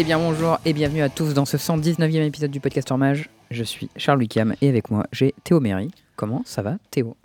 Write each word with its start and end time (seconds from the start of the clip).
Eh 0.00 0.04
bien 0.04 0.16
bonjour 0.16 0.60
et 0.64 0.72
bienvenue 0.72 1.02
à 1.02 1.08
tous 1.08 1.34
dans 1.34 1.44
ce 1.44 1.56
119e 1.56 2.22
épisode 2.22 2.52
du 2.52 2.60
podcast 2.60 2.92
Mage. 2.92 3.28
Je 3.50 3.64
suis 3.64 3.90
Charles 3.96 4.20
Wickham 4.20 4.54
et 4.62 4.68
avec 4.68 4.92
moi 4.92 5.08
j'ai 5.10 5.34
Théo 5.42 5.58
Méry. 5.58 5.90
Comment 6.14 6.40
ça 6.46 6.62
va 6.62 6.76
Théo? 6.92 7.16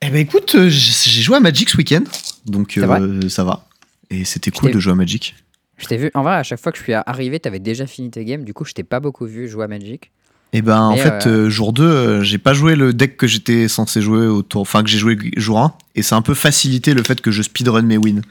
Eh 0.00 0.08
ben 0.08 0.16
écoute, 0.16 0.54
euh, 0.54 0.70
j'ai 0.70 1.20
joué 1.20 1.36
à 1.36 1.40
Magic 1.40 1.68
ce 1.68 1.76
week-end, 1.76 2.04
donc 2.46 2.78
euh, 2.78 3.28
ça 3.28 3.44
va. 3.44 3.66
Et 4.08 4.24
c'était 4.24 4.50
cool 4.50 4.72
de 4.72 4.80
jouer 4.80 4.92
à 4.92 4.96
Magic. 4.96 5.34
Je 5.76 5.84
t'ai 5.84 5.98
vu, 5.98 6.10
en 6.14 6.22
vrai 6.22 6.36
à 6.36 6.42
chaque 6.42 6.58
fois 6.58 6.72
que 6.72 6.78
je 6.78 6.84
suis 6.84 6.94
arrivé 6.94 7.38
t'avais 7.38 7.58
déjà 7.58 7.86
fini 7.86 8.10
tes 8.10 8.24
games, 8.24 8.44
du 8.44 8.54
coup 8.54 8.64
je 8.64 8.72
t'ai 8.72 8.82
pas 8.82 8.98
beaucoup 8.98 9.26
vu 9.26 9.46
jouer 9.46 9.64
à 9.64 9.68
Magic. 9.68 10.10
Et 10.54 10.62
ben 10.62 10.80
en 10.80 10.96
fait, 10.96 11.26
euh, 11.26 11.50
jour 11.50 11.74
2, 11.74 11.82
euh, 11.82 12.22
j'ai 12.22 12.38
pas 12.38 12.54
joué 12.54 12.76
le 12.76 12.94
deck 12.94 13.18
que 13.18 13.26
j'étais 13.26 13.68
censé 13.68 14.00
jouer 14.00 14.26
au 14.26 14.40
tour, 14.40 14.62
enfin 14.62 14.82
que 14.82 14.88
j'ai 14.88 14.96
joué 14.96 15.18
jour 15.36 15.60
1, 15.60 15.74
et 15.96 16.02
ça 16.02 16.16
a 16.16 16.18
un 16.18 16.22
peu 16.22 16.32
facilité 16.32 16.94
le 16.94 17.02
fait 17.02 17.20
que 17.20 17.30
je 17.30 17.42
speedrun 17.42 17.82
mes 17.82 17.98
wins. 17.98 18.22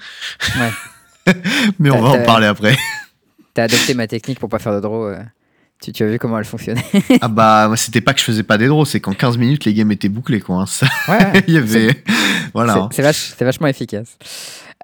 Ouais. 0.58 1.34
Mais 1.78 1.92
on 1.92 2.02
va 2.02 2.10
en 2.10 2.24
parler 2.24 2.48
après. 2.48 2.76
T'as 3.54 3.64
adopté 3.64 3.94
ma 3.94 4.08
technique 4.08 4.40
pour 4.40 4.50
pas 4.50 4.60
faire 4.60 4.74
de 4.74 4.80
draw. 4.80 5.06
euh. 5.08 5.18
Tu, 5.82 5.92
tu 5.92 6.04
as 6.04 6.08
vu 6.08 6.20
comment 6.20 6.38
elle 6.38 6.46
fonctionnait 6.46 6.86
ah 7.22 7.28
bah 7.28 7.72
c'était 7.76 8.02
pas 8.02 8.14
que 8.14 8.20
je 8.20 8.24
faisais 8.26 8.44
pas 8.44 8.60
des 8.60 8.68
draws, 8.68 8.86
c'est 8.86 9.00
qu'en 9.00 9.14
15 9.14 9.40
minutes 9.40 9.66
les 9.66 9.74
games 9.74 9.92
étaient 9.92 10.10
bouclés 10.10 10.40
quoi. 10.40 10.58
hein. 10.58 10.66
Ça, 10.68 10.86
Ouais, 11.08 11.44
il 11.48 11.56
y 11.56 11.58
avait... 11.58 12.04
Voilà. 12.54 12.74
hein. 12.76 12.90
C'est- 12.92 12.98
C'est 12.98 13.02
vach- 13.02 13.34
c'est 13.36 13.46
vachement 13.46 13.66
efficace. 13.66 14.16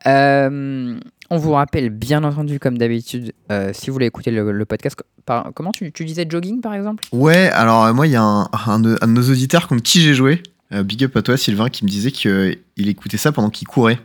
Euh, 0.08 1.00
on 1.30 1.38
vous 1.38 1.52
rappelle, 1.52 1.90
bien 1.90 2.24
entendu, 2.24 2.60
comme 2.60 2.78
d'habitude, 2.78 3.34
euh, 3.52 3.72
si 3.74 3.88
vous 3.88 3.94
voulez 3.94 4.06
écouter 4.08 4.32
le, 4.32 4.52
le 4.52 4.66
podcast, 4.66 4.96
par- 5.26 5.52
comment 5.54 5.72
tu, 5.72 5.92
tu 5.92 6.06
disais 6.06 6.26
jogging 6.28 6.62
par 6.62 6.74
exemple? 6.74 7.04
Ouais, 7.12 7.50
alors 7.50 7.86
euh, 7.86 7.94
moi, 7.94 8.08
il 8.08 8.14
y 8.14 8.16
a 8.16 8.24
un, 8.24 8.50
un 8.66 8.80
de, 8.80 8.98
un 9.02 9.08
de 9.08 9.12
nos 9.14 9.30
auditeurs 9.30 9.68
contre 9.68 9.84
qui 9.84 10.02
j'ai 10.02 10.14
joué, 10.14 10.42
big 10.72 11.04
up 11.04 11.16
à 11.18 11.22
toi 11.22 11.38
Sylvain, 11.38 11.70
qui 11.70 11.84
me 11.86 11.90
disait 11.90 12.12
qu'il 12.12 12.58
écoutait 12.78 13.18
ça 13.18 13.32
pendant 13.32 13.50
qu'il 13.50 13.68
courait. 13.68 14.00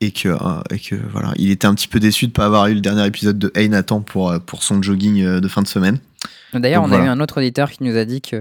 Et 0.00 0.12
que, 0.12 0.28
euh, 0.28 0.38
et 0.70 0.78
que 0.78 0.94
voilà, 1.10 1.32
il 1.36 1.50
était 1.50 1.66
un 1.66 1.74
petit 1.74 1.88
peu 1.88 1.98
déçu 1.98 2.28
de 2.28 2.32
pas 2.32 2.46
avoir 2.46 2.68
eu 2.68 2.74
le 2.74 2.80
dernier 2.80 3.04
épisode 3.04 3.36
de 3.38 3.50
Hey 3.56 3.68
Nathan 3.68 4.00
pour, 4.00 4.30
euh, 4.30 4.38
pour 4.38 4.62
son 4.62 4.80
jogging 4.80 5.22
euh, 5.24 5.40
de 5.40 5.48
fin 5.48 5.60
de 5.60 5.66
semaine. 5.66 5.98
D'ailleurs, 6.54 6.84
on 6.84 6.92
a 6.92 6.98
eu 6.98 7.08
un 7.08 7.20
autre 7.20 7.38
auditeur 7.38 7.70
qui 7.70 7.82
nous 7.82 7.96
a 7.96 8.04
dit 8.04 8.20
qu'il 8.20 8.40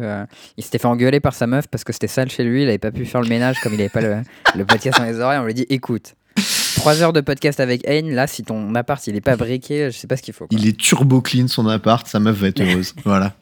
s'était 0.60 0.78
fait 0.78 0.88
engueuler 0.88 1.20
par 1.20 1.34
sa 1.34 1.48
meuf 1.48 1.68
parce 1.68 1.84
que 1.84 1.92
c'était 1.92 2.08
sale 2.08 2.30
chez 2.30 2.44
lui, 2.44 2.62
il 2.64 2.70
avait 2.70 2.78
pas 2.78 2.92
pu 2.92 3.06
faire 3.06 3.22
le 3.22 3.28
ménage 3.28 3.60
comme 3.62 3.74
il 3.74 3.80
avait 3.82 3.90
pas 3.90 4.02
le, 4.02 4.18
le 4.56 4.66
podcast 4.66 5.00
dans 5.00 5.06
les 5.06 5.20
oreilles. 5.20 5.40
On 5.40 5.44
lui 5.44 5.52
a 5.52 5.54
dit 5.54 5.66
écoute, 5.70 6.16
3 6.78 7.02
heures 7.02 7.12
de 7.12 7.22
podcast 7.22 7.60
avec 7.60 7.86
Ayn, 7.88 8.14
là, 8.14 8.28
si 8.28 8.44
ton 8.44 8.74
appart 8.76 9.06
il 9.08 9.16
est 9.16 9.22
pas 9.22 9.36
briqué, 9.36 9.90
je 9.92 9.98
sais 9.98 10.08
pas 10.08 10.16
ce 10.16 10.22
qu'il 10.22 10.34
faut. 10.34 10.48
quoi. 10.48 10.58
Il 10.58 10.68
est 10.68 10.78
turbo 10.78 11.22
clean 11.22 11.48
son 11.48 11.68
appart, 11.68 12.08
sa 12.08 12.20
meuf 12.20 12.38
va 12.38 12.48
être 12.48 12.62
heureuse. 12.62 12.94
voilà. 13.04 13.34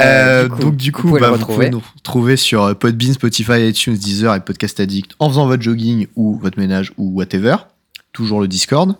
Euh, 0.00 0.30
Euh, 0.40 0.44
du 0.44 0.50
coup, 0.50 0.60
donc 0.62 0.76
du 0.76 0.90
vous 0.90 0.96
coup, 0.96 1.08
pouvez 1.08 1.20
bah, 1.20 1.30
vous 1.30 1.44
pouvez 1.46 1.70
nous 1.70 1.82
retrouver 1.96 2.36
sur 2.36 2.64
euh, 2.64 2.74
Podbean, 2.74 3.12
Spotify, 3.12 3.68
iTunes, 3.68 3.94
Deezer 3.96 4.34
et 4.34 4.40
Podcast 4.40 4.80
Addict 4.80 5.12
en 5.18 5.28
faisant 5.28 5.46
votre 5.46 5.62
jogging 5.62 6.06
ou 6.16 6.38
votre 6.38 6.58
ménage 6.58 6.92
ou 6.96 7.10
whatever. 7.16 7.56
Toujours 8.12 8.40
le 8.40 8.48
Discord. 8.48 8.96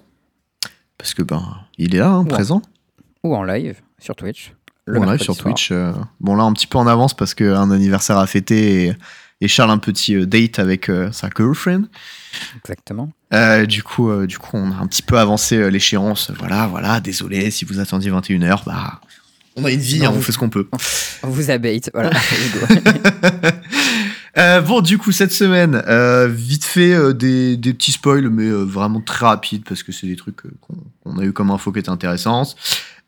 Parce 0.98 1.14
que 1.14 1.22
ben, 1.22 1.42
il 1.78 1.94
est 1.94 1.98
là, 1.98 2.10
hein, 2.10 2.24
présent. 2.24 2.62
Ou 3.24 3.34
en 3.34 3.42
live 3.42 3.76
sur 3.98 4.14
Twitch. 4.16 4.52
le 4.86 4.98
On 5.00 5.04
live 5.04 5.20
sur 5.20 5.34
soir. 5.34 5.44
Twitch. 5.46 5.70
euh, 5.72 5.92
bon, 6.20 6.34
là, 6.36 6.44
un 6.44 6.52
petit 6.52 6.66
peu 6.66 6.78
en 6.78 6.86
avance 6.86 7.14
parce 7.14 7.34
qu'un 7.34 7.70
anniversaire 7.70 8.18
à 8.18 8.26
fêter 8.26 8.86
et, 8.88 8.92
et 9.40 9.48
Charles 9.48 9.70
un 9.70 9.78
petit 9.78 10.14
euh, 10.14 10.26
date 10.26 10.58
avec 10.58 10.90
sa 11.12 11.28
girlfriend. 11.34 11.84
Exactement. 12.58 13.10
Du, 13.66 13.82
coup, 13.82 14.26
du 14.26 14.38
coup, 14.38 14.50
on 14.56 14.70
a 14.72 14.76
un 14.76 14.86
petit 14.86 15.02
peu 15.02 15.18
avancé 15.18 15.70
l'échéance. 15.70 16.30
Voilà, 16.38 16.66
voilà, 16.66 17.00
désolé 17.00 17.50
si 17.50 17.64
vous 17.64 17.78
attendiez 17.80 18.10
21h. 18.10 18.64
Bah, 18.66 19.00
on 19.60 19.64
a 19.64 19.70
une 19.70 19.80
vie, 19.80 19.98
Non, 20.00 20.06
hein, 20.06 20.08
on 20.10 20.16
vous- 20.16 20.22
fait 20.22 20.32
ce 20.32 20.38
qu'on 20.38 20.48
peut. 20.50 20.68
On 21.22 21.28
vous 21.28 21.50
abate, 21.50 21.90
voilà. 21.94 22.10
Euh, 24.38 24.60
bon, 24.60 24.80
du 24.80 24.96
coup, 24.96 25.10
cette 25.10 25.32
semaine, 25.32 25.82
euh, 25.88 26.28
vite 26.28 26.64
fait 26.64 26.94
euh, 26.94 27.12
des, 27.12 27.56
des 27.56 27.74
petits 27.74 27.90
spoils, 27.90 28.30
mais 28.30 28.44
euh, 28.46 28.62
vraiment 28.62 29.00
très 29.00 29.26
rapides 29.26 29.64
parce 29.68 29.82
que 29.82 29.90
c'est 29.90 30.06
des 30.06 30.14
trucs 30.14 30.46
euh, 30.46 30.50
qu'on 30.60 30.76
qu'on 31.02 31.18
a 31.18 31.24
eu 31.24 31.32
comme 31.32 31.50
info 31.50 31.72
qui 31.72 31.80
étaient 31.80 31.88
intéressantes. 31.90 32.54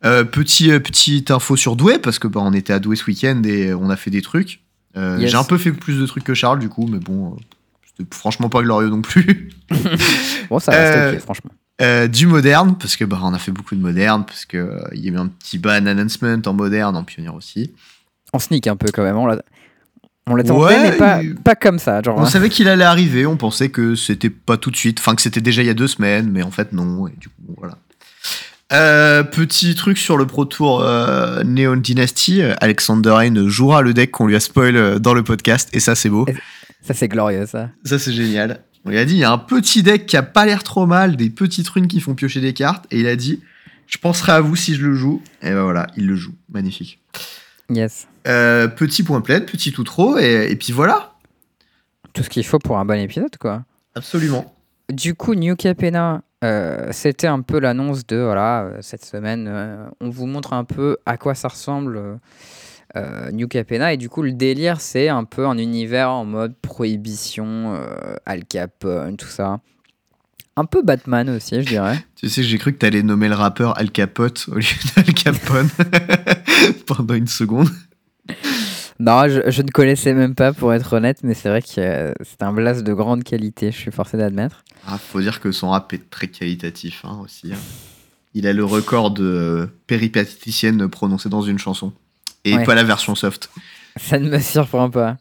Euh, 0.05 0.25
petit, 0.25 0.73
euh, 0.73 0.81
petite 0.81 1.31
info 1.31 1.55
sur 1.55 1.77
Douai 1.77 2.01
parce 2.01 2.19
que 2.19 2.27
bah, 2.27 2.41
on 2.43 2.53
était 2.53 2.73
à 2.73 2.81
Douai 2.81 2.97
ce 2.97 3.05
week-end 3.07 3.41
et 3.45 3.73
on 3.73 3.89
a 3.89 3.97
fait 3.97 4.11
des 4.11 4.21
trucs. 4.21 4.63
Euh, 4.97 5.17
Yes. 5.21 5.31
J'ai 5.31 5.37
un 5.37 5.45
peu 5.45 5.59
fait 5.59 5.71
plus 5.71 6.01
de 6.01 6.07
trucs 6.07 6.25
que 6.25 6.35
Charles, 6.35 6.59
du 6.59 6.69
coup, 6.69 6.89
mais 6.91 6.99
bon, 6.99 7.35
euh, 7.35 7.37
c'était 7.97 8.15
franchement 8.15 8.49
pas 8.49 8.61
glorieux 8.63 8.89
non 8.89 9.01
plus. 9.01 9.51
bon, 10.51 10.59
ça 10.59 10.73
reste 10.73 10.97
Euh, 10.97 11.13
ok, 11.15 11.21
franchement. 11.21 11.51
Euh, 11.83 12.07
du 12.07 12.27
moderne, 12.27 12.77
parce 12.79 12.97
que 12.97 13.05
bah, 13.05 13.19
on 13.23 13.35
a 13.35 13.39
fait 13.39 13.51
beaucoup 13.53 13.75
de 13.75 13.81
moderne, 13.81 14.25
parce 14.25 14.45
que 14.45 14.57
euh, 14.57 14.81
y 14.93 15.09
a 15.09 15.13
eu 15.13 15.17
un 15.17 15.27
petit 15.27 15.59
ban 15.59 15.85
announcement 15.87 16.37
en 16.47 16.53
moderne, 16.53 16.97
en 16.97 17.03
pionnier 17.05 17.31
aussi. 17.31 17.73
On 18.33 18.39
sneak 18.39 18.67
un 18.69 18.77
peu 18.77 18.89
quand 18.93 19.03
même. 19.03 19.17
On 19.17 19.27
l'a 19.27 19.39
on 20.29 20.35
Ouais, 20.35 20.45
tenté, 20.45 20.75
mais 20.81 20.93
pas, 20.97 21.23
il- 21.23 21.35
pas 21.35 21.57
comme 21.57 21.81
ça. 21.81 22.01
Genre, 22.01 22.17
On 22.17 22.23
hein. 22.23 22.27
savait 22.27 22.49
qu'il 22.49 22.69
allait 22.69 22.85
arriver, 22.85 23.27
on 23.27 23.37
pensait 23.37 23.71
que 23.71 23.97
c'était 23.97 24.31
pas 24.31 24.57
tout 24.57 24.71
de 24.71 24.77
suite, 24.77 25.01
enfin 25.01 25.17
que 25.17 25.23
c'était 25.23 25.41
déjà 25.41 25.63
il 25.63 25.67
y 25.67 25.71
a 25.71 25.75
deux 25.75 25.89
semaines, 25.89 26.31
mais 26.31 26.43
en 26.45 26.53
fait 26.53 26.73
non, 26.73 27.09
et 27.09 27.13
du 27.19 27.29
coup 27.29 27.55
voilà. 27.59 27.77
Euh, 28.73 29.23
petit 29.25 29.75
truc 29.75 29.99
sur 29.99 30.17
le 30.17 30.27
Pro 30.27 30.45
Tour 30.45 30.81
euh, 30.83 31.43
Neon 31.45 31.77
Dynasty, 31.77 32.41
Alexander 32.61 33.17
Hayne 33.21 33.49
jouera 33.49 33.83
le 33.83 33.93
deck 33.93 34.13
qu'on 34.13 34.27
lui 34.27 34.37
a 34.37 34.41
spoil 34.41 35.01
dans 35.01 35.13
le 35.13 35.23
podcast, 35.25 35.69
et 35.73 35.81
ça 35.81 35.95
c'est 35.97 36.09
beau. 36.09 36.25
Ça, 36.83 36.95
c'est 36.95 37.09
glorieux, 37.09 37.47
ça. 37.47 37.69
Ça 37.85 37.99
c'est 37.99 38.13
génial. 38.13 38.61
On 38.85 38.91
lui 38.91 38.99
a 38.99 39.05
dit, 39.05 39.15
il 39.15 39.19
y 39.19 39.25
a 39.25 39.31
un 39.33 39.39
petit 39.39 39.83
deck 39.83 40.07
qui 40.07 40.17
a 40.17 40.23
pas 40.23 40.45
l'air 40.45 40.65
trop 40.65 40.87
mal, 40.87 41.17
des 41.17 41.31
petites 41.31 41.69
runes 41.69 41.87
qui 41.87 42.01
font 42.01 42.15
piocher 42.15 42.41
des 42.41 42.53
cartes, 42.53 42.87
et 42.91 43.01
il 43.01 43.07
a 43.07 43.17
dit, 43.17 43.41
je 43.87 43.99
penserai 43.99 44.33
à 44.33 44.41
vous 44.41 44.57
si 44.57 44.75
je 44.75 44.85
le 44.87 44.95
joue. 44.95 45.23
Et 45.43 45.51
ben 45.51 45.63
voilà, 45.63 45.87
il 45.97 46.07
le 46.07 46.17
joue, 46.17 46.35
magnifique. 46.51 47.01
Yes. 47.71 48.09
Euh, 48.27 48.69
petit 48.69 49.03
point 49.03 49.21
plein, 49.21 49.41
petit 49.41 49.75
outro, 49.79 50.19
et, 50.19 50.51
et 50.51 50.57
puis 50.57 50.73
voilà, 50.73 51.15
Tout 52.13 52.23
ce 52.23 52.29
qu'il 52.29 52.45
faut 52.45 52.59
pour 52.59 52.79
un 52.79 52.85
bon 52.85 52.99
épisode, 52.99 53.37
quoi. 53.39 53.65
absolument. 53.95 54.55
Du 54.93 55.15
coup, 55.15 55.35
New 55.35 55.55
Capena, 55.57 56.23
euh, 56.45 56.89
c'était 56.91 57.29
un 57.29 57.41
peu 57.41 57.61
l'annonce 57.61 58.05
de 58.07 58.17
voilà, 58.17 58.65
euh, 58.65 58.79
cette 58.81 59.05
semaine, 59.05 59.47
euh, 59.49 59.87
on 60.01 60.11
vous 60.11 60.27
montre 60.27 60.53
un 60.53 60.65
peu 60.65 60.97
à 61.07 61.17
quoi 61.17 61.35
ça 61.35 61.49
ressemble 61.49 62.19
New 63.33 63.49
Capena. 63.49 63.93
Et 63.93 63.97
du 63.97 64.09
coup, 64.09 64.23
le 64.23 64.33
délire, 64.33 64.81
c'est 64.81 65.09
un 65.09 65.25
peu 65.25 65.47
un 65.47 65.59
univers 65.59 66.11
en 66.11 66.25
mode 66.25 66.55
prohibition, 66.61 67.75
euh, 67.75 68.17
Al 68.27 68.45
Capone, 68.45 69.17
tout 69.17 69.27
ça. 69.29 69.61
Un 70.57 70.67
peu 70.67 70.83
Batman 70.83 71.31
aussi, 71.31 71.63
je 71.63 71.67
dirais. 71.69 72.05
Tu 72.17 72.29
sais, 72.29 72.43
j'ai 72.43 72.59
cru 72.59 72.73
que 72.75 72.79
t'allais 72.79 73.03
nommer 73.03 73.29
le 73.29 73.35
rappeur 73.35 73.79
Al 73.79 73.91
Capote 73.91 74.47
au 74.53 74.57
lieu 74.57 74.65
d'Al 74.97 75.07
Capone 75.15 75.69
pendant 76.87 77.15
une 77.15 77.27
seconde. 77.27 77.69
Non, 79.01 79.27
je, 79.29 79.51
je 79.51 79.63
ne 79.63 79.69
connaissais 79.71 80.13
même 80.15 80.35
pas 80.35 80.53
pour 80.53 80.73
être 80.73 80.93
honnête, 80.93 81.21
mais 81.25 81.35
c'est 81.35 81.49
vrai 81.49 81.63
que 81.63 81.69
euh, 81.79 82.13
c'est 82.23 82.43
un 82.43 82.53
blast 82.53 82.83
de 82.85 82.93
grande 82.93 83.25
qualité, 83.25 83.73
je 83.73 83.77
suis 83.77 83.91
forcé 83.91 84.17
d'admettre. 84.17 84.63
Ah, 84.87 84.99
faut 84.99 85.21
dire 85.21 85.41
que 85.41 85.51
son 85.51 85.71
rap 85.71 85.93
est 85.93 86.09
très 86.11 86.29
qualitatif 86.29 87.05
hein, 87.05 87.19
aussi. 87.25 87.53
hein. 87.53 87.57
Il 88.35 88.47
a 88.47 88.53
le 88.53 88.65
record 88.65 89.11
de 89.11 89.69
péripaticienne 89.87 90.87
prononcée 90.89 91.29
dans 91.29 91.43
une 91.43 91.59
chanson. 91.59 91.93
Et 92.45 92.57
Ouais. 92.57 92.65
pas 92.65 92.75
la 92.75 92.85
version 92.85 93.15
soft. 93.15 93.51
Ça 93.97 94.19
ne 94.19 94.29
me 94.29 94.39
surprend 94.41 94.91
pas. 94.91 95.17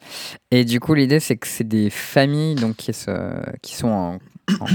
Et 0.50 0.66
du 0.66 0.80
coup, 0.80 0.94
l'idée, 0.94 1.20
c'est 1.20 1.38
que 1.38 1.48
c'est 1.48 1.68
des 1.68 1.90
familles 1.90 2.56
donc, 2.56 2.76
qui, 2.78 2.94
se- 2.94 3.58
qui 3.62 3.76
sont 3.76 3.90
en, 3.90 4.20
en- 4.60 4.66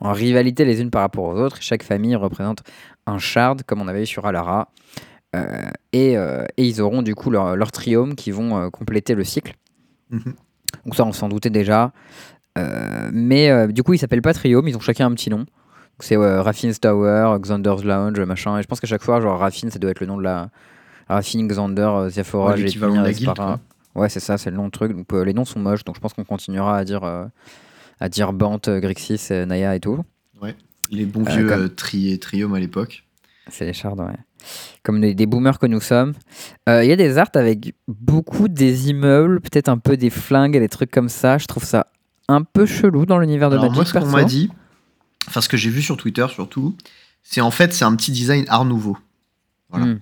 en 0.08 0.12
rivalité 0.12 0.64
les 0.64 0.80
unes 0.80 0.90
par 0.90 1.02
rapport 1.02 1.24
aux 1.24 1.36
autres. 1.40 1.58
Chaque 1.60 1.82
famille 1.82 2.14
représente 2.16 2.62
un 3.06 3.18
shard, 3.18 3.62
comme 3.64 3.80
on 3.80 3.88
avait 3.88 4.02
eu 4.02 4.06
sur 4.06 4.26
Alara. 4.26 4.68
Euh, 5.36 5.44
et, 5.92 6.16
euh, 6.16 6.44
et 6.56 6.64
ils 6.64 6.80
auront 6.80 7.02
du 7.02 7.14
coup 7.14 7.30
leur, 7.30 7.54
leur 7.56 7.70
triome 7.70 8.14
qui 8.14 8.30
vont 8.30 8.56
euh, 8.58 8.70
compléter 8.70 9.14
le 9.14 9.24
cycle. 9.24 9.54
Mhm. 10.10 10.34
Donc 10.84 10.94
ça, 10.96 11.04
on 11.04 11.12
s'en 11.12 11.28
doutait 11.28 11.50
déjà. 11.50 11.92
Mais 13.12 13.68
du 13.68 13.82
coup, 13.84 13.94
ils 13.94 13.98
s'appellent 13.98 14.22
pas 14.22 14.34
triome, 14.34 14.66
ils 14.68 14.76
ont 14.76 14.80
chacun 14.80 15.06
un 15.06 15.14
petit 15.14 15.30
nom. 15.30 15.46
C'est 16.00 16.16
Raffine's 16.16 16.80
Tower, 16.80 17.36
Xander's 17.40 17.84
Lounge, 17.84 18.18
machin. 18.20 18.58
Et 18.58 18.62
je 18.62 18.66
pense 18.66 18.80
qu'à 18.80 18.86
chaque 18.86 19.02
fois, 19.02 19.20
genre 19.20 19.38
Raffine, 19.38 19.70
ça 19.70 19.78
doit 19.78 19.90
être 19.90 20.00
le 20.00 20.06
nom 20.06 20.16
de 20.16 20.22
la... 20.24 20.50
Raffine, 21.08 21.48
Xander, 21.48 21.82
euh, 21.82 22.08
Ziaphora, 22.10 22.52
Ouais, 22.54 22.66
Jetmir, 22.68 22.90
guilde, 23.04 23.06
Espara. 23.28 23.60
Ouais, 23.94 24.08
c'est 24.08 24.20
ça, 24.20 24.38
c'est 24.38 24.50
le 24.50 24.56
nom 24.56 24.66
de 24.66 24.70
truc. 24.70 24.92
Donc 24.96 25.12
euh, 25.12 25.24
les 25.24 25.32
noms 25.34 25.44
sont 25.44 25.58
moches, 25.60 25.84
donc 25.84 25.96
je 25.96 26.00
pense 26.00 26.12
qu'on 26.14 26.24
continuera 26.24 26.76
à 26.76 26.84
dire, 26.84 27.04
euh, 27.04 27.24
à 28.00 28.08
dire 28.08 28.32
Bant, 28.32 28.60
euh, 28.68 28.80
Grixis, 28.80 29.28
euh, 29.30 29.46
Naya 29.46 29.74
et 29.74 29.80
tout. 29.80 30.04
Les 30.90 31.04
bons 31.04 31.26
Euh, 31.26 31.30
vieux 31.30 31.48
comme- 31.48 31.60
euh, 31.64 31.68
tri 31.68 32.18
triome 32.18 32.54
à 32.54 32.60
l'époque. 32.60 33.04
C'est 33.50 33.66
les 33.66 33.74
shards, 33.74 33.98
ouais. 33.98 34.16
Comme 34.82 35.02
des, 35.02 35.14
des 35.14 35.26
boomers 35.26 35.58
que 35.58 35.66
nous 35.66 35.80
sommes. 35.82 36.14
Euh, 36.66 36.82
Il 36.82 36.88
y 36.88 36.92
a 36.92 36.96
des 36.96 37.18
arts 37.18 37.28
avec 37.34 37.74
beaucoup 37.88 38.48
des 38.48 38.88
immeubles, 38.88 39.42
peut-être 39.42 39.68
un 39.68 39.76
peu 39.76 39.98
des 39.98 40.08
flingues 40.08 40.56
et 40.56 40.60
des 40.60 40.68
trucs 40.70 40.90
comme 40.90 41.10
ça. 41.10 41.36
Je 41.36 41.44
trouve 41.46 41.64
ça 41.64 41.88
un 42.26 42.42
peu 42.42 42.64
chelou 42.64 43.04
dans 43.04 43.18
l'univers 43.18 43.50
de 43.50 43.56
Alors 43.56 43.64
Magic. 43.66 43.76
moi, 43.76 43.84
ce 43.84 43.92
qu'on 43.92 44.06
m'a 44.16 44.24
dit, 44.24 44.50
enfin 45.26 45.42
ce 45.42 45.48
que 45.50 45.58
j'ai 45.58 45.68
vu 45.68 45.82
sur 45.82 45.98
Twitter 45.98 46.26
surtout, 46.30 46.74
c'est 47.22 47.42
en 47.42 47.50
fait 47.50 47.74
c'est 47.74 47.84
un 47.84 47.94
petit 47.94 48.12
design 48.12 48.46
art 48.48 48.64
nouveau. 48.64 48.96
Voilà. 49.68 49.86
Hmm. 49.86 50.00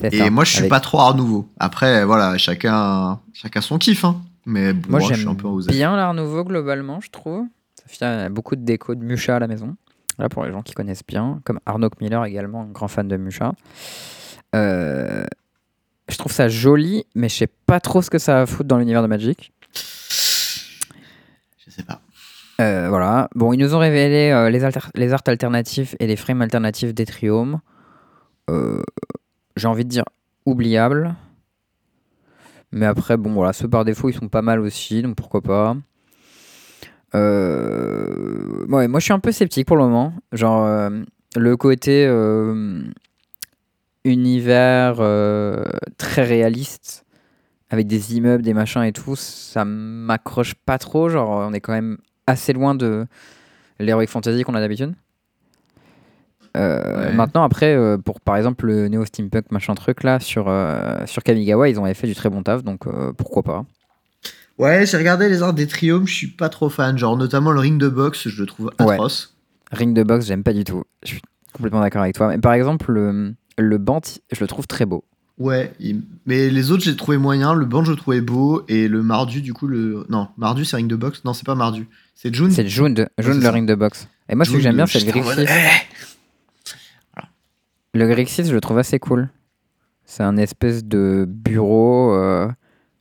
Et 0.00 0.16
ça, 0.18 0.30
moi, 0.30 0.44
je 0.44 0.50
suis 0.50 0.58
avec- 0.60 0.70
pas 0.70 0.80
trop 0.80 0.98
art 1.00 1.14
nouveau. 1.14 1.48
Après, 1.58 2.04
voilà, 2.04 2.36
chacun, 2.38 3.20
chacun 3.32 3.60
son 3.60 3.78
kiff. 3.78 4.04
Hein. 4.04 4.20
Mais 4.46 4.72
bon, 4.72 4.90
Moi, 4.90 4.98
moi, 5.00 5.08
je 5.08 5.14
suis 5.14 5.22
j'aime 5.22 5.32
un 5.32 5.34
peu 5.36 5.46
osé. 5.46 5.70
bien 5.70 5.94
l'art 5.96 6.14
nouveau 6.14 6.44
globalement, 6.44 7.00
je 7.00 7.10
trouve. 7.10 7.44
Ça 7.76 7.84
fait 7.86 8.04
euh, 8.04 8.28
beaucoup 8.28 8.56
de 8.56 8.64
déco 8.64 8.94
de 8.94 9.02
Musha 9.04 9.36
à 9.36 9.38
la 9.38 9.46
maison. 9.46 9.76
Là, 10.18 10.28
pour 10.28 10.44
les 10.44 10.50
gens 10.52 10.62
qui 10.62 10.72
connaissent 10.74 11.06
bien, 11.06 11.40
comme 11.44 11.60
Arnaud 11.66 11.90
Miller 12.00 12.24
également, 12.24 12.62
un 12.62 12.66
grand 12.66 12.88
fan 12.88 13.06
de 13.08 13.16
Musha. 13.16 13.52
Euh, 14.54 15.24
je 16.08 16.16
trouve 16.18 16.32
ça 16.32 16.48
joli, 16.48 17.04
mais 17.14 17.28
je 17.28 17.36
sais 17.36 17.46
pas 17.66 17.80
trop 17.80 18.02
ce 18.02 18.10
que 18.10 18.18
ça 18.18 18.34
va 18.34 18.46
foutre 18.46 18.68
dans 18.68 18.78
l'univers 18.78 19.02
de 19.02 19.06
Magic. 19.06 19.52
Je 21.64 21.70
sais 21.70 21.82
pas. 21.84 22.00
Euh, 22.60 22.88
voilà. 22.88 23.28
Bon, 23.34 23.52
ils 23.52 23.58
nous 23.58 23.74
ont 23.74 23.78
révélé 23.78 24.30
euh, 24.30 24.50
les 24.50 25.12
arts 25.12 25.22
alternatifs 25.26 25.94
et 26.00 26.06
les 26.06 26.16
frames 26.16 26.42
alternatifs 26.42 26.92
d'Etrium. 26.92 27.60
Euh, 28.50 28.82
J'ai 29.56 29.68
envie 29.68 29.84
de 29.84 29.90
dire 29.90 30.04
oubliable. 30.46 31.14
Mais 32.72 32.86
après, 32.86 33.16
bon, 33.16 33.32
voilà, 33.32 33.52
ceux 33.52 33.68
par 33.68 33.84
défaut, 33.84 34.08
ils 34.08 34.14
sont 34.14 34.28
pas 34.28 34.42
mal 34.42 34.60
aussi, 34.60 35.02
donc 35.02 35.14
pourquoi 35.14 35.42
pas. 35.42 35.76
Euh, 37.14 38.64
moi, 38.66 38.86
je 38.98 39.04
suis 39.04 39.12
un 39.12 39.18
peu 39.18 39.32
sceptique 39.32 39.66
pour 39.66 39.76
le 39.76 39.84
moment. 39.84 40.14
Genre, 40.32 40.64
euh, 40.64 40.90
le 41.36 41.56
côté 41.56 42.06
euh, 42.06 42.82
univers 44.04 44.96
très 45.98 46.22
réaliste, 46.22 47.04
avec 47.68 47.86
des 47.86 48.16
immeubles, 48.16 48.42
des 48.42 48.54
machins 48.54 48.82
et 48.82 48.92
tout, 48.92 49.16
ça 49.16 49.64
m'accroche 49.64 50.54
pas 50.54 50.78
trop. 50.78 51.08
Genre, 51.08 51.28
on 51.28 51.52
est 51.52 51.60
quand 51.60 51.72
même 51.72 51.98
assez 52.26 52.52
loin 52.52 52.74
de 52.74 53.06
l'heroic 53.78 54.06
fantasy 54.06 54.42
qu'on 54.44 54.54
a 54.54 54.60
d'habitude. 54.60 54.94
Euh, 56.56 57.06
Ouais. 57.08 57.12
Maintenant, 57.14 57.42
après, 57.44 57.74
euh, 57.74 57.96
pour 57.98 58.20
par 58.20 58.36
exemple 58.36 58.66
le 58.66 58.88
Neo 58.88 59.04
Steampunk 59.04 59.50
machin 59.50 59.74
truc 59.74 60.02
là 60.02 60.20
sur, 60.20 60.48
euh, 60.48 61.04
sur 61.06 61.22
Kamigawa, 61.22 61.68
ils 61.68 61.80
ont 61.80 61.94
fait 61.94 62.06
du 62.06 62.14
très 62.14 62.28
bon 62.30 62.42
taf, 62.42 62.62
donc 62.62 62.86
euh, 62.86 63.12
pourquoi 63.12 63.42
pas. 63.42 63.64
Ouais, 64.58 64.84
j'ai 64.86 64.98
regardé 64.98 65.28
les 65.28 65.42
arts 65.42 65.54
des 65.54 65.66
triomes, 65.66 66.06
je 66.06 66.12
suis 66.14 66.26
pas 66.26 66.48
trop 66.50 66.68
fan. 66.68 66.96
Genre, 66.98 67.16
notamment 67.16 67.52
le 67.52 67.60
ring 67.60 67.78
de 67.78 67.88
boxe, 67.88 68.28
je 68.28 68.40
le 68.40 68.46
trouve 68.46 68.66
Ouais. 68.80 68.92
atroce. 68.94 69.34
Ring 69.72 69.94
de 69.94 70.02
boxe, 70.02 70.26
j'aime 70.26 70.42
pas 70.42 70.52
du 70.52 70.64
tout. 70.64 70.84
Je 71.02 71.08
suis 71.12 71.22
complètement 71.54 71.80
d'accord 71.80 72.02
avec 72.02 72.14
toi. 72.14 72.28
Mais 72.28 72.38
par 72.38 72.52
exemple, 72.52 72.92
le, 72.92 73.34
le 73.56 73.78
Bant, 73.78 74.02
je 74.30 74.40
le 74.40 74.46
trouve 74.46 74.66
très 74.66 74.84
beau. 74.84 75.04
Ouais, 75.38 75.72
mais 76.26 76.50
les 76.50 76.70
autres, 76.70 76.84
j'ai 76.84 76.94
trouvé 76.94 77.16
moyen. 77.16 77.54
Le 77.54 77.64
banc, 77.64 77.82
je 77.82 77.90
le 77.90 77.96
trouvais 77.96 78.20
beau. 78.20 78.62
Et 78.68 78.86
le 78.86 79.02
mardu, 79.02 79.40
du 79.40 79.54
coup, 79.54 79.66
le. 79.66 80.04
Non, 80.10 80.28
mardu, 80.36 80.66
c'est 80.66 80.76
ring 80.76 80.86
de 80.88 80.94
boxe? 80.94 81.22
Non, 81.24 81.32
c'est 81.32 81.46
pas 81.46 81.54
mardu. 81.54 81.88
C'est 82.14 82.32
June. 82.32 82.50
C'est 82.52 82.68
June, 82.68 83.08
June 83.18 83.40
le 83.40 83.48
ring 83.48 83.66
de 83.66 83.74
boxe. 83.74 84.06
Et 84.28 84.34
moi, 84.34 84.44
ce 84.44 84.52
que 84.52 84.60
j'aime 84.60 84.76
bien, 84.76 84.86
c'est 84.86 85.00
le 85.00 85.06
j'étais 85.06 85.20
en 85.20 85.24
mode, 85.24 85.36
Grixis. 85.36 85.52
eh 87.16 87.20
Le 87.94 88.06
Grixis, 88.08 88.44
je 88.46 88.54
le 88.54 88.60
trouve 88.60 88.78
assez 88.78 88.98
cool. 88.98 89.28
C'est 90.04 90.22
un 90.22 90.36
espèce 90.36 90.84
de 90.84 91.26
bureau 91.28 92.14
euh, 92.14 92.48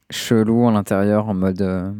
chelou 0.10 0.68
à 0.68 0.72
l'intérieur, 0.72 1.30
en 1.30 1.34
mode 1.34 1.62
euh, 1.62 1.92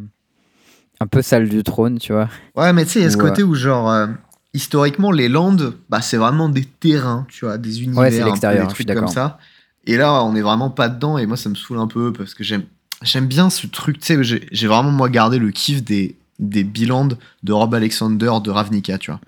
un 1.00 1.06
peu 1.06 1.22
salle 1.22 1.48
du 1.48 1.62
trône, 1.62 1.98
tu 1.98 2.12
vois. 2.12 2.28
Ouais, 2.54 2.72
mais 2.72 2.84
tu 2.84 2.90
sais, 2.92 3.00
il 3.00 3.02
y 3.04 3.06
a 3.06 3.10
ce 3.10 3.16
Ouais. 3.16 3.22
côté 3.30 3.42
où, 3.42 3.54
genre, 3.54 3.90
euh, 3.90 4.06
historiquement, 4.52 5.10
les 5.10 5.28
landes, 5.28 5.74
bah, 5.88 6.02
c'est 6.02 6.18
vraiment 6.18 6.48
des 6.48 6.64
terrains, 6.64 7.26
tu 7.30 7.46
vois, 7.46 7.58
des 7.58 7.82
univers, 7.82 8.02
Ouais, 8.02 8.10
c'est 8.10 8.20
un 8.20 8.24
peu, 8.24 8.30
l'extérieur, 8.30 8.66
des 8.66 8.74
trucs 8.74 8.92
comme 8.94 9.08
ça. 9.08 9.38
Et 9.84 9.96
là, 9.96 10.22
on 10.24 10.36
est 10.36 10.42
vraiment 10.42 10.70
pas 10.70 10.88
dedans, 10.88 11.18
et 11.18 11.26
moi, 11.26 11.36
ça 11.36 11.48
me 11.48 11.54
saoule 11.54 11.78
un 11.78 11.88
peu, 11.88 12.12
parce 12.12 12.34
que 12.34 12.44
j'aime 12.44 12.64
j'aime 13.02 13.26
bien 13.26 13.50
ce 13.50 13.66
truc, 13.66 13.98
tu 13.98 14.06
sais, 14.06 14.22
j'ai 14.22 14.46
j'ai 14.52 14.66
vraiment, 14.68 14.92
moi, 14.92 15.08
gardé 15.08 15.38
le 15.38 15.50
kiff 15.50 15.82
des, 15.82 16.14
des 16.38 16.62
bilans 16.62 17.08
de 17.42 17.52
Rob 17.52 17.74
Alexander, 17.74 18.30
de 18.44 18.50
Ravnica, 18.50 18.96
tu 18.98 19.10
vois. 19.10 19.20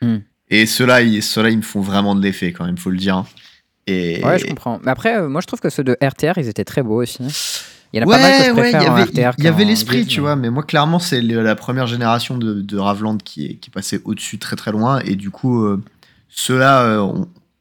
Hmm. 0.00 0.18
Et 0.48 0.66
ceux-là, 0.66 1.02
ils, 1.02 1.14
ils 1.16 1.56
me 1.56 1.62
font 1.62 1.80
vraiment 1.80 2.14
de 2.14 2.22
l'effet, 2.22 2.52
quand 2.52 2.64
même, 2.64 2.78
faut 2.78 2.90
le 2.90 2.96
dire. 2.98 3.16
hein. 3.16 3.26
Et... 3.86 4.22
Ouais, 4.24 4.38
je 4.38 4.46
comprends. 4.46 4.80
Mais 4.84 4.90
après, 4.90 5.16
euh, 5.16 5.28
moi, 5.28 5.40
je 5.40 5.46
trouve 5.46 5.60
que 5.60 5.70
ceux 5.70 5.84
de 5.84 5.96
RTR, 6.02 6.38
ils 6.38 6.48
étaient 6.48 6.64
très 6.64 6.82
beaux 6.82 7.02
aussi. 7.02 7.18
Il 7.92 8.00
y 8.00 8.02
en 8.02 8.06
a 8.06 8.08
Ouais, 8.08 8.16
pas 8.16 8.22
mal 8.22 8.32
que 8.38 8.44
je 8.44 8.50
ouais, 8.50 8.60
préfère 8.62 8.80
il 8.82 8.84
y 8.84 8.86
avait, 8.88 9.02
RTR. 9.02 9.34
il 9.38 9.44
y 9.44 9.48
avait 9.48 9.62
qu'en 9.62 9.68
l'esprit, 9.68 10.06
tu 10.06 10.20
vois, 10.20 10.34
mais 10.36 10.50
moi, 10.50 10.62
clairement, 10.64 10.98
c'est 10.98 11.20
la 11.20 11.54
première 11.54 11.86
génération 11.86 12.36
de, 12.36 12.54
de 12.60 12.78
Ravland 12.78 13.18
qui 13.18 13.46
est, 13.46 13.54
qui 13.54 13.70
est 13.70 13.72
passée 13.72 14.00
au-dessus 14.04 14.38
très 14.38 14.56
très 14.56 14.72
loin, 14.72 15.00
et 15.00 15.14
du 15.16 15.30
coup, 15.30 15.64
euh, 15.64 15.82
ceux-là, 16.28 16.82
euh, 16.82 17.12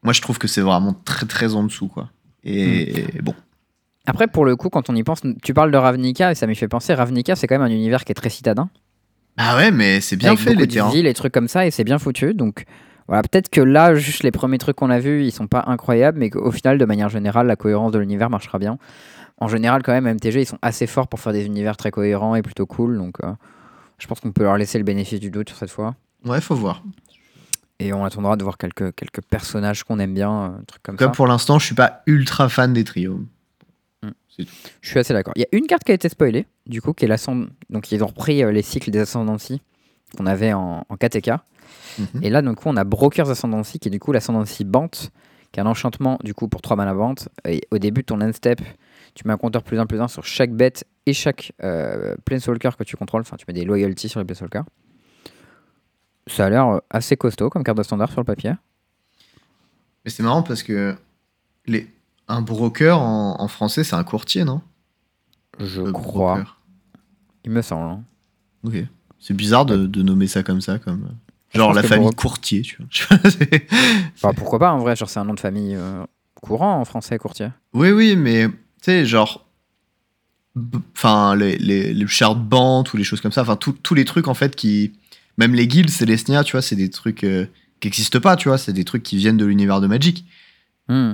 moi, 0.03 0.13
je 0.13 0.21
trouve 0.21 0.37
que 0.39 0.47
c'est 0.47 0.61
vraiment 0.61 0.93
très 1.05 1.25
très 1.27 1.53
en 1.55 1.63
dessous, 1.63 1.87
quoi. 1.87 2.09
Et 2.43 3.05
Hmm. 3.19 3.21
bon, 3.23 3.33
Après, 4.07 4.27
pour 4.27 4.45
le 4.45 4.55
coup, 4.55 4.69
quand 4.69 4.89
on 4.89 4.95
y 4.95 5.03
pense, 5.03 5.21
tu 5.43 5.53
parles 5.53 5.71
de 5.71 5.77
Ravnica 5.77 6.31
et 6.31 6.35
ça 6.35 6.45
m'y 6.47 6.55
fait 6.55 6.67
penser. 6.67 6.93
Ravnica, 6.93 7.35
c'est 7.35 7.47
quand 7.47 7.55
même 7.55 7.67
un 7.67 7.73
univers 7.73 8.03
qui 8.03 8.11
est 8.11 8.15
très 8.15 8.29
citadin. 8.29 8.69
Ah 9.37 9.57
ouais, 9.57 9.71
mais 9.71 10.01
c'est 10.01 10.15
bien 10.15 10.29
avec 10.29 10.39
fait 10.39 10.55
les 10.55 10.67
terrains. 10.67 10.91
et 10.91 11.13
trucs 11.13 11.33
comme 11.33 11.47
ça 11.47 11.65
et 11.65 11.71
c'est 11.71 11.83
bien 11.83 11.99
foutu. 11.99 12.33
Donc 12.33 12.65
voilà, 13.07 13.21
peut-être 13.21 13.49
que 13.49 13.61
là, 13.61 13.95
juste 13.95 14.23
les 14.23 14.31
premiers 14.31 14.57
trucs 14.57 14.75
qu'on 14.75 14.89
a 14.89 14.99
vus, 14.99 15.23
ils 15.23 15.31
sont 15.31 15.47
pas 15.47 15.63
incroyables, 15.67 16.17
mais 16.17 16.29
qu'au 16.29 16.51
final, 16.51 16.77
de 16.77 16.85
manière 16.85 17.09
générale, 17.09 17.47
la 17.47 17.55
cohérence 17.55 17.91
de 17.91 17.99
l'univers 17.99 18.29
marchera 18.29 18.59
bien. 18.59 18.77
En 19.37 19.47
général, 19.47 19.83
quand 19.83 19.91
même, 19.91 20.07
MTG, 20.07 20.41
ils 20.41 20.45
sont 20.45 20.59
assez 20.61 20.87
forts 20.87 21.07
pour 21.07 21.19
faire 21.19 21.33
des 21.33 21.45
univers 21.45 21.75
très 21.75 21.91
cohérents 21.91 22.35
et 22.35 22.41
plutôt 22.41 22.65
cool. 22.65 22.97
Donc 22.97 23.17
euh, 23.23 23.33
je 23.99 24.07
pense 24.07 24.19
qu'on 24.21 24.31
peut 24.31 24.43
leur 24.43 24.57
laisser 24.57 24.77
le 24.77 24.85
bénéfice 24.85 25.19
du 25.19 25.29
doute 25.29 25.49
sur 25.49 25.57
cette 25.57 25.71
fois. 25.71 25.95
Ouais, 26.23 26.39
faut 26.39 26.55
voir. 26.55 26.81
Et 27.79 27.91
on 27.91 28.05
attendra 28.05 28.37
de 28.37 28.43
voir 28.43 28.57
quelques, 28.57 28.95
quelques 28.95 29.21
personnages 29.29 29.83
qu'on 29.83 29.99
aime 29.99 30.13
bien, 30.13 30.31
euh, 30.31 30.49
trucs 30.65 30.81
comme 30.81 30.95
cas, 30.95 31.05
ça. 31.05 31.11
pour 31.11 31.27
l'instant, 31.27 31.59
je 31.59 31.65
suis 31.65 31.75
pas 31.75 32.01
ultra 32.05 32.47
fan 32.47 32.71
des 32.71 32.85
trios. 32.85 33.19
Tout. 34.37 34.45
Je 34.81 34.89
suis 34.89 34.99
assez 34.99 35.13
d'accord. 35.13 35.33
Il 35.35 35.41
y 35.41 35.45
a 35.45 35.47
une 35.51 35.67
carte 35.67 35.83
qui 35.83 35.91
a 35.91 35.95
été 35.95 36.09
spoilée, 36.09 36.45
du 36.67 36.81
coup, 36.81 36.93
qui 36.93 37.05
est 37.05 37.07
l'ascendant. 37.07 37.47
Donc, 37.69 37.91
ils 37.91 38.03
ont 38.03 38.07
repris 38.07 38.43
euh, 38.43 38.51
les 38.51 38.61
cycles 38.61 38.91
des 38.91 38.99
ascendancies 38.99 39.61
qu'on 40.17 40.25
avait 40.25 40.53
en, 40.53 40.85
en 40.87 40.97
KTK. 40.97 41.31
Mhm. 41.97 42.23
Et 42.23 42.29
là, 42.29 42.41
du 42.41 42.53
coup, 42.53 42.67
on 42.67 42.77
a 42.77 42.83
Broker's 42.83 43.29
Ascendancy, 43.29 43.79
qui 43.79 43.87
est 43.87 43.91
du 43.91 43.99
coup 43.99 44.11
l'ascendancy 44.11 44.63
Bant, 44.63 44.89
qui 44.89 45.59
est 45.59 45.63
un 45.63 45.65
enchantement, 45.65 46.19
du 46.23 46.33
coup, 46.33 46.47
pour 46.47 46.61
3 46.61 46.75
mana 46.75 46.93
Bant. 46.93 47.15
Et 47.47 47.61
au 47.71 47.77
début 47.77 48.01
de 48.01 48.05
ton 48.05 48.21
end 48.21 48.33
step, 48.33 48.61
tu 49.13 49.27
mets 49.27 49.33
un 49.33 49.37
compteur 49.37 49.63
plus 49.63 49.79
1 49.79 49.85
plus 49.85 49.99
1 49.99 50.07
sur 50.07 50.25
chaque 50.25 50.51
bête 50.51 50.85
et 51.05 51.13
chaque 51.13 51.53
euh, 51.63 52.15
Planeswalker 52.25 52.71
que 52.77 52.83
tu 52.83 52.97
contrôles. 52.97 53.21
Enfin, 53.21 53.37
tu 53.37 53.45
mets 53.47 53.53
des 53.53 53.65
loyalties 53.65 54.09
sur 54.09 54.19
les 54.19 54.25
Planeswalkers. 54.25 54.65
Ça 56.27 56.45
a 56.45 56.49
l'air 56.49 56.67
euh, 56.67 56.79
assez 56.89 57.15
costaud 57.15 57.49
comme 57.49 57.63
carte 57.63 57.77
de 57.77 57.83
standard 57.83 58.11
sur 58.11 58.19
le 58.19 58.25
papier. 58.25 58.53
Mais 60.03 60.11
c'est 60.11 60.23
marrant 60.23 60.43
parce 60.43 60.63
que 60.63 60.95
les... 61.65 61.87
un 62.27 62.41
broker 62.41 62.99
en, 62.99 63.39
en 63.39 63.47
français, 63.47 63.83
c'est 63.83 63.95
un 63.95 64.03
courtier, 64.03 64.43
non? 64.43 64.61
Je 65.59 65.81
Le 65.81 65.91
crois. 65.91 66.35
broker. 66.35 66.59
Il 67.45 67.51
me 67.51 67.61
semble. 67.61 67.89
hein. 67.89 68.03
Ok. 68.63 68.75
C'est 69.19 69.33
bizarre 69.35 69.65
de, 69.65 69.85
de 69.87 70.01
nommer 70.01 70.27
ça 70.27 70.43
comme 70.43 70.61
ça, 70.61 70.79
comme. 70.79 71.09
Je 71.53 71.59
Genre 71.59 71.67
pense 71.69 71.75
la 71.77 71.81
que 71.83 71.87
famille 71.87 72.09
courtier, 72.11 72.61
tu 72.61 72.77
vois. 72.77 72.87
C'est- 73.29 73.67
Enfin, 74.15 74.33
pourquoi 74.33 74.59
pas, 74.59 74.71
en 74.71 74.79
vrai, 74.79 74.95
genre, 74.95 75.09
c'est 75.09 75.19
un 75.19 75.25
nom 75.25 75.33
de 75.33 75.39
famille 75.39 75.75
euh, 75.75 76.03
courant 76.41 76.79
en 76.79 76.85
français, 76.85 77.17
courtier. 77.17 77.49
oui, 77.73 77.91
oui, 77.91 78.15
mais 78.15 78.47
tu 78.49 78.55
sais, 78.81 79.05
genre. 79.05 79.45
b- 80.55 80.79
Enfin, 80.95 81.35
les, 81.35 81.57
les, 81.57 81.93
les 81.93 82.07
shard 82.07 82.39
band 82.47 82.83
ou 82.93 82.97
les 82.97 83.03
choses 83.03 83.21
comme 83.21 83.31
ça, 83.31 83.41
enfin, 83.43 83.55
tous 83.57 83.93
les 83.93 84.05
trucs 84.05 84.27
en 84.27 84.33
fait 84.33 84.55
qui. 84.55 84.93
Même 85.37 85.53
les 85.53 85.67
guilds 85.67 85.89
Célestia, 85.89 86.43
tu 86.45 86.53
vois, 86.53 86.61
c'est 86.61 86.75
des 86.77 86.89
trucs 86.89 87.23
euh, 87.25 87.45
qui 87.81 87.87
n'existent 87.87 88.19
pas, 88.21 88.35
tu 88.37 88.47
vois, 88.47 88.57
c'est 88.57 88.71
des 88.73 88.85
trucs 88.85 89.03
qui 89.03 89.17
viennent 89.17 89.35
de 89.37 89.45
l'univers 89.45 89.81
de 89.81 89.87
Magic. 89.87 90.25
Hmm. 90.87 91.13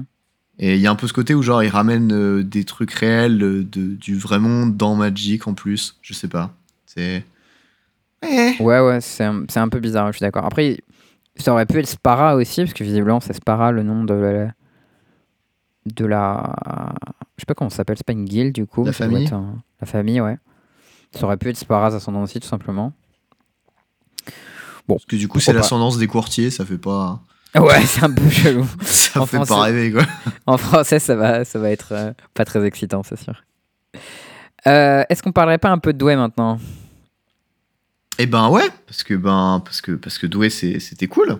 Et 0.63 0.75
il 0.75 0.81
y 0.81 0.85
a 0.87 0.91
un 0.91 0.95
peu 0.95 1.07
ce 1.07 1.13
côté 1.13 1.33
où, 1.33 1.41
genre, 1.41 1.63
ils 1.63 1.69
ramènent 1.69 2.13
euh, 2.13 2.43
des 2.43 2.63
trucs 2.65 2.91
réels 2.91 3.41
euh, 3.43 3.63
de, 3.63 3.95
du 3.95 4.15
vrai 4.15 4.37
monde 4.39 4.77
dans 4.77 4.95
Magic 4.95 5.47
en 5.47 5.55
plus. 5.55 5.97
Je 6.03 6.13
sais 6.13 6.27
pas. 6.27 6.53
C'est. 6.85 7.25
Eh. 8.23 8.55
Ouais, 8.61 8.79
ouais, 8.79 9.01
c'est 9.01 9.23
un, 9.23 9.43
c'est 9.49 9.59
un 9.59 9.69
peu 9.69 9.79
bizarre, 9.79 10.07
je 10.11 10.17
suis 10.17 10.23
d'accord. 10.23 10.45
Après, 10.45 10.77
ça 11.35 11.51
aurait 11.51 11.65
pu 11.65 11.79
être 11.79 11.87
Spara 11.87 12.35
aussi, 12.35 12.61
parce 12.61 12.73
que 12.73 12.83
visiblement, 12.83 13.19
c'est 13.19 13.33
Spara 13.33 13.71
le 13.71 13.81
nom 13.83 14.03
de 14.03 14.13
la. 14.13 14.53
De 15.87 16.05
la. 16.05 16.53
Je 17.37 17.41
sais 17.41 17.45
pas 17.47 17.55
comment 17.55 17.71
ça 17.71 17.77
s'appelle, 17.77 17.97
c'est 17.97 18.05
pas 18.05 18.13
une 18.13 18.25
guilde 18.25 18.53
du 18.53 18.67
coup. 18.67 18.85
La 18.85 18.91
famille 18.93 19.27
un- 19.33 19.55
La 19.79 19.87
famille, 19.87 20.21
ouais. 20.21 20.37
Ça 21.15 21.25
aurait 21.25 21.37
pu 21.37 21.49
être 21.49 21.57
Spara's 21.57 21.95
Ascendancy, 21.95 22.39
tout 22.39 22.47
simplement. 22.47 22.93
Parce 24.87 25.05
que 25.05 25.15
du 25.15 25.27
coup, 25.27 25.39
c'est 25.39 25.51
l'ascendance 25.61 25.97
des 25.97 26.07
courtiers, 26.07 26.51
ça 26.51 26.65
fait 26.65 26.77
pas. 26.77 27.19
Ouais, 27.59 27.81
c'est 27.85 28.03
un 28.03 28.11
peu 28.11 28.29
chelou. 28.29 28.65
Ça 28.81 29.19
En 29.21 29.25
fait 29.25 29.35
français. 29.37 29.53
pas 29.53 29.61
rêver, 29.63 29.91
quoi. 29.91 30.03
En 30.45 30.57
français, 30.57 30.99
ça 30.99 31.15
va, 31.15 31.43
ça 31.43 31.59
va 31.59 31.69
être 31.71 31.89
euh, 31.91 32.13
pas 32.33 32.45
très 32.45 32.65
excitant, 32.65 33.03
c'est 33.03 33.19
sûr. 33.19 33.43
Euh, 34.67 35.03
Est-ce 35.09 35.21
qu'on 35.21 35.31
parlerait 35.31 35.57
pas 35.57 35.69
un 35.69 35.77
peu 35.77 35.91
de 35.93 35.97
Douai 35.97 36.15
maintenant? 36.15 36.59
Eh 38.19 38.25
ben 38.27 38.49
ouais, 38.49 38.69
parce 38.85 39.03
que 39.03 39.15
ben 39.15 39.61
parce 39.65 39.81
que 39.81 39.93
parce 39.93 40.17
que 40.19 40.27
Douai 40.27 40.49
c'était 40.49 41.07
cool. 41.07 41.39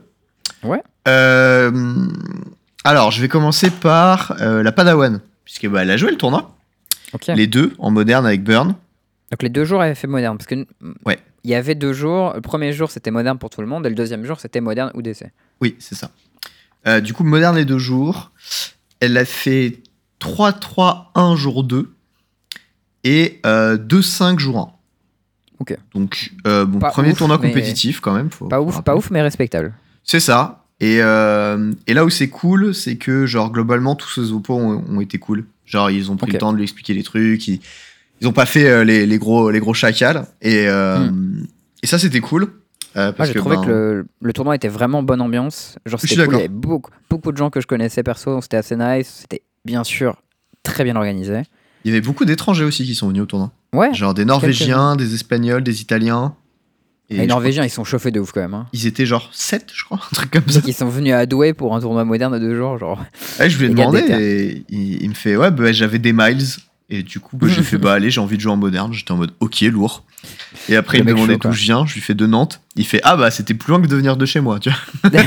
Ouais. 0.64 0.82
Euh, 1.08 1.72
alors 2.84 3.12
je 3.12 3.22
vais 3.22 3.28
commencer 3.28 3.70
par 3.70 4.36
la 4.40 4.72
Padawan, 4.72 5.22
puisque 5.46 5.66
elle 5.66 5.92
a 5.92 5.98
joué 5.98 6.10
le 6.12 6.18
tournoi, 6.18 6.56
Ok. 7.14 7.28
les 7.28 7.46
deux 7.48 7.74
en 7.78 7.92
moderne 7.92 8.26
avec 8.26 8.44
Burn. 8.44 8.70
Donc 9.32 9.44
les 9.44 9.50
deux 9.50 9.64
jours 9.66 9.82
avaient 9.82 9.96
fait 9.96 10.08
moderne 10.08 10.38
parce 10.38 10.48
que 10.48 10.66
Ouais. 11.06 11.20
Il 11.44 11.50
y 11.52 11.56
avait 11.56 11.76
deux 11.76 11.94
jours. 11.94 12.34
Le 12.36 12.42
premier 12.42 12.72
jour 12.74 12.92
c'était 12.92 13.12
moderne 13.12 13.38
pour 13.38 13.50
tout 13.50 13.62
le 13.62 13.68
monde 13.68 13.86
et 13.86 13.90
le 13.90 13.96
deuxième 13.96 14.26
jour 14.26 14.40
c'était 14.40 14.62
moderne 14.62 14.92
ou 14.94 15.02
DC. 15.02 15.26
Oui, 15.62 15.76
c'est 15.80 15.96
ça. 15.96 16.12
Euh, 16.88 17.00
du 17.02 17.14
coup 17.14 17.24
moderne 17.24 17.56
les 17.56 17.66
deux 17.66 17.78
jours, 17.78 18.32
elle 19.00 19.18
a 19.18 19.26
fait 19.26 19.80
3-3-1 20.20 21.36
jour 21.36 21.64
2 21.64 21.92
et 23.04 23.40
euh, 23.46 23.78
2-5 23.78 24.40
jour 24.40 24.58
1. 24.60 24.72
Ok. 25.60 25.78
Donc 25.94 26.32
euh, 26.48 26.66
bon 26.66 26.80
Pas 26.80 26.90
premier 26.90 27.12
ouf, 27.12 27.18
tournoi 27.20 27.38
compétitif 27.38 28.00
quand 28.00 28.14
même. 28.14 28.30
Faut, 28.32 28.48
Pas 28.48 28.58
faut 28.58 28.64
ouf, 28.64 28.76
rappeler. 28.76 28.86
pas 28.86 28.96
ouf 28.96 29.12
mais 29.12 29.22
respectable. 29.22 29.74
C'est 30.04 30.20
ça. 30.20 30.66
Et, 30.80 30.98
euh, 31.02 31.72
et 31.86 31.94
là 31.94 32.04
où 32.06 32.10
c'est 32.10 32.30
cool, 32.30 32.74
c'est 32.74 32.96
que 32.96 33.28
genre 33.28 33.52
globalement 33.52 33.96
tous 33.96 34.10
ces 34.10 34.32
oppos 34.32 34.56
ont, 34.58 34.84
ont 34.90 35.00
été 35.02 35.20
cool. 35.20 35.46
Genre 35.66 35.92
ils 35.92 36.10
ont 36.10 36.18
pris 36.18 36.28
Ok. 36.30 36.34
le 36.34 36.40
temps 36.40 36.52
de 36.52 36.58
lui 36.58 36.64
expliquer 36.64 36.94
les 36.96 37.04
trucs, 37.04 37.48
ils, 37.48 37.60
ils 38.22 38.28
ont 38.28 38.34
pas 38.34 38.46
fait 38.46 38.70
euh, 38.70 38.84
les, 38.84 39.06
les 39.06 39.18
gros 39.18 39.50
les 39.50 39.60
gros 39.60 39.74
chacals 39.74 40.26
et 40.42 40.68
euh, 40.68 41.10
et 41.84 41.88
ça 41.88 41.98
c'était 42.00 42.20
cool. 42.22 42.48
Euh, 42.96 43.12
Moi 43.18 43.26
j'ai 43.26 43.34
que, 43.34 43.40
trouvé 43.40 43.56
ben, 43.56 43.64
que 43.64 43.70
le, 43.70 44.06
le 44.22 44.34
tournoi 44.34 44.56
était 44.56 44.68
vraiment 44.68 45.02
bonne 45.02 45.22
ambiance. 45.22 45.78
Genre 45.86 46.00
Je 46.00 46.08
suis 46.08 46.16
c'était 46.16 46.28
cool. 46.28 46.36
Il 46.36 46.38
y 46.38 46.42
avait 46.42 46.48
beaucoup, 46.50 46.92
beaucoup 47.10 47.32
de 47.32 47.38
gens 47.38 47.50
que 47.50 47.62
je 47.62 47.68
connaissais 47.68 48.04
perso. 48.04 48.42
C'était 48.42 48.58
assez 48.58 48.76
nice. 48.76 49.20
C'était 49.22 49.42
bien 49.66 49.84
sûr 49.84 50.18
très 50.64 50.84
bien 50.84 50.96
organisé. 50.96 51.42
il 51.84 51.92
y 51.92 51.94
avait 51.94 52.06
beaucoup 52.06 52.26
d'étrangers 52.26 52.66
aussi 52.66 52.86
qui 52.86 52.94
sont 52.94 53.08
venus 53.08 53.24
au 53.24 53.26
tournoi. 53.26 53.52
Ouais. 53.74 53.94
Genre 53.94 54.14
des 54.14 54.26
Norvégiens, 54.26 54.96
des 54.96 55.16
Espagnols, 55.16 55.64
des 55.64 55.82
Italiens 55.82 56.36
Et 57.10 57.18
les 57.18 57.28
Norvégiens, 57.28 57.64
ils 57.64 57.70
sont 57.70 57.86
chauffés 57.86 58.12
de 58.12 58.20
ouf 58.20 58.32
quand 58.34 58.42
même. 58.42 58.54
Hein. 58.54 58.68
Ils 58.74 58.86
étaient 58.86 59.06
genre 59.06 59.30
7, 59.34 59.72
je 59.74 59.84
crois, 59.86 60.00
un 60.12 60.16
truc 60.16 60.30
comme 60.30 60.48
ça. 60.50 60.60
Ils 60.68 60.74
sont 60.74 60.90
venus 60.90 61.14
à 61.14 61.26
Douai 61.26 61.54
pour 61.54 61.74
un 61.74 61.80
tournoi 61.80 62.04
moderne 62.04 62.34
de 62.34 62.40
deux 62.40 62.56
jours. 62.56 62.78
Genre. 62.78 63.00
Ouais, 63.40 63.50
je 63.50 63.58
lui 63.58 63.66
ai 63.66 63.70
demandé 63.70 64.00
et 64.10 64.66
il, 64.70 65.02
il 65.02 65.10
me 65.10 65.16
fait 65.16 65.36
Ouais, 65.38 65.50
bah, 65.50 65.72
j'avais 65.72 65.98
des 65.98 66.14
miles. 66.14 66.46
Et 66.94 67.04
du 67.04 67.20
coup, 67.22 67.38
bah, 67.38 67.48
j'ai 67.50 67.64
fait 67.64 67.78
Bah, 67.78 67.94
allez, 67.94 68.12
j'ai 68.12 68.20
envie 68.20 68.36
de 68.36 68.42
jouer 68.42 68.52
en 68.52 68.58
moderne. 68.58 68.92
J'étais 68.94 69.12
en 69.12 69.18
mode 69.18 69.32
Ok, 69.40 69.62
lourd. 69.62 70.04
Et 70.68 70.76
après, 70.76 70.98
Le 70.98 71.04
il 71.04 71.08
me 71.08 71.14
demandait 71.14 71.38
d'où 71.38 71.52
je 71.54 71.62
viens. 71.64 71.86
Je 71.86 71.94
lui 71.94 72.02
fais 72.02 72.14
de 72.14 72.26
Nantes. 72.28 72.62
Il 72.76 72.86
fait 72.86 73.00
Ah, 73.04 73.16
bah, 73.16 73.32
c'était 73.32 73.54
plus 73.54 73.72
loin 73.72 73.82
que 73.82 73.88
de 73.88 73.96
venir 73.96 74.18
de 74.18 74.26
chez 74.26 74.42
moi, 74.42 74.60
tu 74.60 74.70
vois. 74.70 75.10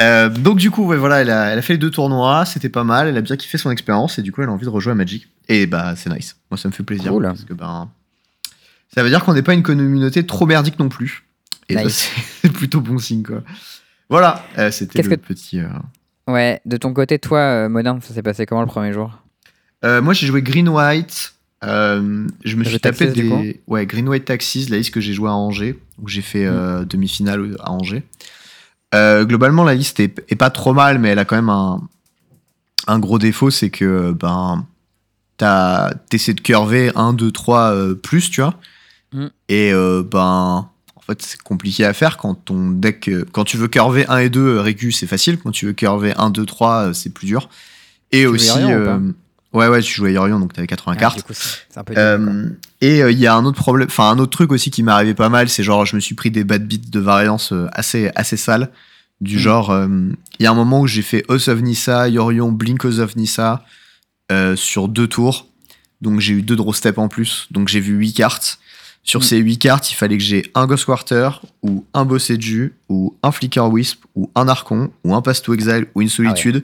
Euh, 0.00 0.30
donc, 0.30 0.56
du 0.58 0.70
coup, 0.70 0.86
ouais, 0.86 0.96
voilà, 0.96 1.20
elle 1.20 1.28
a, 1.30 1.48
elle 1.52 1.58
a 1.58 1.62
fait 1.62 1.74
les 1.74 1.78
deux 1.78 1.90
tournois. 1.90 2.46
C'était 2.46 2.70
pas 2.70 2.84
mal. 2.84 3.06
Elle 3.08 3.16
a 3.18 3.20
bien 3.20 3.36
kiffé 3.36 3.58
son 3.58 3.70
expérience. 3.70 4.18
Et 4.18 4.22
du 4.22 4.32
coup, 4.32 4.40
elle 4.40 4.48
a 4.48 4.52
envie 4.52 4.64
de 4.64 4.70
rejouer 4.70 4.92
à 4.92 4.94
Magic. 4.94 5.28
Et 5.48 5.66
bah, 5.66 5.94
c'est 5.94 6.08
nice. 6.10 6.36
Moi, 6.50 6.56
ça 6.56 6.68
me 6.68 6.72
fait 6.72 6.82
plaisir. 6.82 7.12
Cool. 7.12 7.24
Parce 7.24 7.44
que, 7.44 7.52
ben. 7.52 7.90
Ça 8.94 9.02
veut 9.02 9.10
dire 9.10 9.22
qu'on 9.22 9.34
n'est 9.34 9.42
pas 9.42 9.52
une 9.52 9.62
communauté 9.62 10.24
trop 10.24 10.46
merdique 10.46 10.78
non 10.78 10.88
plus. 10.88 11.24
Et 11.68 11.76
c'est 11.90 12.48
plutôt 12.54 12.80
bon 12.80 12.98
signe, 12.98 13.22
quoi. 13.22 13.42
Voilà, 14.08 14.42
euh, 14.58 14.70
c'était 14.72 15.02
le 15.02 15.08
que- 15.10 15.14
petit. 15.16 15.60
euh, 15.60 15.68
ouais, 16.32 16.60
de 16.66 16.76
ton 16.76 16.92
côté, 16.92 17.18
toi, 17.18 17.38
euh, 17.38 17.68
moderne, 17.68 18.00
ça 18.02 18.14
s'est 18.14 18.22
passé 18.22 18.46
comment 18.46 18.60
le 18.62 18.66
premier 18.66 18.92
jour? 18.92 19.18
Euh, 19.84 20.00
moi, 20.02 20.12
j'ai 20.14 20.26
joué 20.26 20.42
Green 20.42 20.68
White. 20.68 21.34
Euh, 21.62 22.26
je 22.44 22.56
me 22.56 22.64
suis 22.64 22.80
tapé 22.80 23.06
Taxis, 23.06 23.22
du 23.22 23.28
des 23.28 23.60
ouais 23.66 23.84
Green 23.84 24.08
White 24.08 24.24
Taxis, 24.24 24.66
la 24.70 24.78
liste 24.78 24.92
que 24.94 25.00
j'ai 25.00 25.12
joué 25.12 25.28
à 25.28 25.34
Angers, 25.34 25.78
où 25.98 26.08
j'ai 26.08 26.22
fait 26.22 26.46
Mm. 26.48 26.84
demi-finale 26.86 27.56
à 27.60 27.70
Angers. 27.72 28.02
Globalement, 28.94 29.64
la 29.64 29.74
liste 29.74 30.00
est, 30.00 30.24
est 30.28 30.36
pas 30.36 30.50
trop 30.50 30.72
mal, 30.72 30.98
mais 30.98 31.10
elle 31.10 31.18
a 31.18 31.24
quand 31.24 31.36
même 31.36 31.50
un, 31.50 31.80
un 32.86 32.98
gros 32.98 33.18
défaut, 33.18 33.50
c'est 33.50 33.70
que 33.70 34.12
ben 34.12 34.66
t'as- 35.36 35.92
t'essaies 36.08 36.34
de 36.34 36.40
curver 36.40 36.90
1, 36.96 37.12
2, 37.12 37.30
3 37.30 37.72
euh, 37.74 37.94
plus, 37.94 38.30
tu 38.30 38.40
vois? 38.40 38.54
Mm. 39.12 39.26
Et 39.48 39.72
ben 40.10 40.68
en 41.10 41.14
fait, 41.14 41.22
c'est 41.22 41.40
compliqué 41.42 41.84
à 41.84 41.92
faire 41.92 42.16
quand 42.16 42.34
ton 42.34 42.70
deck. 42.70 43.08
euh, 43.08 43.24
Quand 43.32 43.44
tu 43.44 43.56
veux 43.56 43.66
curver 43.68 44.06
1 44.08 44.18
et 44.18 44.28
2, 44.30 44.40
euh, 44.40 44.60
Récu, 44.60 44.92
c'est 44.92 45.06
facile. 45.08 45.38
Quand 45.38 45.50
tu 45.50 45.66
veux 45.66 45.72
curver 45.72 46.14
1, 46.16 46.30
2, 46.30 46.46
3, 46.46 46.72
euh, 46.88 46.92
c'est 46.92 47.10
plus 47.10 47.26
dur. 47.26 47.48
Et 48.12 48.26
aussi. 48.26 48.50
Euh, 48.58 48.98
ouais, 49.52 49.66
ouais, 49.68 49.80
tu 49.82 49.92
jouais 49.92 50.12
Yorion, 50.12 50.38
donc 50.38 50.52
t'avais 50.52 50.66
80 50.68 50.94
Ah, 50.96 51.00
cartes. 51.00 51.22
coup, 51.22 51.32
un 51.76 51.84
peu 51.84 51.94
dur, 51.94 52.02
et 52.80 53.00
il 53.00 53.18
y 53.18 53.26
a 53.26 53.34
un 53.34 53.44
autre 53.44 53.58
problème, 53.58 53.88
enfin 53.90 54.10
un 54.10 54.18
autre 54.18 54.30
truc 54.30 54.52
aussi 54.52 54.70
qui 54.70 54.82
arrivé 54.88 55.14
pas 55.14 55.28
mal, 55.28 55.48
c'est 55.48 55.62
genre 55.64 55.84
je 55.84 55.96
me 55.96 56.00
suis 56.00 56.14
pris 56.14 56.30
des 56.30 56.44
bad 56.44 56.66
beats 56.66 56.88
de 56.90 57.00
variance 57.00 57.52
assez 57.72 58.10
assez 58.14 58.36
sales, 58.36 58.70
du 59.20 59.36
Mm. 59.36 59.38
genre 59.38 59.70
euh, 59.70 59.88
il 60.38 60.44
y 60.44 60.46
a 60.46 60.50
un 60.50 60.54
moment 60.54 60.80
où 60.80 60.86
j'ai 60.86 61.02
fait 61.02 61.24
Os 61.28 61.48
of 61.48 61.60
Nissa, 61.60 62.08
Yorion, 62.08 62.52
Blink 62.52 62.84
Os 62.84 63.00
of 63.00 63.16
Nissa 63.16 63.64
euh, 64.32 64.56
sur 64.56 64.88
deux 64.88 65.06
tours, 65.08 65.46
donc 66.00 66.20
j'ai 66.20 66.34
eu 66.34 66.42
deux 66.42 66.56
draw 66.56 66.72
steps 66.72 66.98
en 66.98 67.08
plus, 67.08 67.46
donc 67.50 67.68
j'ai 67.68 67.80
vu 67.80 67.94
huit 67.94 68.12
cartes. 68.14 68.58
Sur 69.10 69.18
Mm. 69.20 69.22
ces 69.24 69.36
huit 69.38 69.58
cartes, 69.58 69.90
il 69.90 69.94
fallait 69.96 70.16
que 70.16 70.22
j'ai 70.22 70.44
un 70.54 70.68
Ghost 70.68 70.84
Quarter, 70.84 71.30
ou 71.62 71.84
un 71.94 72.04
Bosseju, 72.04 72.74
ou 72.88 73.16
un 73.24 73.32
Flicker 73.32 73.68
Wisp, 73.68 74.04
ou 74.14 74.30
un 74.36 74.46
Archon, 74.46 74.92
ou 75.02 75.16
un 75.16 75.20
Pass 75.20 75.42
to 75.42 75.52
Exile, 75.52 75.86
ou 75.96 76.00
une 76.02 76.08
Solitude. 76.08 76.62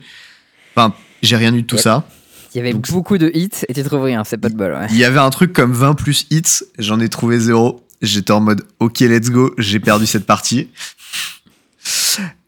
Enfin, 0.73 0.93
j'ai 1.21 1.35
rien 1.35 1.53
eu 1.53 1.63
de 1.63 1.67
tout 1.67 1.75
Yep. 1.75 1.83
ça. 1.83 2.07
Il 2.53 2.57
y 2.57 2.61
avait 2.61 2.71
donc- 2.71 2.89
beaucoup 2.89 3.17
de 3.17 3.29
hits 3.33 3.65
et 3.67 3.73
tu 3.73 3.83
trouves 3.83 4.03
rien, 4.03 4.23
c'est 4.23 4.37
pas 4.37 4.47
de 4.47 4.55
bol. 4.55 4.71
Ouais. 4.71 4.87
Il 4.91 4.95
y 4.97 5.03
avait 5.03 5.19
un 5.19 5.29
truc 5.29 5.51
comme 5.51 5.73
20 5.73 5.93
plus 5.93 6.25
hits, 6.31 6.63
j'en 6.79 7.01
ai 7.01 7.09
trouvé 7.09 7.37
zéro. 7.37 7.85
J'étais 8.01 8.31
en 8.31 8.39
mode 8.39 8.63
ok, 8.79 9.01
let's 9.01 9.29
go, 9.29 9.53
j'ai 9.57 9.81
perdu 9.81 10.05
cette 10.05 10.25
partie. 10.25 10.69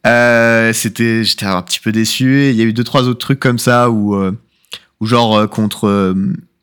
Euh, 0.07 0.71
c'était, 0.71 1.25
j'étais 1.25 1.45
un 1.45 1.61
petit 1.61 1.79
peu 1.81 1.91
déçu. 1.91 2.49
Il 2.51 2.55
y 2.55 2.61
a 2.61 2.63
eu 2.63 2.71
deux 2.71 2.85
trois 2.85 3.03
autres 3.09 3.19
trucs 3.19 3.39
comme 3.41 3.59
ça 3.59 3.89
où, 3.89 4.15
euh, 4.15 4.31
où 5.01 5.05
genre 5.05 5.37
euh, 5.37 5.47
contre 5.47 5.87
euh, 5.87 6.13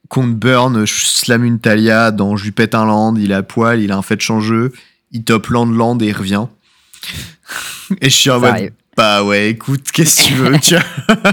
contre 0.08 0.34
Burn, 0.34 0.84
je 0.84 0.94
slam 1.06 1.44
une 1.44 1.58
Talia, 1.58 2.10
dans 2.10 2.36
je 2.36 2.44
lui 2.44 2.52
pète 2.52 2.75
un 2.75 2.84
land, 2.84 3.14
il 3.16 3.32
à 3.32 3.42
poil, 3.42 3.80
il 3.80 3.90
a 3.92 3.96
un 3.96 4.02
fetch 4.02 4.30
en 4.30 4.40
jeu, 4.40 4.72
il 5.12 5.25
top 5.25 5.48
land 5.48 5.66
land 5.66 5.98
et 6.00 6.06
il 6.06 6.12
revient. 6.12 6.46
et 8.00 8.10
je 8.10 8.14
suis 8.14 8.30
en 8.30 8.40
mode 8.40 8.72
bah 8.96 9.22
ouais, 9.25 9.50
écoute, 9.50 9.90
qu'est-ce 9.92 10.22
que 10.22 10.26
tu 10.28 10.34
veux, 10.34 10.58
tu 10.58 10.75
vois. 10.76 11.32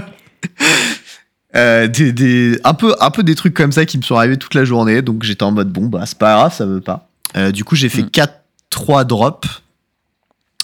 Euh, 1.56 1.86
des, 1.86 2.12
des- 2.12 2.58
un, 2.64 2.74
peu, 2.74 2.96
un 3.00 3.12
peu 3.12 3.22
des 3.22 3.36
trucs 3.36 3.54
comme 3.54 3.70
ça 3.70 3.84
qui 3.86 3.96
me 3.96 4.02
sont 4.02 4.16
arrivés 4.16 4.36
toute 4.36 4.54
la 4.54 4.64
journée. 4.64 5.02
Donc 5.02 5.22
j'étais 5.22 5.44
en 5.44 5.52
mode 5.52 5.70
bon, 5.72 5.86
bah 5.86 6.02
c'est 6.04 6.18
pas 6.18 6.34
grave, 6.34 6.52
ça 6.52 6.66
veut 6.66 6.80
pas. 6.80 7.08
Euh, 7.36 7.52
du 7.52 7.62
coup, 7.62 7.76
j'ai 7.76 7.88
fait 7.88 8.02
Mm. 8.02 8.10
4-3 8.72 9.04
drops. 9.04 9.62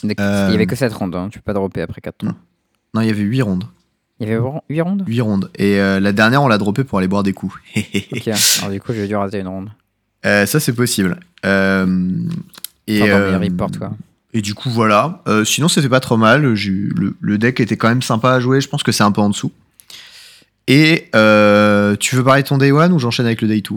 Donc, 0.02 0.18
Euh, 0.18 0.46
Il 0.48 0.52
y 0.52 0.54
avait 0.56 0.66
que 0.66 0.74
7 0.74 0.92
rondes, 0.92 1.14
hein. 1.14 1.28
tu 1.30 1.38
peux 1.38 1.44
pas 1.44 1.52
dropper 1.52 1.82
après 1.82 2.00
4 2.00 2.16
tours. 2.18 2.32
Non, 2.92 3.02
il 3.02 3.06
y 3.06 3.10
avait 3.10 3.22
8 3.22 3.42
rondes. 3.42 3.64
Il 4.20 4.28
y 4.28 4.32
avait 4.32 4.40
8 4.68 4.80
rondes 4.82 5.04
8 5.06 5.20
rondes. 5.22 5.50
Et 5.56 5.80
euh, 5.80 5.98
la 5.98 6.12
dernière, 6.12 6.42
on 6.42 6.48
l'a 6.48 6.58
droppé 6.58 6.84
pour 6.84 6.98
aller 6.98 7.08
boire 7.08 7.22
des 7.22 7.32
coups. 7.32 7.54
Ok, 8.12 8.28
alors 8.58 8.70
du 8.70 8.80
coup, 8.80 8.92
j'ai 8.92 9.08
dû 9.08 9.16
rater 9.16 9.38
une 9.38 9.48
ronde. 9.48 9.70
Euh, 10.26 10.44
ça, 10.44 10.60
c'est 10.60 10.74
possible. 10.74 11.18
Euh, 11.46 12.18
et, 12.86 13.00
quoi. 13.00 13.92
du 14.34 14.54
coup, 14.54 14.68
voilà. 14.68 15.22
Sinon, 15.44 15.68
c'était 15.68 15.88
pas 15.88 16.00
trop 16.00 16.18
mal. 16.18 16.42
Le, 16.42 17.16
le 17.18 17.38
deck 17.38 17.60
était 17.60 17.78
quand 17.78 17.88
même 17.88 18.02
sympa 18.02 18.32
à 18.32 18.40
jouer. 18.40 18.60
Je 18.60 18.68
pense 18.68 18.82
que 18.82 18.92
c'est 18.92 19.02
un 19.02 19.12
peu 19.12 19.22
en 19.22 19.30
dessous. 19.30 19.52
Et 20.66 21.08
tu 21.98 22.16
veux 22.16 22.24
parler 22.24 22.42
de 22.42 22.48
ton 22.48 22.58
day 22.58 22.72
one 22.72 22.92
ou 22.92 22.98
j'enchaîne 22.98 23.26
avec 23.26 23.40
le 23.40 23.48
day 23.48 23.62
2 23.62 23.76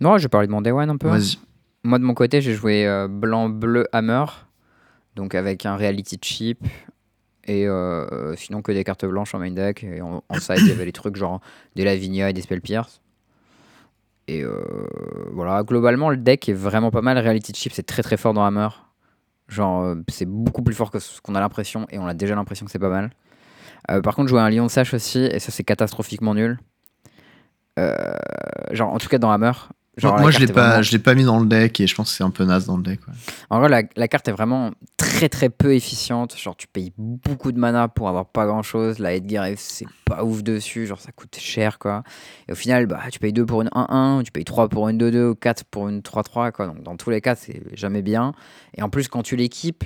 Non, 0.00 0.18
je 0.18 0.24
vais 0.24 0.28
parler 0.28 0.48
de 0.48 0.52
mon 0.52 0.62
day 0.62 0.72
one 0.72 0.90
un 0.90 0.96
peu. 0.96 1.08
Vas-y. 1.08 1.38
Moi, 1.84 1.98
de 1.98 2.04
mon 2.04 2.14
côté, 2.14 2.40
j'ai 2.40 2.54
joué 2.54 3.06
blanc-bleu 3.08 3.86
hammer, 3.92 4.24
donc 5.14 5.36
avec 5.36 5.64
un 5.64 5.76
reality 5.76 6.18
chip. 6.20 6.58
Et 7.50 7.66
euh, 7.66 8.36
sinon, 8.36 8.62
que 8.62 8.70
des 8.70 8.84
cartes 8.84 9.04
blanches 9.04 9.34
en 9.34 9.40
main 9.40 9.50
deck. 9.50 9.82
Et 9.82 10.00
en, 10.00 10.22
side, 10.38 10.58
il 10.58 10.68
y 10.68 10.70
avait 10.70 10.84
les 10.84 10.92
trucs 10.92 11.16
genre 11.16 11.40
des 11.74 11.82
Lavinia 11.82 12.30
et 12.30 12.32
des 12.32 12.42
Spell 12.42 12.60
Pierce. 12.60 13.00
Et 14.28 14.44
euh, 14.44 14.62
voilà, 15.32 15.64
globalement, 15.64 16.10
le 16.10 16.16
deck 16.16 16.48
est 16.48 16.52
vraiment 16.52 16.92
pas 16.92 17.02
mal. 17.02 17.18
Reality 17.18 17.52
chip, 17.52 17.72
c'est 17.72 17.82
très 17.82 18.04
très 18.04 18.16
fort 18.16 18.34
dans 18.34 18.44
hammer. 18.44 18.68
Genre, 19.48 19.82
euh, 19.82 19.96
c'est 20.06 20.26
beaucoup 20.26 20.62
plus 20.62 20.76
fort 20.76 20.92
que 20.92 21.00
ce 21.00 21.20
qu'on 21.20 21.34
a 21.34 21.40
l'impression. 21.40 21.88
Et 21.90 21.98
on 21.98 22.06
a 22.06 22.14
déjà 22.14 22.36
l'impression 22.36 22.66
que 22.66 22.70
c'est 22.70 22.78
pas 22.78 22.88
mal. 22.88 23.10
Par 24.04 24.14
contre, 24.14 24.28
jouer 24.28 24.40
un 24.40 24.50
lion 24.50 24.66
de 24.66 24.94
aussi, 24.94 25.18
et 25.18 25.40
ça, 25.40 25.50
c'est 25.50 25.64
catastrophiquement 25.64 26.36
nul. 26.36 26.60
Genre, 28.70 28.92
en 28.92 28.98
tout 28.98 29.08
cas, 29.08 29.18
dans 29.18 29.32
hammer. 29.32 29.50
Genre, 30.00 30.18
Moi, 30.20 30.30
je 30.30 30.38
l'ai 30.38 30.46
pas, 30.46 30.68
vraiment- 30.68 30.82
je 30.82 30.90
l'ai 30.92 30.98
pas 30.98 31.14
mis 31.14 31.24
dans 31.24 31.38
le 31.38 31.46
deck 31.46 31.78
et 31.80 31.86
je 31.86 31.94
pense 31.94 32.10
que 32.10 32.16
c'est 32.16 32.24
un 32.24 32.30
peu 32.30 32.44
naze 32.44 32.66
dans 32.66 32.76
le 32.76 32.82
deck. 32.82 33.00
ouais. 33.06 33.14
En 33.50 33.58
vrai, 33.60 33.68
la, 33.68 33.82
la 33.96 34.08
carte 34.08 34.26
est 34.28 34.32
vraiment 34.32 34.70
très 34.96 35.28
très 35.28 35.48
peu 35.50 35.74
efficiente. 35.74 36.36
Genre, 36.36 36.56
tu 36.56 36.66
payes 36.66 36.92
beaucoup 36.96 37.52
de 37.52 37.58
mana 37.58 37.88
pour 37.88 38.08
avoir 38.08 38.26
pas 38.26 38.46
grand 38.46 38.62
chose. 38.62 38.98
La 38.98 39.14
Edgar, 39.14 39.46
c'est 39.56 39.86
pas 40.04 40.24
ouf 40.24 40.42
dessus. 40.42 40.86
Genre, 40.86 41.00
ça 41.00 41.12
coûte 41.12 41.36
cher 41.38 41.78
quoi. 41.78 42.02
Et 42.48 42.52
au 42.52 42.54
final, 42.56 42.86
bah, 42.86 43.00
tu 43.12 43.18
payes 43.18 43.32
2 43.32 43.44
pour 43.46 43.62
une 43.62 43.68
1-1, 43.74 44.22
tu 44.24 44.32
payes 44.32 44.44
3 44.44 44.68
pour 44.68 44.88
une 44.88 44.98
2-2 44.98 45.30
ou 45.30 45.34
4 45.34 45.64
pour 45.64 45.88
une 45.88 46.00
3-3. 46.02 46.50
Quoi. 46.52 46.66
Donc, 46.66 46.82
dans 46.82 46.96
tous 46.96 47.10
les 47.10 47.20
cas, 47.20 47.34
c'est 47.34 47.62
jamais 47.76 48.02
bien. 48.02 48.32
Et 48.76 48.82
en 48.82 48.88
plus, 48.88 49.08
quand 49.08 49.22
tu 49.22 49.36
l'équipes, 49.36 49.84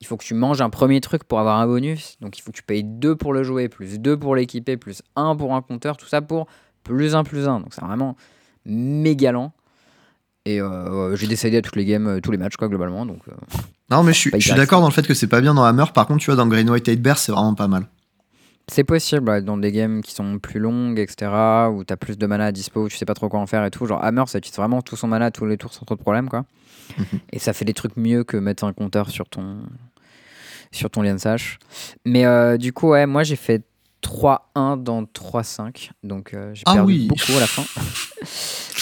il 0.00 0.06
faut 0.06 0.16
que 0.18 0.24
tu 0.24 0.34
manges 0.34 0.60
un 0.60 0.68
premier 0.70 1.00
truc 1.00 1.24
pour 1.24 1.40
avoir 1.40 1.58
un 1.60 1.66
bonus. 1.66 2.16
Donc, 2.20 2.36
il 2.38 2.42
faut 2.42 2.50
que 2.50 2.56
tu 2.56 2.62
payes 2.62 2.84
2 2.84 3.16
pour 3.16 3.32
le 3.32 3.42
jouer, 3.42 3.68
plus 3.68 3.98
2 3.98 4.18
pour 4.18 4.36
l'équiper, 4.36 4.76
plus 4.76 5.02
1 5.16 5.36
pour 5.36 5.54
un 5.54 5.62
compteur. 5.62 5.96
Tout 5.96 6.06
ça 6.06 6.20
pour 6.20 6.46
plus 6.82 7.14
1 7.14 7.24
plus 7.24 7.48
1. 7.48 7.60
Donc, 7.60 7.68
c'est 7.72 7.80
vraiment 7.84 8.14
méga 8.66 9.32
lent. 9.32 9.52
Et 10.46 10.60
euh, 10.60 11.16
j'ai 11.16 11.26
décidé 11.26 11.56
à 11.56 11.62
toutes 11.62 11.76
les 11.76 11.86
games, 11.86 12.06
euh, 12.06 12.20
tous 12.20 12.30
les 12.30 12.36
matchs, 12.36 12.56
quoi, 12.56 12.68
globalement. 12.68 13.06
Donc, 13.06 13.20
euh, 13.28 13.32
Non, 13.90 14.02
mais 14.02 14.12
je 14.12 14.18
suis, 14.18 14.40
je 14.40 14.54
d'accord 14.54 14.80
dans 14.80 14.88
le 14.88 14.92
fait 14.92 15.06
que 15.06 15.14
c'est 15.14 15.26
pas 15.26 15.40
bien 15.40 15.54
dans 15.54 15.64
Hammer. 15.64 15.86
Par 15.94 16.06
contre, 16.06 16.20
tu 16.20 16.26
vois, 16.26 16.36
dans 16.36 16.46
Green 16.46 16.68
White 16.68 16.86
8 16.86 16.96
Bear, 17.00 17.16
c'est 17.18 17.32
vraiment 17.32 17.54
pas 17.54 17.68
mal. 17.68 17.86
C'est 18.68 18.84
possible 18.84 19.28
ouais, 19.28 19.42
dans 19.42 19.58
des 19.58 19.72
games 19.72 20.02
qui 20.02 20.12
sont 20.12 20.38
plus 20.38 20.60
longues, 20.60 20.98
etc., 20.98 21.30
où 21.70 21.84
t'as 21.84 21.96
plus 21.96 22.16
de 22.16 22.26
mana 22.26 22.46
à 22.46 22.52
dispo, 22.52 22.84
où 22.84 22.88
tu 22.88 22.96
sais 22.96 23.04
pas 23.04 23.14
trop 23.14 23.28
quoi 23.28 23.40
en 23.40 23.46
faire 23.46 23.64
et 23.64 23.70
tout. 23.70 23.86
Genre 23.86 24.02
Hammer, 24.02 24.24
ça 24.26 24.38
utilise 24.38 24.56
vraiment 24.56 24.80
tout 24.80 24.96
son 24.96 25.06
mana 25.06 25.30
tous 25.30 25.44
les 25.46 25.58
tours 25.58 25.72
sans 25.72 25.84
trop 25.84 25.96
de 25.96 26.00
problème, 26.00 26.28
quoi. 26.28 26.44
Mhm. 26.98 27.20
Et 27.32 27.38
ça 27.38 27.52
fait 27.52 27.64
des 27.64 27.74
trucs 27.74 27.96
mieux 27.96 28.24
que 28.24 28.36
mettre 28.36 28.64
un 28.64 28.72
compteur 28.72 29.10
sur 29.10 29.28
ton 29.28 29.58
sur 30.72 30.90
ton 30.90 31.02
lien 31.02 31.16
sash. 31.18 31.58
Mais 32.04 32.26
euh, 32.26 32.56
du 32.56 32.72
coup, 32.72 32.90
ouais, 32.90 33.06
moi 33.06 33.22
j'ai 33.22 33.36
fait 33.36 33.62
3-1 34.04 34.82
dans 34.82 35.02
3-5, 35.04 35.90
donc 36.02 36.34
euh, 36.34 36.52
j'ai 36.54 36.62
Ah 36.66 36.74
perdu 36.74 36.92
oui. 36.92 37.06
beaucoup 37.08 37.32
à 37.36 37.40
la 37.40 37.46
fin. 37.46 37.62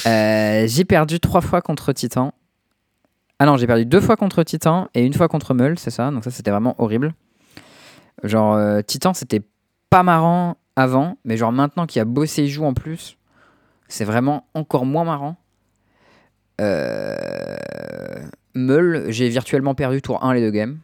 Euh, 0.05 0.65
j'ai 0.67 0.85
perdu 0.85 1.21
trois 1.21 1.41
fois 1.41 1.63
contre 1.63 1.93
Titan. 1.93 2.35
Ah 3.39 3.47
non, 3.47 3.57
j'ai 3.57 3.69
perdu 3.69 3.87
deux 3.87 4.01
fois 4.01 4.17
contre 4.17 4.43
Titan 4.43 4.89
et 4.95 5.07
une 5.07 5.15
fois 5.15 5.29
contre 5.29 5.55
Meul, 5.55 5.79
c'est 5.79 5.91
ça. 5.93 6.11
Donc 6.11 6.25
ça, 6.25 6.33
c'était 6.33 6.51
vraiment 6.51 6.75
horrible. 6.83 7.15
Genre, 8.25 8.55
euh, 8.55 8.83
Titan, 8.83 9.15
c'était 9.15 9.43
pas 9.91 10.03
marrant 10.03 10.57
avant, 10.75 11.19
mais 11.25 11.37
genre 11.37 11.53
maintenant 11.53 11.87
qu'il 11.87 12.01
y 12.01 12.03
a 12.03 12.05
Bossé 12.05 12.49
joue 12.49 12.65
en 12.65 12.75
plus, 12.75 13.17
c'est 13.87 14.05
vraiment 14.05 14.49
encore 14.55 14.87
moins 14.87 15.05
marrant. 15.05 15.37
Euh... 16.61 17.57
Meul, 18.55 19.07
j'ai 19.11 19.29
virtuellement 19.29 19.77
perdu 19.77 20.03
tour 20.03 20.25
1 20.25 20.35
les 20.35 20.41
deux 20.41 20.51
games. 20.51 20.79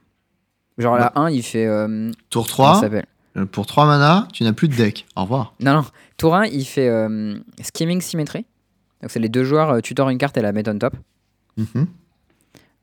Genre 0.78 0.96
la 0.96 1.12
1, 1.16 1.30
il 1.30 1.42
fait. 1.42 1.66
euh, 1.66 2.12
Tour 2.30 2.46
comment 2.46 2.74
ça 2.74 2.78
3, 2.78 2.80
s'appelle? 2.82 3.06
Pour 3.52 3.66
3 3.66 3.86
mana, 3.86 4.28
tu 4.32 4.44
n'as 4.44 4.52
plus 4.52 4.68
de 4.68 4.74
deck. 4.74 5.06
Au 5.16 5.22
revoir. 5.22 5.54
Non, 5.60 5.74
non. 5.74 5.84
Tour 6.16 6.34
1, 6.34 6.46
il 6.46 6.64
fait 6.64 6.88
euh, 6.88 7.36
Skimming 7.62 8.00
Symmetry. 8.00 8.44
Donc, 9.02 9.10
c'est 9.10 9.20
les 9.20 9.28
deux 9.28 9.44
joueurs, 9.44 9.70
euh, 9.70 9.80
tutor 9.80 10.08
une 10.10 10.18
carte 10.18 10.36
et 10.36 10.42
la 10.42 10.52
mettent 10.52 10.68
on 10.68 10.78
top. 10.78 10.94
Mhm. 11.56 11.86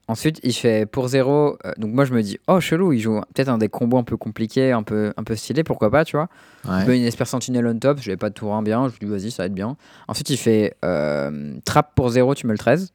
Ensuite, 0.07 0.39
il 0.43 0.53
fait 0.53 0.85
pour 0.85 1.07
0. 1.07 1.57
donc, 1.77 1.91
moi, 1.91 2.05
je 2.05 2.13
me 2.13 2.21
dis, 2.21 2.37
oh, 2.47 2.59
chelou, 2.59 2.93
il 2.93 2.99
joue 2.99 3.19
peut-être 3.33 3.49
un 3.49 3.57
des 3.57 3.69
combos 3.69 3.97
un 3.97 4.03
peu 4.03 4.17
compliqués, 4.17 4.71
un 4.71 4.83
peu, 4.83 5.13
un 5.17 5.23
peu 5.23 5.35
stylé, 5.35 5.63
pourquoi 5.63 5.89
pas, 5.89 6.05
tu 6.05 6.15
vois. 6.15 6.29
Ouais. 6.65 6.83
Il 6.83 6.87
met 6.87 6.97
une 6.99 7.05
Esper 7.05 7.25
Sentinelle 7.25 7.65
on 7.65 7.79
top, 7.79 7.99
je 7.99 8.09
n'avais 8.09 8.17
pas 8.17 8.29
de 8.29 8.35
tour 8.35 8.53
1 8.53 8.61
bien, 8.61 8.87
je 8.87 8.93
lui 8.99 9.07
dis, 9.07 9.11
vas-y, 9.11 9.31
ça 9.31 9.43
va 9.43 9.47
être 9.47 9.53
bien. 9.53 9.75
Ensuite, 10.07 10.29
il 10.29 10.37
fait 10.37 10.75
euh, 10.85 11.55
Trap 11.65 11.95
pour 11.95 12.09
0, 12.09 12.35
tu 12.35 12.45
mets 12.45 12.53
le 12.53 12.59
13. 12.59 12.93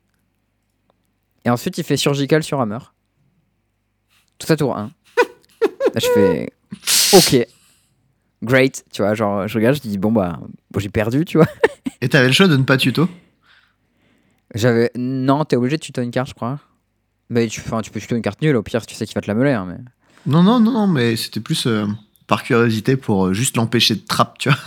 Et 1.44 1.50
ensuite, 1.50 1.78
il 1.78 1.84
fait 1.84 1.96
surgical 1.96 2.44
sur 2.44 2.60
Hammer. 2.60 2.78
Tout 4.38 4.46
ça 4.46 4.56
tour 4.56 4.76
1. 4.76 4.90
Là, 5.62 6.00
je 6.00 6.06
fais 6.14 6.50
OK. 7.12 7.46
Great, 8.42 8.84
tu 8.92 9.02
vois, 9.02 9.14
genre 9.14 9.46
je 9.46 9.58
regarde, 9.58 9.76
je 9.76 9.82
dis 9.82 9.98
bon 9.98 10.12
bah 10.12 10.40
bon, 10.70 10.80
j'ai 10.80 10.88
perdu, 10.88 11.24
tu 11.24 11.36
vois. 11.36 11.48
Et 12.00 12.08
t'avais 12.08 12.28
le 12.28 12.32
choix 12.32 12.48
de 12.48 12.56
ne 12.56 12.62
pas 12.62 12.78
tuto? 12.78 13.08
J'avais 14.54 14.90
non, 14.96 15.44
t'es 15.44 15.56
obligé 15.56 15.76
de 15.76 15.82
tuto 15.82 16.00
une 16.02 16.10
carte, 16.10 16.30
je 16.30 16.34
crois. 16.34 16.58
Mais 17.28 17.46
tu, 17.46 17.62
tu 17.62 17.90
peux 17.90 18.00
tuto 18.00 18.16
une 18.16 18.22
carte 18.22 18.42
nulle, 18.42 18.56
au 18.56 18.62
pire, 18.62 18.84
tu 18.84 18.94
sais 18.94 19.06
qu'il 19.06 19.14
va 19.14 19.20
te 19.20 19.28
la 19.28 19.34
meuler. 19.34 19.52
Hein, 19.52 19.66
mais... 19.68 19.78
Non, 20.26 20.42
non, 20.42 20.58
non, 20.58 20.72
non, 20.72 20.86
mais 20.88 21.14
c'était 21.16 21.40
plus 21.40 21.66
euh, 21.66 21.86
par 22.26 22.42
curiosité 22.42 22.96
pour 22.96 23.26
euh, 23.26 23.32
juste 23.32 23.56
l'empêcher 23.56 23.94
de 23.94 24.00
trap, 24.00 24.36
tu 24.38 24.48
vois. 24.48 24.58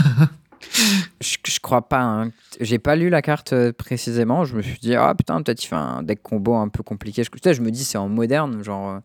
je, 1.21 1.35
je 1.45 1.59
crois 1.59 1.89
pas. 1.89 2.01
Hein. 2.01 2.31
J'ai 2.61 2.79
pas 2.79 2.95
lu 2.95 3.09
la 3.09 3.21
carte 3.21 3.51
euh, 3.51 3.73
précisément. 3.73 4.45
Je 4.45 4.55
me 4.55 4.61
suis 4.61 4.79
dit, 4.79 4.95
ah 4.95 5.13
putain, 5.13 5.41
peut-être 5.41 5.61
il 5.61 5.67
fait 5.67 5.75
un 5.75 6.03
deck 6.03 6.21
combo 6.23 6.55
un 6.55 6.69
peu 6.69 6.83
compliqué. 6.83 7.23
Je, 7.23 7.53
je 7.53 7.61
me 7.61 7.69
dis, 7.69 7.83
c'est 7.83 7.97
en 7.97 8.07
moderne. 8.07 8.63
Genre, 8.63 9.01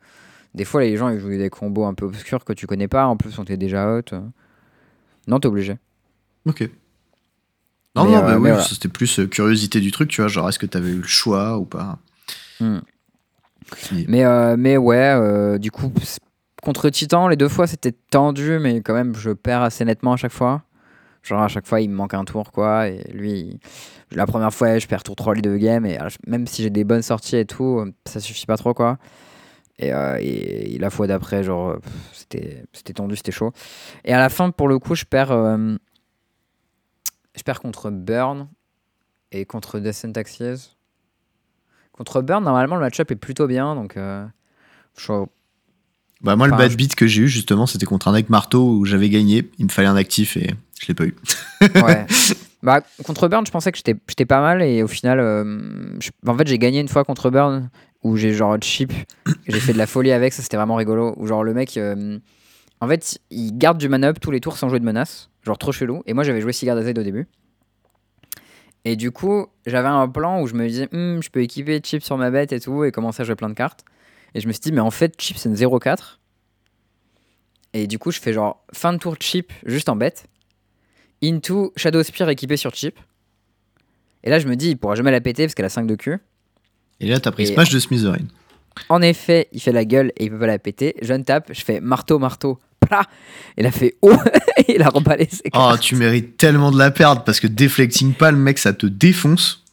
des 0.58 0.64
fois, 0.66 0.82
les 0.82 0.96
gens 0.96 1.08
ils 1.08 1.18
jouent 1.20 1.28
des 1.30 1.48
combos 1.48 1.84
un 1.86 1.94
peu 1.94 2.04
obscurs 2.04 2.44
que 2.44 2.52
tu 2.52 2.66
connais 2.66 2.88
pas. 2.88 3.06
En 3.06 3.16
plus, 3.16 3.38
on 3.38 3.44
t'est 3.44 3.56
déjà 3.56 3.94
out. 3.96 4.12
Non, 5.26 5.40
t'es 5.40 5.46
obligé. 5.48 5.78
Ok. 6.46 6.68
Non, 7.96 8.04
Mais, 8.04 8.10
non, 8.12 8.18
euh, 8.18 8.20
bah 8.22 8.34
oui, 8.36 8.42
mais 8.42 8.48
voilà. 8.50 8.64
c'était 8.64 8.88
plus 8.88 9.18
euh, 9.20 9.26
curiosité 9.26 9.80
du 9.80 9.90
truc, 9.90 10.10
tu 10.10 10.20
vois, 10.20 10.28
genre 10.28 10.48
est-ce 10.48 10.58
que 10.58 10.66
t'avais 10.66 10.90
eu 10.90 10.96
le 10.98 11.06
choix 11.06 11.58
ou 11.58 11.64
pas? 11.64 11.98
Hmm. 12.60 12.78
Et- 13.94 14.04
Mais, 14.08 14.24
euh, 14.24 14.56
mais 14.58 14.76
ouais, 14.76 14.96
euh, 15.16 15.58
du 15.58 15.70
coup, 15.70 15.92
contre 16.62 16.90
Titan, 16.90 17.28
les 17.28 17.36
deux 17.36 17.48
fois 17.48 17.66
c'était 17.66 17.92
tendu, 18.10 18.58
mais 18.60 18.80
quand 18.80 18.94
même, 18.94 19.14
je 19.14 19.30
perds 19.30 19.62
assez 19.62 19.84
nettement 19.84 20.12
à 20.12 20.16
chaque 20.16 20.32
fois. 20.32 20.62
Genre, 21.22 21.42
à 21.42 21.48
chaque 21.48 21.66
fois, 21.66 21.80
il 21.80 21.90
me 21.90 21.94
manque 21.96 22.14
un 22.14 22.24
tour, 22.24 22.52
quoi. 22.52 22.88
Et 22.88 23.02
lui, 23.12 23.32
il- 23.32 23.58
la 24.16 24.24
première 24.26 24.54
fois, 24.54 24.78
je 24.78 24.86
perds 24.86 25.02
tour 25.02 25.16
3 25.16 25.34
les 25.34 25.42
deux 25.42 25.56
games. 25.58 25.84
Et 25.84 26.00
euh, 26.00 26.08
même 26.26 26.46
si 26.46 26.62
j'ai 26.62 26.70
des 26.70 26.84
bonnes 26.84 27.02
sorties 27.02 27.36
et 27.36 27.44
tout, 27.44 27.80
euh, 27.80 27.92
ça 28.06 28.20
suffit 28.20 28.46
pas 28.46 28.56
trop, 28.56 28.72
quoi. 28.72 28.96
Et, 29.78 29.92
euh, 29.92 30.18
et- 30.20 30.74
et 30.74 30.78
la 30.78 30.90
fois 30.90 31.06
d'après, 31.06 31.44
genre, 31.44 31.70
euh, 31.70 31.78
c'était 32.12 32.92
tendu, 32.94 33.16
c'était 33.16 33.30
chaud. 33.32 33.52
Et 34.04 34.12
à 34.12 34.18
la 34.18 34.28
fin, 34.28 34.50
pour 34.50 34.66
le 34.68 34.78
coup, 34.78 34.94
je 34.94 35.04
perds, 35.04 35.30
euh, 35.30 35.76
je 37.36 37.42
perds 37.42 37.60
contre 37.60 37.90
Burn 37.90 38.48
et 39.30 39.44
contre 39.44 39.78
Descent 39.78 40.12
Taxis. 40.12 40.76
Contre 41.92 42.22
Burn, 42.22 42.42
normalement, 42.44 42.74
le 42.76 42.80
match-up 42.80 43.10
est 43.10 43.16
plutôt 43.16 43.46
bien. 43.46 43.74
Donc, 43.74 43.96
euh, 43.96 44.26
je- 44.96 45.24
Bah, 46.20 46.34
moi, 46.36 46.46
le 46.48 46.52
bad 46.58 46.76
beat 46.76 46.94
que 46.96 47.06
j'ai 47.06 47.22
eu, 47.22 47.28
justement, 47.28 47.66
c'était 47.66 47.86
contre 47.86 48.08
un 48.08 48.12
deck 48.12 48.28
marteau 48.28 48.70
où 48.78 48.84
j'avais 48.84 49.08
gagné. 49.08 49.48
Il 49.58 49.66
me 49.66 49.70
fallait 49.70 49.88
un 49.88 49.96
actif 49.96 50.36
et 50.36 50.50
je 50.80 50.86
l'ai 50.88 50.94
pas 50.94 51.04
eu. 51.04 51.14
ouais. 51.82 52.06
Bah, 52.60 52.80
contre 53.04 53.28
Burn, 53.28 53.46
je 53.46 53.52
pensais 53.52 53.70
que 53.70 53.78
j'étais 53.78 54.24
pas 54.26 54.40
mal. 54.40 54.62
Et 54.62 54.82
au 54.82 54.88
final, 54.88 55.20
euh, 55.20 55.96
je- 56.00 56.10
en 56.26 56.36
fait, 56.36 56.48
j'ai 56.48 56.58
gagné 56.58 56.80
une 56.80 56.88
fois 56.88 57.04
contre 57.04 57.30
Burn 57.30 57.70
où 58.02 58.16
j'ai 58.16 58.34
genre 58.34 58.56
chip. 58.60 58.92
J'ai 59.46 59.60
fait 59.60 59.72
de 59.72 59.78
la 59.78 59.86
folie 59.86 60.10
avec. 60.10 60.32
Ça, 60.32 60.42
c'était 60.42 60.56
vraiment 60.56 60.74
rigolo. 60.74 61.14
Où 61.18 61.26
genre 61.28 61.44
le 61.44 61.54
mec. 61.54 61.76
euh, 61.76 62.18
en 62.80 62.88
fait, 62.88 63.20
il 63.30 63.56
garde 63.56 63.78
du 63.78 63.88
man-up 63.88 64.18
tous 64.20 64.32
les 64.32 64.40
tours 64.40 64.56
sans 64.56 64.68
jouer 64.68 64.80
de 64.80 64.84
menace. 64.84 65.30
Genre 65.44 65.56
trop 65.56 65.70
chelou. 65.70 66.02
Et 66.06 66.14
moi, 66.14 66.24
j'avais 66.24 66.40
joué 66.40 66.52
Cigar 66.52 66.74
d'Azed 66.74 66.98
au 66.98 67.04
début. 67.04 67.28
Et 68.84 68.96
du 68.96 69.10
coup, 69.10 69.46
j'avais 69.66 69.86
un 69.88 70.08
plan 70.08 70.40
où 70.42 70.46
je 70.48 70.54
me 70.54 70.66
disais, 70.66 70.88
Hmm, 70.92 71.20
je 71.22 71.30
peux 71.30 71.42
équiper 71.42 71.80
Chip 71.84 72.02
sur 72.02 72.16
ma 72.16 72.30
bête 72.32 72.52
et 72.52 72.58
tout, 72.60 72.82
et 72.84 72.90
commencer 72.90 73.22
à 73.22 73.24
jouer 73.24 73.34
plein 73.36 73.48
de 73.50 73.54
cartes. 73.54 73.84
Et 74.34 74.40
je 74.40 74.46
me 74.46 74.52
suis 74.52 74.60
dit, 74.60 74.72
mais 74.72 74.80
en 74.80 74.90
fait, 74.90 75.14
Chip, 75.20 75.36
c'est 75.38 75.48
une 75.48 75.54
0-4. 75.54 76.18
Et 77.74 77.86
du 77.86 77.98
coup, 77.98 78.10
je 78.10 78.20
fais 78.20 78.32
genre 78.32 78.64
fin 78.72 78.92
de 78.92 78.98
tour 78.98 79.16
Chip 79.20 79.52
juste 79.66 79.88
en 79.88 79.96
bête. 79.96 80.24
Into 81.22 81.72
Shadow 81.76 82.02
Spear 82.02 82.28
équipé 82.30 82.56
sur 82.56 82.74
Chip. 82.74 82.98
Et 84.24 84.30
là, 84.30 84.38
je 84.38 84.46
me 84.48 84.56
dis, 84.56 84.70
il 84.70 84.76
pourra 84.76 84.94
jamais 84.94 85.10
la 85.10 85.20
péter 85.20 85.44
parce 85.46 85.54
qu'elle 85.54 85.66
a 85.66 85.70
5 85.70 85.86
de 85.86 85.94
Q. 85.94 86.18
Et 87.00 87.06
là, 87.08 87.20
t'as 87.20 87.30
pris 87.30 87.44
Et- 87.44 87.46
Smash 87.54 87.70
de 87.70 87.78
Smithereen. 87.78 88.28
En 88.88 89.02
effet, 89.02 89.48
il 89.52 89.60
fait 89.60 89.72
la 89.72 89.84
gueule 89.84 90.12
et 90.16 90.24
il 90.24 90.30
peut 90.30 90.38
pas 90.38 90.46
la 90.46 90.58
péter. 90.58 90.94
Je 91.02 91.12
ne 91.12 91.22
tape, 91.24 91.52
je 91.52 91.62
fais 91.62 91.80
marteau, 91.80 92.18
marteau, 92.20 92.58
plat. 92.80 93.02
Il 93.56 93.66
a 93.66 93.72
fait 93.72 93.96
oh 94.02 94.12
et 94.68 94.76
il 94.76 94.82
a 94.82 94.88
remballé 94.88 95.26
ses 95.30 95.42
Oh, 95.46 95.50
cartes. 95.50 95.80
tu 95.80 95.96
mérites 95.96 96.36
tellement 96.36 96.70
de 96.70 96.78
la 96.78 96.90
perdre 96.92 97.24
parce 97.24 97.40
que 97.40 97.48
Deflecting 97.48 98.14
Palm, 98.14 98.38
mec, 98.38 98.58
ça 98.58 98.72
te 98.72 98.86
défonce. 98.86 99.64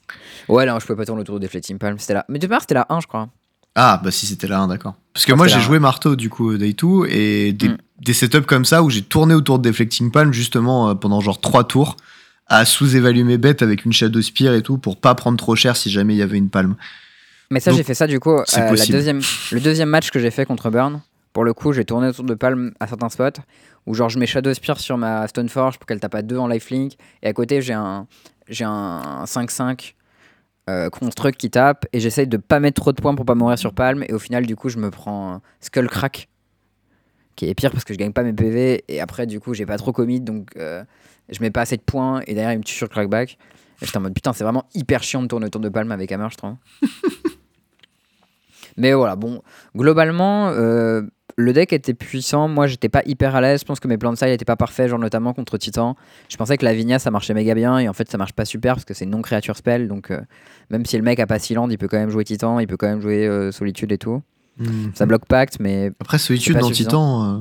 Ouais, 0.48 0.66
non, 0.66 0.80
je 0.80 0.86
pouvais 0.88 0.98
pas 0.98 1.06
tourner 1.06 1.22
autour 1.22 1.36
de 1.36 1.46
Deflecting 1.46 1.78
Palm. 1.78 2.00
C'était 2.00 2.16
là. 2.16 2.26
Mais 2.30 2.40
de 2.40 2.48
part, 2.48 2.62
c'était 2.62 2.74
la 2.74 2.88
1, 2.90 3.00
je 3.02 3.08
crois. 3.08 3.30
Ah, 3.76 4.00
bah 4.04 4.12
si 4.12 4.26
c'était 4.26 4.48
là, 4.48 4.62
hein, 4.62 4.68
d'accord. 4.68 4.96
Parce 5.14 5.26
que 5.26 5.34
Ah, 5.34 5.36
moi, 5.36 5.48
j'ai 5.48 5.60
joué 5.60 5.80
marteau, 5.80 6.16
du 6.16 6.30
coup, 6.30 6.58
Day 6.58 6.74
2, 6.74 7.08
et 7.10 7.52
des, 7.54 7.70
Mm. 7.70 7.78
des 8.02 8.14
setups 8.14 8.42
comme 8.46 8.66
ça 8.66 8.84
où 8.84 8.90
j'ai 8.90 9.02
tourné 9.02 9.34
autour 9.34 9.60
de 9.60 9.70
Deflecting 9.70 10.12
Palm, 10.12 10.32
justement, 10.34 10.90
euh, 10.90 10.94
pendant 10.96 11.20
genre 11.22 11.40
3 11.42 11.66
tours, 11.66 11.98
à 12.48 12.64
sous-évaluer 12.66 13.24
mes 13.24 13.38
bêtes 13.38 13.62
avec 13.62 13.86
une 13.86 13.92
Shadow 13.94 14.22
Spear 14.22 14.54
et 14.54 14.62
tout, 14.62 14.78
pour 14.78 15.00
pas 15.00 15.14
prendre 15.16 15.38
trop 15.38 15.56
cher 15.56 15.76
si 15.76 15.90
jamais 15.90 16.14
il 16.14 16.18
y 16.18 16.22
avait 16.22 16.38
une 16.38 16.50
palme. 16.50 16.76
Mais 17.52 17.60
ça, 17.60 17.72
j'ai 17.72 17.84
fait 17.84 17.94
ça 17.94 18.08
du 18.08 18.20
coup. 18.20 18.32
euh, 18.38 18.44
la 18.56 18.86
deuxième, 18.86 19.22
le 19.52 19.60
deuxième 19.60 19.90
match 19.90 20.10
que 20.12 20.20
j'ai 20.20 20.32
fait 20.32 20.46
contre 20.46 20.70
Burn, 20.70 21.02
pour 21.34 21.44
le 21.44 21.54
coup, 21.54 21.74
j'ai 21.74 21.86
tourné 21.86 22.08
autour 22.08 22.24
de 22.24 22.34
Palm 22.34 22.72
à 22.80 22.88
certains 22.88 23.10
spots 23.10 23.42
où 23.88 23.94
genre 23.94 24.10
je 24.10 24.18
mets 24.18 24.26
Shadow 24.26 24.54
Spear 24.54 24.80
sur 24.80 24.98
ma 24.98 25.28
Stoneforge 25.28 25.78
pour 25.78 25.86
qu'elle 25.86 26.00
tape 26.00 26.16
à 26.16 26.22
2 26.24 26.38
en 26.38 26.48
lifelink 26.48 26.94
et 27.22 27.28
à 27.28 27.34
côté 27.34 27.62
j'ai 27.62 27.74
un 27.74 28.08
j'ai 28.48 28.64
un 28.64 29.26
5-5 29.26 29.94
euh, 30.70 30.90
construct 30.90 31.40
qui 31.40 31.50
tape 31.50 31.86
et 31.94 32.00
j'essaye 32.00 32.28
de 32.28 32.38
pas 32.38 32.60
mettre 32.60 32.82
trop 32.82 32.92
de 32.92 33.02
points 33.02 33.16
pour 33.16 33.26
pas 33.26 33.36
mourir 33.36 33.58
sur 33.58 33.74
Palm 33.74 34.04
et 34.08 34.14
au 34.14 34.20
final 34.20 34.46
du 34.46 34.56
coup 34.56 34.70
je 34.70 34.78
me 34.78 34.90
prends 34.90 35.42
Skull 35.62 35.88
Crack 35.88 36.28
qui 37.36 37.48
est 37.50 37.54
pire 37.54 37.72
parce 37.72 37.84
que 37.84 37.94
je 37.94 38.00
gagne 38.00 38.14
pas 38.14 38.24
mes 38.24 38.34
PV 38.34 38.84
et 38.88 39.02
après 39.02 39.28
du 39.28 39.40
coup 39.40 39.54
j'ai 39.54 39.66
pas 39.66 39.78
trop 39.78 39.92
commit 39.92 40.22
donc 40.22 40.50
euh, 40.58 40.84
je 41.30 41.40
mets 41.42 41.52
pas 41.52 41.62
assez 41.62 41.78
de 41.78 41.82
points 41.82 42.22
et 42.28 42.34
derrière 42.34 42.54
il 42.54 42.60
me 42.60 42.64
tue 42.64 42.76
sur 42.76 42.90
Crackback. 42.90 43.38
Et 43.82 43.86
j'étais 43.86 43.98
en 43.98 44.02
mode 44.02 44.14
putain 44.14 44.34
c'est 44.34 44.44
vraiment 44.44 44.66
hyper 44.74 45.04
chiant 45.04 45.22
de 45.22 45.28
tourner 45.28 45.48
autour 45.48 45.62
de 45.62 45.70
Palm 45.70 45.92
avec 45.92 46.12
Hammer 46.12 46.28
je 46.32 46.38
trouve. 46.38 46.56
Mais 48.78 48.94
voilà, 48.94 49.16
bon, 49.16 49.42
globalement, 49.76 50.50
euh, 50.50 51.02
le 51.38 51.54
deck 51.54 51.74
était 51.74 51.94
puissant. 51.94 52.48
Moi, 52.48 52.68
j'étais 52.68 52.90
pas 52.90 53.02
hyper 53.06 53.36
à 53.36 53.42
l'aise. 53.42 53.62
Je 53.62 53.66
pense 53.66 53.80
que 53.80 53.88
mes 53.88 53.98
plans 53.98 54.12
de 54.12 54.18
side 54.18 54.30
étaient 54.30 54.46
pas 54.46 54.56
parfaits, 54.56 54.90
genre 54.90 55.00
notamment 55.00 55.34
contre 55.34 55.58
Titan. 55.58 55.96
Je 56.30 56.38
pensais 56.38 56.58
que 56.58 56.64
la 56.64 56.74
Vigna 56.74 57.00
ça 57.00 57.12
marchait 57.12 57.34
méga 57.34 57.54
bien 57.54 57.78
et 57.78 57.90
en 57.90 57.94
fait, 57.94 58.10
ça 58.10 58.18
marche 58.18 58.34
pas 58.34 58.46
super 58.46 58.76
parce 58.76 58.86
que 58.86 58.94
c'est 58.94 59.06
non 59.06 59.22
créature 59.22 59.58
spell. 59.58 59.88
Donc, 59.88 60.12
euh, 60.12 60.22
même 60.70 60.86
si 60.86 60.98
le 60.98 61.04
mec 61.04 61.20
a 61.20 61.28
pas 61.28 61.40
Sealand, 61.40 61.70
il 61.70 61.78
peut 61.78 61.88
quand 61.88 61.98
même 61.98 62.10
jouer 62.10 62.24
Titan, 62.24 62.60
il 62.60 62.68
peut 62.68 62.78
quand 62.78 62.88
même 62.88 63.02
jouer 63.02 63.28
euh, 63.28 63.52
Solitude 63.52 63.92
et 63.92 63.98
tout. 63.98 64.22
Ça 64.94 65.06
bloque 65.06 65.26
Pacte, 65.26 65.58
mais 65.60 65.92
Après, 66.00 66.18
Solitude 66.18 66.58
dans 66.58 66.68
suffisant. 66.68 66.90
Titan, 66.90 67.24
euh, 67.26 67.38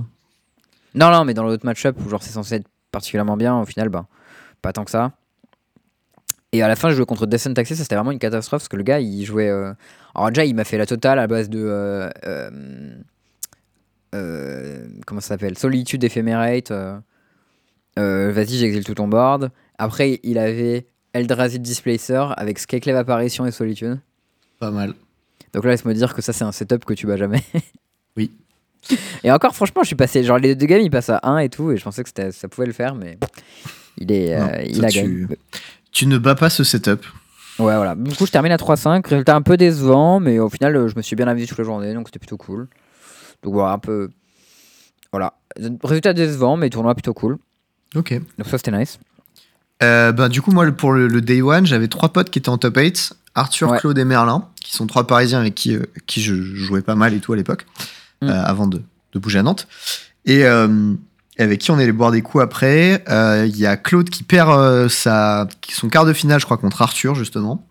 non, 0.97 1.11
non, 1.13 1.25
mais 1.25 1.33
dans 1.33 1.45
l'autre 1.45 1.65
match-up 1.65 1.97
où 2.05 2.09
genre 2.09 2.23
c'est 2.23 2.33
censé 2.33 2.57
être 2.57 2.67
particulièrement 2.91 3.37
bien, 3.37 3.57
au 3.57 3.65
final, 3.65 3.89
bah, 3.89 4.07
pas 4.63 4.73
tant 4.73 4.85
que 4.85 4.91
ça. 4.91 5.13
Et 6.51 6.63
à 6.63 6.69
la 6.69 6.75
fin, 6.75 6.91
je 6.91 6.97
jouais 6.97 7.07
contre 7.07 7.27
Descent 7.27 7.55
Taxi, 7.55 7.77
ça 7.77 7.85
c'était 7.85 7.95
vraiment 7.95 8.11
une 8.11 8.19
catastrophe 8.19 8.63
parce 8.63 8.69
que 8.69 8.77
le 8.77 8.83
gars 8.83 8.99
il 8.99 9.25
jouait. 9.25 9.49
Alors, 10.15 10.31
déjà, 10.31 10.45
il 10.45 10.57
m'a 10.57 10.65
fait 10.65 10.79
la 10.79 10.87
totale 10.87 11.21
à 11.21 11.29
base 11.29 11.49
de. 11.49 12.11
Euh, 14.15 14.87
Comment 15.07 15.21
ça 15.21 15.29
s'appelle 15.29 15.59
Solitude 15.59 16.03
Ephemerate. 16.05 16.71
euh, 16.71 16.99
euh, 17.99 18.33
Vas-y, 18.33 18.57
j'exile 18.59 18.85
tout 18.85 18.95
ton 18.95 19.09
board. 19.09 19.51
Après, 19.79 20.21
il 20.23 20.39
avait 20.39 20.87
Eldrazi 21.13 21.59
Displacer 21.61 22.23
avec 22.37 22.59
Skyclave 22.59 22.97
Apparition 22.97 23.45
et 23.47 23.51
Solitude. 23.51 23.99
pas 24.61 24.71
mal. 24.71 24.95
Donc 25.53 25.65
là, 25.65 25.71
laisse-moi 25.73 25.95
dire 25.95 26.15
que 26.15 26.23
ça, 26.23 26.33
c'est 26.33 26.45
un 26.45 26.53
setup 26.53 26.85
que 26.85 26.95
tu 26.95 27.07
bats 27.07 27.17
jamais. 27.17 27.43
Oui. 28.17 28.31
Et 29.23 29.31
encore, 29.33 29.55
franchement, 29.55 29.83
je 29.83 29.89
suis 29.89 29.97
passé. 29.97 30.23
Genre, 30.25 30.39
les 30.39 30.55
deux 30.55 30.67
games, 30.67 30.81
ils 30.81 30.91
passent 30.91 31.11
à 31.11 31.21
1 31.23 31.39
et 31.39 31.49
tout, 31.49 31.71
et 31.73 31.77
je 31.77 31.83
pensais 31.85 32.03
que 32.05 32.11
ça 32.33 32.49
pouvait 32.49 32.67
le 32.67 32.73
faire, 32.73 32.95
mais 32.95 33.19
il 33.99 34.13
est. 34.13 34.39
Non, 34.39 34.47
euh, 34.53 34.63
il 34.67 34.85
a 34.85 34.89
tu- 34.89 34.99
gagné. 35.01 35.27
Tu 35.93 36.07
ne 36.07 36.19
bats 36.19 36.35
pas 36.35 36.51
ce 36.51 36.65
setup. 36.65 37.05
Ouais, 37.59 37.77
voilà. 37.77 37.95
Du 37.95 38.15
coup, 38.17 38.27
je 38.27 38.33
termine 38.33 38.51
à 38.53 38.57
3-5. 38.57 39.07
Résultat 39.07 39.37
un 39.37 39.43
peu 39.43 39.57
décevant, 39.57 40.19
mais 40.21 40.39
au 40.41 40.49
final, 40.49 40.89
je 40.89 40.95
me 40.97 41.03
suis 41.03 41.15
bien 41.17 41.29
amusé 41.29 41.47
toute 41.47 41.59
la 41.59 41.65
journée, 41.65 41.95
donc 41.95 42.09
c'était 42.09 42.19
plutôt 42.19 42.37
cool. 42.37 42.67
Donc 43.45 43.53
voilà, 43.53 43.73
un 43.73 43.79
peu. 43.79 44.11
Voilà. 45.13 45.35
Résultat 45.85 46.13
décevant, 46.13 46.57
mais 46.57 46.69
tournoi 46.71 46.95
plutôt 46.95 47.15
cool. 47.15 47.39
Ok. 47.95 48.13
Donc 48.39 48.49
ça, 48.49 48.59
c'était 48.59 48.73
nice. 48.77 48.99
Euh, 49.83 50.11
ben, 50.13 50.29
du 50.29 50.43
coup, 50.43 50.51
moi, 50.51 50.71
pour 50.73 50.93
le, 50.93 51.07
le 51.07 51.21
Day 51.21 51.43
One, 51.43 51.67
j'avais 51.67 51.89
trois 51.89 52.09
potes 52.09 52.31
qui 52.31 52.39
étaient 52.41 52.49
en 52.49 52.59
top 52.59 52.77
8. 52.77 53.13
Arthur, 53.37 53.71
Ouais. 53.71 53.79
Claude 53.79 53.99
et 53.99 54.05
Merlin, 54.05 54.49
qui 54.63 54.73
sont 54.73 54.87
trois 54.87 55.07
Parisiens 55.07 55.41
avec 55.41 55.55
qui, 55.55 55.75
euh, 55.77 55.83
qui 56.07 56.21
je 56.23 56.35
jouais 56.35 56.83
pas 56.83 56.95
mal 56.95 57.15
et 57.15 57.21
tout 57.21 57.33
à 57.33 57.37
l'époque, 57.37 57.67
Mm. 58.23 58.29
euh, 58.29 58.45
avant 58.45 58.67
de, 58.67 58.81
de 59.13 59.19
bouger 59.19 59.41
à 59.41 59.43
Nantes. 59.43 59.67
Et 60.25 60.45
euh, 60.47 60.95
avec 61.39 61.61
qui 61.61 61.71
on 61.73 61.79
est 61.79 61.83
allé 61.83 61.93
boire 61.93 62.13
des 62.13 62.23
coups 62.23 62.43
après. 62.43 63.05
Il 63.47 63.57
y 63.57 63.67
a 63.67 63.77
Claude 63.77 64.09
qui 64.09 64.23
perd 64.23 64.89
sa, 64.89 65.49
son 65.69 65.89
quart 65.89 66.07
de 66.07 66.13
finale, 66.13 66.39
je 66.41 66.45
crois, 66.45 66.57
contre 66.59 66.81
Arthur, 66.81 67.15
justement. 67.17 67.67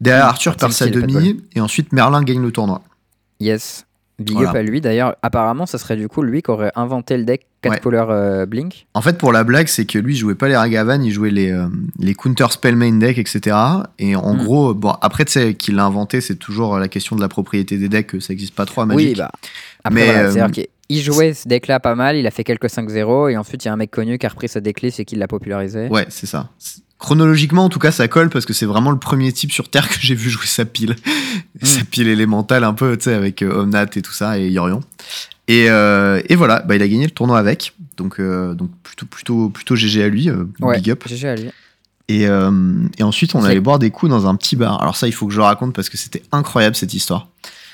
Derrière. 0.00 0.24
Arthur 0.26 0.56
perd 0.56 0.72
sa 0.72 0.86
demi, 0.88 1.40
et 1.54 1.60
ensuite 1.60 1.92
Merlin 1.92 2.22
gagne 2.24 2.40
le 2.42 2.50
tournoi. 2.50 2.82
Yes. 3.38 3.84
Big 4.22 4.34
Voilà. 4.36 4.50
up 4.50 4.56
à 4.56 4.62
lui. 4.62 4.80
D'ailleurs, 4.80 5.16
apparemment, 5.22 5.66
ça 5.66 5.78
serait 5.78 5.96
du 5.96 6.08
coup 6.08 6.22
lui 6.22 6.42
qui 6.42 6.50
aurait 6.50 6.72
inventé 6.76 7.16
le 7.16 7.24
deck 7.24 7.46
4 7.62 7.72
Ouais. 7.72 7.80
couleurs 7.80 8.10
euh, 8.10 8.46
Blink. 8.46 8.86
En 8.94 9.02
fait, 9.02 9.18
pour 9.18 9.32
la 9.32 9.44
blague, 9.44 9.68
c'est 9.68 9.84
que 9.84 9.98
lui, 9.98 10.14
il 10.14 10.16
jouait 10.18 10.34
pas 10.34 10.48
les 10.48 10.56
Ragavan, 10.56 11.00
il 11.02 11.12
jouait 11.12 11.30
les, 11.30 11.50
euh, 11.52 11.66
les 11.98 12.14
counter 12.14 12.46
spell 12.50 12.74
main 12.76 12.92
deck, 12.98 13.18
etc. 13.18 13.56
Et 13.98 14.16
en 14.16 14.34
Mm. 14.34 14.38
gros, 14.44 14.74
bon, 14.74 14.94
après, 15.00 15.24
tu 15.24 15.32
sais, 15.32 15.54
qu'il 15.54 15.76
l'a 15.76 15.84
inventé, 15.84 16.20
c'est 16.20 16.36
toujours 16.36 16.78
la 16.78 16.88
question 16.88 17.14
de 17.16 17.20
la 17.20 17.28
propriété 17.28 17.76
des 17.78 17.88
decks, 17.88 18.06
que 18.08 18.20
ça 18.20 18.32
existe 18.32 18.54
pas 18.54 18.64
trop 18.66 18.80
à 18.80 18.86
Magic. 18.86 19.08
Oui, 19.10 19.14
bah. 19.16 19.30
Après, 19.84 19.94
Mais, 20.00 20.04
voilà, 20.06 20.20
euh, 20.20 20.30
c'est-à-dire 20.32 20.64
qu'il 20.88 21.00
jouait 21.02 21.34
ce 21.34 21.46
deck-là 21.48 21.78
pas 21.80 21.94
mal, 21.94 22.16
il 22.16 22.26
a 22.26 22.30
fait 22.30 22.44
quelques 22.44 22.68
5-0, 22.68 23.28
et 23.28 23.36
ensuite 23.36 23.64
il 23.64 23.68
y 23.68 23.70
a 23.70 23.72
un 23.72 23.76
mec 23.76 23.90
connu 23.90 24.18
qui 24.18 24.26
a 24.26 24.28
repris 24.28 24.48
ce 24.48 24.58
deck 24.58 24.80
list 24.80 24.98
et 25.00 25.04
qui 25.04 25.16
l'a 25.16 25.28
popularisé. 25.28 25.88
Ouais, 25.88 26.06
c'est 26.08 26.26
ça. 26.26 26.48
Chronologiquement, 27.02 27.64
en 27.64 27.68
tout 27.68 27.78
cas, 27.78 27.90
ça 27.90 28.08
colle 28.08 28.30
parce 28.30 28.46
que 28.46 28.52
c'est 28.52 28.66
vraiment 28.66 28.90
le 28.90 28.98
premier 28.98 29.32
type 29.32 29.52
sur 29.52 29.68
Terre 29.68 29.88
que 29.88 29.96
j'ai 30.00 30.14
vu 30.14 30.30
jouer 30.30 30.46
sa 30.46 30.64
pile. 30.64 30.96
Sa 31.62 31.84
pile 31.84 32.08
élémentale, 32.08 32.64
un 32.64 32.72
peu, 32.72 32.96
tu 32.96 33.04
sais, 33.04 33.14
avec 33.14 33.42
euh, 33.42 33.62
Omnat 33.62 33.86
et 33.94 34.02
tout 34.02 34.12
ça, 34.12 34.38
et 34.38 34.48
Yorion. 34.48 34.80
Et, 35.48 35.68
euh, 35.68 36.20
et 36.28 36.34
voilà, 36.34 36.60
bah, 36.60 36.74
il 36.76 36.82
a 36.82 36.88
gagné 36.88 37.04
le 37.04 37.10
tournoi 37.10 37.38
avec. 37.38 37.74
Donc, 37.96 38.18
euh, 38.18 38.54
donc 38.54 38.70
plutôt, 38.82 39.06
plutôt, 39.06 39.48
plutôt 39.48 39.76
GG 39.76 40.02
à 40.02 40.08
lui, 40.08 40.30
euh, 40.30 40.44
Ouais, 40.60 40.76
big 40.76 40.90
up. 40.90 41.04
GG 41.06 41.28
à 41.28 41.36
lui. 41.36 41.50
Et, 42.08 42.22
et 42.22 43.02
ensuite, 43.02 43.34
on 43.34 43.44
allait 43.44 43.60
boire 43.60 43.78
des 43.78 43.90
coups 43.90 44.10
dans 44.10 44.26
un 44.26 44.34
petit 44.34 44.56
bar. 44.56 44.82
Alors 44.82 44.96
ça, 44.96 45.06
il 45.06 45.12
faut 45.12 45.26
que 45.26 45.32
je 45.32 45.38
le 45.38 45.44
raconte 45.44 45.74
parce 45.74 45.88
que 45.88 45.96
c'était 45.96 46.22
incroyable 46.30 46.76
cette 46.76 46.92
histoire. 46.92 47.28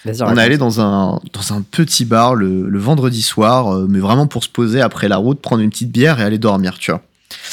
On 0.07 0.37
est 0.37 0.43
allé 0.43 0.59
dans 0.59 0.81
un, 0.81 1.21
dans 1.33 1.53
un 1.53 1.63
petit 1.63 2.05
bar 2.05 2.35
le, 2.35 2.69
le 2.69 2.79
vendredi 2.79 3.23
soir, 3.23 3.75
euh, 3.75 3.87
mais 3.89 3.99
vraiment 3.99 4.27
pour 4.27 4.45
se 4.45 4.49
poser 4.49 4.81
après 4.81 5.09
la 5.09 5.17
route, 5.17 5.41
prendre 5.41 5.63
une 5.63 5.71
petite 5.71 5.91
bière 5.91 6.21
et 6.21 6.23
aller 6.23 6.39
dormir, 6.39 6.79
tu 6.79 6.91
vois. 6.91 7.03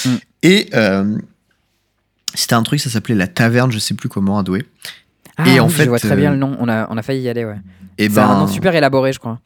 Mm. 0.06 0.16
Et 0.44 0.70
euh, 0.74 1.18
c'était 2.36 2.54
un 2.56 2.64
truc, 2.64 2.80
ça 2.80 2.90
s'appelait 2.90 3.16
la 3.16 3.28
taverne, 3.28 3.72
je 3.72 3.80
sais 3.80 3.94
plus 3.94 4.10
comment, 4.10 4.38
à 4.38 4.44
Douai. 4.44 4.66
Ah, 5.38 5.50
et 5.50 5.60
en 5.60 5.68
oui, 5.68 5.74
fait, 5.74 5.84
je 5.86 5.90
vois 5.90 6.00
très 6.00 6.16
bien 6.16 6.30
euh, 6.30 6.34
le 6.34 6.40
nom. 6.40 6.56
On 6.60 6.70
a, 6.70 6.88
on 6.90 6.98
a 6.98 7.02
failli 7.02 7.22
y 7.22 7.30
aller, 7.30 7.44
ouais. 7.46 7.58
Et 7.98 8.10
C'est 8.10 8.20
un 8.20 8.28
ben, 8.28 8.40
nom 8.42 8.48
super 8.48 8.74
élaboré, 8.76 9.12
je 9.14 9.20
crois. 9.20 9.40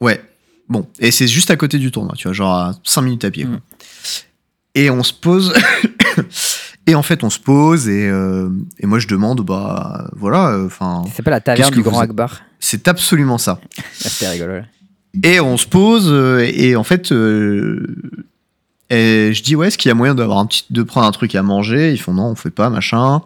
Ouais. 0.00 0.22
Bon, 0.68 0.86
et 0.98 1.10
c'est 1.10 1.26
juste 1.28 1.50
à 1.50 1.56
côté 1.56 1.78
du 1.78 1.90
tournoi, 1.90 2.14
tu 2.16 2.28
vois, 2.28 2.32
genre 2.32 2.52
à 2.54 2.74
5 2.84 3.02
minutes 3.02 3.24
à 3.24 3.30
pied. 3.30 3.44
quoi. 3.44 3.54
Mm. 3.56 3.60
Et 4.74 4.90
on 4.90 5.02
se 5.02 5.12
pose. 5.12 5.52
et 6.86 6.94
en 6.94 7.02
fait, 7.02 7.24
on 7.24 7.30
se 7.30 7.38
pose 7.38 7.88
et, 7.88 8.08
euh, 8.08 8.48
et 8.78 8.86
moi 8.86 8.98
je 8.98 9.06
demande, 9.06 9.40
bah 9.42 10.08
voilà, 10.16 10.58
enfin, 10.64 11.02
C'est 11.14 11.22
pas 11.22 11.30
la 11.30 11.40
taverne 11.40 11.72
du 11.74 11.82
Grand 11.82 12.00
Akbar. 12.00 12.42
c'est 12.58 12.88
absolument 12.88 13.38
ça. 13.38 13.60
C'était 13.92 14.28
rigolo. 14.28 14.54
là. 14.58 14.62
Et 15.22 15.40
on 15.40 15.56
se 15.58 15.66
pose 15.66 16.06
euh, 16.08 16.38
et 16.54 16.74
en 16.74 16.84
fait, 16.84 17.12
euh, 17.12 17.86
et 18.94 19.32
je 19.34 19.42
dis 19.42 19.56
ouais, 19.56 19.68
est-ce 19.68 19.78
qu'il 19.78 19.88
y 19.88 19.92
a 19.92 19.94
moyen 19.94 20.14
d'avoir 20.14 20.38
un 20.38 20.46
petit, 20.46 20.64
de 20.70 20.82
prendre 20.82 21.06
un 21.06 21.12
truc 21.12 21.34
à 21.34 21.42
manger? 21.42 21.92
Ils 21.92 21.98
font 21.98 22.12
non, 22.12 22.24
on 22.26 22.34
fait 22.34 22.50
pas, 22.50 22.68
machin. 22.70 23.22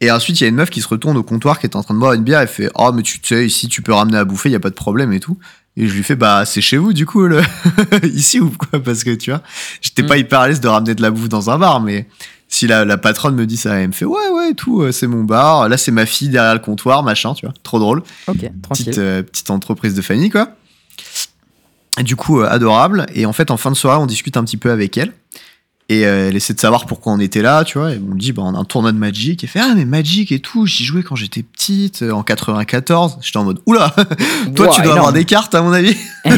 Et 0.00 0.10
ensuite, 0.10 0.40
il 0.40 0.44
y 0.44 0.46
a 0.46 0.48
une 0.48 0.54
meuf 0.56 0.70
qui 0.70 0.80
se 0.80 0.88
retourne 0.88 1.16
au 1.18 1.22
comptoir 1.22 1.58
qui 1.58 1.66
est 1.66 1.76
en 1.76 1.82
train 1.82 1.92
de 1.94 1.98
boire 1.98 2.14
une 2.14 2.22
bière 2.24 2.40
et 2.40 2.46
fait 2.46 2.70
oh 2.74 2.90
mais 2.94 3.02
tu 3.02 3.18
sais 3.22 3.44
ici 3.46 3.68
tu 3.68 3.82
peux 3.82 3.92
ramener 3.92 4.16
à 4.16 4.24
bouffer, 4.24 4.48
il 4.48 4.52
y 4.52 4.56
a 4.56 4.60
pas 4.60 4.70
de 4.70 4.74
problème 4.74 5.12
et 5.12 5.20
tout. 5.20 5.36
Et 5.76 5.86
je 5.86 5.94
lui 5.94 6.02
fais 6.02 6.16
bah 6.16 6.44
c'est 6.46 6.62
chez 6.62 6.78
vous 6.78 6.92
du 6.94 7.04
coup 7.06 7.22
le 7.26 7.42
ici 8.04 8.40
ou 8.40 8.50
quoi? 8.50 8.80
Parce 8.82 9.04
que 9.04 9.14
tu 9.14 9.30
vois, 9.30 9.42
j'étais 9.82 10.02
Mm. 10.02 10.06
pas 10.06 10.16
hyper 10.16 10.40
à 10.40 10.48
l'aise 10.48 10.60
de 10.60 10.68
ramener 10.68 10.94
de 10.94 11.02
la 11.02 11.10
bouffe 11.10 11.28
dans 11.28 11.50
un 11.50 11.58
bar 11.58 11.80
mais 11.80 12.08
si 12.48 12.66
la, 12.66 12.84
la 12.84 12.96
patronne 12.98 13.36
me 13.36 13.46
dit 13.46 13.56
ça, 13.58 13.74
elle 13.74 13.88
me 13.88 13.92
fait 13.92 14.04
ouais 14.06 14.28
ouais 14.34 14.54
tout, 14.54 14.80
euh, 14.82 14.90
c'est 14.90 15.06
mon 15.06 15.22
bar, 15.22 15.68
là 15.68 15.76
c'est 15.76 15.92
ma 15.92 16.06
fille 16.06 16.30
derrière 16.30 16.54
le 16.54 16.58
comptoir, 16.60 17.02
machin, 17.04 17.32
tu 17.34 17.46
vois, 17.46 17.54
trop 17.62 17.78
drôle 17.78 18.02
Ok, 18.26 18.38
tranquille. 18.62 18.84
petite, 18.86 18.98
euh, 18.98 19.22
petite 19.22 19.50
entreprise 19.50 19.94
de 19.94 20.02
famille, 20.02 20.30
quoi. 20.30 20.48
Du 22.02 22.16
coup, 22.16 22.40
euh, 22.40 22.48
adorable. 22.48 23.06
Et 23.14 23.26
en 23.26 23.32
fait, 23.32 23.50
en 23.50 23.56
fin 23.56 23.70
de 23.70 23.76
soirée, 23.76 23.98
on 24.00 24.06
discute 24.06 24.36
un 24.36 24.44
petit 24.44 24.56
peu 24.56 24.70
avec 24.70 24.96
elle. 24.96 25.12
Et 25.88 26.06
euh, 26.06 26.28
elle 26.28 26.36
essaie 26.36 26.54
de 26.54 26.60
savoir 26.60 26.86
pourquoi 26.86 27.12
on 27.12 27.18
était 27.18 27.42
là, 27.42 27.64
tu 27.64 27.76
vois. 27.78 27.92
Et 27.92 27.98
on 27.98 28.14
me 28.14 28.18
dit, 28.18 28.30
bah, 28.30 28.42
on 28.44 28.54
a 28.54 28.58
un 28.58 28.64
tournoi 28.64 28.92
de 28.92 28.96
Magic. 28.96 29.42
Et 29.42 29.46
elle 29.46 29.50
fait, 29.50 29.58
ah, 29.60 29.74
mais 29.74 29.84
Magic 29.84 30.30
et 30.30 30.38
tout, 30.38 30.64
j'y 30.64 30.84
jouais 30.84 31.02
quand 31.02 31.16
j'étais 31.16 31.42
petite, 31.42 32.02
euh, 32.02 32.12
en 32.12 32.22
94. 32.22 33.18
J'étais 33.20 33.38
en 33.38 33.44
mode, 33.44 33.60
oula, 33.66 33.90
toi, 33.96 34.06
tu 34.54 34.54
dois 34.54 34.74
énorme. 34.84 34.98
avoir 34.98 35.12
des 35.12 35.24
cartes, 35.24 35.52
à 35.54 35.62
mon 35.62 35.72
avis. 35.72 35.96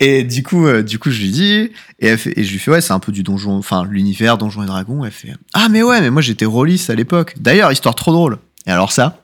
et 0.00 0.24
du 0.24 0.42
coup, 0.42 0.66
euh, 0.66 0.82
du 0.82 0.98
coup, 0.98 1.10
je 1.10 1.20
lui 1.20 1.30
dis, 1.30 1.52
et, 2.00 2.06
elle 2.08 2.18
fait- 2.18 2.36
et 2.38 2.44
je 2.44 2.52
lui 2.52 2.58
fais, 2.58 2.70
ouais, 2.72 2.80
c'est 2.80 2.92
un 2.92 2.98
peu 2.98 3.12
du 3.12 3.22
donjon, 3.22 3.56
enfin, 3.56 3.84
l'univers 3.84 4.38
Donjon 4.38 4.62
et 4.64 4.66
Dragon. 4.66 5.04
Elle 5.04 5.12
fait, 5.12 5.32
ah, 5.52 5.68
mais 5.70 5.82
ouais, 5.82 6.00
mais 6.00 6.10
moi, 6.10 6.20
j'étais 6.22 6.44
rôliste 6.46 6.90
à 6.90 6.94
l'époque. 6.94 7.34
D'ailleurs, 7.38 7.70
histoire 7.72 7.94
trop 7.94 8.12
drôle. 8.12 8.38
Et 8.66 8.70
alors, 8.70 8.92
ça, 8.92 9.22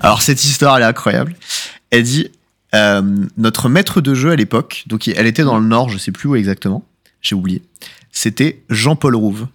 alors, 0.00 0.22
cette 0.22 0.42
histoire, 0.44 0.76
elle 0.76 0.82
est 0.82 0.86
incroyable. 0.86 1.34
Elle 1.90 2.02
dit, 2.02 2.30
euh, 2.74 3.02
notre 3.36 3.68
maître 3.68 4.00
de 4.00 4.14
jeu 4.14 4.30
à 4.30 4.36
l'époque, 4.36 4.84
donc 4.86 5.08
elle 5.08 5.26
était 5.26 5.44
dans 5.44 5.58
le 5.58 5.66
Nord, 5.66 5.88
je 5.90 5.98
sais 5.98 6.12
plus 6.12 6.28
où 6.28 6.36
exactement, 6.36 6.84
j'ai 7.20 7.34
oublié. 7.34 7.62
C'était 8.12 8.62
Jean-Paul 8.70 9.14
Rouve. 9.16 9.46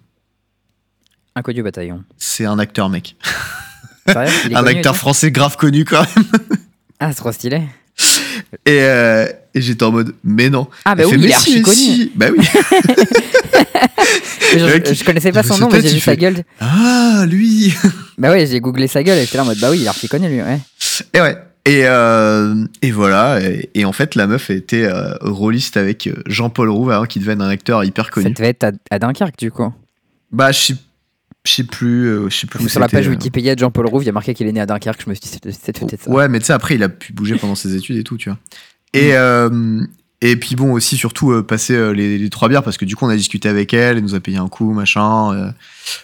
Inconnu 1.35 1.61
au 1.61 1.63
bataillon. 1.63 2.03
C'est 2.17 2.45
un 2.45 2.57
acteur, 2.59 2.89
mec. 2.89 3.15
Sérieux? 4.07 4.31
Il 4.45 4.51
est 4.51 4.55
Un 4.55 4.63
connu 4.63 4.75
acteur 4.77 4.95
français 4.95 5.31
grave 5.31 5.55
connu, 5.57 5.85
quand 5.85 5.99
même. 6.15 6.25
Ah, 6.99 7.09
c'est 7.11 7.17
trop 7.17 7.31
stylé. 7.31 7.61
Et, 8.65 8.81
euh, 8.81 9.27
et 9.53 9.61
j'étais 9.61 9.83
en 9.83 9.91
mode, 9.91 10.15
mais 10.23 10.49
non. 10.49 10.67
Ah, 10.85 10.95
bah 10.95 11.03
Elle 11.03 11.07
oui, 11.07 11.11
fait, 11.13 11.17
il 11.17 11.21
mais 11.25 11.29
est 11.29 11.33
archi 11.33 11.61
connu. 11.61 11.75
si. 11.75 12.11
Bah 12.15 12.27
oui. 12.35 12.43
Je, 14.53 14.59
je- 14.59 14.93
je 14.93 15.03
connaissais 15.03 15.31
pas 15.31 15.43
son 15.43 15.57
nom, 15.57 15.69
mais 15.71 15.81
j'ai 15.81 15.89
vu 15.95 15.99
sa 15.99 16.15
gueule. 16.15 16.43
Ah, 16.59 17.25
lui. 17.27 17.73
Bah 18.17 18.31
ouais, 18.31 18.47
j'ai 18.47 18.59
googlé 18.61 18.87
sa 18.87 19.03
gueule 19.03 19.17
et 19.17 19.25
j'étais 19.25 19.37
là 19.37 19.43
en 19.43 19.47
mode 19.47 19.59
bah 19.59 19.69
oui, 19.69 19.79
il 19.79 19.83
est 19.85 19.87
archi 19.87 20.07
connu 20.07 20.29
lui, 20.29 20.41
ouais. 20.41 20.59
Et 21.13 21.21
ouais. 21.21 21.37
Et, 21.67 21.81
euh, 21.85 22.65
et 22.81 22.91
voilà. 22.91 23.41
Et, 23.41 23.69
et 23.73 23.85
en 23.85 23.91
fait, 23.91 24.15
la 24.15 24.25
meuf 24.25 24.49
était 24.49 24.85
euh, 24.85 25.13
rôliste 25.21 25.75
avec 25.77 26.07
euh, 26.07 26.13
Jean-Paul 26.25 26.69
Rouve, 26.69 26.91
avant 26.91 27.05
qu'il 27.05 27.21
devienne 27.21 27.41
un 27.41 27.49
acteur 27.49 27.83
hyper 27.83 28.05
Ça 28.05 28.11
connu. 28.11 28.31
devait 28.31 28.49
être 28.49 28.63
à, 28.63 28.71
à 28.89 28.99
Dunkerque 28.99 29.37
du 29.37 29.51
coup. 29.51 29.73
Bah, 30.31 30.51
je 30.53 30.59
sais, 30.59 30.75
je 31.45 31.51
sais 31.51 31.63
plus. 31.65 32.05
euh, 32.07 32.29
je 32.29 32.37
sais 32.37 32.47
plus 32.47 32.63
où 32.63 32.69
Sur 32.69 32.79
la 32.79 32.87
page 32.87 33.07
euh. 33.07 33.11
Wikipédia 33.11 33.53
de 33.53 33.59
Jean-Paul 33.59 33.85
Rouve, 33.87 34.03
il 34.03 34.05
y 34.05 34.09
a 34.09 34.13
marqué 34.13 34.33
qu'il 34.33 34.47
est 34.47 34.51
né 34.53 34.61
à 34.61 34.65
Dunkerque. 34.65 35.01
Je 35.03 35.09
me 35.09 35.15
suis 35.15 35.21
dit, 35.21 35.39
c'est 35.61 35.77
peut-être 35.77 36.03
ça. 36.03 36.09
Ouais, 36.09 36.29
mais 36.29 36.39
tu 36.39 36.45
sais, 36.45 36.53
après, 36.53 36.75
il 36.75 36.83
a 36.83 36.89
pu 36.89 37.11
bouger 37.11 37.35
pendant 37.35 37.55
ses 37.55 37.75
études 37.75 37.97
et 37.97 38.03
tout, 38.03 38.15
tu 38.17 38.29
vois. 38.29 38.37
Mm. 38.93 38.97
Et, 38.97 39.13
euh, 39.15 39.81
et 40.21 40.35
puis 40.37 40.55
bon, 40.55 40.71
aussi, 40.71 40.95
surtout, 40.95 41.31
euh, 41.33 41.43
passer 41.43 41.93
les, 41.93 42.17
les 42.17 42.29
trois 42.29 42.47
bières, 42.47 42.63
parce 42.63 42.77
que 42.77 42.85
du 42.85 42.95
coup, 42.95 43.05
on 43.05 43.09
a 43.09 43.15
discuté 43.17 43.49
avec 43.49 43.73
elle, 43.73 43.97
elle 43.97 44.03
nous 44.03 44.15
a 44.15 44.19
payé 44.21 44.37
un 44.37 44.47
coup, 44.47 44.71
machin. 44.71 45.53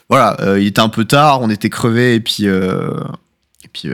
voilà, 0.10 0.38
il 0.60 0.68
était 0.68 0.82
un 0.82 0.90
peu 0.90 1.06
tard, 1.06 1.42
on 1.42 1.50
était 1.50 1.70
crevés, 1.70 2.16
et 2.16 2.20
puis, 2.20 2.46
et 2.46 3.68
puis 3.72 3.90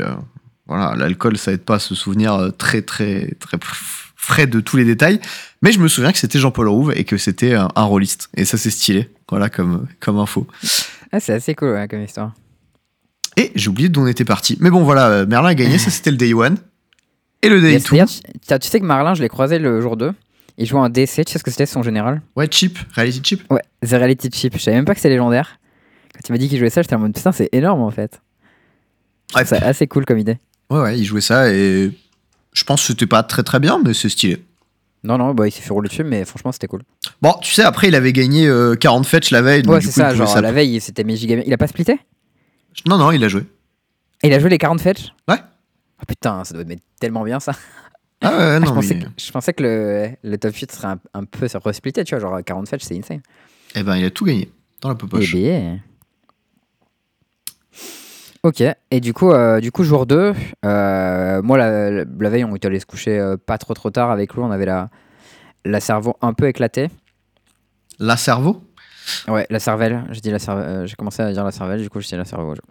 voilà, 0.69 0.95
l'alcool, 0.95 1.38
ça 1.38 1.51
aide 1.51 1.63
pas 1.63 1.75
à 1.75 1.79
se 1.79 1.93
souvenir 1.95 2.34
euh, 2.36 2.49
très, 2.51 2.82
très, 2.82 3.34
très 3.39 3.58
frais 4.15 4.47
de 4.47 4.60
tous 4.62 4.77
les 4.77 4.86
détails. 4.86 5.19
Mais 5.62 5.71
je 5.73 5.79
me 5.79 5.88
souviens 5.89 6.12
que 6.13 6.17
c'était 6.17 6.39
Jean-Paul 6.39 6.67
Rouve 6.69 6.93
et 6.95 7.03
que 7.03 7.17
c'était 7.17 7.55
un, 7.55 7.67
un 7.75 7.84
rôliste. 7.84 8.29
Et 8.36 8.45
ça, 8.45 8.58
c'est 8.58 8.69
stylé, 8.69 9.10
voilà, 9.29 9.49
comme, 9.49 9.88
comme 9.99 10.17
info. 10.17 10.47
Ah, 11.12 11.19
c'est 11.19 11.34
assez 11.34 11.55
cool 11.55 11.71
ouais, 11.71 11.88
comme 11.89 12.01
histoire. 12.03 12.34
Et 13.36 13.51
j'ai 13.55 13.69
oublié 13.69 13.89
d'où 13.89 14.01
on 14.01 14.08
était 14.08 14.25
parti. 14.25 14.58
Mais 14.62 14.69
bon, 14.69 14.84
voilà, 14.84 15.08
euh, 15.10 15.25
Merlin 15.25 15.49
a 15.49 15.55
gagné, 15.55 15.77
ça 15.77 15.89
c'était 15.89 16.12
le 16.12 16.17
day 16.17 16.34
one. 16.34 16.58
Et 17.41 17.49
le 17.49 17.62
day 17.62 17.71
Yes, 17.73 17.84
two. 17.84 17.95
tu, 17.97 18.05
tu- 18.47 18.60
tu 18.60 18.67
sais 18.67 18.79
que 18.79 18.86
Marlin, 18.86 19.13
je 19.13 19.21
l'ai 19.21 19.29
croisé 19.29 19.60
le 19.60 19.82
jour 19.82 19.97
2. 19.97 20.13
Il 20.58 20.65
jouait 20.65 20.79
en 20.79 20.89
DC, 20.89 21.23
tu 21.25 21.32
sais 21.32 21.39
ce 21.39 21.43
que 21.43 21.51
c'était 21.51 21.65
son 21.65 21.82
général? 21.84 22.21
Ouais, 22.36 22.47
chip, 22.51 22.77
reality 22.93 23.21
chip. 23.23 23.43
Ouais, 23.49 23.62
The 23.82 23.91
Reality 23.93 24.29
Chip. 24.34 24.58
Je 24.58 24.62
savais 24.62 24.75
même 24.75 24.84
pas 24.86 24.93
que 24.93 24.99
c'était 24.99 25.10
légendaire. 25.13 25.58
Quand 26.13 26.19
il 26.27 26.32
m'a 26.34 26.38
dit 26.38 26.49
qu'il 26.49 26.60
jouait 26.60 26.69
ça, 26.69 26.82
j'étais 26.82 26.95
en 26.95 26.99
mode 26.99 27.13
putain, 27.15 27.32
c'est 27.32 27.47
énorme 27.53 27.79
en 27.82 27.91
fait. 27.91 28.19
Ouais. 29.36 29.45
C'est 29.45 29.63
assez 29.63 29.88
cool 29.88 30.03
comme 30.05 30.17
idée. 30.19 30.38
Ouais, 30.69 30.79
ouais, 30.79 30.99
il 30.99 31.03
jouait 31.05 31.21
ça 31.21 31.51
et 31.51 31.91
je 32.53 32.63
pense 32.63 32.82
que 32.82 32.88
c'était 32.88 33.08
pas 33.08 33.23
très 33.23 33.43
très 33.43 33.60
bien, 33.60 33.79
mais 33.84 33.93
c'est 33.93 34.10
stylé. 34.10 34.43
Non, 35.03 35.17
non, 35.17 35.34
bah 35.34 35.47
il 35.47 35.51
s'est 35.51 35.62
fait 35.62 35.71
rouler 35.73 35.88
dessus, 35.89 36.03
mais 36.03 36.25
franchement, 36.25 36.51
c'était 36.51 36.67
cool. 36.67 36.82
Bon, 37.21 37.34
tu 37.41 37.53
sais, 37.53 37.63
après, 37.63 37.88
il 37.88 37.95
avait 37.95 38.12
gagné 38.12 38.47
euh, 38.47 38.75
40 38.75 39.05
fetch 39.05 39.32
la 39.32 39.41
veille. 39.41 39.62
donc 39.63 39.75
Ouais, 39.75 39.82
c'est 39.82 39.91
ça, 39.91 40.13
genre 40.13 40.41
la 40.41 40.51
veille, 40.51 40.79
c'était 40.82 41.03
Mejigamen. 41.05 41.43
Il 41.47 41.53
a 41.53 41.58
pas 41.58 41.67
splitté? 41.67 41.99
Non, 42.86 42.97
non, 42.97 43.12
il 43.12 43.23
a 43.23 43.29
joué. 43.29 43.43
Et 44.23 44.27
il 44.27 44.34
a 44.34 44.39
joué 44.39 44.49
les 44.49 44.58
40 44.58 44.82
fetch 44.82 45.13
Ouais. 45.27 45.38
Ah 46.01 46.05
putain, 46.05 46.43
ça 46.43 46.53
doit 46.53 46.63
être 46.69 46.82
tellement 46.99 47.23
bien 47.23 47.39
ça. 47.39 47.53
Ah 48.21 48.32
ouais, 48.32 48.38
ouais, 48.38 48.43
Ah, 48.55 48.60
non, 48.60 48.65
je, 48.67 48.71
pensais 48.73 48.95
mais. 48.95 49.03
que, 49.05 49.10
je 49.17 49.32
pensais 49.32 49.53
que 49.53 49.63
le, 49.63 50.10
le 50.21 50.38
top 50.38 50.53
8 50.53 50.71
serait 50.73 50.88
un, 50.89 50.99
un 51.13 51.23
peu 51.23 51.47
resplitté, 51.63 52.03
tu 52.03 52.15
vois, 52.15 52.19
genre 52.21 52.39
40 52.45 52.67
fetch, 52.67 52.84
c'est 52.84 52.97
insane. 52.97 53.21
Eh 53.75 53.84
ben, 53.84 53.95
il 53.95 54.03
a 54.03 54.12
tout 54.12 54.25
gagné 54.25 54.51
dans 54.82 54.89
la 54.89 54.95
Eh 54.95 54.97
popoche. 54.97 55.34
bien. 55.34 55.79
Ok, 58.43 58.63
et 58.91 58.99
du 59.02 59.13
coup, 59.13 59.32
euh, 59.32 59.60
du 59.60 59.69
coup 59.71 59.84
jour 59.84 60.06
2, 60.06 60.34
euh, 60.65 61.41
moi 61.41 61.58
la, 61.58 61.91
la- 61.91 62.30
veille 62.30 62.45
on 62.45 62.56
était 62.56 62.67
allé 62.67 62.80
se 62.80 62.86
coucher 62.86 63.19
euh, 63.19 63.36
pas 63.36 63.58
trop 63.58 63.73
trop 63.73 63.89
tard 63.89 64.12
avec 64.12 64.34
lui, 64.34 64.41
on 64.41 64.49
avait 64.52 64.65
la, 64.65 64.89
la 65.65 65.82
cerveau 65.82 66.15
un 66.21 66.34
peu 66.34 66.47
éclatée. 66.47 66.89
La 67.99 68.15
cerveau? 68.15 68.63
Ouais, 69.28 69.45
la 69.49 69.60
cervelle, 69.60 70.06
j'ai 70.12 70.21
dit 70.21 70.32
la 70.32 70.39
cervelle, 70.39 70.88
j'ai 70.88 70.95
commencé 70.95 71.21
à 71.21 71.32
dire 71.34 71.43
la 71.43 71.52
cervelle, 71.52 71.82
du 71.82 71.89
coup 71.89 71.99
je 71.99 72.08
dis 72.08 72.15
la 72.15 72.23
cerveau. 72.23 72.56
je- 72.56 72.62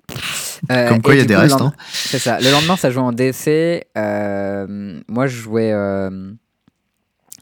Comme 0.89 1.03
quoi, 1.03 1.15
il 1.15 1.19
y 1.19 1.21
a 1.21 1.25
des 1.27 1.35
coup, 1.35 1.41
restes. 1.41 1.61
Hein. 1.61 1.73
C'est 1.93 2.19
ça. 2.19 2.41
Le 2.41 2.51
lendemain, 2.51 2.77
ça 2.77 2.91
jouait 2.91 3.03
en 3.03 3.13
DC. 3.13 3.85
moi, 3.95 5.27
je 5.27 5.37
jouais 5.37 5.73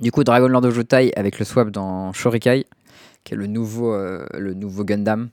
du 0.01 0.11
coup 0.11 0.25
Dragon 0.25 0.49
Lord 0.49 0.65
Ojutai 0.65 1.13
avec 1.17 1.39
le 1.39 1.45
swap 1.45 1.71
dans 1.71 2.13
Shorikai, 2.13 2.67
qui 3.25 3.35
est 3.35 3.37
le 3.37 3.47
nouveau, 3.47 3.97
le 3.97 4.53
nouveau 4.55 4.85
Gundam 4.85 5.29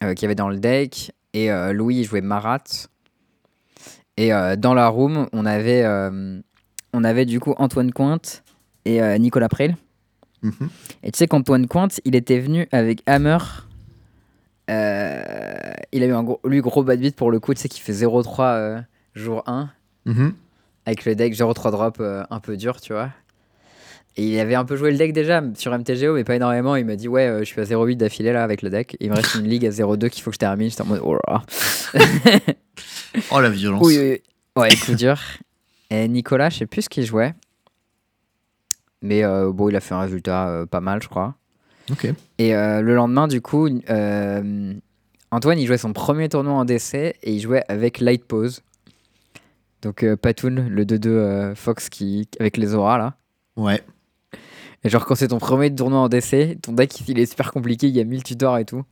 qu'il 0.00 0.22
y 0.22 0.24
avait 0.26 0.34
dans 0.34 0.48
le 0.48 0.58
deck. 0.58 1.12
Et 1.34 1.50
euh, 1.50 1.72
Louis 1.72 2.04
jouait 2.04 2.20
Marat. 2.20 2.62
Et 4.16 4.32
euh, 4.32 4.56
dans 4.56 4.74
la 4.74 4.88
room, 4.88 5.28
on 5.32 5.46
avait, 5.46 5.82
euh, 5.84 6.40
on 6.92 7.04
avait 7.04 7.24
du 7.24 7.40
coup 7.40 7.54
Antoine 7.56 7.92
Cointe 7.92 8.42
et 8.84 9.00
Nicolas 9.18 9.48
Prel. 9.48 9.76
Mhm. 10.42 10.68
Et 11.04 11.12
tu 11.12 11.18
sais 11.18 11.26
qu'Antoine 11.28 11.66
Cointe, 11.68 12.00
il 12.04 12.14
était 12.16 12.40
venu 12.40 12.68
avec 12.72 13.02
Hammer. 13.06 13.38
Euh, 14.70 15.72
il 15.92 16.02
a 16.02 16.06
eu 16.06 16.12
un 16.12 16.22
gros, 16.22 16.40
lui 16.44 16.60
gros 16.60 16.82
bad 16.84 17.00
beat 17.00 17.16
pour 17.16 17.30
le 17.30 17.40
coup, 17.40 17.52
tu 17.54 17.60
sais 17.60 17.68
qu'il 17.68 17.82
fait 17.82 17.92
0-3 17.92 18.54
euh, 18.54 18.80
jour 19.14 19.42
1 19.46 19.70
Mhm. 20.04 20.34
avec 20.86 21.04
le 21.04 21.14
deck 21.14 21.32
0-3 21.34 21.70
drop 21.70 21.98
euh, 22.00 22.24
un 22.30 22.40
peu 22.40 22.56
dur, 22.56 22.80
tu 22.80 22.92
vois. 22.92 23.10
Et 24.16 24.26
il 24.26 24.38
avait 24.38 24.54
un 24.54 24.64
peu 24.64 24.76
joué 24.76 24.90
le 24.90 24.98
deck 24.98 25.12
déjà 25.12 25.42
sur 25.56 25.76
MTGO, 25.76 26.14
mais 26.14 26.24
pas 26.24 26.36
énormément. 26.36 26.76
Il 26.76 26.84
m'a 26.84 26.96
dit 26.96 27.08
Ouais, 27.08 27.26
euh, 27.26 27.38
je 27.40 27.44
suis 27.44 27.60
à 27.60 27.64
0-8 27.64 27.96
d'affilée 27.96 28.32
là 28.32 28.44
avec 28.44 28.62
le 28.62 28.68
deck. 28.70 28.96
Il 29.00 29.10
me 29.10 29.16
reste 29.16 29.34
une 29.36 29.48
ligue 29.48 29.64
à 29.66 29.70
0-2 29.70 30.10
qu'il 30.10 30.22
faut 30.22 30.30
que 30.30 30.34
je 30.34 30.38
termine. 30.38 30.68
J'étais 30.68 30.82
en 30.82 30.86
mode 30.86 31.00
Oh 31.02 31.16
là. 31.26 31.42
Oh, 33.30 33.40
la 33.40 33.50
violence. 33.50 33.82
Oui, 33.86 33.96
oui, 33.98 34.10
oui. 34.10 34.22
Ouais, 34.62 34.68
coup 34.76 34.94
dur. 34.94 35.18
Et 35.90 36.06
Nicolas, 36.08 36.50
je 36.50 36.58
sais 36.58 36.66
plus 36.66 36.82
ce 36.82 36.88
qu'il 36.88 37.04
jouait. 37.04 37.34
Mais 39.00 39.24
euh, 39.24 39.50
bon, 39.50 39.68
il 39.68 39.76
a 39.76 39.80
fait 39.80 39.94
un 39.94 40.00
résultat 40.00 40.48
euh, 40.48 40.66
pas 40.66 40.80
mal, 40.80 41.02
je 41.02 41.08
crois. 41.08 41.34
Ok. 41.90 42.06
Et 42.38 42.54
euh, 42.54 42.80
le 42.80 42.94
lendemain, 42.94 43.28
du 43.28 43.40
coup, 43.40 43.68
euh, 43.90 44.74
Antoine, 45.30 45.58
il 45.58 45.66
jouait 45.66 45.78
son 45.78 45.92
premier 45.94 46.28
tournoi 46.28 46.52
en 46.52 46.64
DC 46.66 46.94
et 46.94 47.16
il 47.24 47.40
jouait 47.40 47.64
avec 47.68 48.00
Light 48.00 48.24
Pose. 48.24 48.62
Donc 49.80 50.04
euh, 50.04 50.16
Patoon, 50.16 50.66
le 50.68 50.84
2-2 50.84 51.08
euh, 51.08 51.54
Fox 51.54 51.88
qui, 51.88 52.28
avec 52.38 52.56
les 52.56 52.74
auras 52.74 52.98
là. 52.98 53.14
Ouais. 53.56 53.82
Et 54.84 54.88
genre 54.88 55.06
quand 55.06 55.14
c'est 55.14 55.28
ton 55.28 55.38
premier 55.38 55.72
tournoi 55.74 56.00
en 56.00 56.08
DC, 56.08 56.60
ton 56.60 56.72
deck 56.72 57.08
il 57.08 57.18
est 57.18 57.26
super 57.26 57.52
compliqué, 57.52 57.88
il 57.88 57.94
y 57.96 58.00
a 58.00 58.04
1000 58.04 58.22
tutors 58.22 58.58
et 58.58 58.64
tout. 58.64 58.84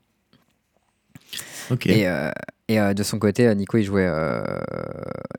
Ok. 1.70 1.86
Et, 1.86 2.06
euh, 2.08 2.30
et 2.68 2.80
euh, 2.80 2.94
de 2.94 3.02
son 3.02 3.18
côté, 3.18 3.46
euh, 3.46 3.54
Nico 3.54 3.76
il 3.78 3.84
jouait, 3.84 4.08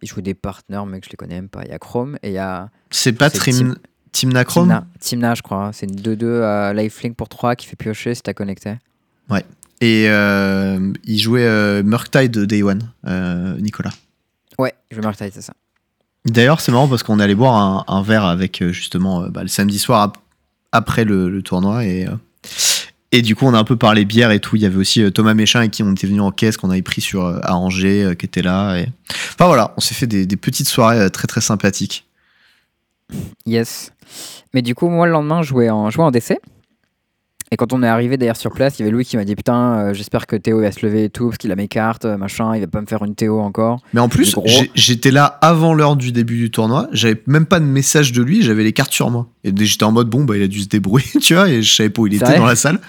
il 0.01 0.07
jouait 0.07 0.21
des 0.21 0.33
partenaires, 0.33 0.85
mec, 0.85 1.05
je 1.05 1.09
les 1.09 1.15
connais 1.17 1.35
même 1.35 1.49
pas. 1.49 1.63
Il 1.63 1.69
y 1.69 1.73
a 1.73 1.79
Chrome 1.79 2.17
et 2.23 2.29
il 2.29 2.33
y 2.33 2.37
a 2.37 2.69
C'est 2.89 3.13
pas 3.13 3.29
Trim... 3.29 3.75
Tim- 3.75 3.75
Timna 4.11 4.43
Chrome 4.43 4.65
Timna, 4.67 4.85
Timna, 4.99 5.35
je 5.35 5.41
crois. 5.41 5.71
C'est 5.73 5.85
une 5.85 5.95
2-2 5.95 6.41
à 6.43 6.73
lifelink 6.73 7.15
pour 7.15 7.29
3 7.29 7.55
qui 7.55 7.65
fait 7.65 7.77
piocher 7.77 8.13
si 8.13 8.21
t'as 8.21 8.33
connecté. 8.33 8.73
Et 9.83 10.09
euh, 10.09 10.93
il 11.05 11.17
jouait 11.17 11.45
euh, 11.45 11.81
Murktide 11.81 12.37
Day 12.37 12.61
One, 12.61 12.91
euh, 13.07 13.55
Nicolas. 13.59 13.89
Ouais, 14.59 14.75
je 14.91 14.97
vais 14.97 15.01
marquer 15.01 15.31
c'est 15.33 15.41
ça. 15.41 15.53
D'ailleurs, 16.25 16.61
c'est 16.61 16.71
marrant 16.71 16.87
parce 16.87 17.01
qu'on 17.01 17.19
est 17.19 17.23
allé 17.23 17.33
boire 17.33 17.55
un, 17.55 17.83
un 17.87 18.03
verre 18.03 18.25
avec 18.25 18.63
justement 18.71 19.27
bah, 19.29 19.41
le 19.41 19.47
samedi 19.47 19.79
soir 19.79 20.13
après 20.71 21.03
le, 21.03 21.41
tournoi 21.41 21.85
et, 21.85 22.07
euh, 22.07 22.15
et 23.11 23.21
du 23.21 23.35
coup 23.35 23.45
on 23.45 23.53
a 23.53 23.57
un 23.57 23.63
peu 23.63 23.75
parlé 23.75 24.05
bière 24.05 24.31
et 24.31 24.39
tout. 24.39 24.55
Il 24.55 24.61
y 24.61 24.65
avait 24.65 24.77
aussi 24.77 25.01
euh, 25.03 25.09
Thomas 25.09 25.33
Méchin 25.33 25.59
avec 25.59 25.71
qui 25.71 25.83
on 25.83 25.91
était 25.91 26.07
venu 26.07 26.21
en 26.21 26.31
caisse 26.31 26.57
qu'on 26.57 26.69
avait 26.69 26.81
pris 26.81 27.01
sur 27.01 27.25
euh, 27.25 27.39
à 27.43 27.55
Angers 27.55 28.15
qui 28.17 28.25
était 28.25 28.41
là. 28.41 28.77
Et... 28.77 28.87
Enfin 29.09 29.47
voilà, 29.47 29.73
on 29.77 29.81
s'est 29.81 29.95
fait 29.95 30.07
des, 30.07 30.25
petites 30.37 30.67
soirées 30.67 31.09
très 31.09 31.27
très 31.27 31.41
sympathiques. 31.41 32.05
Yes. 33.45 33.91
Mais 34.53 34.61
du 34.61 34.75
coup, 34.75 34.87
moi, 34.89 35.05
le 35.05 35.11
lendemain, 35.11 35.41
je 35.41 35.49
jouais 35.49 35.69
en, 35.69 35.89
je 35.89 35.95
jouais 35.95 36.05
en. 36.05 36.11
Et 37.53 37.57
quand 37.57 37.73
on 37.73 37.83
est 37.83 37.87
arrivé 37.87 38.15
d'ailleurs 38.15 38.37
sur 38.37 38.51
place, 38.51 38.79
il 38.79 38.83
y 38.83 38.83
avait 38.83 38.91
Louis 38.91 39.03
qui 39.03 39.17
m'a 39.17 39.25
dit 39.25 39.35
Putain, 39.35 39.73
euh, 39.73 39.93
j'espère 39.93 40.25
que 40.25 40.37
Théo 40.37 40.61
va 40.61 40.71
se 40.71 40.85
lever 40.85 41.03
et 41.05 41.09
tout, 41.09 41.25
parce 41.27 41.37
qu'il 41.37 41.51
a 41.51 41.57
mes 41.57 41.67
cartes, 41.67 42.05
euh, 42.05 42.15
machin, 42.15 42.55
il 42.55 42.61
va 42.61 42.67
pas 42.67 42.79
me 42.79 42.85
faire 42.85 43.03
une 43.03 43.13
Théo 43.13 43.41
encore. 43.41 43.81
Mais 43.93 43.99
en 43.99 44.07
plus, 44.07 44.35
j'étais 44.73 45.11
là 45.11 45.25
avant 45.25 45.73
l'heure 45.73 45.97
du 45.97 46.13
début 46.13 46.37
du 46.37 46.49
tournoi. 46.49 46.87
J'avais 46.93 47.21
même 47.27 47.45
pas 47.45 47.59
de 47.59 47.65
message 47.65 48.13
de 48.13 48.23
lui. 48.23 48.41
J'avais 48.41 48.63
les 48.63 48.71
cartes 48.71 48.93
sur 48.93 49.11
moi. 49.11 49.27
Et 49.43 49.51
j'étais 49.65 49.83
en 49.83 49.91
mode 49.91 50.09
bon 50.09 50.23
bah 50.23 50.37
il 50.37 50.43
a 50.43 50.47
dû 50.47 50.61
se 50.61 50.69
débrouiller, 50.69 51.11
tu 51.21 51.33
vois. 51.33 51.49
Et 51.49 51.61
je 51.61 51.75
savais 51.75 51.89
pas 51.89 52.01
où 52.01 52.07
il 52.07 52.13
était 52.15 52.37
dans 52.37 52.45
la 52.45 52.55
salle. 52.55 52.79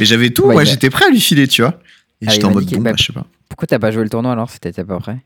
Mais 0.00 0.04
j'avais 0.04 0.30
tout. 0.30 0.46
Ouais, 0.46 0.54
moi 0.54 0.64
j'étais 0.64 0.90
prêt 0.90 1.04
à 1.06 1.10
lui 1.10 1.20
filer, 1.20 1.46
tu 1.46 1.62
vois. 1.62 1.78
Et 2.22 2.26
Ah, 2.26 2.32
j'étais 2.32 2.44
en 2.44 2.50
mode 2.50 2.64
bon 2.64 2.80
bah, 2.80 2.90
bah 2.90 2.96
je 2.98 3.04
sais 3.04 3.12
pas. 3.12 3.24
Pourquoi 3.48 3.68
t'as 3.68 3.78
pas 3.78 3.92
joué 3.92 4.02
le 4.02 4.10
tournoi 4.10 4.32
alors 4.32 4.50
si 4.50 4.58
t'étais 4.58 4.82
pas 4.82 4.98
prêt? 4.98 5.18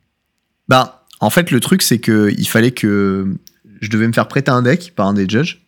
Bah, 0.68 1.06
en 1.20 1.30
fait, 1.30 1.50
le 1.50 1.60
truc, 1.60 1.80
c'est 1.80 1.98
que 1.98 2.30
il 2.36 2.46
fallait 2.46 2.72
que 2.72 3.36
je 3.80 3.88
devais 3.88 4.06
me 4.06 4.12
faire 4.12 4.28
prêter 4.28 4.50
un 4.50 4.62
deck 4.62 4.92
par 4.94 5.06
un 5.06 5.14
des 5.14 5.26
judges. 5.26 5.62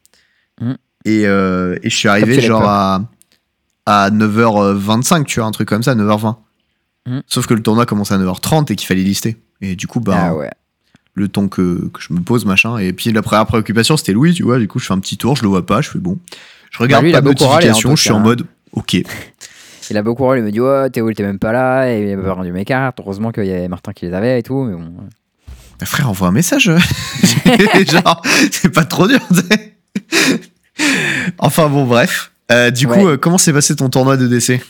Et, 1.04 1.26
euh, 1.26 1.76
et 1.82 1.90
je 1.90 1.96
suis 1.96 2.08
arrivé 2.08 2.40
genre 2.40 2.64
à, 2.64 3.02
à 3.86 4.10
9h25, 4.10 5.24
tu 5.24 5.40
vois, 5.40 5.48
un 5.48 5.52
truc 5.52 5.68
comme 5.68 5.82
ça, 5.82 5.94
9h20. 5.94 6.36
Mhm. 7.06 7.22
Sauf 7.26 7.46
que 7.46 7.54
le 7.54 7.62
tournoi 7.62 7.86
commençait 7.86 8.14
à 8.14 8.18
9h30 8.18 8.72
et 8.72 8.76
qu'il 8.76 8.86
fallait 8.86 9.02
lister. 9.02 9.36
Et 9.60 9.74
du 9.76 9.86
coup, 9.86 10.00
bah, 10.00 10.16
Ah 10.18 10.34
ouais. 10.34 10.50
le 11.14 11.28
temps 11.28 11.48
que, 11.48 11.88
que 11.92 12.00
je 12.00 12.12
me 12.12 12.20
pose, 12.20 12.44
machin. 12.44 12.78
Et 12.78 12.92
puis 12.92 13.10
la 13.12 13.22
première 13.22 13.46
préoccupation, 13.46 13.96
c'était 13.96 14.12
Louis, 14.12 14.34
tu 14.34 14.44
vois. 14.44 14.58
Du 14.58 14.68
coup, 14.68 14.78
je 14.78 14.86
fais 14.86 14.94
un 14.94 15.00
petit 15.00 15.16
tour, 15.16 15.34
je 15.36 15.42
le 15.42 15.48
vois 15.48 15.66
pas, 15.66 15.80
je 15.80 15.90
fais 15.90 15.98
bon. 15.98 16.18
Je 16.70 16.78
regarde 16.78 17.02
Bah, 17.02 17.06
lui, 17.06 17.12
pas 17.12 17.20
de 17.20 17.26
en 17.26 17.30
notification, 17.30 17.96
je 17.96 18.00
suis 18.02 18.12
en 18.12 18.16
hein. 18.18 18.20
mode 18.20 18.46
ok. 18.72 18.96
Il 19.90 19.96
a 19.98 20.02
beaucoup 20.02 20.22
rôle, 20.24 20.38
il 20.38 20.44
me 20.44 20.50
dit 20.52 20.60
Ouais, 20.60 20.88
Théo, 20.88 21.06
il 21.08 21.12
était 21.12 21.24
même 21.24 21.38
pas 21.40 21.52
là, 21.52 21.92
et 21.92 22.12
il 22.12 22.16
m'a 22.16 22.22
pas 22.22 22.32
rendu 22.32 22.50
mes 22.50 22.64
cartes. 22.64 22.98
Heureusement 23.00 23.30
qu'il 23.30 23.44
y 23.44 23.52
avait 23.52 23.68
Martin 23.68 23.92
qui 23.92 24.06
les 24.06 24.14
avait 24.14 24.38
et 24.38 24.42
tout, 24.42 24.62
mais 24.62 24.74
bon. 24.74 24.90
Bah, 25.78 25.84
frère, 25.86 26.08
envoie 26.08 26.28
un 26.28 26.32
message. 26.32 26.70
Genre, 27.90 28.22
c'est 28.52 28.70
pas 28.72 28.84
trop 28.84 29.06
dur. 29.06 29.18
enfin 31.38 31.68
bon, 31.68 31.84
bref. 31.86 32.32
Euh, 32.50 32.70
du 32.70 32.86
coup, 32.86 33.06
euh, 33.06 33.16
comment 33.16 33.38
s'est 33.38 33.52
passé 33.52 33.74
ton 33.76 33.88
tournoi 33.88 34.16
de 34.16 34.26
DC 34.26 34.60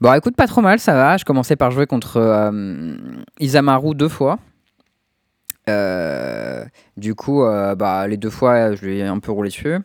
Bon, 0.00 0.12
écoute, 0.12 0.36
pas 0.36 0.46
trop 0.46 0.60
mal, 0.60 0.78
ça 0.78 0.94
va. 0.94 1.16
Je 1.16 1.24
commençais 1.24 1.56
par 1.56 1.70
jouer 1.70 1.86
contre 1.86 2.18
euh, 2.18 2.96
Isamaru 3.40 3.94
deux 3.94 4.08
fois. 4.08 4.38
Du 6.96 7.14
coup, 7.14 7.42
bah, 7.76 8.06
les 8.06 8.16
deux 8.16 8.30
fois, 8.30 8.74
je 8.74 8.84
lui 8.84 8.98
ai 8.98 9.04
un 9.04 9.18
peu 9.18 9.32
roulé 9.32 9.48
dessus. 9.48 9.78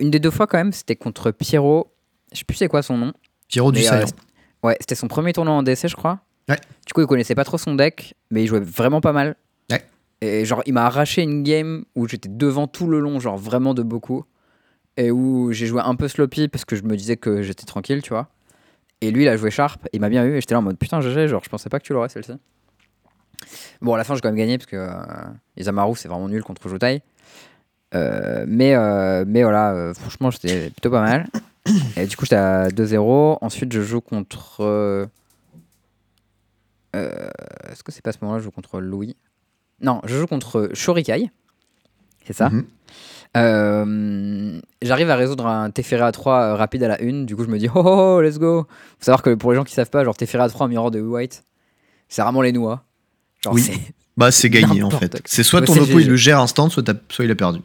Une 0.00 0.10
des 0.10 0.18
deux 0.18 0.30
fois, 0.30 0.46
quand 0.46 0.58
même, 0.58 0.72
c'était 0.72 0.96
contre 0.96 1.30
Pierrot. 1.30 1.92
Je 2.32 2.38
sais 2.38 2.44
plus 2.44 2.56
c'est 2.56 2.68
quoi 2.68 2.82
son 2.82 2.98
nom. 2.98 3.12
Pierrot 3.48 3.70
du 3.70 3.78
Mais, 3.78 3.84
Saillant. 3.84 4.06
ouais, 4.64 4.76
c'était 4.80 4.94
son 4.96 5.06
premier 5.06 5.32
tournoi 5.32 5.54
en 5.54 5.62
DC, 5.62 5.86
je 5.86 5.94
crois. 5.94 6.20
Ouais. 6.48 6.58
Du 6.86 6.92
coup, 6.92 7.00
il 7.00 7.06
connaissait 7.06 7.34
pas 7.34 7.44
trop 7.44 7.58
son 7.58 7.74
deck, 7.74 8.14
mais 8.30 8.42
il 8.42 8.46
jouait 8.46 8.60
vraiment 8.60 9.00
pas 9.00 9.12
mal. 9.12 9.36
Ouais. 9.70 9.82
Et 10.20 10.44
genre, 10.44 10.62
il 10.66 10.74
m'a 10.74 10.86
arraché 10.86 11.22
une 11.22 11.42
game 11.42 11.84
où 11.94 12.08
j'étais 12.08 12.28
devant 12.28 12.66
tout 12.66 12.88
le 12.88 12.98
long, 12.98 13.20
genre 13.20 13.38
vraiment 13.38 13.74
de 13.74 13.82
beaucoup. 13.82 14.24
Et 14.96 15.10
où 15.10 15.52
j'ai 15.52 15.66
joué 15.66 15.82
un 15.84 15.96
peu 15.96 16.08
sloppy 16.08 16.48
parce 16.48 16.64
que 16.64 16.76
je 16.76 16.82
me 16.82 16.96
disais 16.96 17.16
que 17.16 17.42
j'étais 17.42 17.64
tranquille, 17.64 18.02
tu 18.02 18.10
vois. 18.10 18.28
Et 19.00 19.10
lui, 19.10 19.24
il 19.24 19.28
a 19.28 19.36
joué 19.36 19.50
sharp, 19.50 19.88
il 19.92 20.00
m'a 20.00 20.08
bien 20.08 20.24
eu, 20.24 20.36
et 20.36 20.40
j'étais 20.40 20.54
là 20.54 20.60
en 20.60 20.62
mode 20.62 20.78
putain, 20.78 21.00
GG, 21.00 21.28
genre, 21.28 21.42
je 21.44 21.48
pensais 21.48 21.68
pas 21.68 21.80
que 21.80 21.84
tu 21.84 21.92
l'aurais 21.92 22.08
celle-ci. 22.08 22.32
Bon, 23.82 23.94
à 23.94 23.98
la 23.98 24.04
fin, 24.04 24.14
j'ai 24.14 24.20
quand 24.20 24.28
même 24.28 24.38
gagné 24.38 24.56
parce 24.56 24.66
que 24.66 24.76
euh, 24.76 24.94
Isamaru, 25.56 25.96
c'est 25.96 26.08
vraiment 26.08 26.28
nul 26.28 26.42
contre 26.42 26.68
Jotai. 26.68 27.02
Euh, 27.94 28.44
mais, 28.48 28.74
euh, 28.74 29.24
mais 29.26 29.42
voilà, 29.42 29.72
euh, 29.72 29.94
franchement, 29.94 30.30
j'étais 30.30 30.70
plutôt 30.70 30.90
pas 30.90 31.00
mal. 31.00 31.28
Et 31.96 32.06
du 32.06 32.16
coup, 32.16 32.24
j'étais 32.24 32.36
à 32.36 32.68
2-0. 32.68 33.38
Ensuite, 33.40 33.72
je 33.72 33.82
joue 33.82 34.00
contre. 34.00 35.08
Est-ce 36.92 37.82
que 37.82 37.90
c'est 37.90 38.02
pas 38.02 38.10
à 38.10 38.12
ce 38.12 38.18
moment-là 38.22 38.38
je 38.38 38.44
joue 38.44 38.52
contre 38.52 38.80
Louis? 38.80 39.16
Non, 39.80 40.00
je 40.04 40.16
joue 40.16 40.26
contre 40.26 40.70
Shorikai. 40.74 41.30
C'est 42.24 42.32
ça? 42.32 42.50
Mhm. 42.50 42.66
Euh, 43.36 44.60
J'arrive 44.82 45.10
à 45.10 45.16
résoudre 45.16 45.46
un 45.46 45.70
Teferi 45.70 46.02
à 46.02 46.12
3 46.12 46.34
euh, 46.40 46.54
rapide 46.56 46.82
à 46.84 46.88
la 46.88 47.00
une. 47.02 47.26
Du 47.26 47.36
coup, 47.36 47.44
je 47.44 47.48
me 47.48 47.58
dis, 47.58 47.68
oh, 47.68 47.72
oh, 47.84 48.14
oh, 48.18 48.20
let's 48.22 48.38
go. 48.38 48.66
Faut 48.98 49.04
savoir 49.04 49.22
que 49.22 49.34
pour 49.34 49.50
les 49.52 49.56
gens 49.56 49.64
qui 49.64 49.74
savent 49.74 49.90
pas, 49.90 50.04
genre 50.04 50.16
Teferi 50.16 50.42
à 50.42 50.48
3 50.48 50.66
en 50.66 50.68
mirror 50.68 50.90
de 50.90 51.00
White, 51.00 51.42
c'est 52.08 52.22
vraiment 52.22 52.42
les 52.42 52.52
noix. 52.52 52.84
Genre, 53.42 53.54
Oui. 53.54 53.60
c'est- 53.62 53.80
Bah, 54.16 54.30
c'est 54.30 54.48
gagné 54.50 54.82
en 54.82 54.90
fait. 54.90 55.20
C'est 55.24 55.42
soit 55.42 55.60
Ouais, 55.60 55.66
ton 55.66 55.76
oppo 55.76 55.98
il 55.98 56.08
le 56.08 56.16
gère 56.16 56.38
instant, 56.38 56.68
soit, 56.70 56.84
il 57.20 57.30
a 57.30 57.34
perdu. 57.34 57.58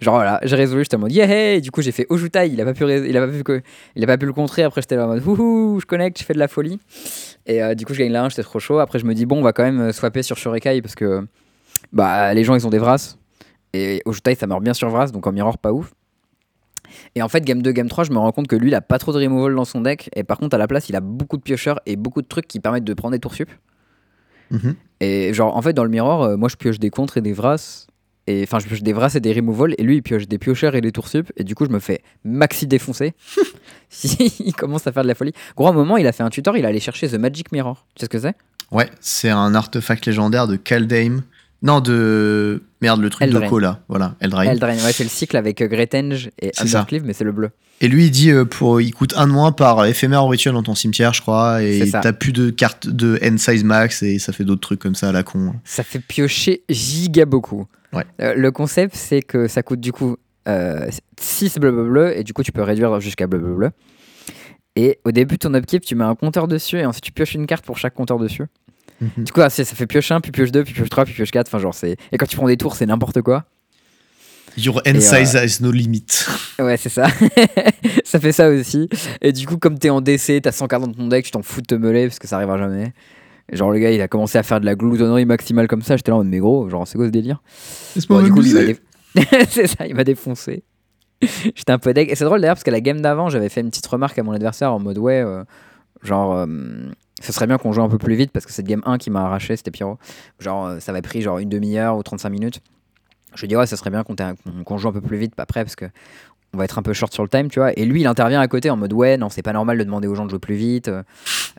Genre 0.00 0.14
voilà, 0.14 0.40
j'ai 0.44 0.56
résolu, 0.56 0.82
j'étais 0.82 0.96
en 0.96 1.00
mode 1.00 1.12
yeah, 1.12 1.26
hey 1.28 1.60
du 1.60 1.70
coup 1.70 1.82
j'ai 1.82 1.92
fait 1.92 2.06
Ojutai, 2.08 2.48
il 2.48 2.58
a 2.58 2.64
pas 2.64 2.72
pu, 2.72 2.84
il 2.84 3.14
a 3.18 3.20
pas 3.26 3.30
pu, 3.30 3.62
il 3.96 4.02
a 4.02 4.06
pas 4.06 4.16
pu 4.16 4.24
le 4.24 4.32
contrer. 4.32 4.62
Après 4.62 4.80
j'étais 4.80 4.96
là 4.96 5.04
en 5.04 5.08
mode 5.08 5.22
wouhou, 5.26 5.78
je 5.78 5.84
connecte, 5.84 6.18
je 6.18 6.24
fais 6.24 6.32
de 6.32 6.38
la 6.38 6.48
folie. 6.48 6.80
Et 7.44 7.62
euh, 7.62 7.74
du 7.74 7.84
coup 7.84 7.92
je 7.92 7.98
gagne 7.98 8.10
la 8.10 8.24
1, 8.24 8.30
j'étais 8.30 8.44
trop 8.44 8.60
chaud. 8.60 8.78
Après 8.78 8.98
je 8.98 9.04
me 9.04 9.12
dis 9.12 9.26
bon, 9.26 9.40
on 9.40 9.42
va 9.42 9.52
quand 9.52 9.64
même 9.64 9.92
swapper 9.92 10.22
sur 10.22 10.38
Shorekai 10.38 10.80
parce 10.80 10.94
que 10.94 11.26
bah 11.92 12.32
les 12.32 12.44
gens 12.44 12.54
ils 12.54 12.66
ont 12.66 12.70
des 12.70 12.78
Vras 12.78 13.17
et 13.72 14.02
Ojutai 14.04 14.34
ça 14.34 14.46
meurt 14.46 14.62
bien 14.62 14.74
sur 14.74 14.88
Vras 14.88 15.08
donc 15.08 15.26
en 15.26 15.32
mirror 15.32 15.58
pas 15.58 15.72
ouf. 15.72 15.94
Et 17.14 17.22
en 17.22 17.28
fait 17.28 17.44
game 17.44 17.60
2, 17.60 17.70
game 17.72 17.88
3, 17.88 18.04
je 18.04 18.12
me 18.12 18.18
rends 18.18 18.32
compte 18.32 18.48
que 18.48 18.56
lui 18.56 18.68
il 18.68 18.74
a 18.74 18.80
pas 18.80 18.98
trop 18.98 19.12
de 19.12 19.18
removal 19.18 19.54
dans 19.54 19.66
son 19.66 19.82
deck 19.82 20.08
et 20.16 20.24
par 20.24 20.38
contre 20.38 20.54
à 20.54 20.58
la 20.58 20.66
place 20.66 20.88
il 20.88 20.96
a 20.96 21.00
beaucoup 21.00 21.36
de 21.36 21.42
piocheurs 21.42 21.80
et 21.86 21.96
beaucoup 21.96 22.22
de 22.22 22.26
trucs 22.26 22.48
qui 22.48 22.60
permettent 22.60 22.84
de 22.84 22.94
prendre 22.94 23.12
des 23.12 23.18
tours 23.18 23.34
sup. 23.34 23.50
Mhm. 24.50 24.74
Et 25.00 25.32
genre, 25.34 25.56
en 25.56 25.62
fait, 25.62 25.72
dans 25.72 25.84
le 25.84 25.90
mirror, 25.90 26.24
euh, 26.24 26.36
moi 26.36 26.48
je 26.48 26.56
pioche 26.56 26.78
des 26.78 26.90
contres 26.90 27.16
et 27.16 27.20
des 27.20 27.32
vras. 27.32 27.86
Et 28.26 28.42
enfin, 28.42 28.58
je 28.58 28.66
pioche 28.66 28.82
des 28.82 28.92
vras 28.92 29.14
et 29.14 29.20
des 29.20 29.32
removal. 29.32 29.74
Et 29.78 29.82
lui, 29.82 29.96
il 29.96 30.02
pioche 30.02 30.28
des 30.28 30.38
piocheurs 30.38 30.74
et 30.74 30.80
des 30.80 30.92
tours 30.92 31.08
sup. 31.08 31.32
Et 31.36 31.44
du 31.44 31.54
coup, 31.54 31.64
je 31.64 31.70
me 31.70 31.78
fais 31.78 32.02
maxi 32.24 32.66
défoncer. 32.66 33.14
si 33.88 34.32
il 34.44 34.54
commence 34.54 34.86
à 34.86 34.92
faire 34.92 35.02
de 35.02 35.08
la 35.08 35.14
folie. 35.14 35.32
Gros, 35.56 35.66
à 35.66 35.70
un 35.70 35.74
moment, 35.74 35.96
il 35.96 36.06
a 36.06 36.12
fait 36.12 36.22
un 36.22 36.30
tutor, 36.30 36.56
il 36.56 36.66
allait 36.66 36.80
chercher 36.80 37.08
The 37.08 37.14
Magic 37.14 37.52
Mirror. 37.52 37.86
Tu 37.94 38.00
sais 38.00 38.06
ce 38.06 38.10
que 38.10 38.18
c'est? 38.18 38.34
Ouais, 38.70 38.90
c'est 39.00 39.30
un 39.30 39.54
artefact 39.54 40.06
légendaire 40.06 40.46
de 40.46 40.56
Kaldheim. 40.56 41.22
Non, 41.62 41.80
de. 41.80 42.62
Merde, 42.80 43.00
le 43.00 43.10
truc 43.10 43.30
d'Oko 43.30 43.58
là. 43.58 43.80
Voilà, 43.88 44.14
Eldraine. 44.20 44.48
Eldraine, 44.48 44.78
ouais, 44.84 44.92
c'est 44.92 45.02
le 45.02 45.10
cycle 45.10 45.36
avec 45.36 45.60
euh, 45.60 45.66
Greytenge 45.66 46.30
et. 46.40 46.52
Undercleave, 46.58 47.04
mais 47.04 47.12
c'est 47.12 47.24
le 47.24 47.32
bleu. 47.32 47.50
Et 47.80 47.88
lui, 47.88 48.06
il 48.06 48.10
dit 48.10 48.30
euh, 48.30 48.44
pour, 48.44 48.80
il 48.80 48.92
coûte 48.92 49.14
un 49.16 49.26
de 49.26 49.32
moins 49.32 49.52
par 49.52 49.84
éphémère 49.86 50.24
ou 50.24 50.28
rituel 50.28 50.54
dans 50.54 50.62
ton 50.62 50.74
cimetière, 50.74 51.12
je 51.12 51.20
crois. 51.20 51.62
Et 51.62 51.90
t'as 51.90 52.12
plus 52.12 52.32
de 52.32 52.50
cartes 52.50 52.88
de 52.88 53.18
N 53.20 53.38
size 53.38 53.64
max 53.64 54.02
et 54.02 54.18
ça 54.18 54.32
fait 54.32 54.44
d'autres 54.44 54.60
trucs 54.60 54.80
comme 54.80 54.94
ça 54.94 55.08
à 55.08 55.12
la 55.12 55.22
con. 55.22 55.54
Ça 55.64 55.82
fait 55.82 56.00
piocher 56.00 56.62
giga 56.68 57.24
beaucoup. 57.24 57.66
Ouais. 57.92 58.04
Euh, 58.20 58.34
le 58.34 58.50
concept, 58.50 58.94
c'est 58.94 59.22
que 59.22 59.48
ça 59.48 59.62
coûte 59.62 59.80
du 59.80 59.92
coup 59.92 60.16
6 61.20 61.58
bleu 61.58 61.72
bleu 61.72 61.90
bleu, 61.90 62.16
et 62.16 62.24
du 62.24 62.32
coup, 62.32 62.42
tu 62.42 62.52
peux 62.52 62.62
réduire 62.62 63.00
jusqu'à 63.00 63.26
bleu 63.26 63.38
bleu 63.38 63.54
bleu. 63.54 63.70
Et 64.76 64.98
au 65.04 65.10
début 65.10 65.34
de 65.34 65.40
ton 65.40 65.54
upkeep, 65.54 65.84
tu 65.84 65.94
mets 65.94 66.04
un 66.04 66.14
compteur 66.14 66.46
dessus, 66.48 66.78
et 66.78 66.86
ensuite 66.86 67.04
tu 67.04 67.12
pioches 67.12 67.34
une 67.34 67.46
carte 67.46 67.64
pour 67.64 67.76
chaque 67.78 67.94
compteur 67.94 68.18
dessus. 68.18 68.46
Mhm. 69.00 69.24
Du 69.24 69.32
coup, 69.32 69.40
ah, 69.40 69.50
ça 69.50 69.64
fait 69.64 69.86
pioche 69.86 70.10
1, 70.10 70.20
puis 70.20 70.32
pioche 70.32 70.50
2, 70.50 70.64
puis 70.64 70.74
pioche 70.74 70.88
3, 70.90 71.04
puis 71.04 71.14
pioche 71.14 71.30
4. 71.30 71.46
Enfin, 71.48 71.58
genre, 71.58 71.74
c'est. 71.74 71.96
Et 72.12 72.18
quand 72.18 72.26
tu 72.26 72.36
prends 72.36 72.46
des 72.48 72.56
tours, 72.56 72.74
c'est 72.76 72.86
n'importe 72.86 73.22
quoi. 73.22 73.44
Your 74.56 74.80
Et, 74.84 75.00
size 75.00 75.36
has 75.36 75.58
no 75.60 75.70
limit. 75.70 76.04
Ouais, 76.58 76.76
c'est 76.76 76.88
ça. 76.88 77.06
ça 78.04 78.18
fait 78.18 78.32
ça 78.32 78.48
aussi. 78.48 78.88
Et 79.20 79.32
du 79.32 79.46
coup, 79.46 79.58
comme 79.58 79.78
t'es 79.78 79.90
en 79.90 80.00
DC, 80.00 80.42
t'as 80.42 80.50
100 80.50 80.66
cartes 80.66 80.84
dans 80.84 80.92
ton 80.92 81.06
deck, 81.06 81.24
tu 81.24 81.30
t'en 81.30 81.42
fous 81.42 81.60
de 81.60 81.66
te 81.66 81.76
meuler 81.76 82.06
parce 82.08 82.18
que 82.18 82.26
ça 82.26 82.34
arrivera 82.36 82.58
jamais. 82.58 82.92
Genre, 83.52 83.70
le 83.70 83.78
gars, 83.78 83.92
il 83.92 84.00
a 84.00 84.08
commencé 84.08 84.36
à 84.38 84.42
faire 84.42 84.60
de 84.60 84.66
la 84.66 84.74
gloutonnerie 84.74 85.24
maximale 85.24 85.68
comme 85.68 85.82
ça. 85.82 85.96
J'étais 85.96 86.10
là 86.10 86.16
en 86.16 86.18
mode, 86.18 86.26
mais 86.28 86.38
gros, 86.38 86.68
genre, 86.68 86.86
c'est 86.88 86.98
quoi 86.98 87.06
ce 87.06 87.12
délire? 87.12 87.40
Bon, 88.08 88.20
du 88.22 88.32
coup, 88.32 88.42
dé- 88.42 88.76
c'est 89.48 89.68
ça, 89.68 89.86
il 89.86 89.94
m'a 89.94 90.02
défoncé. 90.04 90.64
J'étais 91.22 91.70
un 91.70 91.78
peu 91.78 91.94
deg. 91.94 92.10
Et 92.10 92.16
c'est 92.16 92.24
drôle 92.24 92.40
d'ailleurs 92.40 92.56
parce 92.56 92.64
qu'à 92.64 92.72
la 92.72 92.80
game 92.80 93.00
d'avant, 93.00 93.28
j'avais 93.28 93.48
fait 93.48 93.60
une 93.60 93.70
petite 93.70 93.86
remarque 93.86 94.18
à 94.18 94.22
mon 94.24 94.32
adversaire 94.32 94.72
en 94.72 94.80
mode 94.80 94.98
ouais, 94.98 95.22
euh, 95.24 95.44
genre, 96.02 96.34
euh, 96.34 96.46
ce 97.20 97.32
serait 97.32 97.46
bien 97.46 97.58
qu'on 97.58 97.72
joue 97.72 97.82
un 97.82 97.88
peu 97.88 97.98
plus 97.98 98.14
vite 98.14 98.30
parce 98.32 98.46
que 98.46 98.52
cette 98.52 98.66
game 98.66 98.82
1 98.84 98.98
qui 98.98 99.10
m'a 99.10 99.24
arraché, 99.24 99.56
c'était 99.56 99.70
Pyro. 99.70 99.98
Genre, 100.38 100.66
euh, 100.66 100.80
ça 100.80 100.92
va 100.92 101.02
pris 101.02 101.22
genre 101.22 101.38
une 101.38 101.48
demi-heure 101.48 101.96
ou 101.96 102.02
35 102.02 102.28
minutes. 102.30 102.60
Je 103.34 103.42
lui 103.42 103.48
dit 103.48 103.56
ouais, 103.56 103.66
ça 103.66 103.76
serait 103.76 103.90
bien 103.90 104.04
qu'on 104.04 104.78
joue 104.78 104.88
un 104.88 104.92
peu 104.92 105.00
plus 105.00 105.18
vite 105.18 105.34
après 105.36 105.64
parce 105.64 105.76
que 105.76 105.86
on 106.54 106.58
va 106.58 106.64
être 106.64 106.78
un 106.78 106.82
peu 106.82 106.94
short 106.94 107.12
sur 107.12 107.22
le 107.22 107.28
time, 107.28 107.48
tu 107.50 107.58
vois. 107.58 107.78
Et 107.78 107.84
lui, 107.84 108.00
il 108.00 108.06
intervient 108.06 108.40
à 108.40 108.48
côté 108.48 108.70
en 108.70 108.76
mode 108.76 108.92
ouais, 108.92 109.16
non, 109.18 109.28
c'est 109.28 109.42
pas 109.42 109.52
normal 109.52 109.76
de 109.76 109.84
demander 109.84 110.08
aux 110.08 110.14
gens 110.14 110.24
de 110.24 110.30
jouer 110.30 110.38
plus 110.38 110.54
vite, 110.54 110.88
euh, 110.88 111.02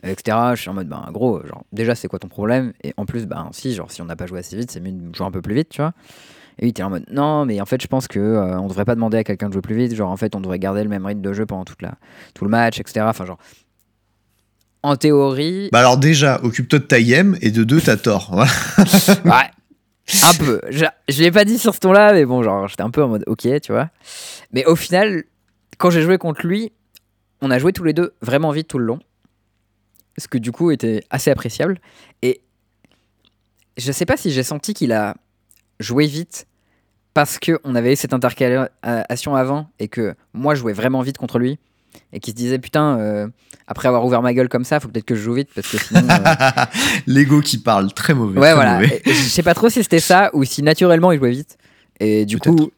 etc. 0.02 0.36
Je 0.54 0.62
suis 0.62 0.70
en 0.70 0.74
mode 0.74 0.88
ben 0.88 1.06
gros, 1.12 1.44
genre 1.46 1.64
déjà 1.72 1.94
c'est 1.94 2.08
quoi 2.08 2.18
ton 2.18 2.28
problème? 2.28 2.72
Et 2.82 2.92
en 2.96 3.06
plus, 3.06 3.26
ben 3.26 3.48
si, 3.52 3.72
genre 3.72 3.90
si 3.90 4.02
on 4.02 4.06
n'a 4.06 4.16
pas 4.16 4.26
joué 4.26 4.40
assez 4.40 4.56
vite, 4.56 4.70
c'est 4.70 4.80
mieux 4.80 4.92
de 4.92 5.14
jouer 5.14 5.26
un 5.26 5.30
peu 5.30 5.42
plus 5.42 5.54
vite, 5.54 5.68
tu 5.68 5.80
vois. 5.80 5.92
Et 6.58 6.62
lui, 6.62 6.70
était 6.70 6.82
en 6.82 6.90
mode 6.90 7.04
non, 7.10 7.44
mais 7.46 7.60
en 7.60 7.66
fait, 7.66 7.80
je 7.80 7.86
pense 7.86 8.08
que 8.08 8.18
euh, 8.18 8.60
devrait 8.66 8.84
pas 8.84 8.96
demander 8.96 9.18
à 9.18 9.24
quelqu'un 9.24 9.48
de 9.48 9.52
jouer 9.52 9.62
plus 9.62 9.76
vite. 9.76 9.94
Genre 9.94 10.10
en 10.10 10.16
fait, 10.16 10.34
on 10.34 10.40
devrait 10.40 10.58
garder 10.58 10.82
le 10.82 10.88
même 10.88 11.06
rythme 11.06 11.22
de 11.22 11.32
jeu 11.32 11.46
pendant 11.46 11.64
toute 11.64 11.82
la, 11.82 11.94
tout 12.34 12.44
le 12.44 12.50
match, 12.50 12.80
etc. 12.80 13.06
Enfin 13.08 13.24
genre. 13.24 13.38
En 14.82 14.96
théorie. 14.96 15.68
Bah 15.72 15.80
alors 15.80 15.98
déjà, 15.98 16.40
occupe-toi 16.42 16.78
de 16.78 16.84
ta 16.84 17.02
game 17.02 17.36
et 17.42 17.50
de 17.50 17.64
deux, 17.64 17.80
t'as 17.80 17.96
tort. 17.96 18.34
ouais, 19.24 19.50
un 20.22 20.34
peu. 20.38 20.60
Je, 20.70 20.86
je 21.08 21.22
l'ai 21.22 21.30
pas 21.30 21.44
dit 21.44 21.58
sur 21.58 21.74
ce 21.74 21.80
ton-là, 21.80 22.12
mais 22.12 22.24
bon, 22.24 22.42
genre, 22.42 22.66
j'étais 22.66 22.82
un 22.82 22.90
peu 22.90 23.02
en 23.02 23.08
mode 23.08 23.24
ok, 23.26 23.46
tu 23.60 23.72
vois. 23.72 23.90
Mais 24.52 24.64
au 24.64 24.76
final, 24.76 25.24
quand 25.76 25.90
j'ai 25.90 26.02
joué 26.02 26.16
contre 26.18 26.46
lui, 26.46 26.72
on 27.42 27.50
a 27.50 27.58
joué 27.58 27.72
tous 27.72 27.84
les 27.84 27.92
deux 27.92 28.14
vraiment 28.22 28.50
vite 28.50 28.68
tout 28.68 28.78
le 28.78 28.84
long. 28.84 28.98
Ce 30.18 30.28
que 30.28 30.38
du 30.38 30.52
coup 30.52 30.70
était 30.70 31.02
assez 31.10 31.30
appréciable. 31.30 31.78
Et 32.22 32.42
je 33.76 33.92
sais 33.92 34.06
pas 34.06 34.16
si 34.16 34.30
j'ai 34.30 34.42
senti 34.42 34.74
qu'il 34.74 34.92
a 34.92 35.14
joué 35.78 36.06
vite 36.06 36.46
parce 37.14 37.38
qu'on 37.38 37.74
avait 37.74 37.96
cette 37.96 38.12
intercalation 38.12 39.34
avant 39.34 39.70
et 39.78 39.88
que 39.88 40.14
moi 40.32 40.54
je 40.54 40.60
jouais 40.60 40.72
vraiment 40.72 41.00
vite 41.00 41.18
contre 41.18 41.38
lui 41.38 41.58
et 42.12 42.20
qui 42.20 42.30
se 42.30 42.36
disait 42.36 42.58
putain 42.58 42.98
euh, 42.98 43.28
après 43.66 43.88
avoir 43.88 44.04
ouvert 44.04 44.22
ma 44.22 44.34
gueule 44.34 44.48
comme 44.48 44.64
ça 44.64 44.80
faut 44.80 44.88
peut-être 44.88 45.04
que 45.04 45.14
je 45.14 45.22
joue 45.22 45.34
vite 45.34 45.50
parce 45.54 45.68
que 45.68 45.78
sinon 45.78 46.06
euh, 46.08 46.64
l'ego 47.06 47.40
qui 47.40 47.58
parle 47.58 47.92
très 47.92 48.14
mauvais 48.14 48.38
ouais 48.38 48.48
très 48.48 48.54
voilà. 48.54 48.74
mauvais. 48.80 49.02
Je 49.06 49.12
sais 49.12 49.42
pas 49.42 49.54
trop 49.54 49.68
si 49.68 49.82
c'était 49.82 50.00
ça 50.00 50.30
ou 50.32 50.44
si 50.44 50.62
naturellement 50.62 51.12
il 51.12 51.18
jouait 51.18 51.30
vite. 51.30 51.56
Et 51.98 52.24
du 52.24 52.38
coup 52.38 52.70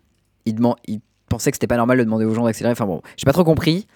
il, 0.44 0.56
demande, 0.56 0.76
il 0.86 1.00
pensait 1.28 1.50
que 1.50 1.56
c'était 1.56 1.66
pas 1.66 1.76
normal 1.76 1.98
de 1.98 2.04
demander 2.04 2.24
aux 2.24 2.34
gens 2.34 2.44
d'accélérer. 2.44 2.72
Enfin 2.72 2.86
bon 2.86 3.02
j'ai 3.16 3.24
pas 3.24 3.32
trop 3.32 3.44
compris. 3.44 3.86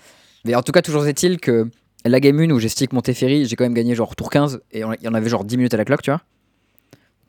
Mais 0.45 0.55
en 0.55 0.63
tout 0.63 0.73
cas 0.73 0.83
toujours 0.83 1.07
est-il 1.07 1.41
que 1.41 1.69
la 2.05 2.21
game 2.21 2.39
1 2.39 2.51
où 2.51 2.59
j'ai 2.61 2.69
stick 2.69 2.93
Monteferry 2.93 3.47
j'ai 3.47 3.57
quand 3.57 3.65
même 3.65 3.75
gagné 3.75 3.95
genre 3.95 4.15
tour 4.15 4.31
15 4.31 4.61
et 4.73 4.81
il 4.81 5.05
y 5.05 5.09
en 5.09 5.15
avait 5.15 5.29
genre 5.29 5.45
10 5.45 5.57
minutes 5.57 5.75
à 5.75 5.77
la 5.77 5.85
cloque 5.85 6.03
tu 6.03 6.11
vois. 6.11 6.21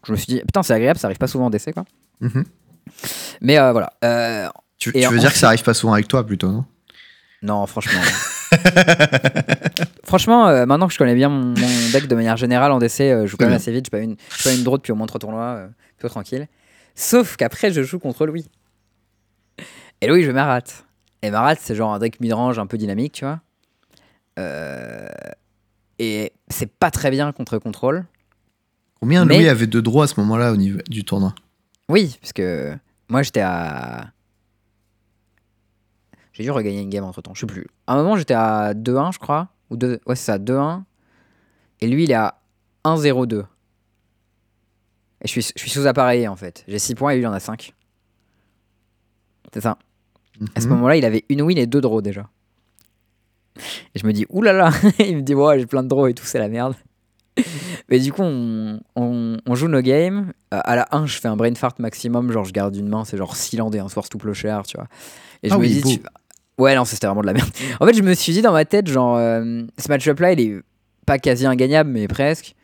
Je 0.05 0.11
me 0.11 0.17
suis 0.17 0.27
dit 0.27 0.39
putain 0.39 0.63
c'est 0.63 0.73
agréable 0.73 0.99
ça 0.99 1.07
arrive 1.07 1.17
pas 1.17 1.27
souvent 1.27 1.47
en 1.47 1.49
DC 1.49 1.73
quoi. 1.73 1.85
Mhm. 2.21 2.45
mais 3.41 3.59
euh, 3.59 3.71
voilà. 3.71 3.91
Tu, 4.77 4.93
tu 4.93 5.07
veux 5.07 5.17
dire 5.17 5.31
que 5.31 5.39
ça 5.39 5.47
arrive 5.47 5.63
pas 5.63 5.73
souvent 5.73 5.93
avec 5.93 6.07
toi 6.07 6.25
plutôt, 6.25 6.51
non? 6.51 6.65
Non, 7.41 7.65
franchement. 7.67 8.01
franchement, 10.03 10.47
euh, 10.47 10.65
maintenant 10.65 10.87
que 10.87 10.93
je 10.93 10.97
connais 10.97 11.15
bien 11.15 11.29
mon, 11.29 11.47
mon 11.49 11.89
deck 11.91 12.07
de 12.07 12.15
manière 12.15 12.37
générale 12.37 12.71
en 12.71 12.79
DC, 12.79 13.01
euh, 13.01 13.21
je 13.23 13.27
joue 13.27 13.37
quand 13.37 13.45
même 13.45 13.53
assez 13.53 13.71
vite. 13.71 13.85
Je 13.85 13.91
pas 13.91 13.99
une, 13.99 14.15
pas 14.43 14.53
une 14.53 14.63
draw 14.63 14.77
depuis 14.77 14.91
au 14.91 14.95
moins 14.95 15.07
trois 15.07 15.19
tournois, 15.19 15.55
euh, 15.55 15.67
plutôt 15.97 16.09
tranquille. 16.09 16.47
Sauf 16.95 17.35
qu'après, 17.37 17.71
je 17.71 17.83
joue 17.83 17.99
contre 17.99 18.25
Louis. 18.25 18.45
Et 20.01 20.07
Louis, 20.07 20.23
je 20.23 20.31
Marat. 20.31 20.61
Et 21.21 21.31
Marat, 21.31 21.55
c'est 21.59 21.75
genre 21.75 21.93
un 21.93 21.99
deck 21.99 22.19
midrange 22.19 22.59
un 22.59 22.65
peu 22.67 22.77
dynamique, 22.77 23.13
tu 23.13 23.25
vois. 23.25 23.39
Euh, 24.39 25.07
et 25.99 26.31
c'est 26.49 26.71
pas 26.71 26.91
très 26.91 27.09
bien 27.11 27.31
contre 27.31 27.57
contrôle. 27.57 28.05
Combien 28.99 29.25
Mais- 29.25 29.37
Louis 29.37 29.49
avait 29.49 29.67
de 29.67 29.79
droits 29.79 30.05
à 30.05 30.07
ce 30.07 30.19
moment-là 30.19 30.51
au 30.51 30.57
niveau 30.57 30.79
du 30.89 31.03
tournoi? 31.03 31.33
Oui, 31.89 32.17
parce 32.21 32.33
que 32.33 32.75
moi 33.09 33.21
j'étais 33.23 33.41
à. 33.41 34.07
J'ai 36.37 36.43
dû 36.43 36.51
regagner 36.51 36.81
une 36.81 36.89
game 36.91 37.03
entre 37.03 37.23
temps, 37.23 37.33
je 37.33 37.39
sais 37.39 37.45
plus. 37.47 37.65
À 37.87 37.93
un 37.93 37.97
moment 37.97 38.15
j'étais 38.15 38.35
à 38.35 38.75
2-1, 38.75 39.11
je 39.11 39.17
crois. 39.17 39.47
Ou 39.71 39.75
2... 39.75 39.99
Ouais, 40.05 40.15
c'est 40.15 40.25
ça, 40.25 40.37
2-1. 40.37 40.83
Et 41.81 41.87
lui 41.87 42.03
il 42.03 42.11
est 42.11 42.13
à 42.13 42.39
1-0-2. 42.85 43.39
Et 45.23 45.27
je 45.27 45.27
suis, 45.27 45.41
je 45.41 45.59
suis 45.59 45.71
sous-appareillé 45.71 46.27
en 46.27 46.35
fait. 46.35 46.63
J'ai 46.67 46.77
6 46.77 46.93
points 46.93 47.11
et 47.11 47.15
lui 47.15 47.23
il 47.23 47.27
en 47.27 47.33
a 47.33 47.39
5. 47.39 47.73
C'est 49.53 49.61
ça. 49.61 49.77
À 50.55 50.61
ce 50.61 50.67
Mhm. 50.67 50.73
moment-là, 50.75 50.95
il 50.97 51.05
avait 51.05 51.25
une 51.29 51.41
win 51.41 51.57
et 51.57 51.65
deux 51.65 51.81
draws 51.81 52.01
déjà. 52.03 52.29
Et 53.95 53.99
je 53.99 54.05
me 54.05 54.13
dis, 54.13 54.27
oulala, 54.29 54.69
il 54.99 55.17
me 55.17 55.21
dit, 55.21 55.33
ouais, 55.33 55.57
j'ai 55.59 55.65
plein 55.65 55.81
de 55.81 55.87
draws 55.87 56.07
et 56.07 56.13
tout, 56.13 56.25
c'est 56.25 56.37
la 56.37 56.47
merde. 56.49 56.75
Mais 57.89 57.99
du 57.99 58.11
coup, 58.13 58.21
on, 58.21 58.79
on- 58.95 59.37
on 59.45 59.55
joue 59.55 59.67
nos 59.67 59.81
games. 59.81 60.31
Euh, 60.53 60.59
à 60.63 60.75
la 60.75 60.87
1, 60.91 61.07
je 61.07 61.19
fais 61.19 61.27
un 61.27 61.35
brain 61.35 61.53
fart 61.55 61.73
maximum, 61.79 62.31
genre 62.31 62.43
je 62.45 62.51
garde 62.53 62.75
une 62.75 62.87
main, 62.89 63.03
c'est 63.05 63.17
genre 63.17 63.35
Sealand 63.35 63.71
et 63.71 63.79
un 63.79 63.89
Source 63.89 64.09
to 64.09 64.17
Plowshare, 64.19 64.63
tu 64.67 64.77
vois. 64.77 64.87
Et 65.41 65.49
je 65.49 65.53
Ah 65.53 65.57
me 65.57 65.61
oui, 65.63 65.69
dis, 65.69 65.81
tu- 65.81 66.03
ouais, 66.57 66.75
non, 66.75 66.85
c'était 66.85 67.07
vraiment 67.07 67.21
de 67.21 67.27
la 67.27 67.33
merde. 67.33 67.49
En 67.79 67.85
fait, 67.85 67.93
je 67.93 68.01
me 68.03 68.13
suis 68.13 68.33
dit 68.33 68.41
dans 68.41 68.51
ma 68.53 68.65
tête, 68.65 68.87
genre, 68.87 69.17
euh, 69.17 69.63
ce 69.77 69.87
match-up-là, 69.89 70.33
il 70.33 70.39
est 70.41 70.61
pas 71.05 71.19
quasi 71.19 71.45
ingagnable, 71.45 71.89
mais 71.89 72.07
presque. 72.07 72.55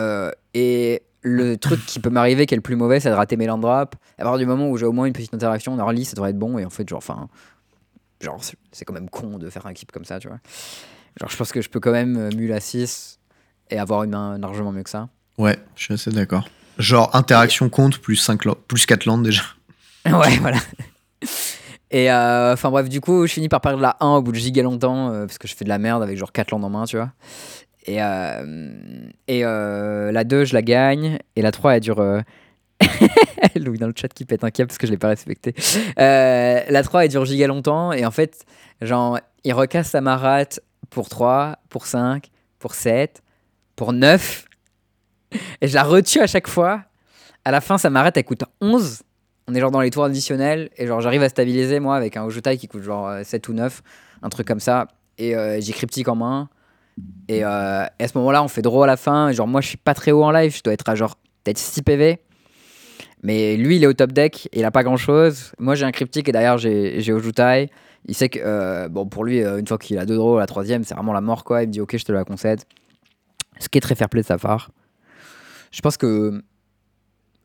Euh, 0.00 0.30
et 0.54 1.02
le 1.22 1.56
truc 1.56 1.84
qui 1.86 1.98
peut 2.00 2.10
m'arriver, 2.10 2.46
qui 2.46 2.54
est 2.54 2.56
le 2.56 2.62
plus 2.62 2.76
mauvais, 2.76 3.00
c'est 3.00 3.10
de 3.10 3.14
rater 3.14 3.36
mes 3.36 3.46
land 3.46 3.58
drops. 3.58 3.96
À 4.18 4.22
partir 4.22 4.38
du 4.38 4.46
moment 4.46 4.68
où 4.70 4.76
j'ai 4.76 4.86
au 4.86 4.92
moins 4.92 5.06
une 5.06 5.12
petite 5.12 5.34
interaction 5.34 5.72
en 5.74 5.78
early, 5.78 6.04
ça 6.04 6.14
devrait 6.14 6.30
être 6.30 6.38
bon. 6.38 6.58
Et 6.58 6.64
en 6.64 6.70
fait, 6.70 6.88
genre, 6.88 6.98
enfin, 6.98 7.28
genre, 8.20 8.38
c'est- 8.42 8.84
quand 8.84 8.92
même 8.94 9.10
con 9.10 9.38
de 9.38 9.50
faire 9.50 9.66
un 9.66 9.72
keep 9.72 9.90
comme 9.92 10.04
ça, 10.04 10.18
tu 10.20 10.28
vois. 10.28 10.38
Genre, 11.20 11.28
je 11.30 11.36
pense 11.36 11.50
que 11.52 11.60
je 11.62 11.68
peux 11.68 11.80
quand 11.80 11.92
même 11.92 12.16
euh, 12.16 12.30
mule 12.36 12.52
à 12.52 12.60
6 12.60 13.18
et 13.70 13.78
avoir 13.78 14.04
une 14.04 14.10
main 14.10 14.38
largement 14.38 14.70
mieux 14.72 14.82
que 14.84 14.90
ça. 14.90 15.08
Ouais, 15.38 15.58
je 15.74 15.84
suis 15.84 15.94
assez 15.94 16.10
d'accord. 16.10 16.48
Genre, 16.78 17.14
interaction 17.16 17.68
compte 17.70 17.98
plus, 17.98 18.16
5 18.16 18.42
plus 18.68 18.86
4 18.86 19.06
landes 19.06 19.22
déjà. 19.24 19.42
ouais, 20.06 20.38
voilà. 20.40 20.58
Et 21.90 22.10
euh, 22.10 22.52
enfin 22.52 22.70
bref, 22.70 22.88
du 22.88 23.00
coup, 23.00 23.26
je 23.26 23.32
finis 23.32 23.48
par 23.48 23.60
perdre 23.60 23.80
la 23.80 23.96
1 24.00 24.16
au 24.16 24.22
bout 24.22 24.32
de 24.32 24.36
giga 24.36 24.62
longtemps 24.62 25.10
euh, 25.10 25.26
parce 25.26 25.38
que 25.38 25.46
je 25.46 25.54
fais 25.54 25.64
de 25.64 25.68
la 25.68 25.78
merde 25.78 26.02
avec 26.02 26.16
genre 26.18 26.32
4 26.32 26.50
landes 26.50 26.64
en 26.64 26.70
main, 26.70 26.84
tu 26.84 26.96
vois. 26.96 27.12
Et, 27.86 28.02
euh, 28.02 28.70
et 29.28 29.44
euh, 29.44 30.10
la 30.10 30.24
2, 30.24 30.44
je 30.44 30.54
la 30.54 30.62
gagne. 30.62 31.18
Et 31.36 31.42
la 31.42 31.52
3, 31.52 31.76
elle 31.76 31.80
dure. 31.80 32.00
euh, 32.00 32.20
Louis 33.56 33.78
dans 33.78 33.86
le 33.86 33.94
chat 33.96 34.08
qui 34.08 34.24
pète 34.24 34.44
un 34.44 34.50
câble 34.50 34.68
parce 34.68 34.78
que 34.78 34.86
je 34.86 34.92
l'ai 34.92 34.98
pas 34.98 35.08
respecté. 35.08 35.54
Euh, 35.98 36.60
la 36.68 36.82
3, 36.82 37.04
elle 37.04 37.10
dure 37.10 37.24
giga 37.24 37.46
longtemps. 37.46 37.92
Et 37.92 38.04
en 38.04 38.10
fait, 38.10 38.44
genre, 38.82 39.18
il 39.44 39.52
recasse 39.52 39.90
sa 39.90 40.00
marate 40.00 40.60
pour 40.90 41.08
3, 41.08 41.56
pour 41.68 41.86
5, 41.86 42.28
pour 42.58 42.74
7, 42.74 43.22
pour 43.76 43.92
9. 43.92 44.44
Et 45.60 45.68
je 45.68 45.74
la 45.74 45.84
retue 45.84 46.20
à 46.20 46.26
chaque 46.26 46.48
fois. 46.48 46.82
À 47.44 47.52
la 47.52 47.60
fin, 47.60 47.78
sa 47.78 47.90
marate, 47.90 48.16
elle 48.16 48.24
coûte 48.24 48.42
11. 48.60 49.02
On 49.48 49.54
est 49.54 49.60
genre 49.60 49.70
dans 49.70 49.80
les 49.80 49.90
tours 49.90 50.04
additionnels. 50.04 50.70
Et 50.76 50.86
genre, 50.86 51.00
j'arrive 51.00 51.22
à 51.22 51.28
stabiliser, 51.28 51.80
moi, 51.80 51.96
avec 51.96 52.16
un 52.16 52.24
Ojutai 52.24 52.56
qui 52.56 52.68
coûte 52.68 52.82
genre 52.82 53.08
euh, 53.08 53.22
7 53.24 53.48
ou 53.48 53.52
9. 53.52 53.82
Un 54.22 54.28
truc 54.28 54.46
comme 54.46 54.60
ça. 54.60 54.88
Et 55.18 55.36
euh, 55.36 55.60
j'ai 55.60 55.72
cryptique 55.72 56.08
en 56.08 56.16
main. 56.16 56.48
Et, 57.28 57.44
euh, 57.44 57.84
à 57.84 58.08
ce 58.08 58.16
moment-là, 58.18 58.42
on 58.42 58.48
fait 58.48 58.62
draw 58.62 58.82
à 58.82 58.86
la 58.86 58.96
fin. 58.96 59.32
Genre, 59.32 59.46
moi, 59.46 59.60
je 59.60 59.68
suis 59.68 59.76
pas 59.76 59.94
très 59.94 60.12
haut 60.12 60.24
en 60.24 60.30
live. 60.30 60.56
Je 60.56 60.62
dois 60.62 60.72
être 60.72 60.88
à 60.88 60.94
genre 60.94 61.16
peut-être 61.44 61.58
6 61.58 61.82
PV. 61.82 62.18
Mais 63.22 63.56
lui, 63.56 63.76
il 63.76 63.84
est 63.84 63.86
au 63.86 63.92
top 63.92 64.12
deck. 64.12 64.48
Il 64.52 64.64
a 64.64 64.70
pas 64.70 64.82
grand-chose. 64.82 65.52
Moi, 65.58 65.74
j'ai 65.74 65.84
un 65.84 65.92
cryptique 65.92 66.28
et 66.28 66.32
derrière, 66.32 66.58
j'ai 66.58 67.12
Ojutai. 67.12 67.70
Il 68.06 68.14
sait 68.14 68.28
que, 68.28 68.38
euh, 68.42 68.88
bon, 68.88 69.06
pour 69.06 69.24
lui, 69.24 69.42
euh, 69.42 69.58
une 69.58 69.66
fois 69.66 69.78
qu'il 69.78 69.98
a 69.98 70.06
deux 70.06 70.16
draws, 70.16 70.38
la 70.38 70.46
troisième, 70.46 70.84
c'est 70.84 70.94
vraiment 70.94 71.12
la 71.12 71.20
mort, 71.20 71.42
quoi. 71.42 71.62
Il 71.62 71.68
me 71.68 71.72
dit, 71.72 71.80
ok, 71.80 71.96
je 71.96 72.04
te 72.04 72.12
la 72.12 72.24
concède. 72.24 72.62
Ce 73.58 73.68
qui 73.68 73.78
est 73.78 73.80
très 73.80 73.94
fair 73.94 74.08
play 74.08 74.22
de 74.22 74.26
sa 74.26 74.38
part. 74.38 74.70
Je 75.72 75.80
pense 75.80 75.96
que 75.96 76.40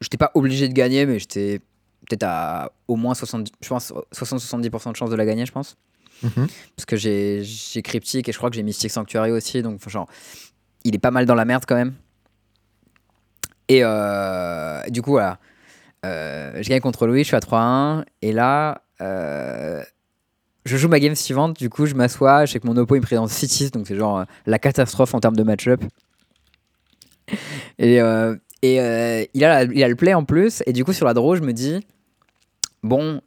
j'étais 0.01 0.17
pas 0.17 0.31
obligé 0.35 0.67
de 0.67 0.73
gagner, 0.73 1.05
mais 1.05 1.17
j'étais 1.17 1.61
peut-être 2.11 2.23
à 2.27 2.71
au 2.87 2.95
moins 2.95 3.13
70, 3.13 3.51
je 3.61 3.67
pense 3.69 3.93
60-70% 4.13 4.91
de 4.91 4.95
chance 4.97 5.09
de 5.09 5.15
la 5.15 5.25
gagner, 5.25 5.45
je 5.45 5.51
pense. 5.51 5.75
Mhm. 6.23 6.47
Parce 6.75 6.85
que 6.85 6.95
j'ai 6.97 7.41
j'ai 7.43 7.81
cryptique 7.81 8.29
et 8.29 8.31
je 8.31 8.37
crois 8.37 8.49
que 8.49 8.55
j'ai 8.55 8.63
Mystic 8.63 8.91
Sanctuary 8.91 9.31
aussi, 9.31 9.61
donc 9.63 9.87
genre, 9.89 10.07
il 10.83 10.93
est 10.93 10.99
pas 10.99 11.09
mal 11.11 11.25
dans 11.25 11.35
la 11.35 11.45
merde 11.45 11.63
quand 11.67 11.75
même. 11.75 11.93
Et 13.67 13.79
euh, 13.83 14.81
du 14.89 15.01
coup, 15.01 15.11
voilà. 15.11 15.39
Euh, 16.05 16.61
je 16.61 16.67
gagne 16.69 16.81
contre 16.81 17.07
Louis, 17.07 17.19
je 17.23 17.27
suis 17.27 17.35
à 17.35 17.39
3-1. 17.39 18.03
Et 18.21 18.33
là, 18.33 18.81
euh, 19.01 19.81
je 20.65 20.75
joue 20.77 20.89
ma 20.89 20.99
game 20.99 21.15
suivante. 21.15 21.57
Du 21.57 21.69
coup, 21.69 21.85
je 21.85 21.95
m'assois. 21.95 22.45
Je 22.45 22.51
sais 22.53 22.59
que 22.59 22.67
mon 22.67 22.75
oppo 22.77 22.95
il 22.95 22.99
me 22.99 23.05
présente 23.05 23.29
6 23.29 23.71
donc 23.71 23.87
c'est 23.87 23.95
genre 23.95 24.19
euh, 24.19 24.23
la 24.45 24.59
catastrophe 24.59 25.13
en 25.13 25.19
termes 25.19 25.35
de 25.37 25.43
match-up. 25.43 25.81
Et, 27.79 27.95
et 28.63 29.29
il, 29.33 29.43
a 29.45 29.63
la- 29.65 29.71
il 29.73 29.83
a 29.83 29.87
le 29.87 29.95
play 29.95 30.13
en 30.13 30.25
plus. 30.25 30.61
Et 30.65 30.73
du 30.73 30.83
coup, 30.83 30.93
sur 30.93 31.05
la 31.05 31.13
draw, 31.13 31.35
je 31.35 31.41
me 31.41 31.53
dis 31.53 31.79
bon, 32.83 33.21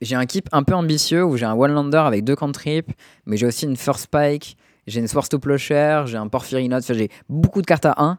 j'ai 0.00 0.16
un 0.16 0.26
keep 0.26 0.48
un 0.52 0.62
peu 0.62 0.74
ambitieux 0.74 1.24
où 1.24 1.36
j'ai 1.36 1.46
un 1.46 1.54
one-lander 1.54 1.98
avec 1.98 2.24
deux 2.24 2.36
cantrips, 2.36 2.90
mais 3.26 3.36
j'ai 3.36 3.46
aussi 3.46 3.64
une 3.64 3.76
first 3.76 4.02
spike, 4.02 4.56
j'ai 4.86 5.00
une 5.00 5.08
Swarce 5.08 5.28
to 5.28 5.38
Plowshare, 5.38 6.06
j'ai 6.06 6.16
un 6.16 6.28
Porphyry. 6.28 6.68
Enfin, 6.72 6.94
j'ai 6.94 7.10
beaucoup 7.28 7.60
de 7.60 7.66
cartes 7.66 7.86
à 7.86 7.94
1 7.98 8.18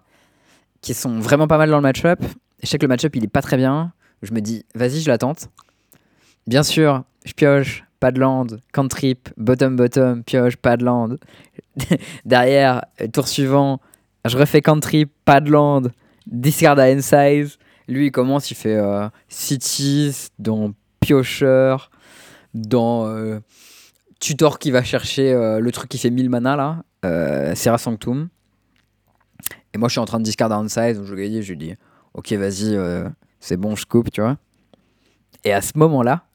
qui 0.82 0.94
sont 0.94 1.20
vraiment 1.20 1.48
pas 1.48 1.58
mal 1.58 1.70
dans 1.70 1.78
le 1.78 1.82
match-up. 1.84 2.20
Je 2.62 2.68
sais 2.68 2.78
que 2.78 2.86
le 2.86 2.90
match-up 2.90 3.16
il 3.16 3.24
est 3.24 3.30
pas 3.30 3.42
très 3.42 3.58
bien. 3.58 3.92
Je 4.22 4.34
me 4.34 4.42
dis, 4.42 4.66
vas-y, 4.76 5.00
je 5.02 5.10
la 5.10 5.18
tente. 5.18 5.50
Bien 6.48 6.64
sûr, 6.64 7.04
je 7.26 7.34
pioche, 7.34 7.86
pas 8.00 8.12
de 8.12 8.20
land, 8.20 8.48
cantrip, 8.74 9.30
bottom 9.38 9.76
bottom, 9.76 10.24
pioche, 10.24 10.58
pas 10.58 10.78
de 10.78 10.86
land. 10.86 11.16
Derrière, 12.26 12.86
euh, 13.02 13.08
tour 13.08 13.28
suivant, 13.28 13.80
je 14.26 14.38
refais 14.38 14.62
cantrip, 14.62 15.12
pas 15.26 15.42
de 15.42 15.52
land, 15.52 15.84
discard 16.28 16.78
à 16.80 16.90
end 16.90 17.02
size. 17.02 17.58
Lui, 17.88 18.08
il 18.08 18.12
commence, 18.12 18.52
il 18.52 18.56
fait 18.56 18.76
euh, 18.76 19.10
cities 19.28 20.30
dans 20.38 20.74
piocheur, 21.10 21.90
dans 22.54 23.08
euh, 23.08 23.40
tutor 24.20 24.60
qui 24.60 24.70
va 24.70 24.84
chercher 24.84 25.34
euh, 25.34 25.60
le 25.60 25.72
truc 25.72 25.90
qui 25.90 25.98
fait 25.98 26.12
1000 26.12 26.30
mana 26.30 26.56
là, 26.56 26.84
euh, 27.04 27.56
Serra 27.56 27.80
Sanctum. 27.80 28.30
Et 29.74 29.80
moi, 29.80 29.88
je 29.88 29.94
suis 29.94 30.00
en 30.00 30.06
train 30.06 30.20
de 30.20 30.24
discard 30.24 30.52
à 30.52 30.60
end 30.60 30.68
size, 30.68 30.98
donc 30.98 31.06
je 31.06 31.16
gagne, 31.16 31.42
je 31.42 31.50
lui 31.50 31.58
dis, 31.58 31.74
ok, 32.14 32.32
vas-y, 32.34 32.76
euh, 32.76 33.10
c'est 33.40 33.58
bon, 33.58 33.76
je 33.76 33.88
coupe, 33.88 34.12
tu 34.12 34.22
vois. 34.22 34.38
Et 35.44 35.52
à 35.52 35.62
ce 35.62 35.72
moment-là, 35.78 36.26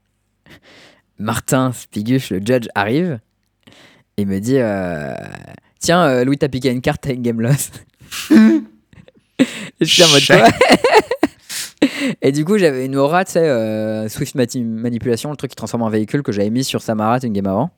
Martin 1.20 1.70
Spiguche, 1.70 2.30
le 2.30 2.40
judge, 2.44 2.66
arrive 2.74 3.20
et 4.16 4.24
me 4.24 4.40
dit 4.40 4.58
Tiens, 5.78 6.24
Louis, 6.24 6.38
t'as 6.38 6.48
piqué 6.48 6.72
une 6.72 6.80
carte, 6.80 7.02
t'as 7.02 7.12
une 7.12 7.22
game 7.22 7.40
loss. 7.40 7.70
je 8.30 9.84
suis 9.84 10.02
en 10.02 10.08
mode 10.08 10.22
Et 12.22 12.32
du 12.32 12.44
coup, 12.44 12.58
j'avais 12.58 12.86
une 12.86 12.96
aura, 12.96 13.24
tu 13.24 13.32
sais, 13.32 13.48
euh, 13.48 14.08
Swift 14.08 14.34
Manipulation, 14.34 15.30
le 15.30 15.36
truc 15.36 15.50
qui 15.50 15.56
transforme 15.56 15.82
en 15.82 15.88
véhicule 15.90 16.22
que 16.22 16.32
j'avais 16.32 16.50
mis 16.50 16.64
sur 16.64 16.82
Samarat 16.82 17.18
une 17.22 17.32
game 17.32 17.46
avant. 17.46 17.70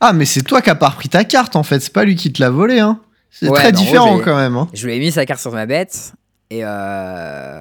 Ah, 0.00 0.12
mais 0.12 0.24
c'est 0.24 0.42
toi 0.42 0.60
qui 0.62 0.70
as 0.70 0.74
pas 0.74 0.88
repris 0.88 1.08
ta 1.08 1.24
carte 1.24 1.54
en 1.56 1.62
fait, 1.62 1.80
c'est 1.80 1.92
pas 1.92 2.04
lui 2.04 2.16
qui 2.16 2.32
te 2.32 2.42
l'a 2.42 2.50
volé. 2.50 2.80
Hein. 2.80 3.00
C'est 3.30 3.48
Ouais, 3.48 3.54
très 3.58 3.72
gros, 3.72 3.82
différent 3.84 4.16
j'ai- 4.18 4.24
quand 4.24 4.36
même. 4.36 4.56
Hein. 4.56 4.68
Je 4.74 4.86
lui 4.86 4.94
ai 4.96 4.98
mis 4.98 5.12
sa 5.12 5.24
carte 5.26 5.40
sur 5.40 5.52
ma 5.52 5.66
bête. 5.66 6.12
Et, 6.50 6.60
euh, 6.64 7.60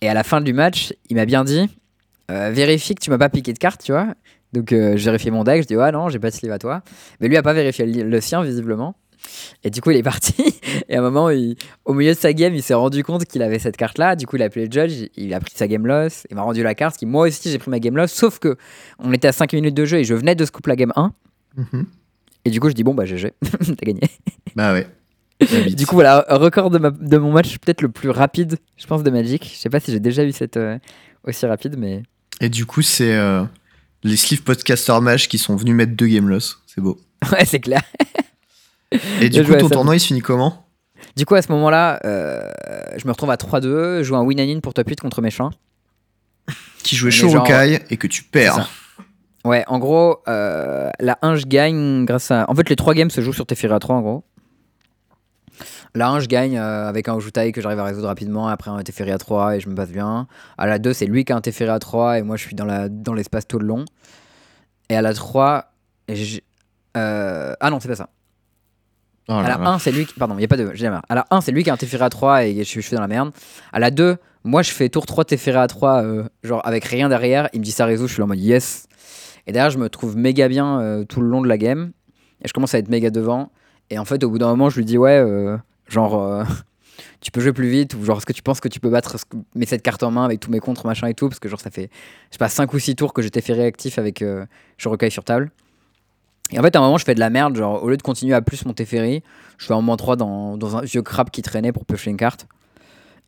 et 0.00 0.08
à 0.08 0.14
la 0.14 0.22
fin 0.24 0.40
du 0.40 0.52
match, 0.54 0.94
il 1.10 1.16
m'a 1.16 1.26
bien 1.26 1.44
dit 1.44 1.68
euh, 2.30 2.50
Vérifie 2.50 2.94
que 2.94 3.02
tu 3.02 3.10
m'as 3.10 3.18
pas 3.18 3.28
piqué 3.28 3.52
de 3.52 3.58
carte, 3.58 3.82
tu 3.84 3.92
vois. 3.92 4.06
Donc 4.54 4.72
euh, 4.72 4.96
je 4.96 5.04
vérifie 5.04 5.30
mon 5.30 5.44
deck. 5.44 5.62
Je 5.62 5.66
dis 5.66 5.76
Ouais, 5.76 5.92
non, 5.92 6.08
j'ai 6.08 6.18
pas 6.18 6.30
de 6.30 6.34
sleeve 6.34 6.52
à 6.52 6.58
toi. 6.58 6.80
Mais 7.20 7.28
lui 7.28 7.36
a 7.36 7.42
pas 7.42 7.52
vérifié 7.52 7.84
le, 7.84 8.04
le 8.08 8.20
sien, 8.22 8.42
visiblement. 8.42 8.94
Et 9.62 9.70
du 9.70 9.80
coup, 9.80 9.90
il 9.90 9.96
est 9.96 10.02
parti. 10.02 10.34
Et 10.88 10.96
à 10.96 10.98
un 10.98 11.02
moment, 11.02 11.30
il- 11.30 11.56
au 11.84 11.94
milieu 11.94 12.12
de 12.12 12.18
sa 12.18 12.32
game, 12.32 12.54
il 12.54 12.62
s'est 12.62 12.74
rendu 12.74 13.02
compte 13.04 13.24
qu'il 13.24 13.42
avait 13.42 13.58
cette 13.58 13.76
carte-là. 13.76 14.16
Du 14.16 14.26
coup, 14.26 14.36
il 14.36 14.42
a 14.42 14.46
appelé 14.46 14.66
le 14.66 14.72
judge. 14.72 15.08
Il 15.16 15.32
a 15.34 15.40
pris 15.40 15.52
sa 15.54 15.66
game 15.68 15.86
loss. 15.86 16.26
Il 16.30 16.36
m'a 16.36 16.42
rendu 16.42 16.62
la 16.62 16.74
carte. 16.74 16.96
Qui, 16.96 17.06
moi 17.06 17.26
aussi, 17.28 17.50
j'ai 17.50 17.58
pris 17.58 17.70
ma 17.70 17.78
game 17.80 17.96
loss. 17.96 18.12
Sauf 18.12 18.38
que 18.38 18.56
on 18.98 19.12
était 19.12 19.28
à 19.28 19.32
5 19.32 19.52
minutes 19.54 19.74
de 19.74 19.84
jeu 19.84 19.98
et 19.98 20.04
je 20.04 20.14
venais 20.14 20.34
de 20.34 20.44
scoop 20.44 20.66
la 20.66 20.76
game 20.76 20.92
1. 20.96 21.12
Mhm. 21.56 21.86
Et 22.44 22.50
du 22.50 22.60
coup, 22.60 22.68
je 22.68 22.74
dis 22.74 22.84
Bon, 22.84 22.94
bah, 22.94 23.04
GG, 23.06 23.32
t'as 23.42 23.86
gagné. 23.86 24.02
Bah 24.54 24.72
ouais. 24.72 24.86
Du 25.74 25.86
coup, 25.86 25.96
voilà, 25.96 26.24
record 26.28 26.70
de, 26.70 26.78
ma- 26.78 26.90
de 26.90 27.18
mon 27.18 27.32
match 27.32 27.58
peut-être 27.58 27.82
le 27.82 27.88
plus 27.88 28.10
rapide, 28.10 28.56
je 28.76 28.86
pense, 28.86 29.02
de 29.02 29.10
Magic. 29.10 29.50
Je 29.52 29.58
sais 29.58 29.68
pas 29.70 29.80
si 29.80 29.90
j'ai 29.90 30.00
déjà 30.00 30.24
eu 30.24 30.32
cette 30.32 30.56
euh, 30.56 30.78
aussi 31.26 31.44
rapide, 31.46 31.76
mais 31.78 32.02
Et 32.40 32.48
du 32.48 32.64
coup, 32.66 32.82
c'est 32.82 33.14
euh, 33.16 33.42
les 34.04 34.16
Sleeve 34.16 34.42
Podcaster 34.42 34.98
Match 35.02 35.26
qui 35.28 35.38
sont 35.38 35.56
venus 35.56 35.74
mettre 35.74 35.94
deux 35.96 36.06
game 36.06 36.28
loss. 36.28 36.60
C'est 36.66 36.80
beau. 36.80 36.98
ouais, 37.32 37.44
c'est 37.44 37.60
clair. 37.60 37.82
Et 39.20 39.28
du 39.28 39.38
Je 39.38 39.42
coup, 39.42 39.52
ton 39.58 39.68
tournoi 39.74 39.96
il 39.96 40.00
se 40.00 40.06
finit 40.06 40.20
comment 40.20 40.66
Du 41.16 41.26
coup, 41.26 41.34
à 41.34 41.42
ce 41.42 41.50
moment-là, 41.52 42.00
euh, 42.04 42.48
je 42.96 43.06
me 43.06 43.12
retrouve 43.12 43.30
à 43.30 43.36
3-2, 43.36 43.98
je 43.98 44.02
joue 44.04 44.16
un 44.16 44.22
win 44.22 44.60
pour 44.60 44.74
top 44.74 44.88
8 44.88 45.00
contre 45.00 45.20
méchant. 45.22 45.50
Qui 46.82 46.96
jouait 46.96 47.10
genre- 47.32 47.46
et 47.90 47.96
que 47.96 48.06
tu 48.06 48.22
perds. 48.24 48.68
Ouais, 49.44 49.64
en 49.66 49.78
gros, 49.78 50.18
euh, 50.28 50.88
la 51.00 51.18
1, 51.22 51.36
je 51.36 51.44
gagne 51.46 52.04
grâce 52.04 52.30
à. 52.30 52.46
En 52.50 52.54
fait, 52.54 52.68
les 52.70 52.76
3 52.76 52.94
games 52.94 53.10
se 53.10 53.20
jouent 53.20 53.32
sur 53.32 53.46
Teferi 53.46 53.72
à 53.72 53.78
3, 53.78 53.96
en 53.96 54.00
gros. 54.02 54.24
La 55.94 56.08
1, 56.08 56.20
je 56.20 56.26
gagne 56.26 56.58
euh, 56.58 56.88
avec 56.88 57.08
un 57.08 57.14
Ojutai 57.14 57.52
que 57.52 57.60
j'arrive 57.60 57.78
à 57.78 57.84
résoudre 57.84 58.08
rapidement. 58.08 58.48
Après, 58.48 58.70
un 58.70 58.82
Teferi 58.82 59.12
à 59.12 59.18
3 59.18 59.56
et 59.56 59.60
je 59.60 59.68
me 59.68 59.74
passe 59.74 59.90
bien. 59.90 60.26
À 60.58 60.66
la 60.66 60.78
2, 60.78 60.92
c'est 60.92 61.06
lui 61.06 61.24
qui 61.24 61.32
a 61.32 61.36
un 61.36 61.40
Teferi 61.40 61.70
à 61.70 61.78
3 61.78 62.18
et 62.18 62.22
moi, 62.22 62.36
je 62.36 62.42
suis 62.46 62.56
dans 62.56 62.64
la- 62.64 62.88
dans 62.88 63.14
l'espace 63.14 63.46
tout 63.46 63.58
le 63.58 63.66
long. 63.66 63.84
Et 64.90 64.96
à 64.96 65.02
la 65.02 65.14
3, 65.14 65.66
j'ai- 66.08 66.42
euh, 66.96 67.54
ah 67.60 67.70
non, 67.70 67.78
c'est 67.80 67.88
pas 67.88 67.96
ça. 67.96 68.08
Oh 69.28 69.32
À 69.32 69.42
la 69.42 69.48
là. 69.56 69.68
1, 69.70 69.78
c'est 69.78 69.90
lui 69.92 70.04
qui. 70.06 70.14
Pardon, 70.14 70.34
il 70.34 70.38
n'y 70.38 70.44
a 70.44 70.48
pas 70.48 70.56
de. 70.56 70.70
j'ai. 70.74 70.86
À 70.86 71.14
la 71.14 71.24
1, 71.30 71.40
c'est 71.40 71.52
lui 71.52 71.64
qui 71.64 71.70
a 71.70 71.72
un 71.72 71.76
Teferi 71.76 72.02
à 72.02 72.10
3 72.10 72.44
et 72.44 72.56
je, 72.58 72.62
suis- 72.64 72.82
je 72.82 72.86
suis 72.86 72.94
dans 72.94 73.00
la 73.02 73.08
merde. 73.08 73.30
À 73.72 73.78
la 73.78 73.90
2, 73.90 74.16
moi, 74.44 74.62
je 74.62 74.70
fais 74.70 74.88
tour 74.90 75.06
3 75.06 75.24
Teferi 75.24 75.56
à 75.56 75.66
3, 75.66 76.02
euh, 76.02 76.24
genre 76.42 76.60
avec 76.66 76.84
rien 76.84 77.08
derrière. 77.08 77.48
Il 77.54 77.60
me 77.60 77.64
dit 77.64 77.72
ça 77.72 77.86
résout, 77.86 78.06
je 78.06 78.12
suis 78.12 78.20
là 78.20 78.24
en 78.26 78.28
mode 78.28 78.38
yes. 78.38 78.86
Et 79.46 79.52
derrière, 79.52 79.70
je 79.70 79.78
me 79.78 79.88
trouve 79.88 80.16
méga 80.16 80.48
bien 80.48 80.80
euh, 80.80 81.04
tout 81.04 81.20
le 81.20 81.28
long 81.28 81.40
de 81.42 81.48
la 81.48 81.56
game. 81.58 81.92
Et 82.42 82.48
je 82.48 82.52
commence 82.52 82.74
à 82.74 82.78
être 82.78 82.88
méga 82.90 83.10
devant. 83.10 83.50
Et 83.90 83.98
en 83.98 84.04
fait, 84.04 84.22
au 84.24 84.30
bout 84.30 84.38
d'un 84.38 84.48
moment, 84.48 84.68
je 84.70 84.76
lui 84.76 84.84
dis 84.84 84.98
ouais, 84.98 85.18
euh, 85.18 85.56
genre. 85.88 86.44
tu 87.20 87.30
peux 87.30 87.40
jouer 87.40 87.52
plus 87.54 87.68
vite 87.68 87.94
ou 87.94 88.04
genre 88.04 88.18
est-ce 88.18 88.26
que 88.26 88.32
tu 88.34 88.42
penses 88.42 88.60
que 88.60 88.68
tu 88.68 88.78
peux 88.80 88.90
battre 88.90 89.18
ce 89.18 89.24
que- 89.24 89.36
mes 89.54 89.64
cette 89.66 89.82
carte 89.82 90.02
en 90.02 90.10
main 90.10 90.24
avec 90.24 90.38
tous 90.40 90.50
mes 90.50 90.60
contres 90.60 90.86
machin 90.86 91.06
et 91.08 91.14
tout? 91.14 91.28
Parce 91.28 91.38
que 91.40 91.48
genre 91.48 91.60
ça 91.60 91.70
fait 91.70 91.88
je 92.30 92.34
sais 92.34 92.38
pas 92.38 92.48
5 92.48 92.72
ou 92.74 92.78
6 92.78 92.94
tours 92.96 93.12
que 93.14 93.22
j'étais 93.22 93.40
fait 93.40 93.54
réactif 93.54 93.98
avec 93.98 94.20
euh, 94.22 94.44
je 94.76 94.88
recueille 94.90 95.10
sur 95.10 95.24
table 95.24 95.50
et 96.54 96.58
en 96.58 96.62
fait 96.62 96.74
à 96.76 96.78
un 96.78 96.82
moment 96.82 96.98
je 96.98 97.04
fais 97.04 97.14
de 97.14 97.20
la 97.20 97.30
merde 97.30 97.56
genre 97.56 97.82
au 97.82 97.88
lieu 97.88 97.96
de 97.96 98.02
continuer 98.02 98.34
à 98.34 98.40
plus 98.40 98.64
mon 98.64 98.72
Teferi 98.72 99.22
je 99.58 99.66
fais 99.66 99.74
en 99.74 99.82
moins 99.82 99.96
3 99.96 100.16
dans, 100.16 100.76
un 100.76 100.82
vieux 100.82 101.02
crabe 101.02 101.30
qui 101.30 101.42
traînait 101.42 101.72
pour 101.72 101.84
piocher 101.84 102.10
une 102.10 102.16
carte. 102.16 102.46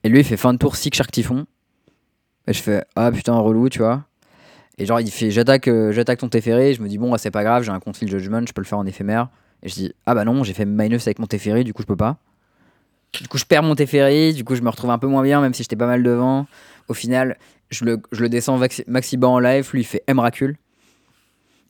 Et 0.04 0.08
lui 0.08 0.20
il 0.20 0.24
fait 0.24 0.36
fin 0.36 0.52
de 0.52 0.58
tour 0.58 0.76
6 0.76 0.90
Shark 0.94 1.10
Typhon 1.10 1.46
et 2.46 2.52
je 2.52 2.62
fais 2.62 2.84
ah 2.94 3.10
putain 3.10 3.36
relou 3.36 3.68
tu 3.68 3.80
vois. 3.80 4.04
Et 4.78 4.86
genre 4.86 5.00
il 5.00 5.10
fait 5.10 5.30
j'attaque 5.30 5.68
euh, 5.68 5.92
j'attaque 5.92 6.18
ton 6.18 6.28
Teferi. 6.28 6.74
Je 6.74 6.82
me 6.82 6.88
dis 6.88 6.98
bon 6.98 7.10
bah, 7.10 7.18
c'est 7.18 7.30
pas 7.30 7.42
grave 7.42 7.64
j'ai 7.64 7.72
un 7.72 7.80
Conflict 7.80 8.10
Judgment 8.10 8.44
je 8.46 8.52
peux 8.52 8.60
le 8.60 8.66
faire 8.66 8.78
en 8.78 8.86
éphémère. 8.86 9.28
Et 9.62 9.68
je 9.68 9.74
dis 9.74 9.92
ah 10.06 10.14
bah 10.14 10.24
non 10.24 10.44
j'ai 10.44 10.54
fait 10.54 10.64
minus 10.64 11.06
avec 11.06 11.18
mon 11.18 11.26
Teferi 11.26 11.64
du 11.64 11.74
coup 11.74 11.82
je 11.82 11.86
peux 11.86 11.96
pas. 11.96 12.18
Du 13.20 13.28
coup, 13.28 13.38
je 13.38 13.44
perds 13.44 13.62
mon 13.62 13.74
Teferi, 13.74 14.34
du 14.34 14.44
coup, 14.44 14.56
je 14.56 14.62
me 14.62 14.68
retrouve 14.68 14.90
un 14.90 14.98
peu 14.98 15.06
moins 15.06 15.22
bien, 15.22 15.40
même 15.40 15.54
si 15.54 15.62
j'étais 15.62 15.76
pas 15.76 15.86
mal 15.86 16.02
devant. 16.02 16.46
Au 16.88 16.92
final, 16.92 17.38
je 17.70 17.84
le, 17.84 18.02
je 18.12 18.20
le 18.20 18.28
descends 18.28 18.58
maxi, 18.58 18.84
maxi 18.86 19.16
bas 19.16 19.28
en 19.28 19.38
live, 19.38 19.68
lui, 19.72 19.80
il 19.80 19.84
fait 19.84 20.02
M-Racule. 20.06 20.56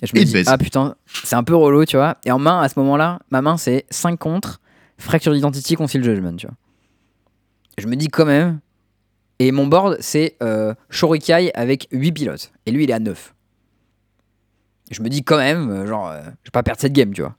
Et 0.03 0.07
je 0.07 0.15
me 0.15 0.19
Et 0.19 0.23
il 0.23 0.27
dis, 0.27 0.33
baise. 0.35 0.47
ah 0.49 0.59
putain, 0.59 0.95
c'est 1.25 1.37
un 1.37 1.45
peu 1.45 1.55
relou, 1.57 1.85
tu 1.85 1.97
vois. 1.97 2.19
Et 2.25 2.31
en 2.33 2.39
main, 2.39 2.61
à 2.61 2.69
ce 2.69 2.79
moment-là, 2.79 3.19
ma 3.31 3.41
main, 3.43 3.57
c'est 3.57 3.87
5 3.91 4.19
contre, 4.19 4.61
fracture 4.99 5.33
d'identity, 5.33 5.75
concile 5.75 6.05
judgment, 6.05 6.37
tu 6.37 6.47
vois. 6.47 6.57
Je 7.79 7.87
me 7.87 7.97
dis 7.97 8.09
quand 8.09 8.27
même. 8.27 8.61
Et 9.39 9.53
mon 9.53 9.67
board, 9.67 9.99
c'est 10.01 10.37
euh, 10.43 10.75
Shorikai 10.89 11.51
avec 11.55 11.89
8 11.93 12.13
pilotes. 12.13 12.53
Et 12.65 12.71
lui, 12.71 12.85
il 12.85 12.91
est 12.91 12.95
à 12.95 12.99
9. 12.99 13.35
Et 14.91 14.95
je 14.95 15.03
me 15.03 15.09
dis 15.09 15.23
quand 15.23 15.37
même, 15.39 15.71
euh, 15.71 15.87
genre, 15.87 16.09
euh, 16.09 16.21
je 16.43 16.49
vais 16.49 16.53
pas 16.53 16.63
perdre 16.63 16.81
cette 16.81 16.93
game, 16.95 17.13
tu 17.13 17.21
vois. 17.23 17.35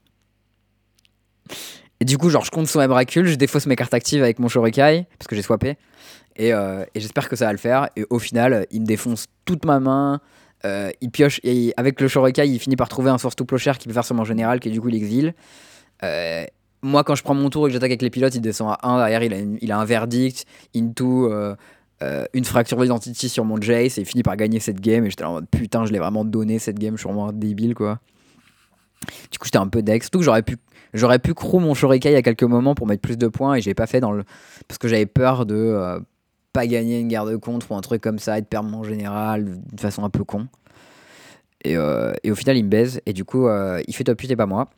Et 2.00 2.06
du 2.06 2.18
coup, 2.20 2.30
genre, 2.30 2.46
je 2.46 2.52
compte 2.52 2.68
son 2.68 2.80
Abracule, 2.80 3.26
je 3.28 3.36
défausse 3.36 3.66
mes 3.66 3.76
cartes 3.76 3.94
actives 3.94 4.22
avec 4.22 4.38
mon 4.38 4.48
Shorikai, 4.48 5.08
parce 5.18 5.28
que 5.28 5.36
j'ai 5.36 5.42
swappé. 5.42 5.78
Et, 6.36 6.54
euh, 6.54 6.84
et 6.94 7.00
j'espère 7.00 7.28
que 7.30 7.36
ça 7.36 7.46
va 7.46 7.52
le 7.52 7.58
faire. 7.58 7.90
Et 7.96 8.06
au 8.12 8.20
final, 8.20 8.68
il 8.70 8.82
me 8.82 8.86
défonce 8.86 9.26
toute 9.46 9.66
ma 9.66 9.80
main. 9.80 10.20
Euh, 10.66 10.92
il 11.02 11.12
pioche. 11.12 11.40
Et 11.44 11.74
avec 11.78 12.02
le 12.02 12.08
Shorikai, 12.08 12.48
il 12.48 12.60
finit 12.60 12.76
par 12.76 12.90
trouver 12.90 13.10
un 13.10 13.18
source 13.18 13.36
tout 13.36 13.46
clochère 13.46 13.78
qui 13.78 13.88
peut 13.88 13.94
faire 13.94 14.06
sur 14.06 14.16
mon 14.16 14.24
général, 14.24 14.60
qui 14.60 14.72
du 14.72 14.82
coup 14.82 14.88
l'exile. 14.88 15.34
Euh, 16.04 16.46
moi, 16.82 17.04
quand 17.04 17.16
je 17.16 17.24
prends 17.24 17.34
mon 17.34 17.50
tour 17.50 17.68
et 17.68 17.70
que 17.70 17.74
j'attaque 17.74 17.92
avec 17.92 18.02
les 18.02 18.10
pilotes, 18.10 18.36
il 18.36 18.42
descend 18.42 18.70
à 18.70 18.88
1. 18.88 18.98
Derrière, 18.98 19.24
il 19.24 19.34
a, 19.34 19.38
il 19.62 19.72
un 19.72 19.86
verdict, 19.86 20.46
into 20.76 21.32
euh, 21.32 21.56
une 22.34 22.46
fracture 22.46 22.78
d'identity 22.78 23.30
sur 23.30 23.46
mon 23.46 23.60
Jace. 23.60 23.98
Et 23.98 24.02
il 24.02 24.06
finit 24.06 24.24
par 24.24 24.36
gagner 24.36 24.60
cette 24.60 24.80
game. 24.80 25.06
Et 25.06 25.10
j'étais 25.10 25.24
en 25.24 25.34
mode 25.34 25.48
putain, 25.50 25.86
je 25.86 25.92
l'ai 25.92 26.00
vraiment 26.00 26.26
donné 26.26 26.60
cette 26.60 26.80
game. 26.80 26.96
Je 26.96 27.02
suis 27.02 27.10
vraiment 27.10 27.32
débile, 27.32 27.76
quoi. 27.76 28.00
Du 29.32 29.38
coup, 29.38 29.46
j'étais 29.46 29.58
un 29.58 29.68
peu 29.68 29.82
deck. 29.84 30.04
Surtout 30.04 30.20
que 30.20 30.26
j'aurais 30.26 30.44
pu, 30.44 30.58
j'aurais 30.94 31.20
pu 31.20 31.34
crew 31.34 31.60
mon 31.60 31.74
Shurikai 31.74 32.16
à 32.16 32.22
quelques 32.22 32.44
moments 32.44 32.74
pour 32.76 32.88
mettre 32.88 33.02
plus 33.02 33.18
de 33.18 33.28
points 33.28 33.56
et 33.56 33.62
j'ai 33.62 33.74
pas 33.74 33.88
fait. 33.88 34.02
Parce 34.02 34.78
que 34.80 34.88
j'avais 34.88 35.06
peur 35.06 35.46
de 35.46 36.02
pas 36.58 36.66
gagner 36.66 37.00
une 37.00 37.08
guerre 37.08 37.26
de 37.26 37.36
contre 37.36 37.72
ou 37.72 37.76
un 37.76 37.82
truc 37.82 38.02
comme 38.02 38.18
ça 38.18 38.40
et 38.40 38.42
de 38.42 38.48
perdre 38.48 38.68
mon 38.70 38.84
général 38.84 39.46
d'une 39.46 39.78
façon 39.80 40.04
un 40.04 40.10
peu 40.10 40.24
con. 40.24 40.48
Et, 41.64 41.78
euh, 41.78 42.14
et 42.24 42.32
au 42.32 42.36
final, 42.36 42.58
il 42.58 42.64
me 42.64 42.70
baise 42.70 43.00
et 43.06 43.14
du 43.14 43.26
coup, 43.26 43.48
euh, 43.48 43.80
il 43.88 43.96
fait 43.96 44.04
top 44.04 44.20
8 44.20 44.32
et 44.32 44.36
pas 44.36 44.48
moi. 44.48 44.70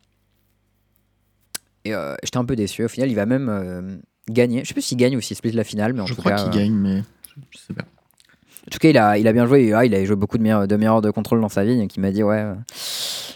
Et 1.85 1.93
euh, 1.93 2.15
j'étais 2.23 2.37
un 2.37 2.43
peu 2.43 2.57
déçu. 2.57 2.83
Au 2.83 2.89
final, 2.89 3.09
il 3.09 3.15
va 3.15 3.25
même 3.25 3.47
euh, 3.49 3.97
gagner. 4.29 4.63
Je 4.63 4.67
sais 4.67 4.73
plus 4.73 4.81
s'il 4.81 4.97
gagne 4.97 5.15
ou 5.15 5.21
s'il 5.21 5.37
split 5.37 5.51
la 5.53 5.63
finale, 5.63 5.93
mais 5.93 6.01
en 6.01 6.05
Je 6.05 6.13
tout 6.13 6.19
crois 6.19 6.33
cas. 6.33 6.43
qu'il 6.43 6.51
gagne, 6.51 6.73
mais 6.73 7.03
je 7.51 7.57
sais 7.57 7.73
pas. 7.73 7.83
en 7.83 8.69
tout 8.71 8.79
cas, 8.79 8.89
il 8.89 8.97
a, 8.97 9.17
il 9.17 9.25
a 9.27 9.31
bien 9.33 9.45
joué. 9.45 9.71
ah, 9.73 9.85
il 9.85 9.95
a 9.95 10.03
joué 10.03 10.15
beaucoup 10.17 10.37
de 10.37 10.43
meilleurs, 10.43 10.67
de 10.67 10.75
meilleurs 10.75 11.01
de 11.01 11.11
contrôle 11.11 11.39
dans 11.39 11.47
sa 11.49 11.63
vie. 11.63 11.77
Donc 11.79 11.95
il 11.95 12.01
m'a 12.01 12.11
dit, 12.11 12.23
ouais, 12.23 12.45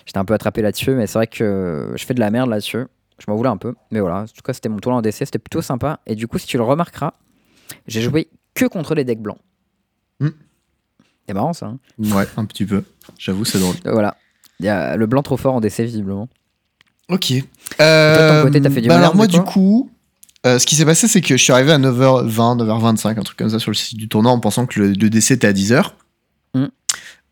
j'étais 0.06 0.18
un 0.20 0.26
peu 0.26 0.34
attrapé 0.34 0.62
là-dessus. 0.62 0.92
Mais 0.92 1.08
c'est 1.08 1.18
vrai 1.18 1.28
que 1.28 1.94
je 1.96 2.06
fais 2.06 2.14
de 2.14 2.20
la 2.20 2.30
merde 2.32 2.50
là-dessus. 2.50 2.86
Je 3.20 3.26
m'en 3.32 3.38
voulais 3.38 3.50
un 3.50 3.58
peu. 3.58 3.74
Mais 3.92 4.02
voilà, 4.02 4.22
en 4.24 4.26
tout 4.26 4.42
cas, 4.44 4.52
c'était 4.54 4.68
mon 4.70 4.80
tournoi 4.80 5.00
en 5.00 5.02
DC. 5.02 5.14
C'était 5.14 5.40
plutôt 5.40 5.62
sympa. 5.62 6.00
Et 6.06 6.16
du 6.16 6.28
coup, 6.28 6.38
si 6.38 6.48
tu 6.48 6.58
le 6.58 6.64
remarqueras, 6.64 7.14
j'ai 7.88 8.02
joué 8.02 8.30
que 8.54 8.66
contre 8.66 8.96
les 8.96 9.04
decks 9.04 9.22
blancs. 9.22 9.40
Hmm. 10.20 10.30
C'est 11.28 11.34
marrant 11.34 11.54
ça. 11.54 11.68
hein. 11.68 11.80
Ouais, 12.00 12.26
un 12.38 12.46
petit 12.46 12.66
peu. 12.66 12.84
J'avoue, 13.18 13.46
c'est 13.46 13.60
drôle. 13.60 13.76
Euh, 13.86 13.92
voilà. 13.92 14.18
Il 14.60 14.66
y 14.66 14.70
a 14.70 14.96
le 14.98 15.06
blanc 15.06 15.24
trop 15.24 15.38
fort 15.38 15.56
en 15.56 15.62
DC, 15.62 15.80
visiblement. 15.82 16.30
Ok. 17.10 17.32
de 17.32 17.40
ton 17.40 18.44
côté, 18.48 18.62
t'as 18.62 18.70
fait 18.70 18.82
du 18.82 18.88
bah 18.88 18.98
alors 18.98 19.16
moi, 19.16 19.28
du 19.28 19.42
coup 19.42 19.90
euh, 20.46 20.60
ce 20.60 20.66
qui 20.66 20.76
s'est 20.76 20.86
passé, 20.86 21.08
c'est 21.08 21.22
que 21.22 21.38
je 21.38 21.42
suis 21.42 21.54
arrivé 21.54 21.72
à 21.72 21.78
9h20, 21.80 22.58
9h25, 22.62 23.18
un 23.18 23.24
truc 23.24 23.38
comme 23.38 23.50
ça 23.50 23.60
sur 23.60 23.72
le 23.72 23.76
site 23.76 23.98
du 23.98 24.10
tournoi 24.10 24.30
en 24.30 24.42
pensant 24.42 24.66
que 24.66 24.78
le, 24.80 24.88
le 24.90 25.10
DC 25.10 25.32
était 25.32 25.48
à 25.48 25.54
10h. 25.54 25.92
Mm. 26.54 26.66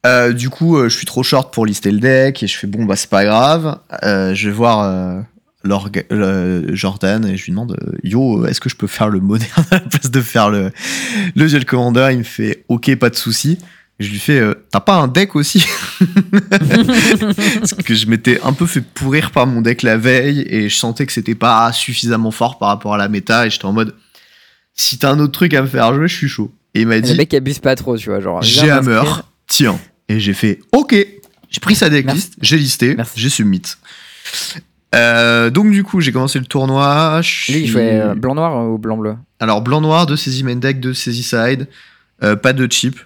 Euh, 0.05 0.31
du 0.31 0.49
coup, 0.49 0.77
euh, 0.77 0.87
je 0.87 0.95
suis 0.95 1.05
trop 1.05 1.21
short 1.21 1.53
pour 1.53 1.65
lister 1.65 1.91
le 1.91 1.99
deck 1.99 2.41
et 2.41 2.47
je 2.47 2.57
fais 2.57 2.67
bon, 2.67 2.85
bah 2.85 2.95
c'est 2.95 3.09
pas 3.09 3.25
grave. 3.25 3.79
Euh, 4.03 4.33
je 4.33 4.47
vais 4.49 4.55
voir 4.55 4.79
euh, 4.83 5.21
Jordan 5.63 7.25
et 7.25 7.37
je 7.37 7.45
lui 7.45 7.51
demande 7.51 7.77
euh, 7.81 7.91
Yo, 8.03 8.45
est-ce 8.45 8.59
que 8.59 8.69
je 8.69 8.75
peux 8.75 8.87
faire 8.87 9.09
le 9.09 9.19
moderne 9.19 9.65
à 9.71 9.75
la 9.75 9.79
place 9.81 10.09
de 10.11 10.21
faire 10.21 10.49
le, 10.49 10.71
le 11.35 11.47
Duel 11.47 11.65
Commander? 11.65 12.09
Il 12.11 12.19
me 12.19 12.23
fait 12.23 12.65
Ok, 12.67 12.95
pas 12.95 13.09
de 13.09 13.15
souci. 13.15 13.57
Je 13.99 14.09
lui 14.09 14.17
fais 14.17 14.39
euh, 14.39 14.55
T'as 14.71 14.79
pas 14.79 14.95
un 14.95 15.07
deck 15.07 15.35
aussi? 15.35 15.65
Parce 16.49 17.73
que 17.73 17.93
je 17.93 18.07
m'étais 18.07 18.41
un 18.41 18.53
peu 18.53 18.65
fait 18.65 18.81
pourrir 18.81 19.31
par 19.31 19.45
mon 19.45 19.61
deck 19.61 19.83
la 19.83 19.97
veille 19.97 20.43
et 20.49 20.69
je 20.69 20.75
sentais 20.75 21.05
que 21.05 21.11
c'était 21.11 21.35
pas 21.35 21.71
suffisamment 21.71 22.31
fort 22.31 22.57
par 22.57 22.69
rapport 22.69 22.95
à 22.95 22.97
la 22.97 23.07
méta 23.09 23.45
et 23.45 23.49
j'étais 23.51 23.65
en 23.65 23.73
mode 23.73 23.95
si 24.73 24.97
t'as 24.97 25.11
un 25.11 25.19
autre 25.19 25.33
truc 25.33 25.53
à 25.53 25.61
me 25.61 25.67
faire 25.67 25.93
jouer, 25.93 26.07
je 26.07 26.15
suis 26.15 26.27
chaud. 26.29 26.51
Et 26.73 26.81
il 26.81 26.87
m'a 26.87 26.95
Le 26.95 27.01
dit 27.01 27.15
mec 27.15 27.33
abuse 27.33 27.59
pas 27.59 27.75
trop, 27.75 27.97
tu 27.97 28.09
vois. 28.09 28.21
Genre, 28.21 28.41
j'ai 28.41 28.71
Hammer, 28.71 29.03
tiens. 29.47 29.79
Et 30.07 30.19
j'ai 30.19 30.33
fait 30.33 30.59
ok. 30.71 30.95
J'ai 31.49 31.59
pris 31.59 31.75
sa 31.75 31.89
decklist, 31.89 32.35
j'ai 32.41 32.57
listé, 32.57 32.95
j'ai 33.15 33.29
submit. 33.29 33.61
Euh, 34.93 35.49
donc 35.49 35.71
du 35.71 35.83
coup 35.83 36.01
j'ai 36.01 36.11
commencé 36.11 36.39
le 36.39 36.45
tournoi. 36.45 37.21
Lui, 37.49 37.59
il 37.61 37.67
jouait 37.67 38.01
euh, 38.01 38.15
blanc-noir 38.15 38.69
ou 38.69 38.77
blanc-bleu 38.77 39.15
Alors 39.39 39.61
blanc-noir, 39.61 40.05
deux 40.05 40.17
saisie 40.17 40.43
main 40.43 40.55
deck, 40.55 40.79
deux 40.79 40.93
saisie 40.93 41.23
side, 41.23 41.67
euh, 42.23 42.35
pas 42.35 42.53
de 42.53 42.69
chip. 42.71 42.99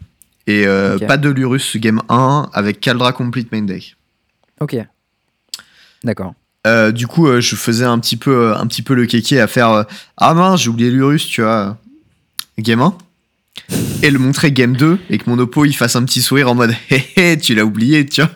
Et 0.47 0.67
euh, 0.67 0.99
pas 0.99 1.17
de 1.17 1.29
Lurus 1.29 1.75
game 1.77 2.01
1 2.07 2.49
avec 2.53 2.79
Caldra 2.79 3.13
Complete 3.13 3.51
Main 3.51 3.63
Deck. 3.63 3.95
Ok. 4.59 4.75
D'accord. 6.03 6.35
Du 6.93 7.07
coup, 7.07 7.27
je 7.41 7.55
faisais 7.55 7.85
un 7.85 7.97
petit 7.97 8.15
peu, 8.15 8.55
un 8.55 8.67
petit 8.67 8.83
peu 8.83 8.93
le 8.93 9.07
kéké 9.07 9.39
à 9.39 9.47
faire 9.47 9.85
Ah 10.17 10.33
mince, 10.35 10.61
j'ai 10.61 10.69
oublié 10.69 10.91
Lurus, 10.91 11.25
tu 11.27 11.41
vois. 11.41 11.77
Game 12.59 12.79
1. 12.79 12.95
Et 14.03 14.11
le 14.11 14.19
montrer 14.19 14.51
game 14.51 14.75
2 14.75 14.99
et 15.09 15.17
que 15.17 15.29
mon 15.29 15.39
oppo 15.39 15.65
il 15.65 15.73
fasse 15.73 15.95
un 15.95 16.03
petit 16.03 16.21
sourire 16.21 16.51
en 16.51 16.55
mode 16.55 16.75
Hé 16.91 17.03
hé, 17.15 17.37
tu 17.37 17.55
l'as 17.55 17.65
oublié, 17.65 18.05
tu 18.05 18.21
vois. 18.21 18.29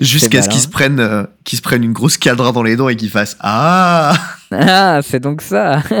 Jusqu'à 0.00 0.42
ce 0.42 0.48
qu'il 0.48 0.60
se 0.60 0.68
prenne, 0.68 0.98
euh, 1.00 1.24
qu'il 1.44 1.56
se 1.58 1.62
prenne 1.62 1.84
une 1.84 1.92
grosse 1.92 2.16
cadra 2.16 2.52
dans 2.52 2.62
les 2.62 2.76
dents 2.76 2.88
et 2.88 2.96
qu'il 2.96 3.10
fasse 3.10 3.36
Ah 3.40 4.14
Ah, 4.50 5.00
c'est 5.02 5.20
donc 5.20 5.42
ça. 5.42 5.82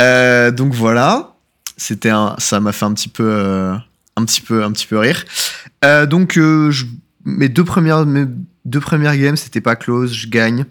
Euh, 0.00 0.50
donc 0.52 0.74
voilà, 0.74 1.34
c'était 1.76 2.10
un, 2.10 2.36
ça 2.38 2.60
m'a 2.60 2.70
fait 2.72 2.84
un 2.84 2.92
petit 2.92 3.08
peu, 3.08 3.24
euh, 3.26 3.74
un 4.16 4.24
petit 4.24 4.40
peu, 4.42 4.62
un 4.62 4.70
petit 4.70 4.86
peu 4.86 4.98
rire. 4.98 5.24
Euh, 5.84 6.06
donc 6.06 6.34
je- 6.34 6.84
mes 7.24 7.48
deux 7.48 7.64
premières, 7.64 8.04
mes 8.06 8.26
deux 8.64 8.78
premières 8.80 9.16
games, 9.16 9.36
c'était 9.36 9.62
pas 9.62 9.74
close, 9.74 10.12
je 10.12 10.28
gagne. 10.28 10.66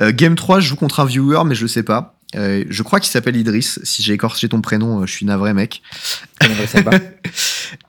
Game 0.00 0.34
3, 0.36 0.60
je 0.60 0.68
joue 0.68 0.76
contre 0.76 1.00
un 1.00 1.06
viewer, 1.06 1.42
mais 1.44 1.54
je 1.56 1.66
sais 1.66 1.82
pas. 1.82 2.19
Euh, 2.36 2.64
je 2.68 2.82
crois 2.82 3.00
qu'il 3.00 3.10
s'appelle 3.10 3.36
Idriss. 3.36 3.80
Si 3.82 4.02
j'ai 4.02 4.12
écorché 4.12 4.48
ton 4.48 4.60
prénom, 4.60 5.00
euh, 5.02 5.06
je 5.06 5.12
suis 5.12 5.26
navré, 5.26 5.54
mec. 5.54 5.82
Pas. 6.38 6.90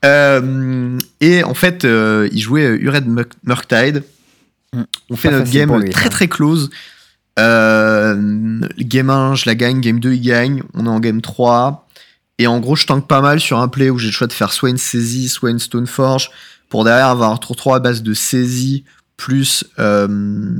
Euh, 0.04 0.96
et 1.20 1.42
en 1.42 1.54
fait, 1.54 1.82
il 1.84 2.40
jouait 2.40 2.66
Ured 2.66 3.08
Murk- 3.08 3.32
Murktide. 3.42 4.04
Mm. 4.72 4.82
On 5.10 5.16
fait 5.16 5.32
notre 5.32 5.50
game 5.50 5.76
lui, 5.76 5.90
très 5.90 6.04
ça. 6.04 6.08
très 6.10 6.28
close. 6.28 6.70
Game 7.36 9.10
1, 9.10 9.34
je 9.34 9.46
la 9.46 9.56
gagne. 9.56 9.80
Game 9.80 9.98
2, 9.98 10.12
il 10.12 10.20
gagne. 10.20 10.62
On 10.74 10.86
est 10.86 10.88
en 10.88 11.00
game 11.00 11.20
3. 11.20 11.88
Et 12.38 12.46
en 12.46 12.60
gros, 12.60 12.76
je 12.76 12.86
tank 12.86 13.08
pas 13.08 13.20
mal 13.20 13.40
sur 13.40 13.58
un 13.58 13.66
play 13.66 13.90
où 13.90 13.98
j'ai 13.98 14.06
le 14.06 14.12
choix 14.12 14.28
de 14.28 14.32
faire 14.32 14.52
soit 14.52 14.70
une 14.70 14.78
saisie, 14.78 15.28
soit 15.28 15.50
une 15.50 15.58
Stoneforge. 15.58 16.30
Pour 16.68 16.84
derrière 16.84 17.08
avoir 17.08 17.32
un 17.32 17.36
tour 17.36 17.56
3 17.56 17.76
à 17.76 17.80
base 17.80 18.04
de 18.04 18.14
saisie 18.14 18.84
plus 19.16 19.64
euh, 19.80 20.56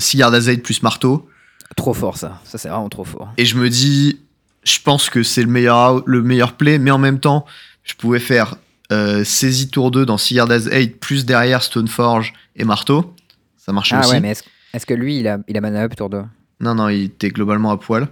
Cigar 0.00 0.32
plus 0.64 0.82
marteau. 0.82 1.28
Trop 1.76 1.94
fort 1.94 2.16
ça. 2.16 2.40
Ça 2.44 2.58
c'est 2.58 2.68
vraiment 2.68 2.88
trop 2.88 3.04
fort. 3.04 3.32
Et 3.38 3.44
je 3.44 3.56
me 3.56 3.68
dis, 3.70 4.20
je 4.64 4.78
pense 4.82 5.10
que 5.10 5.22
c'est 5.22 5.42
le 5.42 5.48
meilleur, 5.48 6.02
le 6.06 6.22
meilleur 6.22 6.52
play, 6.54 6.78
mais 6.78 6.90
en 6.90 6.98
même 6.98 7.18
temps, 7.20 7.44
je 7.84 7.94
pouvais 7.94 8.18
faire 8.20 8.56
euh, 8.92 9.24
saisie 9.24 9.68
tour 9.70 9.90
2 9.90 10.04
dans 10.06 10.18
Seaguard 10.18 10.50
as 10.50 10.66
8, 10.70 11.00
plus 11.00 11.24
derrière 11.24 11.62
Stoneforge 11.62 12.32
et 12.56 12.64
Marteau. 12.64 13.14
Ça 13.56 13.72
marchait 13.72 13.96
Ah 13.96 14.00
aussi. 14.00 14.10
ouais, 14.12 14.20
mais 14.20 14.34
est-ce 14.74 14.86
que 14.86 14.94
lui 14.94 15.18
il 15.18 15.28
a, 15.28 15.38
il 15.48 15.56
a 15.56 15.60
mana 15.60 15.82
up 15.84 15.94
tour 15.96 16.10
2 16.10 16.22
Non, 16.60 16.74
non, 16.74 16.88
il 16.88 17.04
était 17.04 17.30
globalement 17.30 17.70
à 17.70 17.76
poil. 17.78 18.08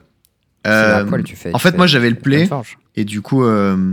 à 0.64 0.70
Euh, 0.70 1.04
poil, 1.04 1.22
tu 1.24 1.36
fais- 1.36 1.50
en 1.54 1.58
tu 1.58 1.62
fait, 1.62 1.70
fais- 1.72 1.76
moi, 1.76 1.86
j'avais 1.86 2.11
le 2.11 2.16
play. 2.16 2.48
Et 2.96 3.04
du 3.04 3.20
coup, 3.22 3.44
euh, 3.44 3.92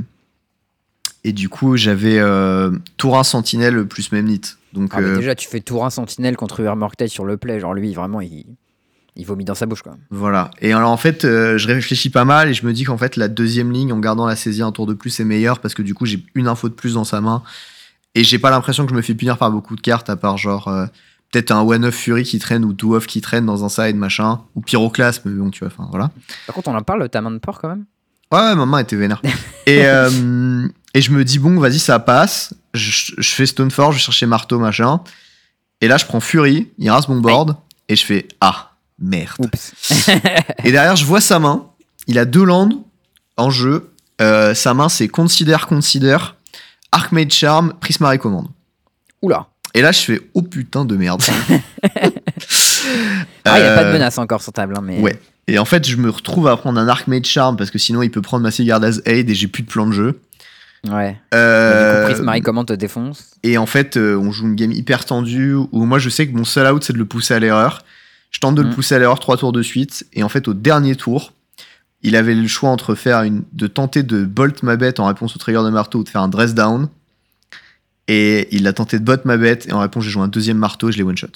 et 1.24 1.34
du 1.34 1.50
coup, 1.50 1.76
j'avais 1.78 2.20
euh, 2.20 2.72
Tour 2.98 3.18
1 3.18 3.24
Sentinelle 3.24 3.86
plus 3.88 4.12
Memnit. 4.12 4.42
Donc, 4.74 4.92
Ah, 4.94 5.02
mais 5.02 5.16
déjà, 5.16 5.36
tu 5.36 5.48
fais 5.48 5.60
tour 5.62 5.86
1 5.86 5.90
sentinelle 5.90 6.38
contre 6.38 6.60
Urmorktide 6.60 7.08
sur 7.10 7.26
le 7.26 7.38
play. 7.38 7.60
Genre, 7.60 7.74
lui, 7.74 7.94
vraiment, 7.94 8.22
il, 8.22 8.46
il 9.18 9.26
vomit 9.26 9.46
dans 9.46 9.56
sa 9.56 9.66
bouche, 9.66 9.82
quoi. 9.82 9.98
Voilà. 10.10 10.52
Et 10.62 10.72
alors 10.72 10.92
en 10.92 10.98
fait, 10.98 11.26
euh, 11.26 11.58
je 11.58 11.68
réfléchis 11.68 12.10
pas 12.10 12.24
mal 12.24 12.50
et 12.50 12.54
je 12.54 12.66
me 12.66 12.72
dis 12.72 12.84
qu'en 12.84 12.98
fait 12.98 13.16
la 13.16 13.28
deuxième 13.28 13.72
ligne 13.72 13.92
en 13.92 14.00
gardant 14.00 14.26
la 14.26 14.36
saisie 14.36 14.62
un 14.62 14.72
tour 14.72 14.86
de 14.86 14.94
plus 14.94 15.20
est 15.20 15.26
meilleure 15.26 15.60
parce 15.60 15.74
que 15.74 15.82
du 15.82 15.94
coup 15.94 16.06
j'ai 16.06 16.24
une 16.36 16.48
info 16.48 16.70
de 16.70 16.74
plus 16.74 16.94
dans 16.94 17.04
sa 17.04 17.20
main 17.20 17.44
et 18.16 18.24
j'ai 18.24 18.40
pas 18.40 18.52
l'impression 18.52 18.86
que 18.86 18.92
je 18.92 18.96
me 18.96 19.02
fais 19.02 19.16
punir 19.16 19.38
par 19.38 19.52
beaucoup 19.52 19.76
de 19.76 19.82
cartes 19.82 20.10
à 20.10 20.16
part 20.16 20.38
genre 20.38 20.68
euh, 20.68 20.86
peut-être 21.32 21.52
un 21.52 21.62
one 21.62 21.86
off 21.86 21.96
Fury 21.96 22.24
qui 22.24 22.40
traîne 22.40 22.64
ou 22.64 22.74
two 22.74 22.96
off 22.96 23.08
qui 23.08 23.22
traîne 23.22 23.46
dans 23.46 23.66
un 23.66 23.70
side 23.70 23.96
machin 23.96 24.42
ou 24.56 24.62
Pyroclasme 24.62 25.30
mais 25.30 25.36
bon 25.36 25.50
tu 25.50 25.60
vois 25.60 25.74
enfin 25.76 25.88
voilà. 25.90 26.12
Par 26.46 26.56
contre, 26.56 26.70
on 26.70 26.76
en 26.76 26.82
parle 26.84 27.02
de 27.02 27.08
ta 27.08 27.22
main 27.22 27.32
de 27.32 27.40
porc 27.40 27.60
quand 27.60 27.70
même 27.70 27.86
Ouais, 28.32 28.40
ouais, 28.40 28.56
ma 28.56 28.66
main 28.66 28.80
était 28.80 28.96
vénère. 28.96 29.22
et, 29.66 29.86
euh, 29.86 30.68
et 30.94 31.02
je 31.02 31.12
me 31.12 31.24
dis, 31.24 31.40
bon, 31.40 31.60
vas-y, 31.60 31.80
ça 31.80 32.00
passe. 32.00 32.54
Je, 32.74 33.14
je 33.18 33.30
fais 33.30 33.46
Stoneforge, 33.46 33.96
je 33.96 34.00
vais 34.00 34.04
chercher 34.04 34.26
marteau, 34.26 34.60
machin. 34.60 35.00
Et 35.80 35.88
là, 35.88 35.98
je 35.98 36.06
prends 36.06 36.20
Fury, 36.20 36.70
il 36.78 36.90
rase 36.90 37.08
mon 37.08 37.22
board, 37.22 37.56
et 37.88 37.96
je 37.96 38.06
fais, 38.06 38.28
ah, 38.42 38.74
merde. 39.00 39.50
Et 40.64 40.72
derrière, 40.72 40.96
je 40.96 41.06
vois 41.06 41.22
sa 41.22 41.40
main. 41.40 41.68
Il 42.08 42.18
a 42.20 42.26
deux 42.26 42.44
landes 42.44 42.76
en 43.38 43.50
jeu. 43.50 43.92
Euh, 44.22 44.54
sa 44.54 44.74
main, 44.74 44.90
c'est 44.90 45.08
Consider, 45.08 45.58
Consider, 45.68 46.18
Archmage 46.92 47.32
Charm, 47.32 47.74
Prismari 47.80 48.18
Command. 48.20 48.48
Oula. 49.22 49.48
Et 49.74 49.82
là, 49.82 49.92
je 49.92 50.00
fais, 50.00 50.22
oh 50.34 50.42
putain 50.42 50.86
de 50.86 50.96
merde. 50.96 51.22
Ah, 53.46 53.60
il 53.60 53.64
n'y 53.64 53.68
a 53.70 53.76
pas 53.76 53.84
de 53.84 53.90
Euh, 53.90 53.94
menace 53.94 54.18
encore 54.18 54.42
sur 54.42 54.52
table, 54.52 54.74
hein, 54.78 54.82
mais. 54.84 55.00
Ouais. 55.00 55.18
Et 55.48 55.58
en 55.58 55.66
fait, 55.66 55.88
je 55.88 55.96
me 55.96 56.10
retrouve 56.10 56.48
à 56.48 56.58
prendre 56.58 56.80
un 56.80 56.88
Archmage 56.88 57.26
Charm 57.26 57.56
parce 57.56 57.72
que 57.72 57.78
sinon, 57.78 58.02
il 58.02 58.12
peut 58.12 58.22
prendre 58.22 58.44
ma 58.44 58.52
Sigurd 58.52 58.84
as 58.84 59.00
Aid 59.06 59.30
et 59.30 59.36
j'ai 59.36 59.48
plus 59.48 59.64
de 59.64 59.70
plan 59.70 59.88
de 59.88 59.94
jeu. 59.94 60.20
Ouais. 60.90 61.18
Euh, 61.34 62.02
Du 62.04 62.08
coup, 62.08 62.14
Prismari 62.14 62.42
comment 62.42 62.66
te 62.66 62.74
défonce 62.74 63.32
Et 63.44 63.58
en 63.58 63.66
fait, 63.66 63.96
euh, 63.98 64.18
on 64.18 64.32
joue 64.32 64.46
une 64.48 64.56
game 64.56 64.72
hyper 64.72 65.06
tendue 65.06 65.54
où 65.54 65.86
moi 65.86 66.00
je 66.00 66.10
sais 66.10 66.28
que 66.28 66.36
mon 66.36 66.44
seul 66.46 66.72
out 66.72 66.84
c'est 66.84 66.94
de 66.94 66.98
le 66.98 67.06
pousser 67.06 67.34
à 67.34 67.40
l'erreur. 67.40 67.84
Je 68.32 68.40
tente 68.40 68.56
de 68.56 68.62
le 68.62 68.70
Mm. 68.70 68.74
pousser 68.74 68.96
à 68.96 69.00
l'erreur 69.00 69.20
trois 69.20 69.38
tours 69.38 69.52
de 69.54 69.62
suite. 69.62 70.06
Et 70.14 70.24
en 70.24 70.30
fait, 70.30 70.48
au 70.48 70.54
dernier 70.54 70.96
tour, 70.96 71.34
il 72.04 72.16
avait 72.16 72.36
le 72.36 72.48
choix 72.48 72.70
entre 72.70 72.94
faire 72.96 73.24
une, 73.24 73.44
de 73.54 73.68
tenter 73.68 74.04
de 74.04 74.24
bolt 74.26 74.62
ma 74.64 74.76
bête 74.76 75.00
en 75.00 75.06
réponse 75.08 75.36
au 75.36 75.40
trigger 75.40 75.64
de 75.64 75.70
marteau 75.70 76.00
ou 76.00 76.04
de 76.04 76.10
faire 76.10 76.22
un 76.22 76.28
dress 76.28 76.54
down. 76.54 76.90
Et 78.08 78.48
il 78.56 78.66
a 78.68 78.74
tenté 78.74 79.00
de 79.00 79.04
bot 79.04 79.18
ma 79.26 79.38
bête 79.38 79.68
et 79.68 79.74
en 79.74 79.80
réponse, 79.80 80.04
j'ai 80.04 80.10
joué 80.12 80.24
un 80.24 80.28
deuxième 80.28 80.58
marteau 80.58 80.90
et 80.90 80.92
je 80.92 80.98
l'ai 80.98 81.04
one 81.04 81.18
shot. 81.18 81.28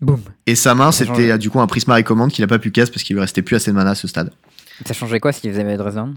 Boum. 0.00 0.20
Et 0.46 0.54
sa 0.54 0.74
main, 0.74 0.92
c'était 0.92 1.12
change. 1.12 1.20
euh, 1.30 1.38
du 1.38 1.50
coup 1.50 1.60
un 1.60 1.66
Prismari 1.66 2.04
Command 2.04 2.30
qu'il 2.30 2.42
a 2.44 2.46
pas 2.46 2.58
pu 2.58 2.70
casse 2.70 2.90
parce 2.90 3.02
qu'il 3.02 3.14
lui 3.14 3.20
restait 3.20 3.42
plus 3.42 3.56
assez 3.56 3.70
de 3.70 3.76
mana 3.76 3.90
à 3.90 3.94
ce 3.94 4.06
stade. 4.08 4.30
Ça 4.84 4.92
changeait 4.92 5.20
quoi 5.20 5.32
s'il 5.32 5.50
faisait 5.52 5.76
Dress 5.76 5.94
Down? 5.94 6.14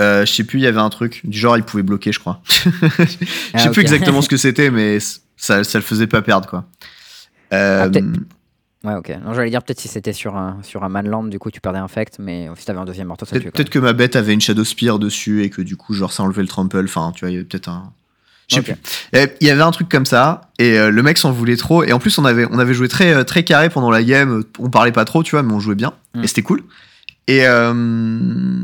Euh, 0.00 0.24
je 0.24 0.32
sais 0.32 0.44
plus, 0.44 0.60
il 0.60 0.62
y 0.62 0.66
avait 0.66 0.80
un 0.80 0.88
truc 0.90 1.20
du 1.24 1.36
genre 1.38 1.56
il 1.56 1.62
pouvait 1.64 1.82
bloquer, 1.82 2.12
je 2.12 2.20
crois. 2.20 2.40
je 2.46 3.04
sais 3.04 3.26
Ah, 3.54 3.66
ok. 3.66 3.72
plus 3.72 3.82
exactement 3.82 4.22
ce 4.22 4.28
que 4.28 4.36
c'était, 4.36 4.70
mais 4.70 4.98
ça, 5.36 5.62
ça 5.64 5.78
le 5.78 5.84
faisait 5.84 6.06
pas 6.06 6.22
perdre 6.22 6.48
quoi. 6.48 6.64
Euh, 7.52 7.82
Ah, 7.84 7.88
peut-être. 7.90 8.06
Ouais, 8.84 8.94
ok. 8.94 9.12
Non, 9.24 9.34
j'allais 9.34 9.50
dire 9.50 9.62
peut-être 9.62 9.80
si 9.80 9.88
c'était 9.88 10.12
sur 10.12 10.36
un, 10.36 10.58
sur 10.62 10.84
un 10.84 10.88
manland, 10.88 11.24
du 11.24 11.38
coup, 11.38 11.50
tu 11.50 11.60
perdais 11.60 11.80
infect, 11.80 12.16
mais 12.20 12.48
si 12.56 12.64
t'avais 12.64 12.78
un 12.78 12.84
deuxième 12.84 13.08
marteau, 13.08 13.26
ça 13.26 13.38
Peut-être 13.38 13.70
que 13.70 13.78
ma 13.80 13.92
bête 13.92 14.14
avait 14.14 14.32
une 14.34 14.40
Shadow 14.40 14.64
Spear 14.64 14.98
dessus 15.00 15.42
et 15.42 15.50
que 15.50 15.62
du 15.62 15.76
coup, 15.76 15.94
genre, 15.94 16.12
ça 16.12 16.22
enlevait 16.22 16.42
le 16.42 16.48
trample. 16.48 16.80
Enfin, 16.84 17.12
tu 17.14 17.20
vois, 17.24 17.30
il 17.30 17.34
y 17.34 17.36
avait 17.36 17.44
peut-être 17.44 17.68
un. 17.68 17.92
Je 18.46 18.54
sais 18.54 18.62
plus. 18.62 18.74
Il 19.12 19.18
y 19.18 19.20
avait- 19.22 19.36
Il 19.40 19.46
y 19.46 19.50
avait 19.50 19.62
un 19.62 19.70
truc 19.72 19.88
comme 19.90 20.06
ça 20.06 20.42
et 20.58 20.78
euh, 20.78 20.90
le 20.90 21.02
mec 21.02 21.18
s'en 21.18 21.32
voulait 21.32 21.56
trop. 21.56 21.82
Et 21.84 21.92
en 21.92 21.98
plus, 21.98 22.16
on 22.18 22.24
avait, 22.24 22.46
on 22.50 22.58
avait 22.58 22.72
joué 22.72 22.88
très, 22.88 23.12
euh, 23.12 23.24
très 23.24 23.42
carré 23.42 23.68
pendant 23.68 23.90
la 23.90 24.02
game. 24.02 24.42
On 24.58 24.70
parlait 24.70 24.92
pas 24.92 25.04
trop, 25.04 25.22
tu 25.22 25.32
vois, 25.32 25.42
mais 25.42 25.52
on 25.52 25.60
jouait 25.60 25.74
bien. 25.74 25.92
Mm. 26.14 26.24
Et 26.24 26.26
c'était 26.28 26.42
cool. 26.42 26.62
Et, 27.26 27.46
euh, 27.46 28.62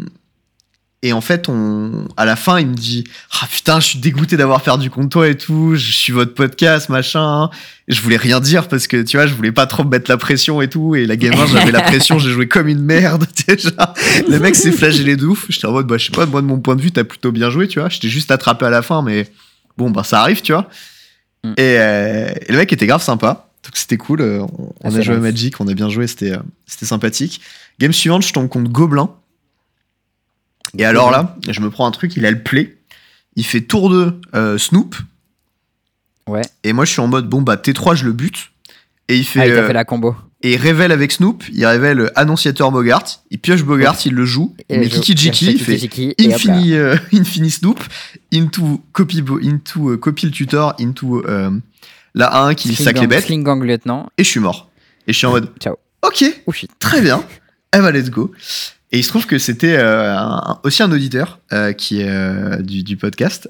et 1.07 1.12
en 1.12 1.20
fait, 1.20 1.50
on, 1.50 2.09
à 2.16 2.24
la 2.24 2.34
fin, 2.34 2.59
il 2.59 2.66
me 2.66 2.74
dit 2.74 3.05
Ah 3.30 3.46
putain, 3.50 3.78
je 3.78 3.88
suis 3.88 3.98
dégoûté 3.98 4.38
d'avoir 4.38 4.62
perdu 4.62 4.88
contre 4.88 5.11
toi 5.11 5.28
et 5.28 5.36
tout. 5.36 5.74
Je 5.74 5.92
suis 5.92 6.14
votre 6.14 6.32
podcast, 6.32 6.88
machin. 6.88 7.50
Et 7.88 7.92
je 7.92 8.00
voulais 8.00 8.16
rien 8.16 8.40
dire 8.40 8.68
parce 8.68 8.86
que 8.86 9.02
tu 9.02 9.18
vois, 9.18 9.26
je 9.26 9.34
voulais 9.34 9.52
pas 9.52 9.66
trop 9.66 9.84
me 9.84 9.90
mettre 9.90 10.11
la 10.11 10.16
pression 10.16 10.62
et 10.62 10.68
tout. 10.68 10.94
Et 10.94 11.05
la 11.05 11.16
game 11.16 11.34
1, 11.34 11.46
j'avais 11.48 11.72
la 11.72 11.82
pression, 11.82 12.18
j'ai 12.18 12.30
joué 12.30 12.48
comme 12.48 12.68
une 12.68 12.80
merde. 12.80 13.26
genre. 13.48 13.94
le 14.26 14.38
mec 14.38 14.57
s'est 14.57 14.72
flagellé 14.72 15.16
de 15.16 15.26
ouf. 15.26 15.44
J'étais 15.50 15.66
en 15.66 15.72
mode, 15.72 15.86
bah, 15.86 15.98
je 15.98 16.07
sais 16.07 16.11
pas, 16.11 16.24
moi, 16.24 16.40
de 16.40 16.46
mon 16.46 16.59
point 16.59 16.74
de 16.74 16.80
vue, 16.80 16.90
t'as 16.90 17.05
plutôt 17.05 17.32
bien 17.32 17.50
joué, 17.50 17.68
tu 17.68 17.80
vois. 17.80 17.90
J'étais 17.90 18.09
juste 18.09 18.30
attrapé 18.30 18.64
à 18.64 18.70
la 18.70 18.80
fin, 18.80 19.02
mais 19.02 19.30
bon, 19.76 19.90
bah, 19.90 20.05
ça 20.05 20.22
arrive, 20.22 20.40
tu 20.40 20.52
vois. 20.52 20.70
Mm. 21.44 21.50
Et, 21.50 21.55
euh, 21.59 22.32
et 22.48 22.52
le 22.52 22.57
mec 22.57 22.72
était 22.72 22.86
grave 22.86 23.02
sympa. 23.02 23.50
Donc 23.62 23.76
c'était 23.76 23.98
cool. 23.98 24.22
euh, 24.22 24.40
On, 24.40 24.70
Ah, 24.82 24.88
on 24.90 24.94
a 24.96 25.00
joué 25.02 25.16
à. 25.16 25.18
Magic, 25.18 25.61
on 25.61 25.68
a 25.68 25.74
bien 25.74 25.90
joué, 25.90 26.07
c'était 26.07 26.32
euh, 26.32 26.38
c'était 26.66 26.86
sympathique. 26.86 27.42
Game 27.78 27.92
suivante, 27.92 28.22
je 28.22 28.32
tombe 28.32 28.48
contre 28.48 28.70
Gobelin. 28.70 29.11
Et 30.79 30.85
alors 30.85 31.11
là, 31.11 31.37
je 31.49 31.61
me 31.61 31.70
prends 31.70 31.87
un 31.87 31.91
truc, 31.91 32.16
il 32.16 32.27
a 32.27 32.31
le 32.31 32.43
play. 32.43 32.77
Il 33.37 33.45
fait 33.45 33.61
tour 33.62 33.91
2 33.91 34.20
euh, 34.35 34.59
Snoop. 34.59 34.97
Ouais. 36.29 36.43
Et 36.62 36.72
moi, 36.72 36.85
je 36.85 36.93
suis 36.93 37.01
en 37.01 37.09
mode, 37.09 37.29
bon, 37.29 37.43
bah, 37.43 37.57
T3, 37.57 37.97
je 37.97 38.05
le 38.05 38.12
bute. 38.12 38.51
Et 39.09 39.16
il 39.18 39.25
fait. 39.25 39.41
Ah, 39.41 39.47
il 39.47 39.53
euh, 39.53 39.66
fait 39.66 39.72
la 39.72 39.85
combo. 39.85 40.16
et 40.43 40.53
il 40.53 40.57
révèle 40.57 40.93
avec 40.93 41.12
Snoop, 41.12 41.45
il 41.53 41.66
révèle 41.66 42.01
euh, 42.01 42.18
Annonciateur 42.18 42.70
Bogart, 42.70 43.05
il 43.31 43.39
pioche 43.39 43.62
Bogart, 43.64 43.97
il 44.07 44.14
le 44.14 44.25
joue, 44.25 44.55
il 44.70 44.81
met 44.81 44.89
Kiki 44.89 45.14
Jiki, 45.16 45.53
il 45.53 45.61
fait. 45.61 46.14
Infini, 46.20 46.72
euh, 46.72 46.97
Infini 47.12 47.51
Snoop, 47.51 47.81
into 48.33 48.83
copy, 48.93 49.22
into 49.43 49.99
copy 49.99 50.27
le 50.27 50.33
tutor, 50.33 50.75
into 50.81 51.22
euh, 51.27 51.51
la 52.14 52.45
1 52.45 52.55
qui 52.55 52.75
sac 52.75 52.99
les 52.99 53.07
bêtes, 53.07 53.27
Sling 53.27 53.45
gang 53.45 53.62
lieutenant. 53.62 54.09
et 54.16 54.25
je 54.25 54.29
suis 54.29 54.41
mort. 54.41 54.70
Et 55.07 55.12
je 55.12 55.18
suis 55.18 55.27
en 55.27 55.33
mode, 55.33 55.51
Ciao. 55.61 55.77
ok, 56.03 56.25
Oh 56.47 56.53
très 56.79 57.03
bien, 57.03 57.22
eh 57.77 57.79
ben 57.79 57.91
let's 57.91 58.09
go. 58.09 58.33
Et 58.95 58.99
il 58.99 59.03
se 59.03 59.09
trouve 59.09 59.26
que 59.26 59.40
c'était 59.40 59.74
euh, 59.76 60.16
un- 60.16 60.61
aussi 60.62 60.84
un 60.84 60.92
auditeur 60.92 61.40
euh, 61.53 61.72
qui 61.72 62.01
est 62.01 62.09
euh, 62.09 62.59
du, 62.62 62.84
du 62.84 62.97
podcast, 62.97 63.49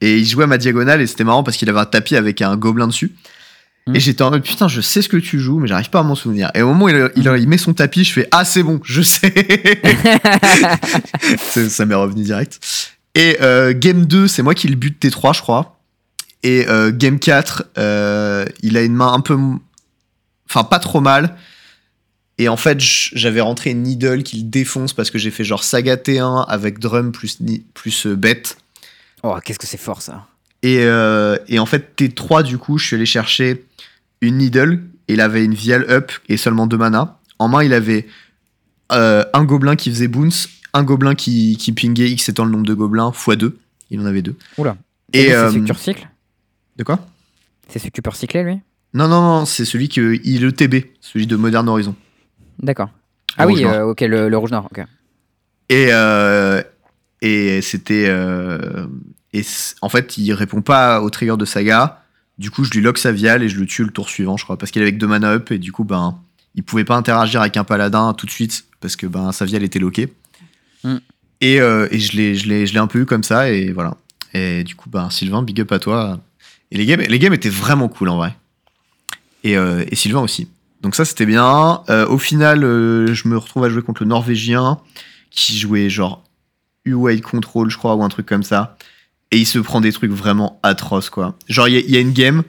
et 0.00 0.16
il 0.18 0.24
jouait 0.24 0.44
à 0.44 0.46
ma 0.46 0.58
diagonale, 0.58 1.00
et 1.00 1.08
c'était 1.08 1.24
marrant 1.24 1.42
parce 1.42 1.56
qu'il 1.56 1.68
avait 1.68 1.80
un 1.80 1.86
tapis 1.86 2.14
avec 2.14 2.40
un 2.40 2.56
gobelin 2.56 2.86
dessus. 2.86 3.10
Mm. 3.88 3.96
Et 3.96 4.00
j'étais 4.00 4.22
en 4.22 4.30
mode 4.30 4.44
putain, 4.44 4.68
je 4.68 4.80
sais 4.80 5.02
ce 5.02 5.08
que 5.08 5.16
tu 5.16 5.40
joues, 5.40 5.58
mais 5.58 5.66
j'arrive 5.66 5.90
pas 5.90 5.98
à 5.98 6.02
m'en 6.04 6.14
souvenir. 6.14 6.52
Et 6.54 6.62
au 6.62 6.68
moment 6.68 6.84
où 6.84 6.88
il, 6.88 7.10
il- 7.16 7.26
il 7.38 7.48
met 7.48 7.58
son 7.58 7.74
tapis, 7.74 8.04
je 8.04 8.12
fais 8.12 8.28
ah, 8.30 8.44
c'est 8.44 8.62
bon, 8.62 8.78
je 8.84 9.02
sais. 9.02 9.34
Ça 11.68 11.86
m'est 11.86 11.94
revenu 11.94 12.22
direct. 12.22 12.60
Et 13.14 13.38
euh, 13.42 13.72
game 13.76 14.04
2, 14.06 14.28
c'est 14.28 14.42
moi 14.42 14.54
qui 14.54 14.68
le 14.68 14.76
bute 14.76 15.02
T3, 15.04 15.34
je 15.34 15.40
crois. 15.42 15.78
Et 16.42 16.66
euh, 16.68 16.90
game 16.94 17.18
4, 17.18 17.64
euh, 17.78 18.44
il 18.62 18.76
a 18.76 18.82
une 18.82 18.94
main 18.94 19.12
un 19.12 19.20
peu. 19.20 19.36
Enfin, 20.48 20.64
pas 20.64 20.78
trop 20.78 21.00
mal. 21.00 21.36
Et 22.42 22.48
en 22.48 22.56
fait, 22.56 22.78
j'avais 22.80 23.40
rentré 23.42 23.74
Needle 23.74 24.22
qui 24.22 24.38
le 24.38 24.44
défonce 24.44 24.92
parce 24.94 25.10
que 25.10 25.18
j'ai 25.18 25.30
fait 25.30 25.44
genre 25.44 25.62
Saga 25.62 25.96
T1 25.96 26.46
avec 26.48 26.78
Drum 26.78 27.12
plus, 27.12 27.40
ni- 27.40 27.64
plus 27.74 28.06
euh, 28.06 28.16
Bête. 28.16 28.56
Oh, 29.22 29.36
qu'est-ce 29.44 29.58
que 29.58 29.66
c'est 29.66 29.76
fort 29.76 30.00
ça. 30.00 30.26
Et, 30.62 30.78
euh, 30.80 31.36
et 31.48 31.58
en 31.58 31.66
fait, 31.66 31.92
T3, 31.98 32.42
du 32.42 32.56
coup, 32.56 32.78
je 32.78 32.86
suis 32.86 32.96
allé 32.96 33.04
chercher 33.06 33.64
une 34.22 34.38
Needle. 34.38 34.80
Et 35.08 35.14
il 35.14 35.20
avait 35.20 35.44
une 35.44 35.54
Vial 35.54 35.84
Up 35.90 36.12
et 36.28 36.36
seulement 36.36 36.66
deux 36.66 36.76
mana. 36.78 37.18
En 37.38 37.48
main, 37.48 37.62
il 37.64 37.74
avait 37.74 38.06
euh, 38.92 39.24
un 39.34 39.44
gobelin 39.44 39.76
qui 39.76 39.90
faisait 39.90 40.08
bounce, 40.08 40.48
un 40.72 40.82
gobelin 40.84 41.14
qui, 41.14 41.56
qui 41.58 41.72
pingait 41.72 42.08
X 42.10 42.28
étant 42.28 42.44
le 42.44 42.52
nombre 42.52 42.66
de 42.66 42.74
gobelins, 42.74 43.10
x2. 43.10 43.52
Il 43.90 44.00
en 44.00 44.06
avait 44.06 44.22
deux. 44.22 44.36
Oula. 44.56 44.76
Et, 45.12 45.24
Et 45.24 45.26
c'est 45.30 45.48
celui 45.48 45.60
que 45.62 45.66
tu 45.66 45.72
recycles 45.72 46.08
De 46.76 46.84
quoi? 46.84 47.00
C'est 47.68 47.78
celui 47.80 47.90
que 47.90 47.96
tu 47.96 48.02
peux 48.02 48.10
recycler 48.10 48.44
lui? 48.44 48.60
Non, 48.94 49.08
non, 49.08 49.20
non, 49.20 49.44
c'est 49.46 49.64
celui 49.64 49.88
qui 49.88 50.00
le 50.00 50.52
TB, 50.52 50.86
celui 51.00 51.26
de 51.26 51.36
Modern 51.36 51.68
Horizon. 51.68 51.94
D'accord. 52.62 52.90
Ah 53.36 53.46
oui, 53.46 53.64
euh, 53.64 53.84
ok, 53.86 54.00
le, 54.02 54.28
le 54.28 54.36
rouge 54.36 54.50
noir. 54.50 54.66
ok. 54.70 54.84
Et, 55.68 55.88
euh, 55.92 56.62
et 57.22 57.62
c'était. 57.62 58.06
euh, 58.08 58.86
et 59.32 59.42
en 59.82 59.88
fait, 59.88 60.18
il 60.18 60.32
répond 60.32 60.62
pas 60.62 61.00
au 61.00 61.10
trigger 61.10 61.36
de 61.36 61.44
Saga. 61.44 62.02
Du 62.38 62.50
coup, 62.50 62.64
je 62.64 62.70
lui 62.70 62.80
lock 62.80 62.98
sa 62.98 63.12
viale 63.12 63.42
et 63.42 63.48
je 63.48 63.58
le 63.60 63.66
tue 63.66 63.84
le 63.84 63.90
tour 63.90 64.08
suivant, 64.08 64.36
je 64.36 64.44
crois. 64.44 64.56
Parce 64.56 64.72
qu'il 64.72 64.82
est 64.82 64.84
avec 64.84 64.98
deux 64.98 65.06
mana 65.06 65.30
up 65.32 65.52
et 65.52 65.58
du 65.58 65.72
coup, 65.72 65.84
ben, 65.84 66.18
il 66.54 66.64
pouvait 66.64 66.84
pas 66.84 66.96
interagir 66.96 67.40
avec 67.40 67.56
un 67.56 67.64
paladin 67.64 68.12
tout 68.14 68.26
de 68.26 68.30
suite 68.30 68.64
parce 68.80 68.96
que 68.96 69.06
ben, 69.06 69.30
sa 69.30 69.44
viale 69.44 69.62
était 69.62 69.78
lockée. 69.78 70.12
Mm. 70.82 70.96
Et, 71.42 71.60
euh, 71.60 71.86
et 71.90 71.98
je 72.00 72.16
l'ai 72.16 72.78
un 72.78 72.86
peu 72.86 73.00
eu 73.00 73.06
comme 73.06 73.22
ça 73.22 73.50
et 73.50 73.70
voilà. 73.72 73.96
Et 74.34 74.64
du 74.64 74.74
coup, 74.74 74.90
ben, 74.90 75.10
Sylvain, 75.10 75.42
big 75.42 75.60
up 75.60 75.70
à 75.72 75.78
toi. 75.78 76.18
Et 76.70 76.78
les 76.78 76.86
games, 76.86 77.00
les 77.00 77.18
games 77.18 77.34
étaient 77.34 77.48
vraiment 77.48 77.88
cool 77.88 78.08
en 78.08 78.16
vrai. 78.16 78.34
Et, 79.44 79.56
euh, 79.56 79.84
et 79.88 79.94
Sylvain 79.94 80.20
aussi. 80.20 80.48
Donc 80.80 80.94
ça, 80.94 81.04
c'était 81.04 81.26
bien. 81.26 81.82
Euh, 81.90 82.06
au 82.08 82.18
final, 82.18 82.64
euh, 82.64 83.12
je 83.14 83.28
me 83.28 83.36
retrouve 83.36 83.64
à 83.64 83.68
jouer 83.70 83.82
contre 83.82 84.02
le 84.02 84.08
Norvégien 84.08 84.80
qui 85.30 85.58
jouait 85.58 85.90
genre 85.90 86.24
U-Wade 86.84 87.20
Control, 87.20 87.70
je 87.70 87.76
crois, 87.76 87.94
ou 87.94 88.02
un 88.02 88.08
truc 88.08 88.26
comme 88.26 88.42
ça. 88.42 88.76
Et 89.30 89.38
il 89.38 89.46
se 89.46 89.58
prend 89.58 89.80
des 89.80 89.92
trucs 89.92 90.10
vraiment 90.10 90.58
atroces, 90.62 91.10
quoi. 91.10 91.34
Genre, 91.48 91.68
il 91.68 91.74
y, 91.74 91.76
a- 91.76 91.80
il 91.80 91.90
y 91.90 91.96
a 91.96 92.00
une 92.00 92.12
game 92.12 92.42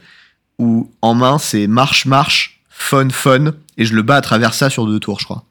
où 0.57 0.89
en 1.01 1.13
main, 1.13 1.37
c'est 1.37 1.67
marche, 1.67 2.05
marche, 2.05 2.61
fun, 2.69 3.09
fun, 3.09 3.51
et 3.77 3.85
je 3.85 3.93
le 3.93 4.01
bats 4.01 4.15
à 4.15 4.21
travers 4.21 4.53
ça 4.53 4.69
sur 4.69 4.85
deux 4.87 4.99
tours, 4.99 5.19
je 5.19 5.25
crois. 5.25 5.43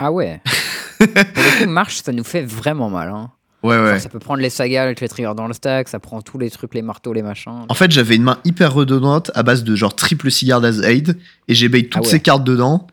Ah 0.00 0.10
ouais. 0.10 0.40
Pour 0.98 1.06
le 1.06 1.64
coup, 1.64 1.70
marche, 1.70 1.96
ça 2.02 2.12
nous 2.12 2.24
fait 2.24 2.42
vraiment 2.42 2.88
mal. 2.90 3.10
Hein. 3.10 3.30
Ouais, 3.64 3.74
Genre, 3.76 3.84
ouais. 3.86 3.98
ça 3.98 4.08
peut 4.10 4.18
prendre 4.18 4.40
les 4.40 4.50
sagas 4.50 4.82
avec 4.84 5.00
les 5.00 5.08
triggers 5.08 5.32
dans 5.36 5.46
le 5.48 5.54
stack, 5.54 5.88
ça 5.88 5.98
prend 5.98 6.20
tous 6.22 6.38
les 6.38 6.50
trucs, 6.50 6.74
les 6.74 6.82
marteaux, 6.82 7.12
les 7.12 7.22
machins. 7.22 7.64
En 7.68 7.74
fait, 7.74 7.90
j'avais 7.90 8.14
une 8.16 8.22
main 8.22 8.38
hyper 8.44 8.72
redondante 8.74 9.30
à 9.34 9.42
base 9.42 9.64
de 9.64 9.74
genre 9.74 9.96
triple 9.96 10.30
cigare 10.30 10.62
as 10.64 10.78
aid, 10.86 11.16
et 11.48 11.54
j'ai 11.54 11.68
bait 11.68 11.82
toutes 11.84 11.94
Ah 11.96 12.00
ouais. 12.02 12.06
ces 12.06 12.20
cartes 12.20 12.44
dedans. 12.44 12.86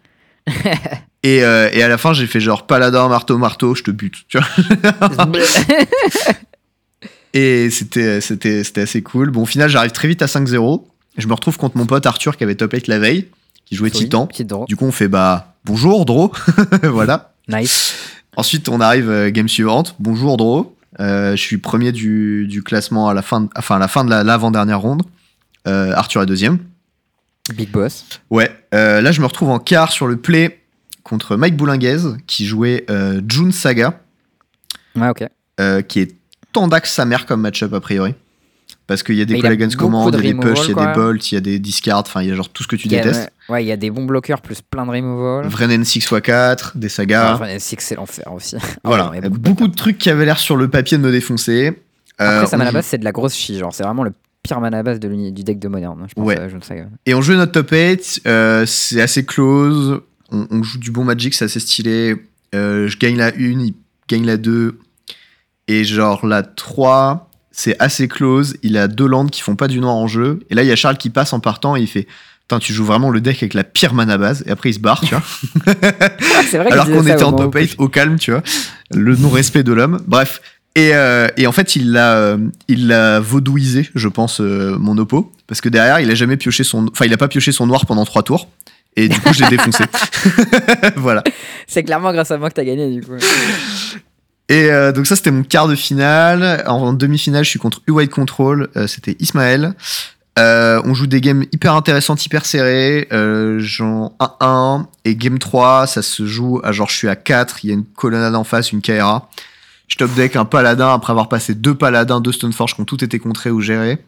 et, 1.23 1.43
euh, 1.43 1.69
et 1.73 1.83
à 1.83 1.87
la 1.87 1.97
fin, 1.97 2.13
j'ai 2.13 2.25
fait 2.25 2.39
genre 2.39 2.65
paladin, 2.65 3.07
marteau, 3.09 3.37
marteau, 3.37 3.75
je 3.75 3.83
te 3.83 3.91
bute, 3.91 4.15
tu 4.27 4.39
vois. 4.39 4.47
Et 7.33 7.69
c'était, 7.69 8.19
c'était, 8.19 8.63
c'était 8.63 8.81
assez 8.81 9.01
cool. 9.01 9.31
Bon, 9.31 9.43
au 9.43 9.45
final, 9.45 9.69
j'arrive 9.69 9.91
très 9.91 10.07
vite 10.07 10.21
à 10.21 10.25
5-0. 10.25 10.83
Je 11.17 11.27
me 11.27 11.33
retrouve 11.33 11.57
contre 11.57 11.77
mon 11.77 11.85
pote 11.85 12.05
Arthur 12.05 12.35
qui 12.35 12.43
avait 12.43 12.55
top 12.55 12.73
8 12.73 12.87
la 12.87 12.99
veille, 12.99 13.27
qui 13.65 13.75
jouait 13.75 13.89
Titan. 13.89 14.27
Du 14.67 14.75
coup, 14.75 14.85
on 14.85 14.91
fait 14.91 15.07
bah 15.07 15.55
bonjour 15.63 16.05
Dro. 16.05 16.33
voilà. 16.83 17.33
Nice. 17.47 17.95
Ensuite, 18.37 18.69
on 18.69 18.79
arrive 18.79 19.09
euh, 19.09 19.29
game 19.29 19.49
suivante. 19.49 19.95
Bonjour 19.99 20.37
Dro. 20.37 20.75
Euh, 20.99 21.31
je 21.35 21.41
suis 21.41 21.57
premier 21.57 21.91
du, 21.91 22.47
du 22.47 22.63
classement 22.63 23.07
à 23.09 23.13
la 23.13 23.21
fin, 23.21 23.41
de, 23.41 23.49
enfin 23.55 23.75
à 23.77 23.79
la 23.79 23.87
fin 23.87 24.03
de 24.05 24.09
la- 24.09 24.23
l'avant-dernière 24.23 24.79
ronde. 24.79 25.03
Euh, 25.67 25.93
Arthur 25.95 26.21
est 26.21 26.25
deuxième. 26.25 26.59
Big 27.53 27.69
boss. 27.71 28.05
Ouais. 28.29 28.51
Euh, 28.73 29.01
là, 29.01 29.11
je 29.11 29.21
me 29.21 29.25
retrouve 29.25 29.49
en 29.49 29.59
quart 29.59 29.91
sur 29.91 30.07
le 30.07 30.17
play 30.17 30.59
contre 31.03 31.35
Mike 31.35 31.57
Boulinguez 31.57 31.97
qui 32.27 32.45
jouait 32.45 32.85
June 33.27 33.51
Saga. 33.51 33.99
Ouais, 34.95 35.09
ok. 35.09 35.23
euh, 35.59 35.81
qui 35.81 35.99
est 36.01 36.15
tendax 36.53 36.91
sa 36.93 37.05
mère 37.05 37.25
comme 37.25 37.41
match-up 37.41 37.73
a 37.73 37.79
priori. 37.79 38.13
Parce 38.91 39.03
qu'il 39.03 39.15
y 39.15 39.21
a 39.21 39.25
des 39.25 39.39
Collegans 39.39 39.67
beaucoup 39.67 39.77
Command, 39.85 40.11
de 40.11 40.19
il 40.19 40.25
y 40.25 40.29
a 40.29 40.33
des 40.33 40.39
push, 40.39 40.67
il 40.67 40.75
y 40.75 40.79
a 40.79 40.85
des 40.85 40.93
bolts, 40.93 41.31
il 41.31 41.35
y 41.35 41.37
a 41.37 41.41
des 41.41 41.59
discards, 41.59 42.01
enfin 42.05 42.21
il 42.21 42.27
y 42.27 42.31
a 42.31 42.35
genre 42.35 42.49
tout 42.49 42.61
ce 42.63 42.67
que 42.67 42.75
tu 42.75 42.87
Il 42.89 42.91
y 42.91 42.97
a- 42.97 43.03
détestes. 43.03 43.31
Ouais, 43.47 43.63
il 43.63 43.67
y 43.67 43.71
a 43.71 43.77
des 43.77 43.89
bons 43.89 44.03
bloqueurs 44.03 44.41
plus 44.41 44.61
plein 44.61 44.85
de 44.85 44.91
removal. 44.91 45.47
Vrenen 45.47 45.83
6x4, 45.83 46.73
des 46.75 46.89
sagas. 46.89 47.39
C'est 47.59 47.77
que 47.77 47.83
c'est 47.83 47.95
l'enfer 47.95 48.25
aussi. 48.33 48.57
Ah 48.83 48.89
voilà, 48.89 49.11
non, 49.23 49.29
beaucoup 49.29 49.67
de 49.67 49.71
de 49.71 49.75
trucs 49.77 49.97
qui 49.97 50.09
avaient 50.09 50.25
l'air 50.25 50.37
sur 50.39 50.57
le 50.57 50.67
papier 50.69 50.97
de 50.97 51.03
me 51.03 51.11
défoncer. 51.11 51.67
Après, 52.17 52.43
Euh, 52.43 52.45
sa 52.47 52.57
on 52.57 52.59
mana 52.59 52.73
base, 52.73 52.85
c'est 52.85 52.97
de 52.97 53.05
la 53.05 53.13
grosse 53.13 53.33
chi. 53.33 53.57
Genre, 53.57 53.73
c'est 53.73 53.83
vraiment 53.83 54.03
le 54.03 54.11
pire 54.43 54.59
mana 54.59 54.83
base 54.83 54.99
de 54.99 55.07
du 55.31 55.43
deck 55.43 55.57
de 55.59 55.67
moderne. 55.69 56.05
Je 56.09 56.13
pense 56.13 56.25
Ouais. 56.27 56.37
à 56.37 56.49
Saga. 56.61 56.87
Et 57.05 57.13
on 57.13 57.21
joue 57.21 57.33
notre 57.35 57.53
top 57.53 57.69
8, 57.71 58.21
euh, 58.27 58.65
c'est 58.65 59.01
assez 59.01 59.23
close, 59.25 60.01
on, 60.31 60.47
on 60.51 60.61
joue 60.63 60.79
du 60.79 60.91
bon 60.91 61.05
Magic, 61.05 61.33
c'est 61.33 61.45
assez 61.45 61.59
stylé. 61.61 62.15
Euh, 62.53 62.87
je 62.89 62.97
gagne 62.97 63.15
la 63.15 63.27
1, 63.27 63.33
il 63.39 63.73
gagne 64.09 64.25
la 64.25 64.35
2, 64.37 64.77
et 65.67 65.83
genre 65.85 66.25
la 66.25 66.43
3, 66.43 67.29
c'est 67.51 67.75
assez 67.79 68.07
close, 68.07 68.55
il 68.63 68.77
a 68.77 68.87
deux 68.87 69.07
landes 69.07 69.29
qui 69.31 69.41
font 69.41 69.55
pas 69.55 69.67
du 69.67 69.79
noir 69.79 69.93
en 69.95 70.07
jeu. 70.07 70.39
Et 70.49 70.55
là, 70.55 70.63
il 70.63 70.67
y 70.67 70.71
a 70.71 70.75
Charles 70.75 70.97
qui 70.97 71.09
passe 71.09 71.33
en 71.33 71.39
partant 71.39 71.75
et 71.75 71.81
il 71.81 71.87
fait 71.87 72.07
Putain, 72.47 72.59
tu 72.59 72.73
joues 72.73 72.83
vraiment 72.83 73.09
le 73.09 73.21
deck 73.21 73.41
avec 73.43 73.53
la 73.53 73.63
pire 73.63 73.93
mana 73.93 74.17
base, 74.17 74.43
et 74.45 74.51
après 74.51 74.71
il 74.71 74.73
se 74.73 74.79
barre, 74.79 74.99
tu 74.99 75.15
vois. 75.15 75.23
c'est 76.49 76.57
vrai 76.57 76.69
Alors 76.71 76.85
qu'on 76.85 77.01
était 77.07 77.23
en 77.23 77.31
top 77.31 77.55
où- 77.55 77.57
8 77.59 77.75
au 77.77 77.87
calme, 77.87 78.17
tu 78.19 78.31
vois. 78.31 78.43
Le 78.93 79.15
non-respect 79.15 79.63
de 79.63 79.71
l'homme. 79.71 80.01
Bref. 80.05 80.41
Et, 80.75 80.91
euh, 80.93 81.27
et 81.37 81.47
en 81.47 81.51
fait, 81.53 81.75
il 81.77 81.91
l'a, 81.93 82.15
euh, 82.17 82.37
il 82.67 82.87
l'a 82.87 83.19
vaudouisé, 83.21 83.89
je 83.95 84.07
pense, 84.09 84.41
euh, 84.41 84.75
mon 84.77 84.97
oppo. 84.97 85.31
Parce 85.47 85.61
que 85.61 85.69
derrière, 85.69 85.99
il 86.01 86.09
a 86.11 86.15
jamais 86.15 86.35
pioché 86.37 86.63
son. 86.65 86.87
Enfin, 86.91 87.05
il 87.05 87.13
a 87.13 87.17
pas 87.17 87.27
pioché 87.29 87.51
son 87.53 87.67
noir 87.67 87.85
pendant 87.85 88.03
trois 88.05 88.23
tours. 88.23 88.49
Et 88.97 89.07
du 89.07 89.17
coup, 89.19 89.31
je 89.33 89.41
l'ai 89.43 89.49
défoncé. 89.49 89.85
voilà. 90.97 91.23
C'est 91.67 91.83
clairement 91.83 92.11
grâce 92.11 92.31
à 92.31 92.37
moi 92.37 92.49
que 92.49 92.55
t'as 92.55 92.65
gagné, 92.65 92.89
du 92.89 93.01
coup. 93.01 93.13
Et 94.51 94.69
euh, 94.69 94.91
donc, 94.91 95.07
ça, 95.07 95.15
c'était 95.15 95.31
mon 95.31 95.43
quart 95.43 95.69
de 95.69 95.75
finale. 95.75 96.65
En 96.67 96.91
demi-finale, 96.91 97.45
je 97.45 97.49
suis 97.49 97.59
contre 97.59 97.81
U-White 97.87 98.11
Control. 98.11 98.67
euh, 98.75 98.85
c'était 98.85 99.15
Ismaël. 99.19 99.75
Euh, 100.39 100.81
on 100.83 100.93
joue 100.93 101.07
des 101.07 101.21
games 101.21 101.45
hyper 101.53 101.73
intéressantes, 101.73 102.25
hyper 102.25 102.45
serrées. 102.45 103.07
Genre 103.59 104.13
1-1. 104.19 104.87
Et 105.05 105.15
game 105.15 105.39
3, 105.39 105.87
ça 105.87 106.01
se 106.01 106.25
joue 106.25 106.59
à 106.65 106.73
genre 106.73 106.89
je 106.89 106.97
suis 106.97 107.07
à 107.07 107.15
4. 107.15 107.63
Il 107.63 107.67
y 107.69 107.71
a 107.71 107.75
une 107.75 107.85
colonnade 107.85 108.35
en 108.35 108.43
face, 108.43 108.73
une 108.73 108.81
KRA. 108.81 109.29
Je 109.87 109.95
top 109.95 110.13
deck 110.15 110.35
un 110.35 110.43
paladin 110.43 110.93
après 110.93 111.11
avoir 111.11 111.29
passé 111.29 111.55
deux 111.55 111.75
paladins, 111.75 112.19
deux 112.19 112.33
Stoneforge 112.33 112.75
qui 112.75 112.81
ont 112.81 112.85
tout 112.85 113.01
été 113.05 113.19
contrés 113.19 113.51
ou 113.51 113.61
gérés. 113.61 113.99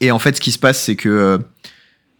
Et 0.00 0.10
en 0.10 0.18
fait, 0.18 0.36
ce 0.36 0.42
qui 0.42 0.52
se 0.52 0.58
passe, 0.58 0.78
c'est 0.78 0.96
que 0.96 1.40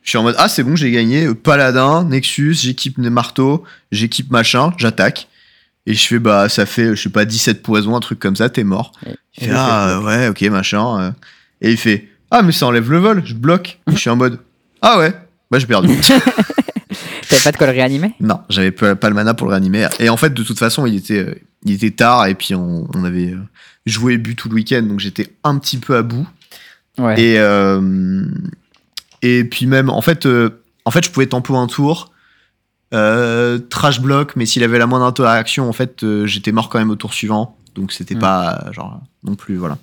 je 0.03 0.09
suis 0.09 0.17
en 0.17 0.23
mode 0.23 0.37
Ah, 0.39 0.49
c'est 0.49 0.63
bon, 0.63 0.77
j'ai 0.77 0.91
gagné. 0.91 1.35
Paladin, 1.35 2.05
Nexus, 2.05 2.55
j'équipe 2.55 2.97
mes 2.97 3.11
marteaux, 3.11 3.65
j'équipe 3.91 4.31
machin, 4.31 4.73
j'attaque. 4.79 5.29
Et 5.87 5.95
je 5.95 6.07
fais 6.07 6.19
Bah, 6.19 6.49
ça 6.49 6.67
fait, 6.67 6.95
je 6.97 7.03
sais 7.03 7.09
pas, 7.11 7.25
17 7.25 7.63
poisons, 7.63 7.97
un 7.97 8.01
truc 8.01 8.19
comme 8.19 8.37
ça, 8.37 8.49
t'es 8.49 8.65
mort. 8.65 8.93
Et- 9.07 9.11
Il 9.39 9.45
fait 9.47 9.53
Ah, 9.55 10.01
ouais, 10.05 10.29
ok, 10.29 10.41
machin. 10.43 11.01
euh. 11.01 11.11
Et 11.61 11.71
il 11.73 11.77
fait 11.77 12.09
Ah, 12.31 12.43
mais 12.43 12.53
ça 12.53 12.67
enlève 12.67 12.91
le 12.91 12.99
vol, 12.99 13.23
je 13.25 13.35
bloque. 13.35 13.79
Et 13.89 13.93
je 13.93 13.99
suis 13.99 14.11
en 14.11 14.17
mode 14.17 14.39
Ah, 14.81 14.99
ouais, 14.99 15.13
bah, 15.51 15.59
j'ai 15.59 15.67
perdu. 15.67 15.89
T'avais 17.29 17.43
pas 17.45 17.53
de 17.53 17.57
quoi 17.57 17.67
le 17.67 17.73
réanimer 17.73 18.15
non, 18.21 18.41
j'avais 18.51 18.71
pas, 18.73 18.95
pas 18.95 19.09
le 19.09 19.15
mana 19.15 19.33
pour 19.35 19.47
le 19.47 19.53
réanimer. 19.53 19.89
Et 20.01 20.09
en 20.11 20.17
fait, 20.17 20.35
de 20.35 20.43
toute 20.43 20.59
façon, 20.59 20.85
il 20.87 20.97
était, 20.97 21.19
euh, 21.21 21.35
il 21.65 21.73
était 21.73 21.91
tard 21.91 22.27
et 22.27 22.35
puis 22.35 22.55
on, 22.55 22.87
on 22.95 23.05
avait 23.05 23.31
euh, 23.31 23.39
joué 23.87 24.15
et 24.15 24.19
bu 24.19 24.37
tout 24.37 24.49
le 24.51 24.55
week-end, 24.57 24.83
donc 24.83 25.01
j'étais 25.01 25.29
un 25.45 25.57
petit 25.59 25.79
peu 25.79 25.97
à 25.97 26.03
bout. 26.03 26.27
Ouais. 26.99 27.19
Et, 27.21 27.39
euh, 27.39 28.25
et 29.23 29.45
puis 29.45 29.67
même, 29.67 29.89
en 29.89 30.03
fait, 30.03 30.27
euh, 30.27 30.51
en 30.85 30.91
fait, 30.91 31.05
je 31.07 31.11
pouvais 31.11 31.27
tempo 31.27 31.57
un 31.57 31.67
tour, 31.69 32.12
euh, 32.93 33.59
trash 33.59 34.01
block, 34.01 34.37
mais 34.37 34.47
s'il 34.47 34.63
avait 34.65 34.79
la 34.79 34.87
moindre 34.87 35.05
interaction, 35.07 35.69
en 35.69 35.73
fait, 35.73 36.03
euh, 36.03 36.27
j'étais 36.27 36.53
mort 36.53 36.69
quand 36.69 36.79
même 36.79 36.91
au 36.91 36.97
tour 36.97 37.15
suivant. 37.15 37.57
Donc 37.75 37.93
c'était 37.93 38.15
Mm. 38.15 38.19
pas 38.21 38.65
euh, 38.67 38.73
genre 38.73 39.01
non 39.25 39.35
plus, 39.35 39.57
voilà. 39.57 39.79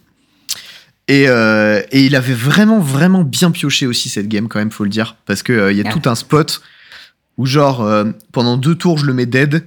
Et, 1.08 1.26
euh, 1.28 1.82
et 1.92 2.06
il 2.06 2.16
avait 2.16 2.34
vraiment, 2.36 2.80
vraiment 2.80 3.24
bien 3.24 3.50
pioché 3.50 3.88
aussi 3.88 4.10
cette 4.10 4.28
game, 4.28 4.48
quand 4.48 4.60
même, 4.60 4.70
faut 4.72 4.84
le 4.84 4.92
dire. 4.92 5.16
Parce 5.26 5.42
qu'il 5.42 5.56
il 5.72 5.78
y 5.78 5.82
a 5.82 5.86
Ah. 5.90 5.92
tout 5.98 6.08
un 6.08 6.14
spot 6.16 6.62
où, 7.38 7.46
genre, 7.48 7.88
pendant 8.32 8.58
deux 8.58 8.76
tours, 8.76 8.98
je 9.00 9.06
le 9.06 9.14
mets 9.14 9.26
dead. 9.26 9.66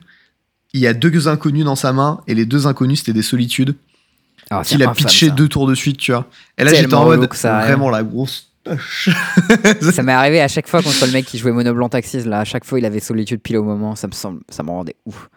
Il 0.74 0.80
y 0.80 0.86
a 0.86 0.94
deux 0.94 1.26
inconnus 1.28 1.64
dans 1.64 1.74
sa 1.76 1.92
main, 1.92 2.20
et 2.28 2.34
les 2.34 2.46
deux 2.46 2.66
inconnus, 2.68 3.00
c'était 3.00 3.12
des 3.12 3.22
solitudes 3.22 3.74
Ah, 4.50 4.62
qu'il 4.64 4.82
a 4.84 4.90
infâme, 4.90 5.06
pitché 5.06 5.28
ça. 5.28 5.32
deux 5.34 5.48
tours 5.48 5.66
de 5.66 5.74
suite, 5.74 5.96
tu 5.98 6.12
vois. 6.12 6.28
Et 6.58 6.64
là, 6.64 6.72
j'étais 6.72 6.94
en 6.94 7.04
mode 7.06 7.26
que 7.28 7.36
ça, 7.36 7.60
vraiment 7.60 7.90
la 7.90 8.02
grosse. 8.04 8.51
Ça 9.92 10.02
m'est 10.02 10.12
arrivé 10.12 10.40
à 10.40 10.48
chaque 10.48 10.68
fois 10.68 10.82
contre 10.82 11.04
le 11.06 11.12
mec 11.12 11.26
qui 11.26 11.38
jouait 11.38 11.52
Mono 11.52 11.74
Blanc 11.74 11.88
Taxis. 11.88 12.22
Là, 12.24 12.40
à 12.40 12.44
chaque 12.44 12.64
fois, 12.64 12.78
il 12.78 12.84
avait 12.84 13.00
solitude 13.00 13.40
pile 13.40 13.56
au 13.56 13.64
moment. 13.64 13.96
Ça 13.96 14.06
me 14.06 14.12
semble, 14.12 14.40
ça 14.48 14.62
me 14.62 14.70
rendait 14.70 14.96
ouf. 15.04 15.28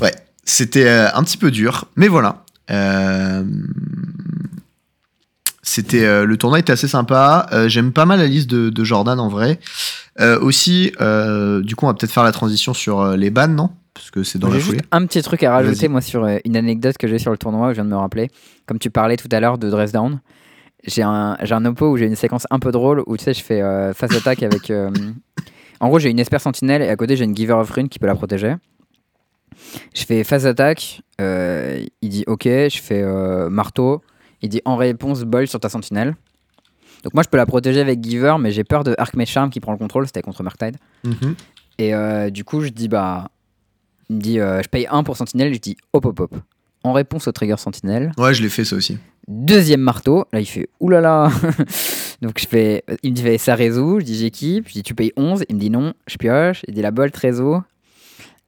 ouais, 0.00 0.12
c'était 0.44 0.86
euh, 0.86 1.08
un 1.14 1.22
petit 1.22 1.36
peu 1.36 1.50
dur, 1.50 1.86
mais 1.96 2.08
voilà. 2.08 2.44
Euh, 2.70 3.44
C'était 5.62 6.04
euh, 6.04 6.24
le 6.24 6.36
tournoi 6.36 6.58
était 6.58 6.72
assez 6.72 6.88
sympa. 6.88 7.46
J'aime 7.66 7.92
pas 7.92 8.06
mal 8.06 8.18
la 8.18 8.26
liste 8.26 8.48
de, 8.48 8.70
de 8.70 8.84
Jordan 8.84 9.18
en 9.20 9.28
vrai. 9.28 9.58
Aussi, 10.40 10.92
du 11.62 11.76
coup, 11.76 11.84
on 11.84 11.88
va 11.88 11.94
peut-être 11.94 12.12
faire 12.12 12.24
la 12.24 12.32
transition 12.32 12.74
sur 12.74 13.16
les 13.16 13.30
bans, 13.30 13.48
non? 13.48 13.70
Parce 13.94 14.10
que 14.10 14.22
c'est 14.22 14.38
dans 14.38 14.48
la 14.48 14.58
juste 14.58 14.82
un 14.92 15.06
petit 15.06 15.22
truc 15.22 15.42
à 15.42 15.52
rajouter, 15.52 15.88
moi, 15.88 16.02
sur 16.02 16.26
une 16.44 16.56
anecdote 16.56 16.98
que 16.98 17.08
j'ai 17.08 17.18
sur 17.18 17.30
le 17.30 17.38
tournoi, 17.38 17.70
je 17.70 17.76
viens 17.76 17.84
de 17.84 17.90
me 17.90 17.96
rappeler. 17.96 18.30
Comme 18.66 18.78
tu 18.78 18.90
parlais 18.90 19.16
tout 19.16 19.28
à 19.32 19.40
l'heure 19.40 19.58
de 19.58 19.70
Dress 19.70 19.92
Down, 19.92 20.20
j'ai 20.86 21.02
un, 21.02 21.36
j'ai 21.42 21.54
un 21.54 21.64
oppo 21.64 21.90
où 21.90 21.96
j'ai 21.96 22.06
une 22.06 22.16
séquence 22.16 22.46
un 22.50 22.58
peu 22.58 22.70
drôle 22.72 23.02
où 23.06 23.16
tu 23.16 23.24
sais, 23.24 23.34
je 23.34 23.42
fais 23.42 23.60
euh, 23.62 23.92
face 23.92 24.14
attaque 24.14 24.42
avec, 24.42 24.70
euh, 24.70 24.90
En 25.80 25.88
gros, 25.88 25.98
j'ai 25.98 26.10
une 26.10 26.18
Esper 26.18 26.38
Sentinelle 26.38 26.80
et 26.82 26.88
à 26.88 26.96
côté, 26.96 27.16
j'ai 27.16 27.24
une 27.24 27.36
Giver 27.36 27.52
of 27.52 27.70
Rune 27.70 27.88
qui 27.90 27.98
peut 27.98 28.06
la 28.06 28.14
protéger. 28.14 28.54
Je 29.94 30.04
fais 30.04 30.24
phase 30.24 30.44
d'attaque. 30.44 31.02
euh, 31.20 31.84
il 32.02 32.08
dit 32.08 32.24
OK. 32.26 32.44
Je 32.44 32.80
fais 32.82 33.02
euh, 33.02 33.48
marteau. 33.50 34.02
Il 34.42 34.48
dit 34.48 34.62
en 34.64 34.76
réponse, 34.76 35.22
boil 35.24 35.46
sur 35.48 35.60
ta 35.60 35.68
Sentinelle. 35.68 36.14
Donc 37.04 37.14
moi, 37.14 37.22
je 37.22 37.28
peux 37.28 37.36
la 37.36 37.46
protéger 37.46 37.80
avec 37.80 38.02
Giver, 38.02 38.36
mais 38.40 38.52
j'ai 38.52 38.64
peur 38.64 38.84
de 38.84 38.94
Archmage 38.98 39.28
Charm 39.28 39.50
qui 39.50 39.60
prend 39.60 39.72
le 39.72 39.78
contrôle. 39.78 40.06
C'était 40.06 40.22
contre 40.22 40.42
Murktide. 40.42 40.76
Mhm. 41.04 41.34
Et 41.78 41.94
euh, 41.94 42.30
du 42.30 42.44
coup, 42.44 42.62
je 42.62 42.68
dis 42.68 42.88
bah. 42.88 43.28
Il 44.08 44.16
me 44.16 44.20
dit 44.20 44.38
euh, 44.40 44.62
je 44.62 44.68
paye 44.68 44.86
1 44.90 45.02
pour 45.02 45.16
Sentinelle. 45.16 45.52
Je 45.52 45.58
dis 45.58 45.76
hop 45.92 46.04
hop 46.06 46.20
hop. 46.20 46.34
En 46.84 46.92
réponse 46.92 47.26
au 47.26 47.32
trigger 47.32 47.56
Sentinelle. 47.58 48.12
Ouais, 48.18 48.32
je 48.34 48.42
l'ai 48.42 48.48
fait 48.48 48.64
ça 48.64 48.76
aussi. 48.76 48.98
Deuxième 49.28 49.80
marteau, 49.80 50.24
là 50.32 50.40
il 50.40 50.46
fait 50.46 50.68
oulala. 50.80 51.30
Donc 52.22 52.38
je 52.38 52.46
fais, 52.46 52.84
il 53.02 53.10
me 53.10 53.16
dit 53.16 53.38
ça 53.38 53.54
résout, 53.54 54.00
je 54.00 54.04
dis 54.04 54.16
j'équipe, 54.16 54.68
je 54.68 54.74
dis 54.74 54.82
tu 54.82 54.94
payes 54.94 55.12
11, 55.16 55.44
il 55.48 55.56
me 55.56 55.60
dit 55.60 55.70
non, 55.70 55.94
je 56.06 56.16
pioche, 56.16 56.62
il 56.68 56.74
dit 56.74 56.82
la 56.82 56.90
bolt 56.92 57.14
réseau. 57.16 57.62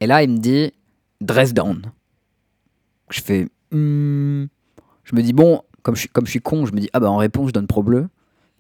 Et 0.01 0.07
là 0.07 0.23
il 0.23 0.31
me 0.31 0.39
dit 0.39 0.73
dress 1.21 1.53
down. 1.53 1.83
Je 3.11 3.21
fais, 3.21 3.49
hmm. 3.73 4.45
je 5.05 5.17
me 5.17 5.23
dis 5.23 5.33
bon, 5.33 5.63
comme 5.83 5.97
je, 5.97 6.01
suis, 6.01 6.09
comme 6.09 6.27
je 6.27 6.31
suis 6.31 6.41
con, 6.41 6.65
je 6.65 6.73
me 6.73 6.81
dis 6.81 6.91
ah 6.93 7.01
bah 7.01 7.11
en 7.11 7.17
réponse 7.17 7.49
je 7.49 7.53
donne 7.53 7.67
pro 7.67 7.83
bleu. 7.83 8.09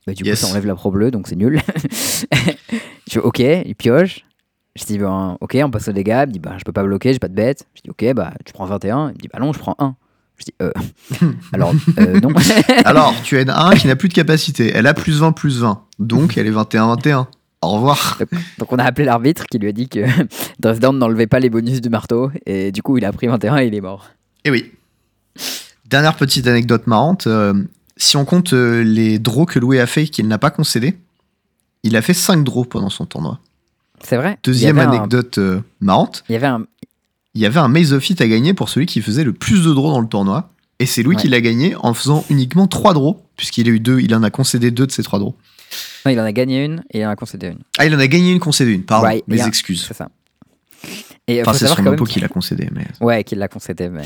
Bah, 0.07 0.15
du 0.15 0.25
Yes. 0.25 0.41
coup 0.41 0.47
ça 0.47 0.53
enlève 0.53 0.67
la 0.67 0.75
pro 0.75 0.91
bleu 0.91 1.11
donc 1.11 1.29
c'est 1.29 1.37
nul. 1.37 1.61
je 3.07 3.13
fais 3.13 3.21
ok, 3.21 3.39
il 3.39 3.75
pioche. 3.77 4.25
Je 4.75 4.85
dis 4.85 4.99
ben, 4.99 5.37
ok, 5.41 5.57
on 5.63 5.71
passe 5.71 5.89
au 5.89 5.93
dégâts. 5.93 6.23
Il 6.25 6.29
me 6.29 6.33
dit 6.33 6.39
bah 6.39 6.57
je 6.59 6.65
peux 6.65 6.73
pas 6.73 6.83
bloquer, 6.83 7.13
j'ai 7.13 7.19
pas 7.19 7.29
de 7.29 7.35
bête. 7.35 7.67
Je 7.75 7.83
dis 7.83 7.91
ok, 7.91 8.13
bah 8.15 8.35
tu 8.45 8.53
prends 8.53 8.65
21. 8.67 9.11
Il 9.11 9.15
me 9.15 9.19
dit 9.19 9.29
bah 9.29 9.39
non, 9.39 9.53
je 9.53 9.59
prends 9.59 9.75
1. 9.79 9.95
Je 10.39 10.45
dis 10.45 10.55
euh, 10.63 10.73
alors 11.53 11.73
euh, 11.99 12.21
non. 12.21 12.31
Alors, 12.85 13.15
tu 13.25 13.37
as 13.37 13.43
une 13.43 13.51
1 13.51 13.71
qui 13.77 13.87
n'a 13.89 13.97
plus 13.97 14.09
de 14.09 14.15
capacité. 14.15 14.71
Elle 14.75 14.87
a 14.87 14.95
plus 14.95 15.19
20, 15.21 15.33
plus 15.33 15.59
20. 15.61 15.83
Donc, 15.99 16.37
elle 16.39 16.47
est 16.47 16.53
21-21. 16.53 17.27
Au 17.61 17.69
revoir. 17.71 18.21
Donc 18.59 18.73
on 18.73 18.79
a 18.79 18.85
appelé 18.85 19.05
l'arbitre 19.05 19.45
qui 19.47 19.59
lui 19.59 19.69
a 19.69 19.73
dit 19.73 19.89
que 19.89 19.99
Dresden 20.61 20.93
n'enlevait 20.97 21.27
pas 21.27 21.41
les 21.41 21.51
bonus 21.51 21.81
du 21.81 21.89
marteau 21.91 22.31
et 22.47 22.71
du 22.71 22.83
coup 22.83 22.99
il 22.99 23.05
a 23.05 23.11
pris 23.13 23.27
21 23.27 23.57
et 23.59 23.67
il 23.67 23.75
est 23.75 23.81
mort. 23.81 24.11
Et 24.45 24.51
oui. 24.53 24.71
Dernière 25.87 26.15
petite 26.15 26.47
anecdote 26.47 26.87
marrante. 26.87 27.27
euh, 27.27 27.55
si 27.97 28.17
on 28.17 28.25
compte 28.25 28.53
euh, 28.53 28.85
les 28.85 29.19
draws 29.19 29.45
que 29.47 29.59
Louis 29.59 29.81
a 29.81 29.87
fait 29.87 30.05
et 30.05 30.09
qu'il 30.09 30.29
n'a 30.29 30.39
pas 30.39 30.51
concédé, 30.51 30.97
il 31.83 31.97
a 31.97 32.03
fait 32.03 32.15
5 32.15 32.45
draws 32.45 32.65
pendant 32.65 32.91
son 32.91 33.07
tournoi. 33.07 33.41
C'est 34.05 34.17
vrai. 34.17 34.39
Deuxième 34.45 34.79
un- 34.79 34.89
anecdote 34.89 35.41
marrante. 35.81 36.23
il 36.29 36.35
y 36.35 36.37
avait 36.37 36.47
un. 36.47 36.65
Il 37.39 37.43
y 37.43 37.47
avait 37.47 37.61
un 37.61 37.69
Maze 37.69 37.93
of 37.93 38.11
It 38.11 38.21
à 38.21 38.27
gagner 38.27 38.53
pour 38.53 38.69
celui 38.69 38.87
qui 38.87 39.01
faisait 39.01 39.23
le 39.23 39.33
plus 39.33 39.63
de 39.63 39.73
draws 39.73 39.93
dans 39.93 40.01
le 40.01 40.09
tournoi. 40.09 40.51
Et 40.81 40.87
c'est 40.87 41.07
Ouais. 41.07 41.15
qui 41.15 41.29
l'a 41.29 41.41
gagné 41.41 41.77
en 41.77 41.95
faisant 41.95 42.25
uniquement 42.31 42.67
3 42.67 42.95
draws, 42.95 43.23
puisqu'il 43.37 43.69
a 43.69 43.71
eu 43.71 43.79
deux, 43.79 44.01
il 44.01 44.13
en 44.13 44.25
a 44.25 44.31
concédé 44.31 44.73
deux 44.73 44.89
de 44.89 44.91
ces 44.91 45.05
3 45.05 45.21
draws. 45.21 45.37
Non, 46.05 46.11
il 46.11 46.19
en 46.19 46.25
a 46.25 46.33
gagné 46.33 46.65
une 46.65 46.83
et 46.91 46.99
il 46.99 47.07
en 47.07 47.11
a 47.11 47.15
concédé 47.17 47.47
une. 47.47 47.61
Ah, 47.79 47.87
il 47.87 47.95
en 47.95 47.99
a 48.01 48.09
gagné 48.09 48.33
une, 48.33 48.41
concédé 48.41 48.73
une, 48.73 48.83
pardon. 48.83 49.09
Mes 49.29 49.47
excuses. 49.47 49.85
C'est 49.87 49.95
ça. 49.95 50.09
Et 51.29 51.43
Enfin, 51.43 51.53
faut 51.53 51.59
c'est 51.59 51.67
son 51.69 51.87
impôt 51.87 52.05
qu'il- 52.07 52.15
qui 52.15 52.21
l'a 52.21 52.29
concédé. 52.29 52.69
Mais... 52.73 52.87
Ouais, 53.01 53.23
qu'il 53.23 53.39
l'a 53.39 53.47
concédé. 53.47 53.89
Mais... 53.89 54.03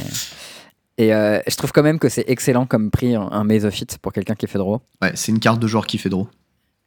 Et 0.98 1.14
euh, 1.14 1.40
je 1.48 1.56
trouve 1.56 1.72
quand 1.72 1.82
même 1.82 1.98
que 1.98 2.10
c'est 2.10 2.24
excellent 2.28 2.66
comme 2.66 2.90
prix 2.90 3.14
un- 3.14 3.28
un 3.32 3.44
Maze 3.44 3.64
of 3.64 3.80
It 3.80 3.96
pour 4.02 4.12
quelqu'un 4.12 4.34
qui 4.34 4.46
fait 4.46 4.58
draw. 4.58 4.82
Ouais, 5.00 5.12
c'est 5.14 5.32
une 5.32 5.40
carte 5.40 5.58
de 5.58 5.66
joueur 5.66 5.86
qui 5.86 5.96
fait 5.96 6.10
draw. 6.10 6.28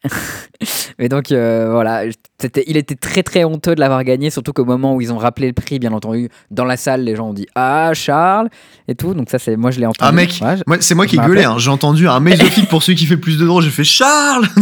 Et 1.00 1.10
donc 1.10 1.32
euh, 1.32 1.70
voilà, 1.72 2.04
il 2.06 2.78
était 2.78 2.96
très 2.96 3.22
très 3.22 3.44
honteux 3.44 3.76
de 3.76 3.80
l'avoir 3.82 4.04
gagné, 4.04 4.30
surtout 4.30 4.54
qu'au 4.54 4.64
moment 4.66 4.96
où 4.96 5.02
ils 5.02 5.12
ont 5.12 5.18
rappelé 5.18 5.48
le 5.48 5.54
prix, 5.54 5.78
bien 5.80 5.92
entendu, 5.92 6.30
dans 6.52 6.64
la 6.64 6.78
salle, 6.78 7.04
les 7.04 7.16
gens 7.16 7.30
ont 7.30 7.34
dit 7.34 7.48
Ah 7.56 7.92
Charles 7.94 8.50
et 8.88 8.96
tout. 8.96 9.14
Donc 9.14 9.30
ça, 9.30 9.38
c'est 9.40 9.58
moi 9.58 9.72
je 9.72 9.80
l'ai 9.80 9.86
entendu. 9.86 10.08
Ah, 10.08 10.12
mec, 10.14 10.30
Ouais, 10.42 10.58
je- 10.58 10.64
Moi, 10.68 10.78
c'est 10.80 10.96
moi 10.96 11.06
qui 11.06 11.16
ai 11.18 11.20
gueulé. 11.20 11.44
hein. 11.44 11.58
J'ai 11.58 11.70
entendu 11.70 12.08
un 12.08 12.26
It 12.26 12.70
pour 12.70 12.82
celui 12.82 12.98
qui 12.98 13.06
fait 13.06 13.18
plus 13.18 13.38
de 13.38 13.46
draws. 13.46 13.62
J'ai 13.62 13.70
fait 13.70 13.84
Charles 13.84 14.48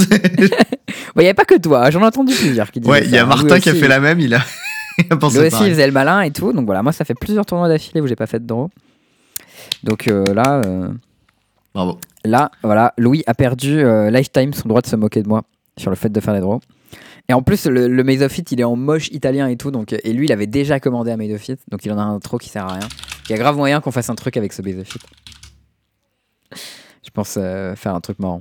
Il 1.15 1.19
n'y 1.19 1.25
avait 1.25 1.33
pas 1.33 1.45
que 1.45 1.57
toi, 1.57 1.89
j'en 1.91 2.01
ai 2.01 2.05
entendu 2.05 2.33
plusieurs 2.33 2.71
qui 2.71 2.79
Ouais, 2.81 3.03
il 3.05 3.11
y 3.11 3.17
a 3.17 3.25
Martin 3.25 3.47
Louis 3.47 3.61
qui 3.61 3.69
a 3.69 3.73
fait 3.75 3.87
la 3.87 3.99
même. 3.99 4.19
Il 4.19 4.33
a, 4.33 4.39
il 4.97 5.05
a 5.11 5.17
pensé 5.17 5.39
Lui 5.39 5.47
aussi, 5.47 5.63
il 5.65 5.69
faisait 5.69 5.87
le 5.87 5.93
malin 5.93 6.21
et 6.21 6.31
tout. 6.31 6.51
Donc 6.53 6.65
voilà, 6.65 6.81
moi, 6.81 6.91
ça 6.91 7.05
fait 7.05 7.13
plusieurs 7.15 7.45
tournois 7.45 7.67
d'affilée 7.67 8.01
où 8.01 8.07
j'ai 8.07 8.15
pas 8.15 8.27
fait 8.27 8.39
de 8.39 8.47
draw. 8.47 8.69
Donc 9.83 10.07
euh, 10.07 10.23
là, 10.33 10.61
euh, 10.65 10.89
Bravo. 11.73 11.99
Là, 12.25 12.51
voilà, 12.63 12.93
Louis 12.97 13.23
a 13.27 13.33
perdu 13.33 13.79
euh, 13.79 14.09
lifetime 14.09 14.53
son 14.53 14.67
droit 14.69 14.81
de 14.81 14.87
se 14.87 14.95
moquer 14.95 15.23
de 15.23 15.27
moi 15.27 15.43
sur 15.77 15.89
le 15.89 15.95
fait 15.95 16.09
de 16.09 16.19
faire 16.19 16.33
des 16.33 16.39
draws. 16.39 16.59
Et 17.29 17.33
en 17.33 17.41
plus, 17.41 17.65
le, 17.67 17.87
le 17.87 18.03
Maze 18.03 18.21
of 18.21 18.37
It, 18.37 18.51
il 18.51 18.59
est 18.59 18.65
en 18.65 18.75
moche 18.75 19.07
italien 19.09 19.47
et 19.47 19.55
tout. 19.55 19.71
Donc, 19.71 19.93
et 19.93 20.13
lui, 20.13 20.25
il 20.27 20.31
avait 20.31 20.45
déjà 20.47 20.79
commandé 20.79 21.11
un 21.11 21.17
Maze 21.17 21.31
of 21.33 21.47
It. 21.47 21.59
Donc 21.71 21.85
il 21.85 21.91
en 21.91 21.97
a 21.97 22.01
un 22.03 22.19
trop 22.19 22.37
qui 22.37 22.49
sert 22.49 22.65
à 22.65 22.73
rien. 22.73 22.87
Il 23.27 23.31
y 23.31 23.35
a 23.35 23.37
grave 23.37 23.55
moyen 23.55 23.79
qu'on 23.81 23.91
fasse 23.91 24.09
un 24.09 24.15
truc 24.15 24.35
avec 24.37 24.51
ce 24.53 24.61
Maze 24.61 24.79
of 24.79 24.95
It. 24.95 25.01
Je 27.05 27.09
pense 27.13 27.35
euh, 27.37 27.75
faire 27.75 27.95
un 27.95 28.01
truc 28.01 28.19
marrant. 28.19 28.39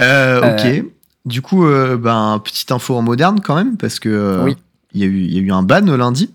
Euh, 0.00 0.38
ok. 0.56 0.64
Euh, 0.66 0.82
Du 1.24 1.40
coup, 1.42 1.64
euh, 1.66 1.96
ben, 1.96 2.40
petite 2.44 2.72
info 2.72 2.96
en 2.96 3.02
moderne 3.02 3.40
quand 3.40 3.54
même, 3.54 3.76
parce 3.76 4.00
que 4.00 4.08
euh, 4.08 4.44
Oui. 4.44 4.56
il 4.92 5.00
y, 5.00 5.04
a 5.04 5.06
eu- 5.06 5.20
il 5.20 5.32
y 5.34 5.38
a 5.38 5.40
eu 5.40 5.52
un 5.52 5.62
ban 5.62 5.80
lundi. 5.82 6.30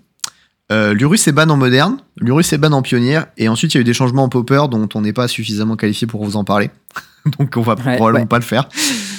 Euh, 0.71 0.93
L'Urus 0.93 1.27
est 1.27 1.31
ban 1.31 1.49
en 1.49 1.55
moderne, 1.57 1.97
l'Urus 2.17 2.51
est 2.51 2.57
ban 2.57 2.71
en 2.73 2.81
pionnière, 2.81 3.27
et 3.37 3.47
ensuite 3.47 3.73
il 3.73 3.77
y 3.77 3.79
a 3.79 3.81
eu 3.81 3.85
des 3.85 3.93
changements 3.93 4.23
en 4.23 4.29
popper 4.29 4.63
dont 4.69 4.87
on 4.95 5.01
n'est 5.01 5.13
pas 5.13 5.27
suffisamment 5.29 5.75
qualifié 5.77 6.07
pour 6.07 6.25
vous 6.25 6.35
en 6.35 6.43
parler. 6.43 6.69
Donc 7.39 7.53
on 7.55 7.61
va 7.61 7.75
Ouais, 7.75 7.95
probablement 7.95 8.23
ouais. 8.23 8.25
pas 8.27 8.37
le 8.37 8.43
faire. 8.43 8.67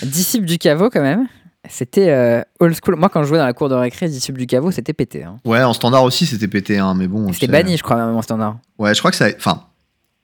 Disciple 0.02 0.44
du 0.44 0.58
caveau, 0.58 0.90
quand 0.90 1.00
même. 1.02 1.26
C'était 1.68 2.10
euh, 2.10 2.42
old 2.60 2.74
school. 2.82 2.96
Moi, 2.96 3.08
quand 3.08 3.22
je 3.22 3.28
jouais 3.28 3.38
dans 3.38 3.44
la 3.46 3.52
cour 3.52 3.68
de 3.68 3.74
récré, 3.74 4.08
Disciple 4.08 4.38
du 4.38 4.46
caveau, 4.46 4.70
c'était 4.70 4.92
pété. 4.92 5.24
hein. 5.24 5.36
Ouais, 5.44 5.62
en 5.62 5.72
standard 5.72 6.02
aussi 6.04 6.24
c'était 6.26 6.48
pété, 6.48 6.78
hein, 6.78 6.94
mais 6.94 7.08
bon. 7.08 7.32
C'était 7.32 7.48
banni, 7.48 7.76
je 7.76 7.82
crois, 7.82 7.96
même 7.96 8.14
en 8.14 8.22
standard. 8.22 8.58
Ouais, 8.78 8.94
je 8.94 8.98
crois 9.00 9.10
que 9.10 9.16
ça. 9.16 9.28
Enfin, 9.36 9.62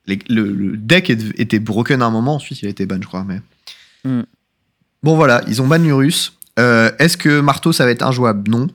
les- 0.06 0.18
le, 0.28 0.44
le 0.52 0.76
deck 0.76 1.08
était 1.10 1.58
broken 1.58 2.02
à 2.02 2.06
un 2.06 2.10
moment, 2.10 2.34
ensuite 2.36 2.60
il 2.62 2.66
a 2.66 2.68
été 2.70 2.86
ban, 2.86 2.96
je 3.00 3.06
crois. 3.06 3.24
Mais... 3.26 3.40
Hmm. 4.04 4.22
Bon, 5.02 5.16
voilà, 5.16 5.42
ils 5.48 5.60
ont 5.60 5.66
ban 5.66 5.78
l'Urus. 5.78 6.34
Euh, 6.58 6.90
Est-ce 6.98 7.16
que 7.16 7.40
Marteau 7.40 7.72
ça 7.72 7.84
va 7.84 7.90
être 7.90 8.02
injouable? 8.06 8.50
Non. 8.50 8.68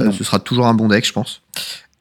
Euh. 0.00 0.12
Ce 0.12 0.24
sera 0.24 0.38
toujours 0.38 0.66
un 0.66 0.74
bon 0.74 0.88
deck, 0.88 1.06
je 1.06 1.12
pense. 1.12 1.42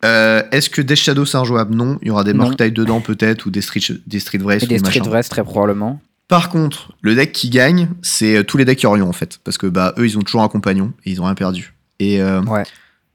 Euh, 0.03 0.43
Est-ce 0.51 0.69
que 0.69 0.81
Death 0.81 0.97
Shadow 0.97 1.25
c'est 1.25 1.37
injouable? 1.37 1.73
Non. 1.75 1.97
Il 2.01 2.09
y 2.09 2.11
aura 2.11 2.23
des. 2.23 2.33
Murktide 2.33 2.73
dedans 2.73 3.01
peut-être, 3.01 3.45
ou 3.45 3.49
des 3.51 3.61
Street, 3.61 3.81
des 4.05 4.19
street 4.19 4.39
Wraith 4.39 4.63
Et 4.63 4.65
ou 4.65 4.69
des. 4.69 4.77
Street 4.79 4.99
Wrest, 5.07 5.31
très 5.31 5.43
probablement. 5.43 5.99
Par 6.27 6.49
contre, 6.49 6.91
le 7.01 7.15
deck 7.15 7.31
qui 7.31 7.49
gagne, 7.49 7.89
c'est 8.01 8.37
euh, 8.37 8.43
tous 8.43 8.57
les 8.57 8.65
decks 8.65 8.83
Orion 8.83 9.07
en 9.07 9.13
fait. 9.13 9.39
Parce 9.43 9.57
que 9.57 9.67
bah, 9.67 9.93
eux, 9.97 10.05
ils 10.05 10.17
ont 10.17 10.21
toujours 10.21 10.41
un 10.43 10.47
compagnon 10.47 10.91
et 11.05 11.11
ils 11.11 11.21
ont 11.21 11.25
rien 11.25 11.35
perdu. 11.35 11.73
Et 11.99 12.21
euh, 12.21 12.41
Ouais. 12.43 12.63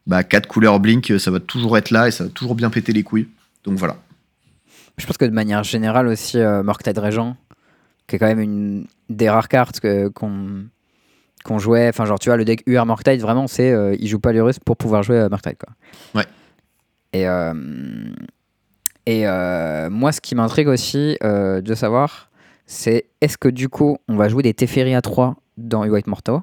bah, 0.07 0.23
4 0.25 0.47
couleurs 0.47 0.81
Blink, 0.81 1.13
ça 1.19 1.31
va 1.31 1.41
toujours 1.41 1.77
être 1.77 1.91
là 1.91 2.09
et 2.09 2.11
ça 2.13 2.25
va 2.25 2.31
toujours 2.31 2.55
bien 2.55 2.71
péter 2.71 2.93
les 2.93 3.03
couilles. 3.03 3.29
Donc 3.65 3.79
voilà. 3.79 3.97
Je 4.97 5.07
pense 5.07 5.17
que 5.17 5.25
de 5.25 5.31
manière 5.33 5.65
générale 5.65 6.07
aussi, 6.07 6.39
Murktide 6.39 6.99
Régent, 6.99 7.37
qui 8.07 8.17
est 8.17 8.19
quand 8.19 8.27
même 8.27 8.41
une 8.41 8.87
des 9.09 9.29
rares 9.29 9.49
cartes 9.49 9.81
qu'on 10.15 10.65
qu'on 11.45 11.59
jouait. 11.59 11.89
Enfin, 11.89 12.05
genre, 12.05 12.19
tu 12.19 12.29
vois, 12.29 12.37
le 12.37 12.45
deck 12.45 12.63
UR 12.67 12.87
Murktide, 12.87 13.21
vraiment, 13.21 13.47
c'est 13.47 13.71
euh, 13.71 13.97
il 13.99 14.09
joue 14.09 14.21
pas 14.21 14.31
Russes 14.31 14.59
pour 14.59 14.77
pouvoir 14.77 15.03
jouer 15.03 15.19
à 15.19 15.29
Murktide, 15.29 15.57
quoi. 15.59 15.75
Ouais. 16.15 16.27
Et, 17.13 17.27
euh, 17.27 17.55
et 19.07 19.27
euh, 19.27 19.91
moi, 19.91 20.13
ce 20.13 20.21
qui 20.21 20.35
m'intrigue 20.35 20.69
aussi 20.69 21.17
euh, 21.23 21.61
de 21.61 21.75
savoir, 21.75 22.31
c'est 22.67 23.07
est-ce 23.21 23.37
que 23.37 23.49
du 23.49 23.69
coup, 23.69 23.99
on 24.09 24.17
va 24.17 24.29
jouer 24.29 24.43
des 24.43 24.55
Teferi 24.55 24.95
à 24.95 25.03
3 25.03 25.37
dans 25.57 25.87
White 25.87 26.07
Mortal 26.07 26.41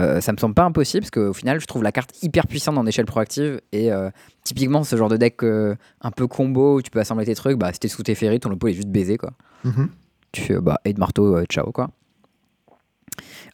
euh, 0.00 0.22
ça 0.22 0.32
me 0.32 0.38
semble 0.38 0.54
pas 0.54 0.64
impossible 0.64 1.02
parce 1.02 1.10
qu'au 1.10 1.34
final, 1.34 1.60
je 1.60 1.66
trouve 1.66 1.82
la 1.82 1.92
carte 1.92 2.10
hyper 2.22 2.46
puissante 2.46 2.78
en 2.78 2.86
échelle 2.86 3.04
proactive 3.04 3.60
et 3.72 3.92
euh, 3.92 4.10
typiquement 4.42 4.84
ce 4.84 4.96
genre 4.96 5.10
de 5.10 5.18
deck 5.18 5.42
euh, 5.44 5.76
un 6.00 6.10
peu 6.10 6.26
combo 6.26 6.76
où 6.78 6.82
tu 6.82 6.90
peux 6.90 6.98
assembler 6.98 7.26
tes 7.26 7.34
trucs, 7.34 7.58
bah 7.58 7.72
si 7.74 7.78
t'es 7.78 7.88
sous 7.88 8.02
tes 8.02 8.14
ferries, 8.14 8.40
ton 8.40 8.50
oppo 8.50 8.68
il 8.68 8.70
est 8.72 8.74
juste 8.74 8.88
baisé 8.88 9.18
quoi. 9.18 9.32
Mhm. 9.64 9.90
Tu 10.32 10.40
fais 10.40 10.58
bah 10.60 10.80
aide 10.86 10.98
marteau, 10.98 11.36
euh, 11.36 11.44
ciao 11.44 11.70
quoi. 11.72 11.90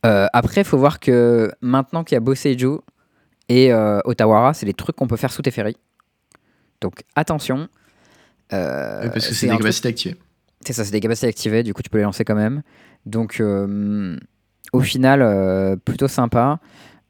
Euh, 0.07 0.27
après, 0.33 0.65
faut 0.65 0.79
voir 0.79 1.01
que 1.01 1.51
maintenant 1.61 2.05
qu'il 2.05 2.15
y 2.15 2.19
a 2.19 2.21
Boseiju 2.21 2.79
et 3.49 3.73
euh, 3.73 4.01
Otawara, 4.05 4.55
c'est 4.55 4.67
des 4.67 4.75
trucs 4.75 4.97
qu'on 4.97 5.07
peut 5.09 5.17
faire 5.17 5.33
sous 5.33 5.43
tes 5.43 5.51
ferries. 5.51 5.77
Donc 6.81 7.03
attention. 7.17 7.69
Euh, 8.53 9.09
parce 9.11 9.27
que 9.29 9.35
c'est 9.35 9.47
des 9.47 9.51
truc- 9.53 9.63
capacités 9.63 9.89
activées. 9.89 10.17
c'est 10.65 10.73
ça, 10.73 10.85
c'est 10.85 10.93
des 10.93 11.01
capacités 11.01 11.27
activées, 11.27 11.63
du 11.63 11.75
coup 11.75 11.83
tu 11.83 11.91
peux 11.91 11.99
les 11.99 12.05
lancer 12.05 12.25
quand 12.25 12.35
même. 12.37 12.63
Donc 13.07 13.43
au 14.73 14.81
final, 14.81 15.79
plutôt 15.85 16.09
sympa. 16.09 16.61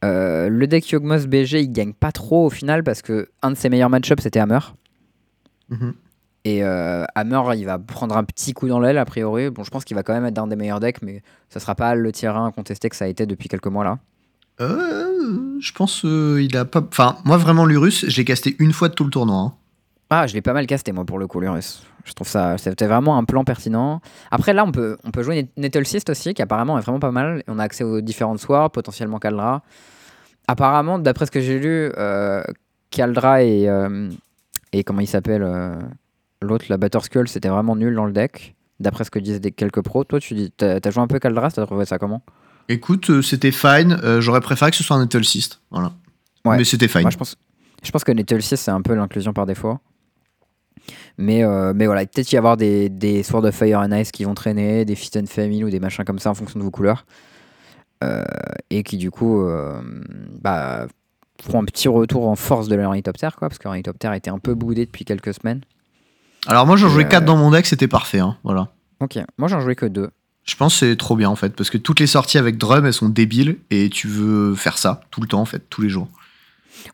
Le 0.03 0.64
deck 0.66 0.89
Yogmoth 0.91 1.26
BG 1.26 1.61
il 1.61 1.72
gagne 1.72 1.93
pas 1.93 2.12
trop 2.12 2.47
au 2.47 2.51
final 2.51 2.82
parce 2.84 3.03
que 3.03 3.28
un 3.43 3.51
de 3.51 3.57
ses 3.57 3.68
meilleurs 3.68 3.91
match-ups 3.91 4.22
c'était 4.22 4.41
Hammer. 4.41 4.61
Mhm. 5.68 5.95
Et 6.49 6.64
euh, 6.64 7.05
Hammer 7.14 7.42
il 7.59 7.66
va 7.66 7.78
prendre 7.78 8.16
un 8.16 8.24
petit 8.24 8.55
coup 8.55 8.68
dans 8.68 8.80
l'aile 8.80 8.96
a 8.96 9.05
priori. 9.05 9.51
Bon, 9.51 9.64
je 9.64 9.70
pense 9.70 9.84
qu'il 9.84 9.94
va 9.94 10.03
quand 10.03 10.14
même 10.14 10.24
être 10.24 10.32
dans 10.34 10.46
des 10.46 10.57
meilleurs 10.57 10.80
decks, 10.80 11.03
mais 11.03 11.22
ça 11.51 11.61
sera 11.61 11.74
pas 11.74 11.94
le 11.94 12.11
tier 12.11 12.28
1 12.28 12.53
contesté 12.53 12.88
que 12.88 12.96
ça 12.96 13.05
a 13.05 13.09
été 13.09 13.26
depuis 13.26 13.51
quelques 13.51 13.66
mois 13.66 13.84
là. 13.84 13.99
Euh, 14.62 15.59
je 15.61 15.72
pense 15.72 16.05
euh, 16.07 16.42
il 16.42 16.57
a 16.57 16.64
pas. 16.64 16.80
Enfin, 16.88 17.18
moi 17.26 17.36
vraiment 17.36 17.66
l'Urus, 17.66 18.07
j'ai 18.09 18.24
casté 18.24 18.57
une 18.61 18.72
fois 18.72 18.88
de 18.88 18.94
tout 18.94 19.05
le 19.05 19.11
tournoi. 19.11 19.36
hein. 19.36 19.53
Ah, 20.09 20.26
je 20.26 20.32
l'ai 20.32 20.40
pas 20.40 20.55
mal 20.55 20.66
casté 20.66 20.90
moi 20.92 21.05
pour 21.05 21.18
le 21.18 21.26
coup, 21.26 21.38
Lurus. 21.38 21.82
Je 22.07 22.14
trouve 22.14 22.28
ça, 22.28 22.57
c'était 22.57 22.86
vraiment 22.86 23.18
un 23.18 23.24
plan 23.24 23.44
pertinent. 23.44 24.01
Après 24.30 24.55
là, 24.55 24.64
on 24.64 24.72
peut, 24.72 24.96
on 25.05 25.11
peut 25.11 25.22
jouer 25.22 25.51
Nettle 25.59 25.84
Cyst 25.84 26.09
aussi, 26.09 26.32
qui 26.32 26.40
apparemment 26.40 26.78
est 26.78 26.80
vraiment 26.80 26.99
pas 27.01 27.11
mal. 27.11 27.42
On 27.46 27.59
a 27.59 27.64
accès 27.64 27.84
aux 27.84 28.01
différentes 28.01 28.38
swords, 28.38 28.70
potentiellement 28.70 29.18
Kaldra. 29.18 29.62
Apparemment, 30.46 30.99
d'après 30.99 31.26
ce 31.26 31.30
que 31.30 31.42
j'ai 31.42 31.59
lu, 31.59 31.92
euh, 31.99 32.42
Kaldra 32.90 33.42
et, 33.42 33.68
euh, 33.68 34.09
et 34.72 34.82
comment 34.82 35.01
il 35.01 35.07
s'appelle 35.07 35.42
euh, 35.44 35.74
l'autre, 36.43 36.66
la 36.68 36.76
Batterskull, 36.76 37.28
c'était 37.28 37.49
vraiment 37.49 37.76
nul 37.76 37.95
dans 37.95 38.07
le 38.07 38.12
deck. 38.12 38.55
D'après 38.80 39.05
ce 39.05 39.11
que 39.11 39.18
disent 39.18 39.41
des 39.41 39.51
quelques 39.51 39.82
pros. 39.82 40.05
Toi, 40.05 40.20
tu 40.20 40.34
dis, 40.34 40.53
t'as 40.57 40.78
t'as 40.78 40.91
joué 40.91 41.03
un 41.03 41.09
peu 41.09 41.18
Kaldra, 41.18 41.51
t'as 41.51 41.66
trouvé 41.66 41.84
ça 41.84 41.99
comment? 41.99 42.22
Écoute, 42.68 43.11
euh, 43.11 43.22
c'était 43.22 43.51
fine. 43.51 43.99
Euh, 44.05 44.20
J'aurais 44.20 44.41
préféré 44.41 44.70
que 44.70 44.76
ce 44.76 44.84
soit 44.84 44.97
un 44.97 45.01
Nettle 45.01 45.24
6. 45.24 45.61
Voilà. 45.70 45.93
Ouais. 46.45 46.59
Mais 46.59 46.64
c'était 46.64 46.86
fine. 46.86 47.03
Moi, 47.03 47.11
je 47.11 47.16
pense, 47.16 47.36
je 47.82 47.91
pense 47.91 48.05
que 48.05 48.12
Nettle 48.12 48.43
6, 48.43 48.57
c'est 48.57 48.70
un 48.70 48.82
peu 48.82 48.95
l'inclusion 48.95 49.32
par 49.32 49.47
défaut. 49.47 49.78
Mais, 51.16 51.43
euh, 51.43 51.72
mais 51.74 51.86
voilà, 51.86 52.07
peut-être 52.07 52.30
y 52.30 52.36
avoir 52.36 52.57
des, 52.57 52.89
des 52.89 53.22
Sword 53.22 53.45
of 53.45 53.55
Fire 53.55 53.80
and 53.80 53.93
Ice 53.93 54.12
qui 54.12 54.24
vont 54.24 54.34
traîner, 54.34 54.84
des 54.84 54.95
Fit 54.95 55.18
and 55.18 55.26
Family 55.26 55.64
ou 55.64 55.70
des 55.70 55.80
machins 55.80 56.05
comme 56.05 56.18
ça 56.18 56.30
en 56.30 56.34
fonction 56.34 56.59
de 56.59 56.64
vos 56.64 56.70
couleurs. 56.70 57.07
Et 58.70 58.84
qui 58.84 58.97
du 58.97 59.11
coup 59.11 59.45
bah, 60.41 60.86
feront 61.43 61.62
un 61.62 61.64
petit 61.64 61.89
retour 61.89 62.28
en 62.28 62.36
force 62.36 62.68
de 62.68 62.76
l'ornithoptère, 62.76 63.34
quoi, 63.34 63.49
parce 63.49 63.59
que 63.59 63.64
l'ornithoptère 63.64 64.12
était 64.12 64.30
un 64.30 64.39
peu 64.39 64.55
boudé 64.55 64.86
depuis 64.86 65.05
quelques 65.05 65.34
semaines. 65.34 65.62
Alors 66.49 66.66
moi, 66.66 66.76
j'en 66.76 66.88
jouais 66.88 67.05
euh, 67.05 67.09
4 67.09 67.24
dans 67.24 67.36
mon 67.36 67.51
deck, 67.51 67.66
c'était 67.66 67.88
parfait. 67.88 68.18
hein, 68.18 68.36
Voilà. 68.42 68.68
Ok, 69.01 69.18
moi 69.36 69.49
j'en 69.49 69.61
jouais 69.61 69.76
que 69.76 69.86
deux. 69.86 70.11
Je 70.44 70.57
pense 70.57 70.74
que 70.74 70.86
c'est 70.86 70.96
trop 70.96 71.14
bien 71.14 71.28
en 71.28 71.36
fait, 71.36 71.55
parce 71.55 71.70
que 71.70 71.78
toutes 71.78 72.01
les 72.01 72.07
sorties 72.07 72.38
avec 72.38 72.57
Drum, 72.57 72.84
elles 72.86 72.92
sont 72.92 73.11
débiles 73.11 73.59
et 73.70 73.90
tu 73.90 74.09
veux 74.09 74.55
faire 74.55 74.78
ça 74.78 75.03
tout 75.11 75.20
le 75.20 75.28
temps 75.28 75.40
en 75.40 75.44
fait, 75.44 75.62
tous 75.70 75.82
les 75.82 75.88
jours. 75.88 76.09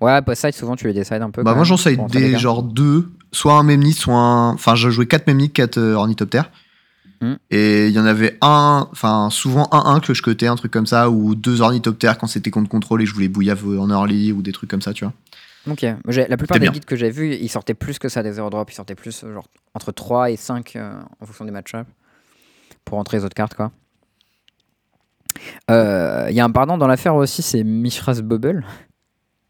Ouais, 0.01 0.21
side, 0.35 0.53
souvent 0.53 0.77
tu 0.77 0.87
les 0.87 0.93
décides 0.93 1.23
un 1.23 1.31
peu. 1.31 1.43
Bah 1.43 1.55
moi 1.55 1.65
j'en 1.65 1.77
les 1.87 1.97
des 1.97 2.39
genre 2.39 2.63
deux, 2.63 3.09
soit 3.33 3.55
un 3.55 3.63
Memnit, 3.63 3.93
soit 3.93 4.17
un... 4.17 4.55
Enfin 4.55 4.75
je 4.75 4.91
jouais 4.91 5.07
4 5.07 5.29
Memnit, 5.29 5.51
4 5.51 5.79
euh, 5.79 5.95
Ornithoptères. 5.95 6.51
Hmm. 7.21 7.35
Et 7.51 7.87
il 7.87 7.93
y 7.93 7.99
en 8.01 8.07
avait 8.07 8.37
un, 8.41 8.89
enfin 8.91 9.31
souvent 9.31 9.69
un 9.71 9.95
1 9.95 10.01
que 10.01 10.15
je 10.15 10.23
cotais, 10.23 10.49
un 10.49 10.57
truc 10.57 10.73
comme 10.73 10.87
ça, 10.87 11.09
ou 11.09 11.35
deux 11.37 11.61
Ornithoptères 11.61 12.19
quand 12.19 12.27
c'était 12.27 12.51
contre 12.51 12.69
contrôle 12.69 13.03
et 13.03 13.07
je 13.07 13.15
voulais 13.15 13.29
bouillave 13.29 13.65
en 13.79 13.89
early 13.89 14.33
ou 14.33 14.43
des 14.43 14.53
trucs 14.53 14.69
comme 14.69 14.83
ça, 14.83 14.93
tu 14.93 15.05
vois. 15.05 15.15
Ok, 15.71 15.83
la 15.83 16.37
plupart 16.37 16.57
des 16.59 16.67
bien. 16.67 16.73
guides 16.73 16.85
que 16.85 16.97
j'ai 16.97 17.11
vus, 17.11 17.35
ils 17.35 17.49
sortaient 17.49 17.75
plus 17.75 17.99
que 17.99 18.09
ça 18.09 18.23
des 18.23 18.33
zero 18.33 18.51
drop, 18.51 18.71
ils 18.71 18.75
sortaient 18.75 18.95
plus 18.95 19.25
euh, 19.25 19.33
genre 19.33 19.47
entre 19.75 19.93
3 19.93 20.31
et 20.31 20.37
5 20.37 20.77
euh, 20.77 20.93
en 21.21 21.27
fonction 21.27 21.45
des 21.47 21.51
match-ups 21.51 21.89
pour 22.85 22.99
entrer 22.99 23.17
les 23.19 23.25
autres 23.25 23.35
cartes 23.35 23.55
quoi. 23.55 23.73
Euh, 25.71 26.27
Il 26.31 26.37
y 26.37 26.41
a 26.41 26.45
un 26.45 26.51
pardon 26.51 26.77
dans 26.79 26.87
l'affaire 26.87 27.15
aussi, 27.15 27.43
c'est 27.43 27.65
Mishra's 27.65 28.21
Bubble. 28.23 28.65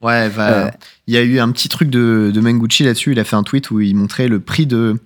Ouais, 0.02 0.28
bah, 0.30 0.66
Euh. 0.66 0.70
il 1.06 1.14
y 1.14 1.16
a 1.16 1.22
eu 1.22 1.38
un 1.38 1.50
petit 1.50 1.68
truc 1.68 1.88
de, 1.90 2.30
de 2.32 2.40
Menguchi 2.40 2.84
là-dessus. 2.84 3.12
Il 3.12 3.18
a 3.20 3.24
fait 3.24 3.36
un 3.36 3.42
tweet 3.42 3.70
où 3.70 3.80
il 3.80 3.96
montrait 3.96 4.28
le 4.28 4.38
prix 4.40 4.66
de, 4.66 5.00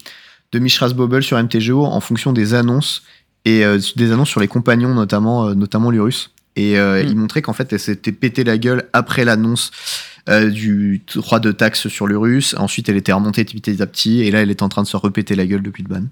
de 0.52 0.58
Mishra's 0.58 0.92
Bubble 0.94 1.22
sur 1.22 1.40
MTGO 1.42 1.84
en 1.84 2.00
fonction 2.00 2.32
des 2.32 2.54
annonces 2.54 3.02
et 3.44 3.64
euh, 3.64 3.78
des 3.96 4.12
annonces 4.12 4.28
sur 4.28 4.40
les 4.40 4.48
compagnons, 4.48 4.94
notamment, 4.94 5.46
euh, 5.48 5.54
notamment 5.54 5.90
l'Urus. 5.90 6.32
Et 6.56 6.78
euh, 6.78 7.02
Mm. 7.02 7.06
il 7.08 7.16
montrait 7.16 7.42
qu'en 7.42 7.52
fait, 7.52 7.72
elle 7.72 7.78
s'était 7.78 8.10
pété 8.12 8.42
la 8.42 8.58
gueule 8.58 8.88
après 8.92 9.24
l'annonce 9.24 9.70
euh, 10.28 10.50
du 10.50 11.02
3 11.06 11.40
de 11.40 11.52
taxe 11.52 11.88
sur 11.88 12.06
l'Urus. 12.06 12.54
Ensuite, 12.58 12.88
elle 12.88 12.96
était 12.96 13.12
remontée 13.12 13.44
petit 13.44 13.82
à 13.82 13.86
petit 13.86 14.20
et 14.20 14.30
là, 14.30 14.42
elle 14.42 14.50
est 14.50 14.62
en 14.62 14.68
train 14.68 14.82
de 14.82 14.86
se 14.86 14.96
repéter 14.96 15.34
la 15.34 15.46
gueule 15.46 15.62
depuis 15.62 15.82
le 15.82 15.88
ban. 15.88 16.04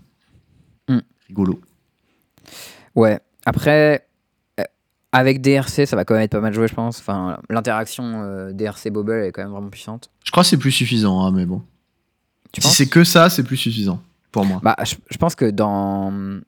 Mm. 0.88 1.00
Rigolo. 1.28 1.60
Ouais, 2.94 3.20
après 3.44 4.06
euh, 4.58 4.64
avec 5.12 5.42
DRC, 5.42 5.86
ça 5.86 5.96
va 5.96 6.04
quand 6.04 6.14
même 6.14 6.22
être 6.22 6.30
pas 6.30 6.40
mal 6.40 6.54
joué, 6.54 6.66
je 6.66 6.74
pense. 6.74 6.98
Enfin, 6.98 7.38
l'interaction 7.50 8.22
euh, 8.22 8.52
DRC 8.52 8.90
Bubble 8.90 9.24
est 9.24 9.32
quand 9.32 9.42
même 9.42 9.52
vraiment 9.52 9.68
puissante. 9.68 10.10
Je 10.24 10.30
crois 10.30 10.42
que 10.42 10.48
c'est 10.48 10.56
plus 10.56 10.72
suffisant, 10.72 11.24
hein, 11.24 11.32
mais 11.32 11.44
bon. 11.44 11.62
Tu 12.52 12.62
si 12.62 12.68
c'est 12.68 12.86
que 12.86 13.04
ça, 13.04 13.28
c'est 13.28 13.42
plus 13.42 13.56
suffisant 13.56 14.00
pour 14.32 14.46
moi. 14.46 14.60
Bah, 14.62 14.76
je, 14.84 14.94
je 15.10 15.16
pense 15.18 15.34
que 15.34 15.50
dans 15.50 16.40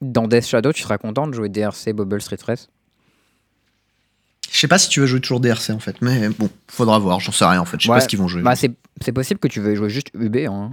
dans 0.00 0.26
Death 0.26 0.46
Shadow, 0.46 0.72
tu 0.72 0.82
seras 0.82 0.98
content 0.98 1.28
de 1.28 1.32
jouer 1.32 1.48
DRC 1.48 1.92
Bubble 1.92 2.20
Street 2.20 2.38
Race. 2.44 2.68
Je 4.52 4.58
sais 4.58 4.68
pas 4.68 4.78
si 4.78 4.88
tu 4.90 5.00
vas 5.00 5.06
jouer 5.06 5.20
toujours 5.20 5.40
DRC 5.40 5.70
en 5.70 5.78
fait, 5.78 5.96
mais 6.02 6.28
bon, 6.28 6.50
faudra 6.68 6.98
voir, 6.98 7.20
j'en 7.20 7.32
sais 7.32 7.44
rien 7.46 7.60
en 7.60 7.64
fait, 7.64 7.80
je 7.80 7.86
sais 7.86 7.90
Ouais, 7.90 7.96
pas 7.96 8.00
ce 8.02 8.08
qu'ils 8.08 8.18
vont 8.18 8.28
jouer. 8.28 8.42
Bah, 8.42 8.54
c'est 8.54 9.12
possible 9.12 9.40
que 9.40 9.48
tu 9.48 9.60
veuilles 9.60 9.76
jouer 9.76 9.88
juste 9.88 10.08
UB. 10.14 10.36
Hein. 10.36 10.72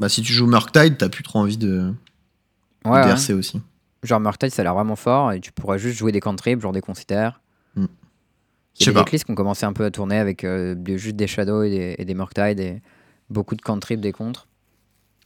Bah 0.00 0.08
si 0.08 0.22
tu 0.22 0.32
joues 0.32 0.46
Murktide, 0.46 0.96
t'as 0.98 1.08
plus 1.08 1.22
trop 1.22 1.38
envie 1.38 1.56
de, 1.56 1.92
Ouais. 2.84 3.02
DRC 3.06 3.30
aussi. 3.30 3.60
Genre 4.02 4.18
Murktide, 4.18 4.50
ça 4.50 4.62
a 4.62 4.64
l'air 4.64 4.74
vraiment 4.74 4.96
fort 4.96 5.32
et 5.32 5.40
tu 5.40 5.52
pourrais 5.52 5.78
juste 5.78 5.98
jouer 5.98 6.10
des 6.10 6.20
cantrips, 6.20 6.60
genre 6.60 6.72
des 6.72 6.80
considères. 6.80 7.40
Hmm. 7.76 7.84
Il 7.84 7.86
Je 8.78 8.80
y 8.80 8.84
sais 8.84 8.90
a 8.90 8.92
des 8.92 8.94
pas. 8.94 9.00
decklists 9.04 9.24
qui 9.26 9.30
ont 9.30 9.34
commencé 9.34 9.66
un 9.66 9.72
peu 9.74 9.84
à 9.84 9.90
tourner 9.90 10.16
avec 10.18 10.42
euh, 10.44 10.74
juste 10.96 11.16
des 11.16 11.26
shadows 11.26 11.62
et 11.62 11.70
des, 11.70 11.94
et 11.98 12.04
des 12.04 12.14
Murktide 12.14 12.58
et 12.58 12.80
beaucoup 13.28 13.54
de 13.54 13.62
cantrips, 13.62 14.00
des 14.00 14.12
contres. 14.12 14.48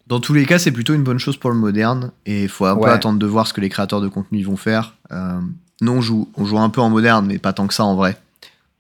Dans 0.08 0.20
tous 0.20 0.34
les 0.34 0.44
cas, 0.44 0.58
c'est 0.58 0.72
plutôt 0.72 0.92
une 0.92 1.04
bonne 1.04 1.18
chose 1.18 1.36
pour 1.38 1.50
le 1.50 1.56
moderne 1.56 2.10
et 2.26 2.42
il 2.42 2.48
faut 2.48 2.66
un 2.66 2.76
peu 2.76 2.88
attendre 2.90 3.18
de 3.18 3.26
voir 3.26 3.46
ce 3.46 3.54
que 3.54 3.60
les 3.62 3.70
créateurs 3.70 4.00
de 4.02 4.08
contenu 4.08 4.42
vont 4.42 4.56
faire. 4.56 4.96
Euh, 5.12 5.40
nous 5.80 5.92
on 5.92 6.00
joue, 6.00 6.28
on 6.36 6.44
joue 6.44 6.58
un 6.58 6.70
peu 6.70 6.80
en 6.80 6.90
moderne, 6.90 7.26
mais 7.26 7.38
pas 7.38 7.52
tant 7.52 7.66
que 7.66 7.74
ça 7.74 7.84
en 7.84 7.94
vrai. 7.94 8.16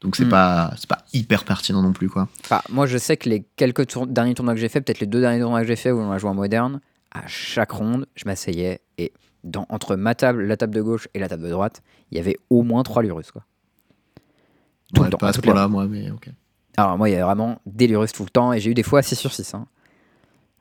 Donc 0.00 0.16
c'est 0.16 0.24
Hmm. 0.26 0.30
pas, 0.30 0.72
c'est 0.76 0.88
pas 0.88 0.98
hyper 1.14 1.44
pertinent 1.44 1.82
non 1.82 1.92
plus 1.92 2.08
quoi. 2.10 2.28
Enfin, 2.44 2.60
moi, 2.68 2.86
je 2.86 2.98
sais 2.98 3.16
que 3.16 3.28
les 3.28 3.44
quelques 3.56 3.86
tour- 3.86 4.06
derniers 4.06 4.34
tournois 4.34 4.54
que 4.54 4.60
j'ai 4.60 4.68
fait, 4.68 4.80
peut-être 4.82 5.00
les 5.00 5.06
deux 5.06 5.20
derniers 5.20 5.40
tournois 5.40 5.60
que 5.62 5.66
j'ai 5.66 5.76
fait 5.76 5.90
où 5.92 5.98
on 5.98 6.10
a 6.12 6.18
joué 6.18 6.28
en 6.30 6.34
moderne, 6.34 6.80
à 7.10 7.26
chaque 7.26 7.70
ronde, 7.70 8.06
je 8.14 8.24
m'asseyais 8.26 8.80
et 8.98 9.12
dans, 9.44 9.64
entre 9.70 9.96
ma 9.96 10.14
table, 10.14 10.44
la 10.44 10.56
table 10.56 10.74
de 10.74 10.82
gauche 10.82 11.08
et 11.14 11.18
la 11.18 11.28
table 11.28 11.42
de 11.44 11.50
droite, 11.50 11.82
il 12.10 12.16
y 12.18 12.20
avait 12.20 12.36
au 12.50 12.62
moins 12.62 12.82
trois 12.82 13.02
Lurus. 13.02 13.30
Quoi. 13.30 13.44
Tout 14.94 15.00
Ouais, 15.02 15.06
le 15.06 15.10
temps, 15.12 15.18
pas 15.18 15.26
à 15.26 15.30
à 15.30 15.32
ce 15.32 15.38
toutes 15.38 15.46
les 15.46 15.52
point-là, 15.52 15.68
moi, 15.68 15.86
mais 15.86 16.10
ok. 16.10 16.28
Alors, 16.76 16.98
moi, 16.98 17.08
il 17.08 17.12
y 17.12 17.14
avait 17.14 17.24
vraiment 17.24 17.60
des 17.66 17.86
Lurus 17.86 18.12
tout 18.12 18.24
le 18.24 18.30
temps 18.30 18.52
et 18.52 18.60
j'ai 18.60 18.70
eu 18.70 18.74
des 18.74 18.82
fois 18.82 19.00
6 19.02 19.16
sur 19.16 19.32
6. 19.32 19.54
Hein. 19.54 19.66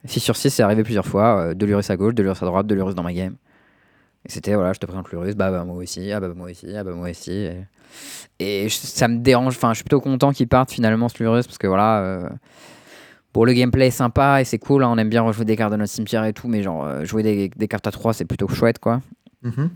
6 0.06 0.20
sur 0.20 0.36
6, 0.36 0.50
c'est 0.50 0.62
arrivé 0.62 0.82
plusieurs 0.84 1.06
fois. 1.06 1.38
euh, 1.48 1.54
deux 1.54 1.66
Lurus 1.66 1.88
à 1.90 1.96
gauche, 1.96 2.14
deux 2.14 2.22
Lurus 2.22 2.42
à 2.42 2.46
droite, 2.46 2.66
deux 2.66 2.74
Lurus 2.74 2.94
dans 2.94 3.02
ma 3.02 3.12
game. 3.12 3.34
Et 4.26 4.30
c'était, 4.30 4.54
voilà, 4.54 4.72
je 4.72 4.78
te 4.78 4.86
présente 4.86 5.10
Lurus, 5.10 5.34
bah, 5.34 5.50
bah 5.50 5.64
moi 5.64 5.76
aussi, 5.76 6.10
ah 6.12 6.20
bah 6.20 6.28
moi 6.34 6.50
aussi, 6.50 6.74
ah 6.76 6.82
bah 6.84 6.92
moi 6.92 7.10
aussi. 7.10 7.30
Et, 7.32 7.66
et 8.38 8.68
je- 8.68 8.74
ça 8.76 9.06
me 9.08 9.18
dérange, 9.18 9.54
enfin, 9.56 9.70
je 9.72 9.76
suis 9.76 9.84
plutôt 9.84 10.00
content 10.00 10.32
qu'il 10.32 10.48
parte 10.48 10.70
finalement 10.72 11.08
ce 11.08 11.22
Lurus 11.22 11.46
parce 11.46 11.58
que 11.58 11.66
voilà. 11.66 12.00
euh, 12.00 12.28
Bon, 13.34 13.42
le 13.44 13.52
gameplay 13.52 13.88
est 13.88 13.90
sympa 13.90 14.40
et 14.40 14.44
c'est 14.44 14.58
cool, 14.58 14.84
hein, 14.84 14.88
on 14.92 14.96
aime 14.96 15.08
bien 15.08 15.22
rejouer 15.22 15.44
des 15.44 15.56
cartes 15.56 15.72
de 15.72 15.76
notre 15.76 15.90
cimetière 15.92 16.24
et 16.24 16.32
tout, 16.32 16.46
mais 16.46 16.62
genre 16.62 16.84
euh, 16.86 17.04
jouer 17.04 17.24
des, 17.24 17.48
des 17.48 17.66
cartes 17.66 17.86
à 17.88 17.90
3 17.90 18.12
c'est 18.14 18.24
plutôt 18.24 18.46
chouette 18.46 18.78
quoi. 18.78 19.00
Mhm. 19.42 19.70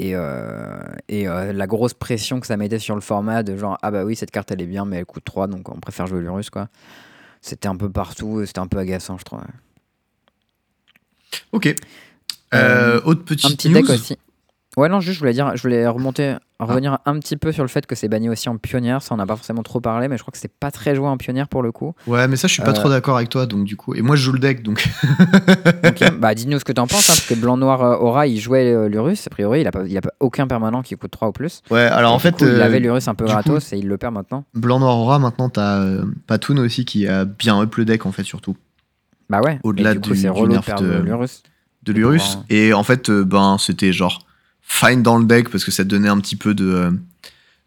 Et, 0.00 0.16
euh, 0.16 0.82
et 1.08 1.28
euh, 1.28 1.52
la 1.52 1.68
grosse 1.68 1.94
pression 1.94 2.40
que 2.40 2.46
ça 2.48 2.56
mettait 2.56 2.80
sur 2.80 2.96
le 2.96 3.00
format 3.00 3.44
de 3.44 3.56
genre 3.56 3.78
ah 3.82 3.92
bah 3.92 4.04
oui 4.04 4.16
cette 4.16 4.32
carte 4.32 4.50
elle 4.50 4.60
est 4.60 4.66
bien 4.66 4.84
mais 4.84 4.96
elle 4.96 5.06
coûte 5.06 5.24
3 5.24 5.46
donc 5.46 5.68
on 5.68 5.78
préfère 5.78 6.08
jouer 6.08 6.20
l'Urus 6.22 6.50
quoi. 6.50 6.66
C'était 7.40 7.68
un 7.68 7.76
peu 7.76 7.88
partout, 7.88 8.44
c'était 8.44 8.58
un 8.58 8.66
peu 8.66 8.78
agaçant 8.78 9.16
je 9.16 9.22
trouve. 9.24 9.42
Ok. 11.52 11.72
Euh, 12.52 13.00
autre 13.04 13.24
petite 13.24 13.46
un 13.52 13.54
petit 13.54 13.68
news? 13.68 13.74
deck 13.80 13.90
aussi. 13.90 14.16
Ouais 14.76 14.88
non 14.88 14.98
juste 14.98 15.14
je 15.14 15.20
voulais 15.20 15.32
dire, 15.32 15.52
je 15.54 15.62
voulais 15.62 15.86
remonter, 15.86 16.34
revenir 16.58 16.98
un 17.06 17.20
petit 17.20 17.36
peu 17.36 17.52
sur 17.52 17.62
le 17.62 17.68
fait 17.68 17.86
que 17.86 17.94
c'est 17.94 18.08
banni 18.08 18.28
aussi 18.28 18.48
en 18.48 18.56
pionnière, 18.56 19.02
ça 19.02 19.14
on 19.14 19.18
n'a 19.18 19.24
pas 19.24 19.36
forcément 19.36 19.62
trop 19.62 19.80
parlé 19.80 20.08
mais 20.08 20.16
je 20.16 20.22
crois 20.22 20.32
que 20.32 20.38
c'est 20.38 20.50
pas 20.52 20.72
très 20.72 20.96
joué 20.96 21.06
en 21.06 21.16
pionnière 21.16 21.46
pour 21.46 21.62
le 21.62 21.70
coup. 21.70 21.94
Ouais, 22.08 22.26
mais 22.26 22.34
ça, 22.34 22.48
je 22.48 22.54
suis 22.54 22.62
pas 22.62 22.70
Euh. 22.70 22.74
trop 22.74 22.88
d'accord 22.88 23.16
avec 23.16 23.28
toi, 23.28 23.46
donc 23.46 23.62
du 23.64 23.76
coup. 23.76 23.94
Et 23.94 24.02
moi, 24.02 24.16
je 24.16 24.22
joue 24.22 24.32
le 24.32 24.40
deck, 24.40 24.64
donc. 24.64 24.84
Bah 26.18 26.34
dis-nous 26.34 26.58
ce 26.58 26.64
que 26.64 26.72
t'en 26.72 26.88
penses 26.88 27.08
hein, 27.08 27.14
parce 27.14 27.26
que 27.26 27.34
blanc 27.34 27.56
noir 27.56 27.82
euh, 27.84 27.96
aura 27.98 28.26
il 28.26 28.40
jouait 28.40 28.72
euh, 28.72 28.88
l'Urus 28.88 29.24
a 29.26 29.30
priori 29.30 29.60
il 29.60 29.66
a 29.68 29.70
pas, 29.70 29.82
il 29.86 29.96
a 29.96 30.00
pas 30.00 30.12
aucun 30.18 30.48
permanent 30.48 30.82
qui 30.82 30.96
coûte 30.96 31.10
3 31.12 31.28
ou 31.28 31.32
plus. 31.32 31.62
Ouais, 31.70 31.82
alors 31.82 32.12
en 32.12 32.18
fait. 32.18 32.32
coup, 32.36 32.44
il 32.44 32.50
euh, 32.50 32.64
avait 32.64 32.80
l'Urus 32.80 33.06
un 33.06 33.14
peu 33.14 33.26
gratos 33.26 33.72
et 33.72 33.78
il 33.78 33.86
le 33.86 33.96
perd 33.96 34.12
maintenant. 34.14 34.44
Blanc 34.54 34.80
Noir 34.80 34.96
Aura, 34.98 35.18
maintenant, 35.20 35.48
t'as 35.50 35.78
euh, 35.82 36.04
Patoon 36.26 36.56
aussi 36.58 36.84
qui 36.84 37.06
a 37.06 37.24
bien 37.24 37.60
up 37.60 37.74
le 37.76 37.84
deck, 37.84 38.06
en 38.06 38.12
fait, 38.12 38.24
surtout. 38.24 38.56
Bah 39.30 39.40
ouais. 39.40 39.60
Au-delà 39.62 39.94
du 39.94 40.00
coup 40.00 40.10
du- 40.14 40.20
du 40.20 40.26
nerf 40.26 40.80
de- 40.80 41.00
l'Urus. 41.02 41.42
De 41.84 41.92
l'Urus. 41.92 42.38
Et 42.48 42.72
en 42.72 42.82
fait, 42.82 43.10
euh, 43.10 43.24
ben, 43.24 43.56
c'était 43.58 43.92
genre 43.92 44.26
fine 44.62 45.02
dans 45.02 45.18
le 45.18 45.24
deck 45.24 45.50
parce 45.50 45.64
que 45.64 45.70
ça 45.70 45.84
te 45.84 45.88
donnait 45.88 46.08
un 46.08 46.18
petit 46.18 46.36
peu 46.36 46.54
de, 46.54 46.66
euh, 46.66 46.90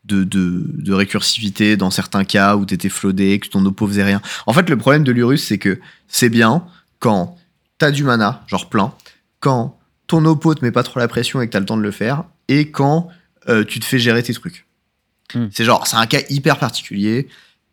de, 0.05 0.23
de, 0.23 0.63
de 0.67 0.93
récursivité 0.93 1.77
dans 1.77 1.91
certains 1.91 2.23
cas 2.23 2.55
où 2.55 2.65
t'étais 2.65 2.89
flodé, 2.89 3.39
que 3.39 3.47
ton 3.47 3.65
oppo 3.65 3.87
faisait 3.87 4.03
rien. 4.03 4.21
En 4.45 4.53
fait, 4.53 4.69
le 4.69 4.77
problème 4.77 5.03
de 5.03 5.11
l'Urus, 5.11 5.43
c'est 5.43 5.57
que 5.57 5.79
c'est 6.07 6.29
bien 6.29 6.63
quand 6.99 7.37
t'as 7.77 7.91
du 7.91 8.03
mana, 8.03 8.43
genre 8.47 8.69
plein, 8.69 8.93
quand 9.39 9.77
ton 10.07 10.25
oppo 10.25 10.55
te 10.55 10.65
met 10.65 10.71
pas 10.71 10.83
trop 10.83 10.99
la 10.99 11.07
pression 11.07 11.41
et 11.41 11.47
que 11.47 11.51
t'as 11.51 11.59
le 11.59 11.65
temps 11.65 11.77
de 11.77 11.83
le 11.83 11.91
faire, 11.91 12.23
et 12.47 12.71
quand 12.71 13.09
euh, 13.49 13.63
tu 13.63 13.79
te 13.79 13.85
fais 13.85 13.99
gérer 13.99 14.23
tes 14.23 14.33
trucs. 14.33 14.65
Hmm. 15.33 15.47
C'est 15.51 15.65
genre, 15.65 15.85
c'est 15.85 15.97
un 15.97 16.05
cas 16.05 16.19
hyper 16.29 16.57
particulier. 16.57 17.27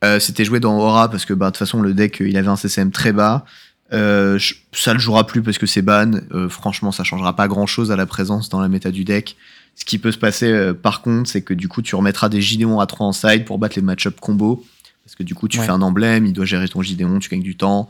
Euh, 0.04 0.20
C'était 0.20 0.44
joué 0.44 0.60
dans 0.60 0.76
Aura 0.76 1.08
parce 1.10 1.24
que 1.24 1.32
bah, 1.32 1.46
de 1.46 1.50
toute 1.52 1.58
façon, 1.58 1.80
le 1.80 1.94
deck, 1.94 2.20
il 2.20 2.36
avait 2.36 2.48
un 2.48 2.56
CCM 2.56 2.90
très 2.90 3.12
bas. 3.12 3.44
Euh, 3.92 4.38
ça 4.72 4.92
le 4.94 4.98
jouera 4.98 5.26
plus 5.26 5.42
parce 5.42 5.58
que 5.58 5.66
c'est 5.66 5.82
ban. 5.82 6.12
Euh, 6.32 6.48
franchement, 6.48 6.90
ça 6.90 7.04
changera 7.04 7.36
pas 7.36 7.48
grand 7.48 7.66
chose 7.66 7.90
à 7.92 7.96
la 7.96 8.06
présence 8.06 8.48
dans 8.48 8.60
la 8.60 8.68
méta 8.68 8.90
du 8.90 9.04
deck. 9.04 9.36
Ce 9.76 9.84
qui 9.84 9.98
peut 9.98 10.10
se 10.12 10.18
passer 10.18 10.50
euh, 10.50 10.72
par 10.74 11.02
contre, 11.02 11.28
c'est 11.28 11.42
que 11.42 11.54
du 11.54 11.68
coup, 11.68 11.82
tu 11.82 11.94
remettras 11.94 12.28
des 12.28 12.40
Gideon 12.40 12.80
à 12.80 12.86
3 12.86 13.06
en 13.06 13.12
side 13.12 13.44
pour 13.44 13.58
battre 13.58 13.76
les 13.76 13.82
match-up 13.82 14.18
combo. 14.20 14.64
Parce 15.04 15.14
que 15.16 15.22
du 15.22 15.34
coup, 15.34 15.48
tu 15.48 15.58
Ouais. 15.58 15.66
fais 15.66 15.70
un 15.72 15.82
emblème, 15.82 16.24
il 16.26 16.32
doit 16.32 16.46
gérer 16.46 16.66
ton 16.68 16.80
Gideon, 16.80 17.18
tu 17.18 17.28
gagnes 17.28 17.42
du 17.42 17.56
temps. 17.56 17.88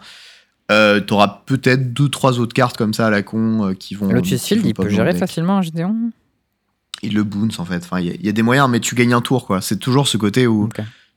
T'auras 0.69 1.43
peut-être 1.47 1.93
deux, 1.93 2.09
trois 2.09 2.41
autres 2.41 2.55
cartes 2.55 2.77
comme 2.77 2.93
ça 2.95 3.07
à 3.07 3.11
la 3.11 3.23
con 3.23 3.75
qui 3.79 3.95
vont. 3.95 4.09
Lotus 4.11 4.43
Field, 4.45 4.67
il 4.67 4.75
peut 4.75 4.89
gérer 4.89 5.15
facilement 5.15 5.59
un 5.59 5.63
Gideon? 5.63 6.11
Il 7.03 7.15
le 7.15 7.23
bounce 7.23 7.59
en 7.59 7.65
fait. 7.65 7.83
Enfin, 7.85 8.01
il 8.01 8.07
y, 8.07 8.11
a- 8.11 8.15
il 8.15 8.25
y 8.25 8.29
a 8.29 8.33
des 8.33 8.43
moyens, 8.43 8.69
mais 8.71 8.81
tu 8.81 8.95
gagnes 8.95 9.13
un 9.13 9.21
tour 9.21 9.47
quoi. 9.47 9.61
C'est 9.61 9.77
toujours 9.79 10.09
ce 10.09 10.17
côté 10.17 10.47
où. 10.47 10.69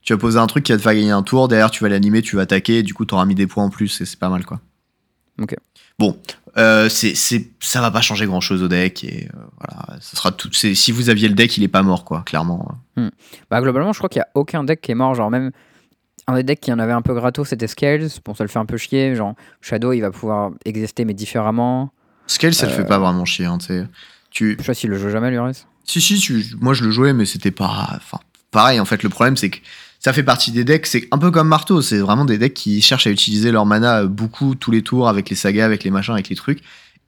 Tu 0.07 0.13
vas 0.13 0.17
poser 0.19 0.39
un 0.39 0.47
truc 0.47 0.63
qui 0.63 0.71
va 0.71 0.77
te 0.77 0.81
faire 0.83 0.93
gagner 0.95 1.11
un 1.11 1.21
tour, 1.21 1.49
derrière 1.49 1.69
tu 1.69 1.83
vas 1.83 1.89
l'animer, 1.89 2.21
tu 2.21 2.37
vas 2.37 2.43
attaquer, 2.43 2.77
et 2.77 2.83
du 2.83 2.93
coup 2.93 3.05
tu 3.05 3.13
auras 3.13 3.25
mis 3.25 3.35
des 3.35 3.45
points 3.45 3.65
en 3.65 3.69
plus 3.69 3.99
et 3.99 4.05
c'est 4.05 4.17
pas 4.17 4.29
mal 4.29 4.45
quoi. 4.45 4.61
Ok. 5.41 5.53
Bon, 5.99 6.17
euh, 6.55 6.87
c'est, 6.87 7.13
c'est, 7.13 7.49
ça 7.59 7.81
va 7.81 7.91
pas 7.91 7.99
changer 7.99 8.25
grand 8.25 8.39
chose 8.39 8.63
au 8.63 8.69
deck 8.69 9.03
et 9.03 9.27
euh, 9.33 9.39
voilà, 9.57 9.99
ça 9.99 10.15
sera 10.15 10.31
tout. 10.31 10.49
C'est, 10.53 10.75
si 10.75 10.93
vous 10.93 11.09
aviez 11.09 11.27
le 11.27 11.33
deck, 11.35 11.57
il 11.57 11.63
est 11.63 11.67
pas 11.67 11.83
mort 11.83 12.05
quoi, 12.05 12.23
clairement. 12.25 12.71
Bah 13.51 13.59
globalement, 13.59 13.91
je 13.91 13.97
crois 13.97 14.07
qu'il 14.07 14.19
y 14.19 14.23
a 14.23 14.29
aucun 14.33 14.63
deck 14.63 14.79
qui 14.79 14.91
est 14.91 14.95
mort. 14.95 15.13
Genre 15.13 15.29
même 15.29 15.51
un 16.27 16.35
des 16.35 16.43
decks 16.43 16.61
qui 16.61 16.71
en 16.71 16.79
avait 16.79 16.93
un 16.93 17.01
peu 17.01 17.13
gratos, 17.13 17.49
c'était 17.49 17.67
Scales. 17.67 18.07
Bon, 18.23 18.33
ça 18.33 18.45
le 18.45 18.47
fait 18.49 18.59
un 18.59 18.65
peu 18.65 18.77
chier. 18.77 19.13
Genre 19.13 19.35
Shadow, 19.59 19.91
il 19.91 19.99
va 20.01 20.11
pouvoir 20.11 20.51
exister 20.63 21.03
mais 21.03 21.13
différemment. 21.13 21.91
Scale, 22.27 22.53
ça 22.53 22.65
le 22.67 22.71
Euh, 22.71 22.75
fait 22.77 22.85
pas 22.85 22.97
vraiment 22.99 23.25
chier. 23.25 23.45
Hein, 23.45 23.57
tu. 24.31 24.51
Je 24.53 24.61
sais 24.61 24.67
pas 24.67 24.73
s'il 24.73 24.89
le 24.89 24.97
joue 24.97 25.09
jamais, 25.09 25.31
Lurus. 25.31 25.67
Si, 25.83 25.99
si, 25.99 26.17
tu- 26.19 26.45
moi 26.61 26.73
je 26.73 26.85
le 26.85 26.91
jouais, 26.91 27.11
mais 27.11 27.25
c'était 27.25 27.51
pas. 27.51 27.89
Enfin, 27.95 28.19
pareil, 28.51 28.79
en 28.79 28.85
fait, 28.85 29.03
le 29.03 29.09
problème, 29.09 29.35
c'est 29.37 29.49
que 29.49 29.57
ça 29.99 30.13
fait 30.13 30.23
partie 30.23 30.51
des 30.51 30.63
decks, 30.63 30.85
c'est 30.85 31.07
un 31.11 31.17
peu 31.17 31.31
comme 31.31 31.47
Marteau, 31.47 31.81
c'est 31.81 31.97
vraiment 31.99 32.25
des 32.25 32.37
decks 32.37 32.53
qui 32.53 32.81
cherchent 32.81 33.07
à 33.07 33.11
utiliser 33.11 33.51
leur 33.51 33.65
mana 33.65 34.05
beaucoup 34.05 34.55
tous 34.55 34.71
les 34.71 34.81
tours 34.81 35.07
avec 35.07 35.29
les 35.29 35.35
sagas, 35.35 35.65
avec 35.65 35.83
les 35.83 35.91
machins, 35.91 36.13
avec 36.13 36.29
les 36.29 36.35
trucs. 36.35 36.61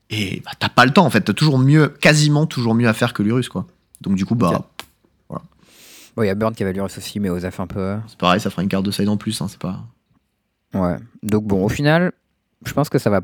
Et 0.10 0.42
bah, 0.44 0.52
t'as 0.58 0.70
pas 0.70 0.86
le 0.86 0.92
temps, 0.92 1.06
en 1.06 1.10
fait, 1.10 1.22
t'as 1.22 1.34
toujours 1.34 1.60
mieux, 1.60 1.90
quasiment 1.90 2.46
toujours 2.48 2.74
mieux 2.74 2.88
à 2.88 2.94
faire 2.94 3.14
que 3.14 3.22
Lurus, 3.22 3.48
quoi. 3.48 3.68
Donc, 4.02 4.16
du 4.16 4.26
coup, 4.26 4.36
bah, 4.36 4.52
Ok. 5.30 5.42
Bon, 6.16 6.24
il 6.24 6.28
y 6.28 6.30
a 6.30 6.36
Burn 6.36 6.54
qui 6.54 6.64
avait 6.64 6.74
Lurus 6.74 6.98
aussi, 6.98 7.20
mais 7.20 7.30
Osef 7.30 7.60
un 7.60 7.68
peu. 7.68 7.98
c'est 8.08 8.18
pareil, 8.18 8.42
ça 8.42 8.50
fera 8.50 8.64
une 8.64 8.70
carte 8.70 8.86
de 8.86 8.92
side 8.92 9.08
en 9.08 9.18
plus, 9.18 9.42
hein, 9.42 9.48
c'est 9.48 9.60
pas. 9.60 9.86
Ouais. 10.74 10.98
Donc 11.24 11.46
bon, 11.46 11.64
au 11.64 11.70
final, 11.70 12.12
je 12.66 12.74
pense 12.74 12.90
que 12.90 12.98
ça 12.98 13.10
va 13.10 13.22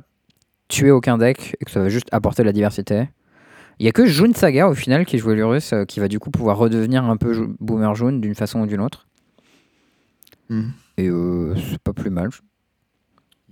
tuer 0.67 0.91
aucun 0.91 1.17
deck 1.17 1.55
et 1.59 1.65
que 1.65 1.71
ça 1.71 1.81
va 1.81 1.89
juste 1.89 2.07
apporter 2.11 2.43
de 2.43 2.47
la 2.47 2.53
diversité. 2.53 3.09
Il 3.79 3.85
y 3.85 3.89
a 3.89 3.91
que 3.91 4.05
June 4.05 4.33
Saga 4.33 4.69
au 4.69 4.73
final 4.73 5.05
qui 5.05 5.17
joue 5.17 5.31
Lurus 5.31 5.73
euh, 5.73 5.83
qui 5.83 5.99
va 5.99 6.07
du 6.07 6.19
coup 6.19 6.31
pouvoir 6.31 6.57
redevenir 6.57 7.03
un 7.03 7.17
peu 7.17 7.47
Boomer 7.59 7.93
June 7.95 8.21
d'une 8.21 8.35
façon 8.35 8.61
ou 8.61 8.65
d'une 8.65 8.79
autre. 8.79 9.04
Mhm. 10.49 10.71
Et 10.97 11.07
euh, 11.09 11.55
c'est 11.69 11.79
pas 11.81 11.93
plus 11.93 12.09
mal. 12.09 12.29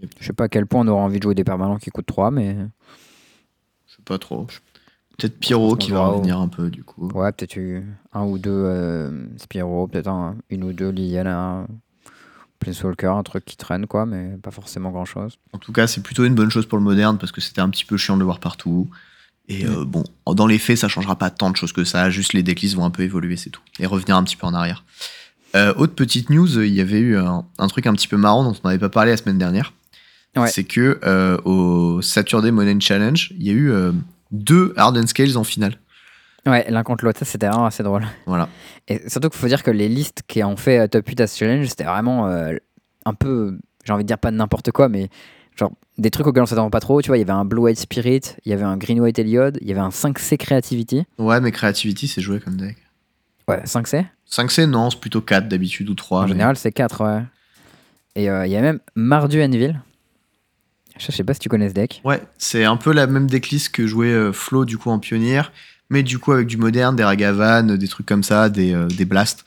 Yep. 0.01 0.11
Je 0.19 0.25
sais 0.25 0.33
pas 0.33 0.45
à 0.45 0.49
quel 0.49 0.65
point 0.65 0.81
on 0.81 0.87
aura 0.87 1.01
envie 1.03 1.17
de 1.19 1.23
jouer 1.23 1.35
des 1.35 1.43
permanents 1.43 1.77
qui 1.77 1.89
coûtent 1.89 2.05
3, 2.05 2.31
mais 2.31 2.55
Je 3.87 3.95
sais 3.95 4.01
pas 4.05 4.17
trop. 4.17 4.47
Peut-être 5.17 5.39
Pyro 5.39 5.75
qui 5.75 5.91
va 5.91 6.01
au- 6.09 6.13
revenir 6.15 6.39
un 6.39 6.47
peu, 6.47 6.69
du 6.69 6.83
coup. 6.83 7.07
ouais, 7.09 7.31
peut-être 7.31 7.55
eu 7.57 7.83
un 8.13 8.23
ou 8.23 8.37
deux 8.39 8.49
euh, 8.51 9.25
Spyro, 9.37 9.87
peut-être 9.87 10.07
un- 10.07 10.35
une 10.49 10.63
ou 10.63 10.73
deux 10.73 10.89
Liliana, 10.89 11.67
Planeswalker, 12.59 13.07
un 13.15 13.23
truc 13.23 13.45
qui 13.45 13.55
traîne 13.57 13.85
quoi, 13.87 14.05
mais 14.05 14.37
pas 14.41 14.49
forcément 14.51 14.89
grand 14.91 15.05
chose. 15.05 15.37
En 15.53 15.59
tout 15.59 15.71
cas, 15.73 15.85
c'est 15.85 16.01
plutôt 16.01 16.25
une 16.25 16.33
bonne 16.35 16.49
chose 16.49 16.65
pour 16.65 16.77
le 16.79 16.83
moderne 16.83 17.17
parce 17.19 17.31
que 17.31 17.41
c'était 17.41 17.61
un 17.61 17.69
petit 17.69 17.85
peu 17.85 17.97
chiant 17.97 18.15
de 18.15 18.19
le 18.19 18.25
voir 18.25 18.39
partout. 18.39 18.89
Et 19.49 19.65
euh, 19.67 19.83
bon, 19.85 20.03
dans 20.25 20.47
les 20.47 20.57
faits, 20.57 20.77
ça 20.77 20.87
changera 20.87 21.17
pas 21.17 21.29
tant 21.29 21.51
de 21.51 21.57
choses 21.57 21.73
que 21.73 21.83
ça. 21.83 22.09
Juste 22.09 22.31
les 22.33 22.41
decklists 22.43 22.75
vont 22.75 22.85
un 22.85 22.89
peu 22.91 23.03
évoluer, 23.03 23.35
c'est 23.35 23.49
tout. 23.49 23.61
Et 23.79 23.85
revenir 23.85 24.15
un 24.15 24.23
petit 24.23 24.37
peu 24.37 24.47
en 24.47 24.53
arrière. 24.53 24.83
Euh, 25.55 25.73
autre 25.75 25.93
petite 25.93 26.29
news, 26.29 26.59
il 26.61 26.73
y 26.73 26.81
avait 26.81 26.99
eu 26.99 27.17
un, 27.17 27.45
un 27.57 27.67
truc 27.67 27.85
un 27.87 27.93
petit 27.93 28.07
peu 28.07 28.17
marrant 28.17 28.43
dont 28.43 28.55
on 28.63 28.67
n'avait 28.67 28.79
pas 28.79 28.89
parlé 28.89 29.11
la 29.11 29.17
semaine 29.17 29.37
dernière. 29.37 29.73
Ouais. 30.35 30.47
C'est 30.47 30.63
que 30.63 30.99
euh, 31.03 31.37
au 31.45 32.01
Saturday 32.01 32.51
Morning 32.51 32.81
Challenge, 32.81 33.31
il 33.37 33.43
y 33.45 33.49
a 33.51 33.53
eu 33.53 33.71
euh, 33.71 33.91
deux 34.31 34.73
Harden 34.77 35.05
Scales 35.05 35.37
en 35.37 35.43
finale. 35.43 35.77
Ouais, 36.47 36.65
l'un 36.69 36.83
contre 36.83 37.05
l'autre, 37.05 37.19
ça 37.19 37.25
c'était 37.25 37.47
vraiment 37.47 37.67
assez 37.67 37.83
drôle. 37.83 38.05
Voilà. 38.25 38.49
Et 38.87 39.07
surtout 39.07 39.29
qu'il 39.29 39.39
faut 39.39 39.47
dire 39.47 39.63
que 39.63 39.71
les 39.71 39.87
listes 39.87 40.23
qui 40.27 40.43
ont 40.43 40.57
fait 40.57 40.87
top 40.89 41.07
8 41.07 41.21
à 41.21 41.27
ce 41.27 41.37
challenge, 41.37 41.67
c'était 41.67 41.85
vraiment 41.85 42.27
un 43.05 43.13
peu, 43.13 43.57
j'ai 43.85 43.93
envie 43.93 44.03
de 44.03 44.07
dire 44.07 44.17
pas 44.17 44.31
n'importe 44.31 44.71
quoi, 44.71 44.89
mais 44.89 45.09
genre 45.55 45.71
des 45.97 46.09
trucs 46.09 46.27
auxquels 46.27 46.43
on 46.43 46.47
s'attend 46.47 46.69
pas 46.69 46.79
trop. 46.79 47.01
Tu 47.01 47.07
vois, 47.07 47.17
il 47.17 47.21
y 47.21 47.23
avait 47.23 47.31
un 47.31 47.45
Blue 47.45 47.61
White 47.61 47.79
Spirit, 47.79 48.21
il 48.45 48.49
y 48.49 48.53
avait 48.53 48.63
un 48.63 48.75
Green 48.75 48.99
White 48.99 49.19
Eliod, 49.19 49.57
il 49.61 49.67
y 49.67 49.71
avait 49.71 49.79
un 49.79 49.89
5C 49.89 50.37
Creativity. 50.37 51.05
Ouais, 51.17 51.39
mais 51.39 51.51
Creativity, 51.51 52.07
c'est 52.07 52.21
joué 52.21 52.39
comme 52.39 52.57
deck. 52.57 52.77
Ouais, 53.47 53.61
5C 53.65 54.05
5C, 54.29 54.65
non, 54.65 54.89
c'est 54.89 54.99
plutôt 54.99 55.21
4 55.21 55.47
d'habitude 55.47 55.89
ou 55.89 55.95
3. 55.95 56.19
En 56.19 56.23
mais- 56.23 56.29
général, 56.29 56.55
c'est 56.57 56.71
4, 56.71 57.03
ouais. 57.03 57.23
Et 58.15 58.29
euh, 58.29 58.45
il 58.45 58.51
y 58.51 58.55
a 58.55 58.61
même 58.61 58.79
Mardu 58.95 59.41
Anvil. 59.43 59.79
Je 60.97 61.11
sais 61.11 61.23
pas 61.23 61.33
si 61.33 61.39
tu 61.39 61.49
connais 61.49 61.69
ce 61.69 61.73
deck. 61.73 62.01
Ouais, 62.05 62.21
c'est 62.37 62.65
un 62.65 62.77
peu 62.77 62.93
la 62.93 63.07
même 63.07 63.27
decklist 63.27 63.69
que 63.69 63.87
jouait 63.87 64.11
euh, 64.11 64.31
Flo 64.31 64.63
du 64.65 64.77
coup 64.77 64.91
en 64.91 64.99
pionnière, 64.99 65.51
mais 65.89 66.03
du 66.03 66.19
coup 66.19 66.31
avec 66.31 66.47
du 66.47 66.57
moderne, 66.57 66.95
des 66.95 67.03
Ragavan, 67.03 67.63
des 67.77 67.87
trucs 67.87 68.05
comme 68.05 68.23
ça, 68.23 68.49
des, 68.49 68.73
euh, 68.73 68.85
des 68.87 69.05
blasts. 69.05 69.43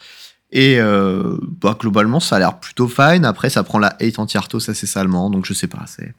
Et 0.50 0.80
euh, 0.80 1.36
bah, 1.60 1.76
globalement, 1.78 2.18
ça 2.20 2.36
a 2.36 2.38
l'air 2.40 2.58
plutôt 2.58 2.88
fine. 2.88 3.24
Après, 3.24 3.48
ça 3.50 3.62
prend 3.62 3.78
la 3.78 3.96
8 4.00 4.18
anti-Arthos 4.18 4.68
assez 4.70 4.86
salement, 4.86 5.30
donc 5.30 5.44
je 5.46 5.54
sais 5.54 5.66
pas. 5.68 5.84
C'est... 5.86 6.12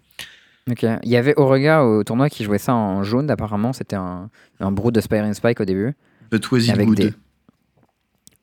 Ok. 0.69 0.85
Il 1.03 1.09
y 1.09 1.15
avait 1.17 1.33
Aurega 1.35 1.83
au 1.83 2.03
tournoi 2.03 2.29
qui 2.29 2.43
jouait 2.43 2.57
ça 2.57 2.73
en 2.73 3.03
jaune, 3.03 3.29
apparemment. 3.29 3.71
C'était 3.73 3.95
un, 3.95 4.29
un 4.59 4.71
brood 4.71 4.93
de 4.93 5.01
Spire 5.01 5.23
and 5.23 5.33
Spike 5.33 5.59
au 5.59 5.65
début. 5.65 5.93
But 6.31 6.49
was 6.51 6.59
it 6.59 6.69
Avec 6.71 6.87
good 6.87 6.97
des- 6.97 7.13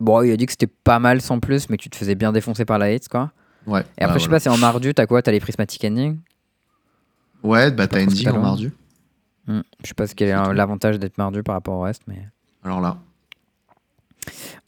Bon, 0.00 0.22
il 0.22 0.30
a 0.32 0.36
dit 0.36 0.46
que 0.46 0.52
c'était 0.52 0.66
pas 0.66 0.98
mal 0.98 1.20
sans 1.20 1.40
plus, 1.40 1.68
mais 1.70 1.76
que 1.76 1.82
tu 1.82 1.90
te 1.90 1.96
faisais 1.96 2.14
bien 2.14 2.32
défoncer 2.32 2.64
par 2.64 2.78
la 2.78 2.86
hate, 2.86 3.08
quoi. 3.08 3.32
Ouais. 3.66 3.80
Et 3.98 4.02
après, 4.02 4.06
bah, 4.06 4.12
je 4.14 4.18
sais 4.18 4.24
voilà. 4.28 4.30
pas, 4.36 4.40
c'est 4.40 4.48
en 4.50 4.58
Mardu, 4.58 4.92
t'as 4.94 5.06
quoi? 5.06 5.22
T'as 5.22 5.32
les 5.32 5.40
Prismatic 5.40 5.84
Ending? 5.84 6.18
Ouais, 7.42 7.70
bah 7.70 7.86
t'as 7.86 8.02
Ending 8.02 8.28
en 8.28 8.40
mardu. 8.40 8.72
Hmm, 9.46 9.60
Je 9.82 9.88
sais 9.88 9.94
pas 9.94 10.06
ce 10.06 10.14
quel 10.14 10.28
est 10.28 10.36
C'est 10.36 10.42
tout. 10.44 10.52
l'avantage 10.52 10.98
d'être 10.98 11.18
Mardu 11.18 11.42
par 11.42 11.54
rapport 11.54 11.74
au 11.78 11.82
reste, 11.82 12.02
mais. 12.06 12.26
Alors 12.64 12.80
là. 12.80 12.98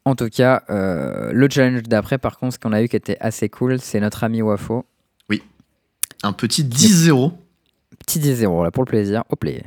En 0.05 0.15
tout 0.15 0.29
cas, 0.29 0.63
euh, 0.71 1.33
le 1.33 1.49
challenge 1.51 1.83
d'après, 1.85 2.19
par 2.19 2.39
contre, 2.39 2.55
ce 2.55 2.59
qu'on 2.59 2.73
a 2.73 2.83
eu 2.83 2.89
qui 2.89 2.97
était 2.97 3.17
assez 3.21 3.49
cool, 3.49 3.81
c'est 3.81 3.99
notre 4.01 4.23
ami 4.25 4.43
Wafo. 4.43 4.85
Un 6.23 6.33
petit 6.33 6.65
10-0. 6.65 7.33
Petit 7.99 8.19
10-0 8.21 8.65
là 8.65 8.71
pour 8.71 8.83
le 8.85 8.89
plaisir, 8.89 9.23
au 9.29 9.37
play. 9.37 9.63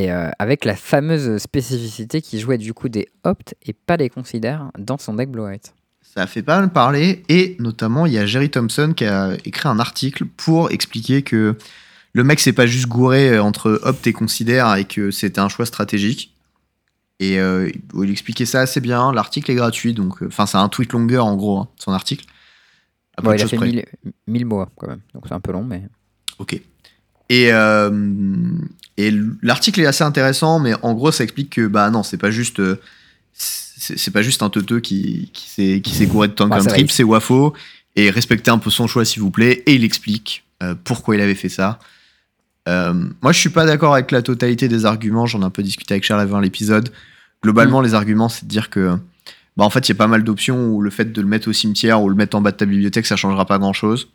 Et 0.00 0.10
euh, 0.10 0.30
avec 0.38 0.64
la 0.64 0.76
fameuse 0.76 1.36
spécificité 1.36 2.22
qui 2.22 2.40
jouait 2.40 2.56
du 2.56 2.72
coup 2.72 2.88
des 2.88 3.08
opt 3.22 3.54
et 3.66 3.74
pas 3.74 3.98
des 3.98 4.08
considères 4.08 4.70
dans 4.78 4.96
son 4.96 5.12
deck 5.12 5.30
Blue 5.30 5.42
White. 5.42 5.74
Ça 6.00 6.22
a 6.22 6.26
fait 6.26 6.42
pas 6.42 6.58
mal 6.58 6.72
parler, 6.72 7.22
et 7.28 7.56
notamment 7.58 8.06
il 8.06 8.14
y 8.14 8.18
a 8.18 8.24
Jerry 8.24 8.50
Thompson 8.50 8.94
qui 8.96 9.04
a 9.04 9.36
écrit 9.44 9.68
un 9.68 9.78
article 9.78 10.24
pour 10.24 10.70
expliquer 10.70 11.20
que 11.20 11.54
le 12.14 12.24
mec 12.24 12.40
s'est 12.40 12.54
pas 12.54 12.66
juste 12.66 12.86
gouré 12.86 13.34
euh, 13.34 13.42
entre 13.42 13.78
Opt 13.84 14.06
et 14.06 14.14
Considère 14.14 14.74
et 14.76 14.86
que 14.86 15.10
c'était 15.10 15.38
un 15.38 15.50
choix 15.50 15.66
stratégique. 15.66 16.34
Et 17.18 17.38
euh, 17.38 17.70
il 17.94 18.10
expliquait 18.10 18.46
ça 18.46 18.60
assez 18.60 18.80
bien. 18.80 19.12
L'article 19.12 19.50
est 19.50 19.54
gratuit, 19.54 19.92
donc 19.92 20.22
euh, 20.22 20.28
enfin 20.28 20.46
c'est 20.46 20.56
un 20.56 20.70
tweet 20.70 20.94
longueur 20.94 21.26
en 21.26 21.36
gros, 21.36 21.58
hein, 21.58 21.68
son 21.76 21.92
article. 21.92 22.24
Bon, 23.22 23.34
il 23.34 23.42
a 23.42 23.46
fait 23.46 23.56
près. 23.58 23.66
1000 23.66 23.84
1000 24.28 24.46
mots 24.46 24.64
quand 24.76 24.88
même, 24.88 25.02
donc 25.12 25.24
c'est 25.28 25.34
un 25.34 25.40
peu 25.40 25.52
long, 25.52 25.62
mais. 25.62 25.82
Ok. 26.38 26.58
Et, 27.30 27.52
euh, 27.52 27.90
et 28.98 29.14
l'article 29.40 29.80
est 29.80 29.86
assez 29.86 30.04
intéressant, 30.04 30.58
mais 30.58 30.74
en 30.82 30.92
gros, 30.92 31.12
ça 31.12 31.24
explique 31.24 31.50
que 31.50 31.66
bah 31.66 31.88
non, 31.88 32.02
c'est 32.02 32.18
pas 32.18 32.30
juste 32.30 32.60
euh, 32.60 32.78
c'est 33.32 34.10
pas 34.10 34.20
juste 34.20 34.42
un 34.42 34.50
teuteux 34.50 34.80
qui, 34.80 35.30
qui 35.32 35.48
s'est 35.48 35.80
qui 35.80 36.06
gouré 36.06 36.28
de 36.28 36.34
tank 36.34 36.52
trip, 36.68 36.90
c'est 36.90 37.04
Wafo. 37.04 37.54
Et 37.96 38.10
respectez 38.10 38.50
un 38.50 38.58
peu 38.58 38.70
son 38.70 38.86
choix, 38.86 39.04
s'il 39.04 39.22
vous 39.22 39.30
plaît. 39.30 39.62
Et 39.66 39.74
il 39.74 39.84
explique 39.84 40.44
euh, 40.62 40.74
pourquoi 40.84 41.16
il 41.16 41.20
avait 41.20 41.34
fait 41.34 41.48
ça. 41.48 41.78
Euh, 42.68 42.92
moi, 43.22 43.32
je 43.32 43.38
suis 43.38 43.48
pas 43.48 43.64
d'accord 43.64 43.94
avec 43.94 44.10
la 44.10 44.22
totalité 44.22 44.68
des 44.68 44.84
arguments. 44.84 45.26
J'en 45.26 45.40
ai 45.42 45.44
un 45.44 45.50
peu 45.50 45.62
discuté 45.62 45.94
avec 45.94 46.04
Charles 46.04 46.20
avant 46.20 46.40
l'épisode. 46.40 46.90
Globalement, 47.42 47.80
les 47.80 47.94
arguments, 47.94 48.28
c'est 48.28 48.44
de 48.44 48.50
dire 48.50 48.70
que, 48.70 48.96
bah, 49.56 49.64
en 49.64 49.70
fait, 49.70 49.88
il 49.88 49.92
y 49.92 49.92
a 49.92 49.96
pas 49.96 50.06
mal 50.06 50.24
d'options 50.24 50.68
où 50.68 50.82
le 50.82 50.90
fait 50.90 51.12
de 51.12 51.20
le 51.20 51.26
mettre 51.26 51.48
au 51.48 51.52
cimetière 51.52 52.02
ou 52.02 52.08
le 52.08 52.14
mettre 52.14 52.36
en 52.36 52.40
bas 52.40 52.52
de 52.52 52.56
ta 52.56 52.66
bibliothèque, 52.66 53.06
ça 53.06 53.16
changera 53.16 53.46
pas 53.46 53.58
grand 53.58 53.72
chose. 53.72 54.08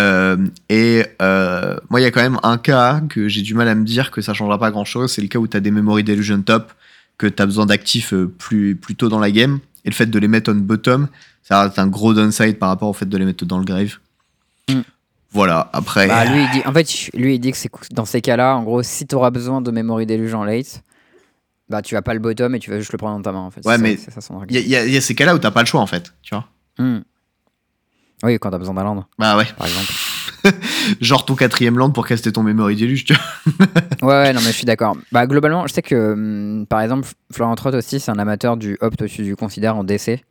Euh, 0.00 0.36
et 0.68 1.04
euh, 1.20 1.76
moi, 1.90 2.00
il 2.00 2.04
y 2.04 2.06
a 2.06 2.10
quand 2.10 2.22
même 2.22 2.38
un 2.42 2.58
cas 2.58 3.00
que 3.08 3.28
j'ai 3.28 3.42
du 3.42 3.54
mal 3.54 3.68
à 3.68 3.74
me 3.74 3.84
dire 3.84 4.10
que 4.10 4.20
ça 4.20 4.34
changera 4.34 4.58
pas 4.58 4.70
grand 4.70 4.84
chose. 4.84 5.12
C'est 5.12 5.22
le 5.22 5.28
cas 5.28 5.38
où 5.38 5.46
tu 5.46 5.56
as 5.56 5.60
des 5.60 5.70
Memory 5.70 6.04
Delusion 6.04 6.40
top, 6.42 6.72
que 7.18 7.26
tu 7.26 7.42
as 7.42 7.46
besoin 7.46 7.66
d'actifs 7.66 8.14
euh, 8.14 8.26
plus, 8.38 8.76
plus 8.76 8.94
tôt 8.96 9.08
dans 9.08 9.20
la 9.20 9.30
game. 9.30 9.58
Et 9.84 9.90
le 9.90 9.94
fait 9.94 10.06
de 10.06 10.18
les 10.18 10.28
mettre 10.28 10.50
on 10.52 10.56
bottom, 10.56 11.08
ça 11.42 11.62
reste 11.62 11.78
un 11.78 11.86
gros 11.86 12.14
downside 12.14 12.58
par 12.58 12.70
rapport 12.70 12.88
au 12.88 12.92
fait 12.92 13.06
de 13.08 13.16
les 13.16 13.24
mettre 13.24 13.44
dans 13.44 13.58
le 13.58 13.64
grave. 13.64 13.98
Mm. 14.68 14.80
Voilà, 15.32 15.70
après. 15.72 16.08
Bah, 16.08 16.24
lui, 16.24 16.42
il 16.42 16.50
dit, 16.50 16.62
en 16.66 16.72
fait, 16.72 16.88
lui, 17.14 17.34
il 17.36 17.38
dit 17.38 17.52
que 17.52 17.56
c'est 17.58 17.70
dans 17.92 18.04
ces 18.04 18.20
cas-là, 18.20 18.56
en 18.56 18.62
gros, 18.64 18.82
si 18.82 19.06
tu 19.06 19.14
auras 19.14 19.30
besoin 19.30 19.60
de 19.60 19.70
Memory 19.70 20.06
Deluge 20.06 20.34
en 20.34 20.44
late, 20.44 20.82
bah 21.68 21.82
tu 21.82 21.94
vas 21.94 22.02
pas 22.02 22.14
le 22.14 22.20
bottom 22.20 22.54
et 22.56 22.58
tu 22.58 22.68
vas 22.68 22.78
juste 22.78 22.90
le 22.92 22.98
prendre 22.98 23.16
dans 23.16 23.22
ta 23.22 23.32
main 23.32 23.38
en 23.38 23.50
fait. 23.50 23.64
Ouais, 23.64 23.78
mais 23.78 23.96
Il 24.48 24.68
y, 24.68 24.74
a- 24.74 24.84
y 24.84 24.96
y 24.96 25.00
ces 25.00 25.14
cas-là 25.14 25.36
où 25.36 25.38
t'as 25.38 25.52
pas 25.52 25.60
le 25.60 25.66
choix 25.66 25.80
en 25.80 25.86
fait, 25.86 26.12
tu 26.20 26.34
vois. 26.34 26.46
Hmm. 26.78 27.02
Oui, 28.22 28.38
quand 28.38 28.50
t'as 28.50 28.58
besoin 28.58 28.74
d'un 28.74 28.84
land, 28.84 29.04
Bah 29.18 29.36
ouais. 29.36 29.46
par 29.56 29.66
exemple. 29.66 29.92
Genre 31.00 31.24
ton 31.24 31.34
quatrième 31.34 31.78
land 31.78 31.90
pour 31.90 32.06
caster 32.06 32.32
ton 32.32 32.42
Memory 32.42 32.76
Deluge, 32.76 33.04
tu 33.04 33.14
vois. 33.14 33.66
Ouais, 34.02 34.22
ouais, 34.22 34.32
non, 34.32 34.40
mais 34.40 34.46
je 34.52 34.56
suis 34.56 34.64
d'accord. 34.64 34.96
Bah, 35.12 35.26
globalement, 35.26 35.66
je 35.66 35.72
sais 35.74 35.82
que, 35.82 36.12
hum, 36.12 36.66
par 36.68 36.80
exemple, 36.80 37.08
Florent 37.32 37.54
Trott 37.54 37.74
aussi, 37.74 38.00
c'est 38.00 38.10
un 38.10 38.18
amateur 38.18 38.56
du 38.56 38.76
opt 38.80 39.00
au-dessus 39.02 39.22
du 39.22 39.36
considère 39.36 39.76
en 39.76 39.84
DC 39.84 40.22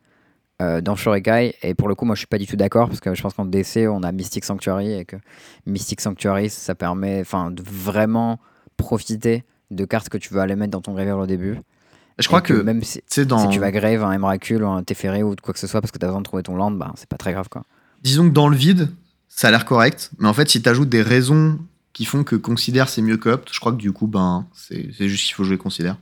euh, 0.60 0.80
dans 0.80 0.96
Shorekai. 0.96 1.54
Et 1.62 1.74
pour 1.74 1.88
le 1.88 1.94
coup, 1.94 2.04
moi, 2.04 2.14
je 2.14 2.20
suis 2.20 2.26
pas 2.26 2.38
du 2.38 2.46
tout 2.46 2.56
d'accord 2.56 2.88
parce 2.88 3.00
que 3.00 3.14
je 3.14 3.22
pense 3.22 3.34
qu'en 3.34 3.44
DC, 3.44 3.86
on 3.88 4.02
a 4.02 4.12
Mystic 4.12 4.44
Sanctuary 4.44 4.92
et 4.92 5.04
que 5.04 5.16
Mystic 5.66 6.00
Sanctuary, 6.00 6.50
ça 6.50 6.74
permet 6.74 7.20
enfin, 7.20 7.50
de 7.50 7.62
vraiment 7.64 8.38
profiter 8.76 9.44
de 9.70 9.84
cartes 9.84 10.08
que 10.08 10.18
tu 10.18 10.34
veux 10.34 10.40
aller 10.40 10.56
mettre 10.56 10.72
dans 10.72 10.80
ton 10.80 10.92
graveyard 10.94 11.18
au 11.18 11.26
début. 11.26 11.58
Je 12.18 12.26
crois 12.26 12.40
que, 12.42 12.52
même 12.52 12.82
si, 12.82 13.00
dans. 13.24 13.38
si 13.38 13.48
tu 13.48 13.60
vas 13.60 13.70
grave 13.70 14.02
un 14.04 14.12
Emrakul 14.12 14.62
ou 14.62 14.68
un 14.68 14.82
Teferi 14.82 15.22
ou 15.22 15.34
quoi 15.42 15.54
que 15.54 15.60
ce 15.60 15.66
soit 15.66 15.80
parce 15.80 15.90
que 15.90 15.98
tu 15.98 16.04
as 16.04 16.08
besoin 16.08 16.20
de 16.20 16.24
trouver 16.24 16.42
ton 16.42 16.56
land, 16.56 16.72
bah, 16.72 16.92
c'est 16.96 17.08
pas 17.08 17.16
très 17.16 17.32
grave 17.32 17.48
quoi. 17.48 17.62
Disons 18.02 18.28
que 18.28 18.34
dans 18.34 18.48
le 18.48 18.56
vide, 18.56 18.90
ça 19.28 19.48
a 19.48 19.50
l'air 19.50 19.64
correct, 19.64 20.10
mais 20.18 20.28
en 20.28 20.34
fait, 20.34 20.48
si 20.48 20.62
t'ajoutes 20.62 20.88
des 20.88 21.02
raisons 21.02 21.58
qui 21.92 22.04
font 22.04 22.24
que 22.24 22.36
considère 22.36 22.88
c'est 22.88 23.02
mieux 23.02 23.16
qu'opt, 23.16 23.48
je 23.52 23.60
crois 23.60 23.72
que 23.72 23.78
du 23.78 23.92
coup, 23.92 24.06
ben, 24.06 24.46
c'est 24.54 25.08
juste 25.08 25.26
qu'il 25.26 25.34
faut 25.34 25.44
jouer 25.44 25.58
considère. 25.58 25.96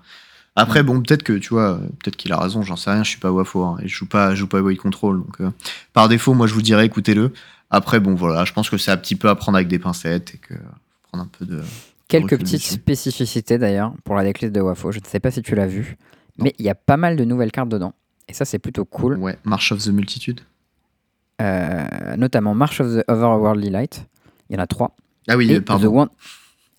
Après, 0.56 0.82
bon, 0.82 1.00
peut-être 1.00 1.22
que 1.22 1.34
tu 1.34 1.50
vois, 1.50 1.78
peut-être 2.00 2.16
qu'il 2.16 2.32
a 2.32 2.38
raison, 2.38 2.62
j'en 2.62 2.74
sais 2.74 2.90
rien, 2.90 3.04
je 3.04 3.10
suis 3.10 3.20
pas 3.20 3.30
Wafo, 3.30 3.62
hein, 3.62 3.76
et 3.80 3.86
je 3.86 3.94
joue 3.94 4.06
pas, 4.06 4.30
je 4.30 4.40
joue 4.40 4.48
pas 4.48 4.60
Void 4.60 4.76
Control, 4.76 5.18
donc 5.18 5.40
euh, 5.40 5.50
par 5.92 6.08
défaut, 6.08 6.34
moi 6.34 6.48
je 6.48 6.54
vous 6.54 6.62
dirais 6.62 6.84
écoutez-le. 6.84 7.32
Après, 7.70 8.00
bon, 8.00 8.14
voilà, 8.14 8.44
je 8.44 8.52
pense 8.52 8.68
que 8.68 8.76
c'est 8.76 8.90
un 8.90 8.96
petit 8.96 9.14
peu 9.14 9.28
à 9.28 9.36
prendre 9.36 9.56
avec 9.56 9.68
des 9.68 9.78
pincettes 9.78 10.34
et 10.34 10.38
que 10.38 10.54
faut 10.54 11.08
prendre 11.10 11.24
un 11.24 11.30
peu 11.38 11.44
de. 11.44 11.62
Quelques 12.08 12.38
petites 12.38 12.62
spécificités 12.62 13.58
d'ailleurs 13.58 13.92
pour 14.02 14.16
la 14.16 14.24
decklist 14.24 14.52
de 14.52 14.60
Wafo. 14.60 14.90
Je 14.90 14.98
ne 14.98 15.04
sais 15.04 15.20
pas 15.20 15.30
si 15.30 15.42
tu 15.42 15.54
l'as 15.54 15.66
vu, 15.66 15.96
mais 16.38 16.54
il 16.58 16.64
y 16.64 16.70
a 16.70 16.74
pas 16.74 16.96
mal 16.96 17.16
de 17.16 17.24
nouvelles 17.24 17.52
cartes 17.52 17.68
dedans. 17.68 17.94
Et 18.28 18.32
ça, 18.32 18.44
c'est 18.44 18.58
plutôt 18.58 18.84
cool. 18.84 19.16
Ouais, 19.18 19.38
March 19.44 19.70
of 19.72 19.84
the 19.84 19.88
Multitude. 19.88 20.40
Euh, 21.40 22.16
notamment 22.16 22.54
March 22.54 22.80
of 22.80 22.88
the 22.96 23.04
Overworldly 23.10 23.70
Light. 23.70 24.06
Il 24.50 24.56
y 24.56 24.58
en 24.58 24.62
a 24.62 24.66
trois. 24.66 24.96
Ah 25.28 25.36
oui, 25.36 25.50
et, 25.52 25.56
euh, 25.56 25.60
the 25.60 25.64
pardon. 25.64 25.88
Wan- 25.88 26.08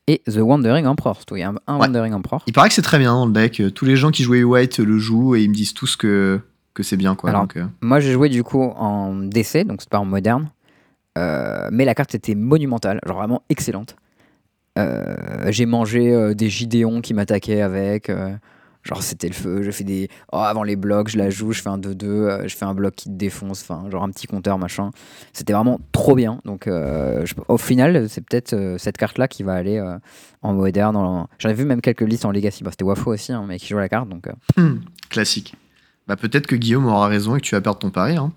et 0.07 0.21
The 0.25 0.37
Wandering 0.39 0.85
Emperor. 0.87 1.19
Il 1.31 1.37
y 1.37 1.43
a 1.43 1.49
un, 1.49 1.55
un 1.67 1.75
Ouais. 1.75 1.81
Wandering 1.81 2.13
Emperor. 2.13 2.43
Il 2.47 2.53
paraît 2.53 2.67
que 2.69 2.73
c'est 2.73 2.81
très 2.81 2.97
bien 2.97 3.13
dans 3.13 3.25
le 3.27 3.31
deck. 3.31 3.61
Tous 3.75 3.85
les 3.85 3.95
gens 3.95 4.09
qui 4.11 4.23
jouaient 4.23 4.43
White 4.43 4.79
le 4.79 4.97
jouent 4.97 5.35
et 5.35 5.43
ils 5.43 5.49
me 5.49 5.53
disent 5.55 5.73
tous 5.73 5.95
que, 5.95 6.41
que 6.73 6.81
c'est 6.83 6.97
bien. 6.97 7.15
Quoi. 7.15 7.29
Alors, 7.29 7.43
Donc, 7.43 7.57
euh, 7.57 7.65
Moi, 7.81 7.99
j'ai 7.99 8.11
joué 8.11 8.27
du 8.29 8.43
coup 8.43 8.61
en 8.63 9.13
DC, 9.15 9.65
donc 9.65 9.81
c'est 9.81 9.89
pas 9.89 9.99
en 9.99 10.05
moderne. 10.05 10.49
Euh, 11.17 11.69
mais 11.71 11.85
la 11.85 11.93
carte 11.95 12.15
était 12.15 12.35
monumentale, 12.35 12.99
genre 13.05 13.17
vraiment 13.17 13.43
excellente. 13.49 13.95
J'ai 15.49 15.65
mangé 15.65 16.33
des 16.35 16.49
Gideons 16.49 17.01
qui 17.01 17.13
m'attaquaient 17.13 17.59
avec. 17.61 18.09
Genre, 18.83 19.03
c'était 19.03 19.27
le 19.27 19.33
feu. 19.33 19.61
Je 19.63 19.71
fais 19.71 19.83
des. 19.83 20.09
Oh, 20.31 20.37
avant 20.37 20.63
les 20.63 20.75
blocs, 20.75 21.09
je 21.09 21.17
la 21.17 21.29
joue, 21.29 21.51
je 21.51 21.61
fais 21.61 21.69
un 21.69 21.77
2-2, 21.77 22.05
euh, 22.05 22.47
je 22.47 22.55
fais 22.55 22.65
un 22.65 22.73
bloc 22.73 22.95
qui 22.95 23.05
te 23.09 23.13
défonce. 23.15 23.61
Enfin, 23.61 23.89
genre 23.91 24.03
un 24.03 24.09
petit 24.09 24.27
compteur, 24.27 24.57
machin. 24.57 24.91
C'était 25.33 25.53
vraiment 25.53 25.79
trop 25.91 26.15
bien. 26.15 26.39
Donc, 26.45 26.67
euh, 26.67 27.25
je- 27.25 27.35
au 27.47 27.57
final, 27.57 28.07
c'est 28.09 28.21
peut-être 28.21 28.53
euh, 28.53 28.77
cette 28.77 28.97
carte-là 28.97 29.27
qui 29.27 29.43
va 29.43 29.53
aller 29.53 29.83
en 30.41 30.53
moderne. 30.53 30.95
en- 30.95 31.27
J'en 31.39 31.49
ai 31.49 31.53
vu 31.53 31.65
même 31.65 31.81
quelques 31.81 32.01
listes 32.01 32.25
en 32.25 32.31
Legacy. 32.31 32.63
Bah, 32.63 32.71
c'était 32.71 32.85
Wafo 32.85 33.11
aussi, 33.13 33.31
hein, 33.33 33.45
mais 33.47 33.57
qui 33.59 33.67
joue 33.67 33.77
la 33.77 33.89
carte. 33.89 34.09
Donc, 34.09 34.27
hmm, 34.57 34.75
classique. 35.09 35.55
Bah, 36.07 36.15
peut-être 36.15 36.47
que 36.47 36.55
Guillaume 36.55 36.87
aura 36.87 37.07
raison 37.07 37.35
et 37.35 37.39
que 37.39 37.45
tu 37.45 37.53
vas 37.55 37.61
perdre 37.61 37.79
ton 37.79 37.91
pari. 37.91 38.15
Hein. 38.17 38.31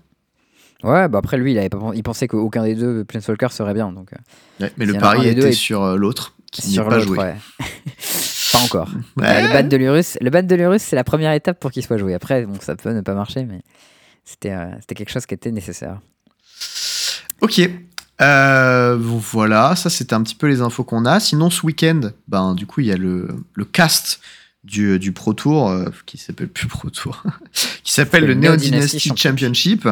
Ouais, 0.83 1.07
bah 1.07 1.19
après 1.19 1.37
lui, 1.37 1.53
il, 1.53 1.57
avait 1.57 1.69
pas, 1.69 1.79
il 1.95 2.03
pensait 2.03 2.27
qu'aucun 2.27 2.61
des 2.63 2.75
deux 2.75 3.05
Planeswalker 3.05 3.47
serait 3.51 3.73
bien. 3.73 3.91
Donc, 3.93 4.11
Ouais, 4.59 4.71
mais 4.77 4.85
le 4.85 4.93
pari 4.95 5.29
était 5.29 5.49
et- 5.49 5.51
sur 5.53 5.97
l'autre 5.97 6.35
qui 6.51 6.67
n'y 6.67 6.75
pas 6.77 6.99
joué. 6.99 7.17
ouais. 7.17 7.35
pas 8.53 8.63
encore. 8.63 8.89
Ouais. 9.17 9.25
Euh, 9.27 9.47
le 9.47 9.53
ban 9.53 9.67
de 9.67 9.77
l'Urus, 9.77 10.17
le 10.21 10.29
ban 10.29 10.43
de 10.43 10.55
l'Urus, 10.55 10.81
c'est 10.81 10.95
la 10.95 11.03
première 11.03 11.33
étape 11.33 11.59
pour 11.59 11.71
qu'il 11.71 11.83
soit 11.83 11.97
joué. 11.97 12.13
Après, 12.13 12.45
bon, 12.45 12.57
ça 12.61 12.75
peut 12.75 12.91
ne 12.91 13.01
pas 13.01 13.13
marcher, 13.13 13.45
mais 13.45 13.61
c'était 14.23 14.51
euh, 14.51 14.71
c'était 14.79 14.95
quelque 14.95 15.11
chose 15.11 15.25
qui 15.25 15.33
était 15.33 15.51
nécessaire. 15.51 15.99
Ok. 17.41 17.61
Euh, 18.21 18.95
voilà, 18.99 19.75
ça 19.75 19.89
c'était 19.89 20.13
un 20.13 20.21
petit 20.21 20.35
peu 20.35 20.47
les 20.47 20.61
infos 20.61 20.83
qu'on 20.83 21.05
a. 21.05 21.19
Sinon, 21.19 21.49
ce 21.49 21.65
week-end, 21.65 22.11
ben, 22.27 22.53
du 22.53 22.65
coup, 22.65 22.81
il 22.81 22.87
y 22.87 22.91
a 22.91 22.97
le, 22.97 23.27
le 23.53 23.65
cast 23.65 24.21
du, 24.63 24.99
du 24.99 25.11
Pro 25.11 25.33
Tour, 25.33 25.69
euh, 25.69 25.89
qui 26.05 26.17
s'appelle 26.17 26.47
plus 26.47 26.67
Pro 26.67 26.89
Tour, 26.89 27.23
qui 27.83 27.91
s'appelle 27.91 28.21
le 28.21 28.29
Le 28.29 28.35
Neo 28.35 28.55
Dynasty 28.55 28.97
Dynasty 28.97 29.17
Championship, 29.17 29.89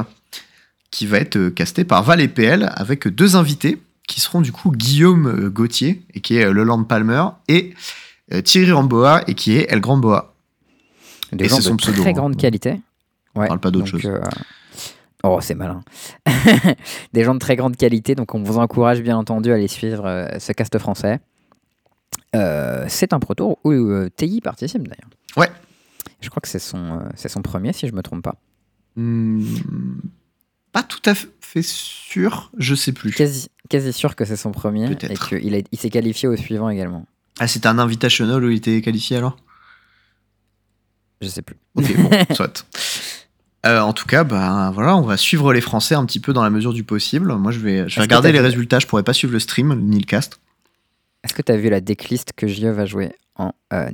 qui 0.91 1.07
va 1.07 1.18
être 1.18 1.38
euh, 1.38 1.49
casté 1.49 1.84
par 1.84 2.03
Val 2.03 2.22
et 2.22 2.28
PL 2.28 2.72
avec 2.76 3.07
deux 3.07 3.36
invités 3.36 3.82
qui 4.12 4.20
seront 4.20 4.41
du 4.41 4.51
coup 4.51 4.72
Guillaume 4.72 5.28
euh, 5.28 5.49
Gauthier, 5.49 6.03
et 6.14 6.20
qui 6.20 6.38
est 6.38 6.45
euh, 6.45 6.51
Leland 6.51 6.84
Palmer, 6.84 7.24
et 7.47 7.74
euh, 7.74 7.76
Thierry 8.41 8.71
Ramboa, 8.71 9.23
et 9.27 9.34
qui 9.36 9.57
est 9.57 9.71
El 9.71 9.82
Grand 9.82 9.97
Boa. 9.97 10.34
Des 11.32 11.45
Et 11.45 11.49
gens 11.49 11.59
son 11.61 11.71
de 11.71 11.77
pseudo, 11.77 12.01
très 12.01 12.11
hein. 12.11 12.13
grande 12.13 12.38
qualité. 12.38 12.79
Ouais, 13.36 13.47
parle 13.47 13.59
pas 13.59 13.71
d'autre 13.71 13.88
chose. 13.88 14.01
euh, 14.05 14.21
Oh, 15.23 15.39
c'est 15.41 15.53
malin. 15.55 15.84
Des 17.13 17.23
gens 17.23 17.34
de 17.36 17.39
très 17.39 17.55
grande 17.55 17.75
qualité, 17.77 18.15
donc 18.15 18.34
on 18.34 18.41
vous 18.41 18.57
encourage 18.57 19.01
bien 19.01 19.17
entendu 19.17 19.51
à 19.51 19.55
aller 19.55 19.67
suivre 19.67 20.05
euh, 20.05 20.27
ce 20.39 20.51
cast 20.51 20.77
français. 20.79 21.19
Euh, 22.36 22.86
c'est 22.88 23.13
un 23.13 23.19
pro 23.19 23.36
tour 23.36 23.59
où 23.63 23.71
euh, 23.71 24.09
TI 24.15 24.41
participe 24.41 24.88
d'ailleurs. 24.88 25.09
Ouais. 25.38 25.49
Je 26.21 26.29
crois 26.29 26.41
que 26.41 26.47
c'est 26.47 26.59
son, 26.59 26.99
euh, 26.99 27.09
c'est 27.15 27.29
son 27.29 27.41
premier, 27.41 27.71
si 27.73 27.88
je 27.88 27.93
me 27.93 28.01
trompe 28.01 28.23
pas. 28.23 28.36
Hmm, 28.95 29.43
pas 30.71 30.84
tout 30.84 31.01
à 31.05 31.13
fait 31.13 31.61
sûr, 31.61 32.51
je 32.57 32.73
sais 32.75 32.91
plus. 32.91 33.11
Quasi, 33.11 33.49
quasi 33.69 33.93
sûr 33.93 34.15
que 34.15 34.25
c'est 34.25 34.36
son 34.36 34.51
premier 34.51 34.91
et 34.91 34.95
qu'il 35.15 35.63
il 35.71 35.77
s'est 35.79 35.89
qualifié 35.89 36.27
au 36.27 36.36
suivant 36.36 36.69
également. 36.69 37.05
Ah, 37.39 37.47
c'était 37.47 37.67
un 37.67 37.79
invitational 37.79 38.43
où 38.43 38.49
il 38.49 38.57
était 38.57 38.82
qualifié 38.82 39.17
alors? 39.17 39.38
Je 41.21 41.27
sais 41.27 41.41
plus. 41.41 41.57
Ok, 41.75 41.95
bon, 41.97 42.09
soit. 42.36 42.65
Euh, 43.65 43.79
en 43.79 43.93
tout 43.93 44.07
cas, 44.07 44.23
bah, 44.23 44.71
voilà, 44.73 44.95
on 44.97 45.01
va 45.01 45.17
suivre 45.17 45.53
les 45.53 45.61
Français 45.61 45.93
un 45.95 46.05
petit 46.05 46.19
peu 46.19 46.34
dans 46.34 46.43
la 46.43 46.49
mesure 46.49 46.73
du 46.73 46.84
possible. 46.84 47.34
Moi, 47.36 47.51
je 47.51 47.59
vais, 47.59 47.88
je 47.88 47.99
regarder 47.99 48.32
les 48.32 48.39
vu- 48.39 48.45
résultats. 48.45 48.79
Je 48.79 48.88
pourrais 48.88 49.03
pas 49.03 49.13
suivre 49.13 49.34
le 49.34 49.39
stream 49.39 49.79
ni 49.82 49.99
le 49.99 50.05
cast. 50.05 50.39
Est-ce 51.23 51.34
que 51.36 51.43
tu 51.43 51.51
as 51.51 51.57
vu 51.57 51.69
la 51.69 51.79
decklist 51.82 52.34
que 52.36 52.47
JE 52.47 52.65
va 52.65 52.86
jouer 52.88 53.11
en 53.36 53.53
euh, 53.71 53.89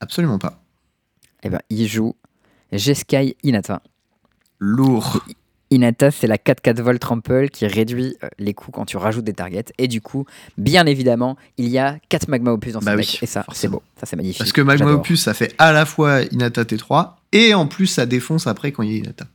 Absolument 0.00 0.38
pas. 0.38 0.62
Eh 1.42 1.50
ben, 1.50 1.60
il 1.68 1.86
joue 1.86 2.16
Jeskai 2.72 3.36
Inata. 3.42 3.82
Lourd. 4.58 5.22
Inata, 5.70 6.10
c'est 6.10 6.26
la 6.26 6.36
4-4 6.36 6.80
volt 6.80 6.98
trample 7.00 7.48
qui 7.50 7.66
réduit 7.66 8.16
euh, 8.24 8.28
les 8.38 8.54
coups 8.54 8.74
quand 8.74 8.84
tu 8.86 8.96
rajoutes 8.96 9.24
des 9.24 9.34
targets. 9.34 9.66
Et 9.78 9.86
du 9.88 10.00
coup, 10.00 10.24
bien 10.56 10.86
évidemment, 10.86 11.36
il 11.58 11.68
y 11.68 11.78
a 11.78 11.98
4 12.08 12.28
magma 12.28 12.52
opus 12.52 12.72
dans 12.72 12.80
ce 12.80 12.86
Bah 12.86 12.96
deck. 12.96 13.06
oui, 13.06 13.18
et 13.22 13.26
ça, 13.26 13.44
c'est 13.52 13.68
beau. 13.68 13.82
Ça, 14.00 14.06
c'est 14.06 14.16
magnifique. 14.16 14.38
Parce 14.38 14.52
que 14.52 14.60
Magma. 14.62 14.90
Opus, 14.92 15.22
ça 15.22 15.34
fait 15.34 15.54
à 15.58 15.72
la 15.72 15.84
fois 15.84 16.22
Inata 16.32 16.62
T3 16.64 17.10
et 17.32 17.52
en 17.54 17.66
plus 17.66 17.86
ça 17.86 18.06
défonce 18.06 18.46
après 18.46 18.72
quand 18.72 18.82
il 18.82 18.92
y 18.92 18.94
a 18.94 18.98
Inata. 18.98 19.26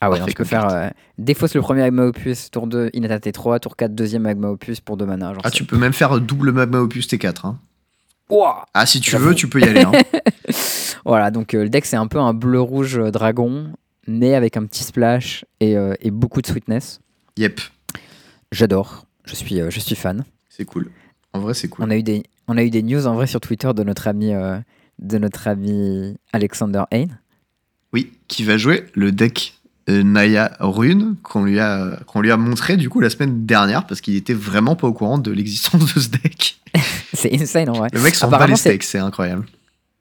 Ah 0.00 0.10
ouais, 0.10 0.18
donc 0.18 0.28
je 0.30 0.34
peux 0.34 0.44
faire 0.44 0.68
euh, 0.70 0.88
défausse 1.18 1.54
le 1.54 1.60
premier 1.60 1.80
magma 1.82 2.04
opus, 2.04 2.50
tour 2.50 2.66
2, 2.66 2.90
Inata 2.94 3.18
T3, 3.30 3.60
tour 3.60 3.76
4, 3.76 3.94
deuxième 3.94 4.22
magma 4.22 4.48
opus 4.48 4.80
pour 4.80 4.96
2 4.96 5.04
mana. 5.06 5.32
Genre 5.34 5.42
Ah, 5.44 5.50
tu 5.50 5.64
peux 5.64 5.76
même 5.78 5.92
faire 5.92 6.20
double 6.20 6.52
Magma 6.52 6.78
Opus 6.80 7.06
T4. 7.08 7.46
hein. 7.46 7.58
Ah, 8.74 8.86
si 8.86 9.00
tu 9.00 9.16
veux, 9.16 9.34
tu 9.34 9.48
peux 9.48 9.60
y 9.60 9.64
aller. 9.64 9.82
hein. 9.82 9.92
Voilà, 11.04 11.30
donc 11.30 11.52
euh, 11.54 11.64
le 11.64 11.68
deck 11.68 11.84
c'est 11.84 11.96
un 11.96 12.06
peu 12.06 12.18
un 12.18 12.32
bleu-rouge 12.32 12.98
euh, 12.98 13.10
dragon, 13.10 13.66
mais 14.06 14.34
avec 14.34 14.56
un 14.56 14.64
petit 14.66 14.84
splash 14.84 15.44
et, 15.60 15.76
euh, 15.76 15.94
et 16.00 16.10
beaucoup 16.10 16.42
de 16.42 16.46
sweetness. 16.46 17.00
yep, 17.36 17.60
J'adore, 18.52 19.06
je 19.24 19.34
suis, 19.34 19.60
euh, 19.60 19.70
je 19.70 19.80
suis 19.80 19.96
fan. 19.96 20.24
c'est 20.48 20.64
cool. 20.64 20.90
En 21.32 21.40
vrai, 21.40 21.54
c'est 21.54 21.68
cool. 21.68 21.84
On 21.84 21.90
a, 21.90 21.96
eu 21.96 22.02
des, 22.02 22.22
on 22.46 22.56
a 22.56 22.62
eu 22.62 22.70
des 22.70 22.82
news 22.82 23.06
en 23.06 23.14
vrai 23.14 23.26
sur 23.26 23.40
Twitter 23.40 23.70
de 23.74 23.82
notre 23.82 24.06
ami, 24.06 24.32
euh, 24.32 24.58
de 25.00 25.18
notre 25.18 25.48
ami 25.48 26.16
Alexander 26.32 26.84
Hain. 26.92 27.06
Oui, 27.92 28.12
qui 28.28 28.44
va 28.44 28.56
jouer 28.56 28.86
le 28.94 29.10
deck 29.10 29.54
Naya 29.88 30.56
Rune 30.60 31.16
qu'on 31.22 31.44
lui, 31.44 31.58
a, 31.58 31.98
qu'on 32.06 32.20
lui 32.20 32.30
a 32.30 32.36
montré 32.36 32.76
du 32.76 32.88
coup 32.88 33.00
la 33.00 33.10
semaine 33.10 33.44
dernière 33.44 33.86
parce 33.86 34.00
qu'il 34.00 34.16
était 34.16 34.32
vraiment 34.32 34.76
pas 34.76 34.86
au 34.86 34.92
courant 34.92 35.18
de 35.18 35.30
l'existence 35.30 35.94
de 35.94 36.00
ce 36.00 36.08
deck. 36.08 36.60
C'est 37.12 37.34
insane 37.34 37.68
en 37.68 37.74
vrai. 37.74 37.88
Le 37.92 38.00
mec 38.00 38.14
s'en 38.14 38.28
bat 38.30 38.46
les 38.46 38.56
steaks, 38.56 38.82
c'est 38.82 38.98
incroyable. 38.98 39.46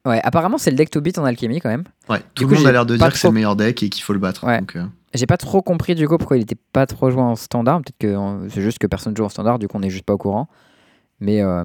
Ouais, 0.05 0.19
apparemment 0.23 0.57
c'est 0.57 0.69
le 0.69 0.75
deck 0.75 0.89
to 0.89 0.99
beat 0.99 1.17
en 1.17 1.23
alchimie 1.23 1.61
quand 1.61 1.69
même. 1.69 1.85
Ouais, 2.09 2.19
tout 2.35 2.45
coup, 2.45 2.51
le 2.51 2.57
monde 2.57 2.67
a 2.67 2.71
l'air 2.73 2.85
de 2.85 2.97
dire 2.97 3.11
que 3.11 3.17
c'est 3.17 3.27
le 3.27 3.33
meilleur 3.33 3.55
deck 3.55 3.81
et 3.83 3.89
qu'il 3.89 4.03
faut 4.03 4.11
le 4.11 4.19
battre. 4.19 4.43
Ouais. 4.45 4.59
donc, 4.59 4.75
euh, 4.75 4.83
J'ai 5.13 5.25
pas 5.25 5.37
trop 5.37 5.61
compris 5.61 5.95
du 5.95 6.07
coup 6.07 6.17
pourquoi 6.17 6.35
il 6.35 6.43
était 6.43 6.57
pas 6.73 6.85
trop 6.85 7.09
joué 7.09 7.21
en 7.21 7.37
standard. 7.37 7.81
Peut-être 7.81 7.97
que 7.97 8.49
c'est 8.49 8.61
juste 8.61 8.79
que 8.79 8.87
personne 8.87 9.15
joue 9.15 9.23
en 9.23 9.29
standard, 9.29 9.59
du 9.59 9.67
coup 9.69 9.77
on 9.77 9.81
est 9.81 9.89
juste 9.89 10.03
pas 10.03 10.13
au 10.13 10.17
courant. 10.17 10.49
Mais, 11.21 11.41
euh, 11.41 11.63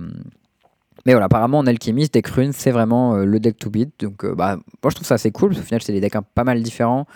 mais 1.04 1.14
voilà, 1.14 1.26
apparemment 1.26 1.58
en 1.58 1.66
alchimie, 1.66 2.04
ce 2.04 2.10
deck 2.10 2.28
rune 2.28 2.52
c'est 2.52 2.70
vraiment 2.70 3.16
euh, 3.16 3.24
le 3.24 3.40
deck 3.40 3.58
to 3.58 3.70
beat. 3.70 3.90
Donc 3.98 4.24
bah, 4.24 4.56
moi 4.84 4.90
je 4.90 4.94
trouve 4.94 5.06
ça 5.06 5.14
assez 5.14 5.32
cool 5.32 5.48
parce 5.50 5.60
qu'au 5.60 5.66
final 5.66 5.82
c'est 5.82 5.92
des 5.92 6.00
decks 6.00 6.16
pas 6.34 6.44
mal 6.44 6.62
différents 6.62 7.06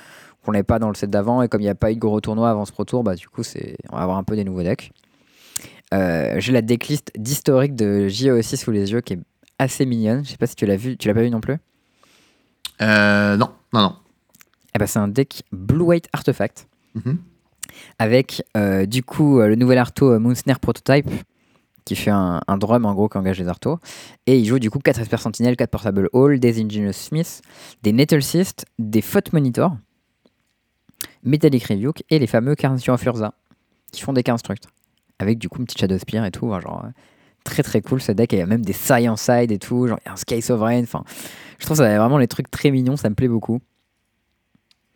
qu'on 0.45 0.51
n'avait 0.51 0.65
pas 0.65 0.81
dans 0.81 0.89
le 0.89 0.97
set 0.97 1.09
d'avant. 1.09 1.41
Et 1.43 1.49
comme 1.49 1.61
il 1.61 1.65
n'y 1.65 1.71
a 1.71 1.77
pas 1.77 1.93
eu 1.93 1.95
de 1.95 2.01
gros 2.01 2.21
tournoi 2.21 2.51
avant 2.51 2.65
ce 2.65 2.73
Pro 2.73 2.85
Tour, 2.85 3.05
bah, 3.05 3.15
du 3.15 3.29
coup 3.29 3.45
c'est 3.45 3.77
on 3.93 3.97
va 3.97 4.03
avoir 4.03 4.19
un 4.19 4.25
peu 4.25 4.35
des 4.35 4.43
nouveaux 4.43 4.65
decks. 4.65 4.91
J'ai 5.93 6.53
la 6.53 6.63
decklist 6.63 7.13
d'historique 7.17 7.77
de 7.77 8.09
JE 8.09 8.31
aussi 8.31 8.57
sous 8.57 8.73
les 8.73 8.91
yeux 8.91 9.03
qui 9.03 9.13
est 9.13 9.19
assez 9.59 9.87
mignonne. 9.87 10.25
Je 10.25 10.31
sais 10.31 10.37
pas 10.37 10.47
si 10.47 10.57
tu 10.57 10.67
l'as 10.67 10.77
vu, 10.77 10.97
tu 10.97 11.09
l'as 11.09 11.15
pas 11.15 11.23
vu 11.23 11.31
non 11.31 11.41
plus. 11.41 11.57
euh, 12.81 13.37
non, 13.37 13.51
non, 13.73 13.81
non. 13.83 13.97
Eh 14.75 14.79
ben, 14.79 14.87
c'est 14.87 14.99
un 14.99 15.09
deck 15.09 15.43
Blue 15.53 15.85
White 15.85 16.09
Artefact. 16.13 16.69
Mhm. 16.95 17.17
avec 17.99 18.43
euh, 18.55 18.85
du 18.85 19.03
coup 19.03 19.41
euh, 19.41 19.49
le 19.49 19.55
nouvel 19.55 19.79
Arto 19.79 20.11
euh, 20.13 20.19
Moonsnare 20.19 20.61
Prototype 20.61 21.09
qui 21.87 21.97
fait 21.97 22.11
un, 22.11 22.43
un 22.47 22.59
drum 22.59 22.85
en 22.85 22.93
gros 22.93 23.09
qui 23.09 23.17
engage 23.17 23.39
les 23.41 23.49
Artos 23.49 23.79
et 24.27 24.39
il 24.39 24.45
joue 24.45 24.59
du 24.59 24.71
coup 24.71 24.79
4 24.79 25.01
Esper 25.01 25.17
Sentinel, 25.17 25.57
4 25.57 25.71
Portable 25.71 26.11
Hall, 26.13 26.39
des 26.39 26.63
Ingenious 26.63 26.93
Smith, 26.93 27.41
des 27.83 27.93
Nettle 27.93 28.23
Cyst, 28.23 28.67
des 28.79 29.01
Faute 29.01 29.33
Monitor, 29.33 29.75
Metallic 31.23 31.65
Rebuke 31.65 32.05
et 32.11 32.19
les 32.19 32.27
fameux 32.27 32.55
Carnation 32.55 32.93
of 32.93 33.05
Urza 33.07 33.33
qui 33.91 34.03
font 34.03 34.13
des 34.13 34.23
constructs 34.23 34.65
avec 35.19 35.39
du 35.39 35.49
coup 35.49 35.59
une 35.61 35.65
petite 35.65 35.79
Shadow 35.79 35.97
Spear 35.99 36.27
et 36.27 36.31
tout 36.31 36.49
genre 36.61 36.85
très 37.45 37.63
très 37.63 37.81
cool 37.83 38.01
ce 38.01 38.13
deck 38.13 38.33
et 38.33 38.37
il 38.37 38.39
y 38.41 38.43
a 38.43 38.47
même 38.47 38.65
des 38.65 38.73
Science 38.73 39.23
Side 39.23 39.51
et 39.53 39.59
tout 39.59 39.87
genre 39.89 39.99
il 40.05 40.09
y 40.09 40.11
a 40.11 40.13
un 40.13 40.17
Sky 40.17 40.41
Sovereign 40.43 40.85
enfin 40.85 41.05
je 41.59 41.65
trouve 41.67 41.77
ça 41.77 41.85
a 41.85 41.99
vraiment 41.99 42.19
les 42.19 42.29
trucs 42.29 42.51
très 42.51 42.71
mignons 42.71 42.97
ça 42.97 43.09
me 43.11 43.15
plaît 43.15 43.29
beaucoup 43.29 43.61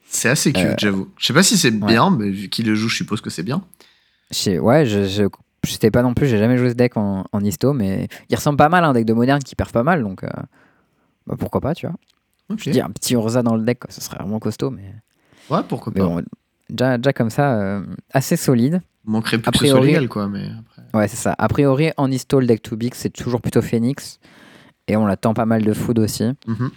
C'est 0.09 0.29
assez 0.29 0.53
cute, 0.53 0.65
Euh, 0.65 0.75
j'avoue. 0.79 1.09
Je 1.19 1.27
sais 1.27 1.33
pas 1.33 1.43
si 1.43 1.59
c'est 1.59 1.71
ouais. 1.73 1.87
bien, 1.87 2.11
mais 2.11 2.31
vu 2.31 2.49
qu'il 2.49 2.67
le 2.67 2.75
joue, 2.75 2.89
je 2.89 2.97
suppose 2.97 3.21
que 3.21 3.31
c'est 3.31 3.43
bien. 3.43 3.63
Ouais, 4.47 4.87
je, 4.87 5.05
je, 5.05 5.25
je 5.65 5.71
sais 5.73 5.91
pas 5.91 6.03
non 6.03 6.15
plus, 6.15 6.27
j'ai 6.29 6.39
jamais 6.39 6.57
joué 6.59 6.71
ce 6.71 6.75
deck 6.75 6.97
en, 6.97 7.25
en 7.33 7.41
histo, 7.41 7.73
mais 7.73 8.09
il 8.31 8.37
ressemble 8.37 8.57
pas 8.57 8.69
mal 8.69 8.85
à 8.85 8.89
un 8.89 8.93
deck 8.93 9.05
de 9.05 9.13
moderne 9.13 9.43
qui 9.43 9.55
perd 9.57 9.73
pas 9.73 9.83
mal, 9.83 10.03
donc 10.03 10.23
euh, 10.25 10.29
bah 11.27 11.35
pourquoi 11.39 11.61
pas, 11.61 11.75
tu 11.75 11.87
vois. 11.87 11.97
Ok. 12.49 12.61
Je 12.65 12.71
dis 12.71 12.81
un 12.81 12.91
petit 12.91 13.15
Urza 13.15 13.43
dans 13.43 13.57
le 13.57 13.63
deck, 13.65 13.81
quoi, 13.81 13.91
ce 13.91 14.01
serait 14.01 14.19
vraiment 14.19 14.39
costaud, 14.39 14.71
mais, 14.71 14.95
Ouais, 15.51 15.61
pourquoi 15.69 15.93
mais 15.95 16.01
pas. 16.01 16.07
bon, 16.07 16.23
déjà, 16.71 16.99
déjà 16.99 17.13
comme 17.13 17.31
ça, 17.31 17.55
euh, 17.61 17.85
assez 18.13 18.37
solide. 18.37 18.81
Manquerait 19.05 19.39
plus 19.39 19.49
A 19.49 19.53
que 19.53 19.59
ce 19.59 19.67
soit 19.67 19.75
priori- 19.81 19.87
légal, 19.93 20.09
quoi. 20.09 20.29
Mais 20.29 20.45
après... 20.59 20.76
Ouais, 20.97 21.09
c'est 21.09 21.17
ça. 21.17 21.35
A 21.37 21.49
priori, 21.49 21.91
en 21.99 22.11
histo, 22.11 22.41
le 22.41 22.47
deck 22.47 22.63
too 22.63 22.75
big, 22.75 22.95
c'est 22.95 23.11
toujours 23.11 23.43
plutôt 23.43 23.61
Phoenix, 23.61 24.19
et 24.89 24.97
on 24.97 25.05
l'attend 25.05 25.35
pas 25.35 25.45
mal 25.45 25.63
de 25.63 25.75
food 25.75 25.99
aussi. 25.99 26.25
Mhm. 26.47 26.71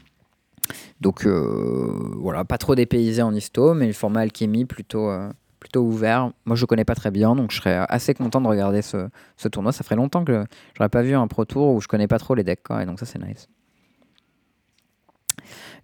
Donc 0.99 1.25
euh, 1.25 2.13
voilà, 2.17 2.43
pas 2.43 2.57
trop 2.57 2.75
dépaysé 2.75 3.21
en 3.21 3.33
histo, 3.33 3.73
mais 3.73 3.87
le 3.87 3.93
format 3.93 4.19
alchimie 4.19 4.65
plutôt, 4.65 5.09
euh, 5.09 5.29
plutôt 5.61 5.81
ouvert. 5.83 6.31
Moi 6.43 6.57
je 6.57 6.65
connais 6.65 6.83
pas 6.83 6.95
très 6.95 7.11
bien, 7.11 7.33
donc 7.33 7.51
je 7.51 7.57
serais 7.57 7.85
assez 7.87 8.13
content 8.13 8.41
de 8.41 8.47
regarder 8.47 8.81
ce, 8.81 9.07
ce 9.37 9.47
tournoi. 9.47 9.71
Ça 9.71 9.85
ferait 9.85 9.95
longtemps 9.95 10.25
que 10.25 10.43
j'aurais 10.77 10.89
pas 10.89 11.01
vu 11.01 11.15
un 11.15 11.27
pro 11.27 11.45
tour 11.45 11.73
où 11.73 11.79
je 11.79 11.87
connais 11.87 12.07
pas 12.07 12.19
trop 12.19 12.35
les 12.35 12.43
decks, 12.43 12.63
quoi, 12.63 12.83
et 12.83 12.85
donc 12.85 12.99
ça 12.99 13.05
c'est 13.05 13.19
nice. 13.19 13.47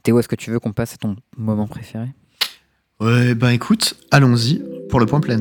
Théo, 0.03 0.19
est-ce 0.19 0.27
que 0.27 0.35
tu 0.35 0.51
veux 0.51 0.59
qu'on 0.59 0.73
passe 0.73 0.93
à 0.93 0.97
ton 0.97 1.15
moment 1.37 1.67
préféré? 1.67 2.09
Ouais, 2.99 3.33
ben 3.33 3.49
écoute, 3.49 3.95
allons-y 4.11 4.61
pour 4.89 4.99
le 4.99 5.05
point 5.05 5.21
plein. 5.21 5.39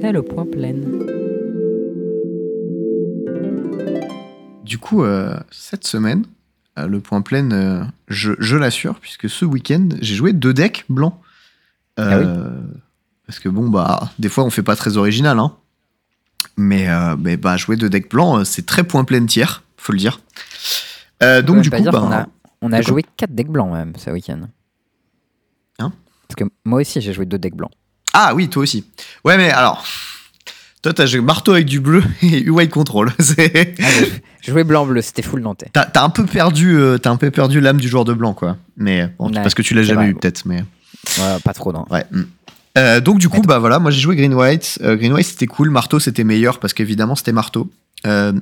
C'est 0.00 0.12
le 0.12 0.22
point 0.22 0.46
plein. 0.46 0.74
du 4.70 4.78
coup, 4.78 5.02
euh, 5.02 5.36
cette 5.50 5.84
semaine, 5.84 6.24
euh, 6.78 6.86
le 6.86 7.00
point 7.00 7.22
plein, 7.22 7.50
euh, 7.50 7.82
je, 8.06 8.32
je 8.38 8.56
l'assure, 8.56 9.00
puisque 9.00 9.28
ce 9.28 9.44
week-end, 9.44 9.88
j'ai 10.00 10.14
joué 10.14 10.32
deux 10.32 10.54
decks 10.54 10.84
blancs. 10.88 11.14
Ah 11.96 12.20
oui. 12.20 12.24
Parce 13.26 13.40
que 13.40 13.48
bon, 13.48 13.68
bah, 13.68 14.10
des 14.20 14.28
fois, 14.28 14.44
on 14.44 14.50
fait 14.50 14.62
pas 14.62 14.76
très 14.76 14.96
original, 14.96 15.40
hein. 15.40 15.56
Mais, 16.56 16.88
euh, 16.88 17.16
mais 17.18 17.36
bah, 17.36 17.56
jouer 17.56 17.76
deux 17.76 17.90
decks 17.90 18.08
blancs, 18.08 18.46
c'est 18.46 18.64
très 18.64 18.84
point 18.84 19.02
plein 19.02 19.26
tiers, 19.26 19.64
faut 19.76 19.92
le 19.92 19.98
dire. 19.98 20.20
Euh, 21.22 21.42
On 21.42 21.46
donc, 21.46 21.62
du 21.62 21.70
coup, 21.70 21.80
dire 21.80 21.90
bah, 21.90 22.08
a, 22.12 22.26
on 22.62 22.72
a 22.72 22.80
joué 22.80 23.04
4 23.16 23.34
decks 23.34 23.48
blancs 23.48 23.72
même 23.72 23.94
ce 23.96 24.10
week-end. 24.10 24.42
Hein? 25.80 25.92
Parce 26.28 26.36
que 26.36 26.44
moi 26.64 26.80
aussi 26.80 27.00
j'ai 27.00 27.12
joué 27.12 27.26
deux 27.26 27.38
decks 27.38 27.56
blancs. 27.56 27.72
Ah 28.12 28.34
oui, 28.34 28.48
toi 28.48 28.62
aussi. 28.62 28.84
Ouais, 29.24 29.36
mais 29.36 29.50
alors. 29.50 29.84
Toi, 30.82 30.94
t'as 30.94 31.04
joué 31.04 31.20
marteau 31.20 31.52
avec 31.52 31.66
du 31.66 31.78
bleu 31.78 32.02
et 32.22 32.48
white 32.48 32.70
control. 32.70 33.12
C'est- 33.18 33.74
Ah, 33.82 33.86
joué 34.40 34.64
blanc-bleu, 34.64 35.02
c'était 35.02 35.22
full 35.22 35.40
nantais. 35.42 35.66
T'as 35.72 35.84
t'as 35.84 36.02
un 36.02 36.08
peu 36.08 36.24
perdu, 36.24 36.74
euh, 36.78 36.96
t'as 36.98 37.10
un 37.10 37.16
peu 37.16 37.30
perdu 37.30 37.60
l'âme 37.60 37.78
du 37.80 37.88
joueur 37.88 38.04
de 38.06 38.14
blanc, 38.14 38.32
quoi. 38.32 38.56
Mais 38.78 39.08
bon, 39.18 39.26
Ouais, 39.28 39.34
parce 39.34 39.54
que 39.54 39.60
tu 39.62 39.74
l'as 39.74 39.82
jamais 39.82 40.02
vrai. 40.04 40.10
eu 40.10 40.14
peut-être, 40.14 40.46
mais 40.46 40.64
Ouais, 41.18 41.36
pas 41.44 41.52
trop, 41.52 41.72
non. 41.72 41.84
ouais. 41.90 42.04
mm. 42.10 42.22
Euh, 42.78 43.00
donc 43.00 43.18
du 43.18 43.28
coup, 43.28 43.42
bah 43.42 43.58
voilà, 43.58 43.80
moi 43.80 43.90
j'ai 43.90 44.00
joué 44.00 44.14
Green 44.14 44.32
White. 44.32 44.78
Euh, 44.82 44.94
Green 44.96 45.12
White 45.12 45.26
c'était 45.26 45.46
cool, 45.48 45.70
marteau 45.70 45.98
c'était 45.98 46.22
meilleur 46.22 46.60
parce 46.60 46.72
qu'évidemment 46.72 47.16
c'était 47.16 47.32
marteau. 47.32 47.68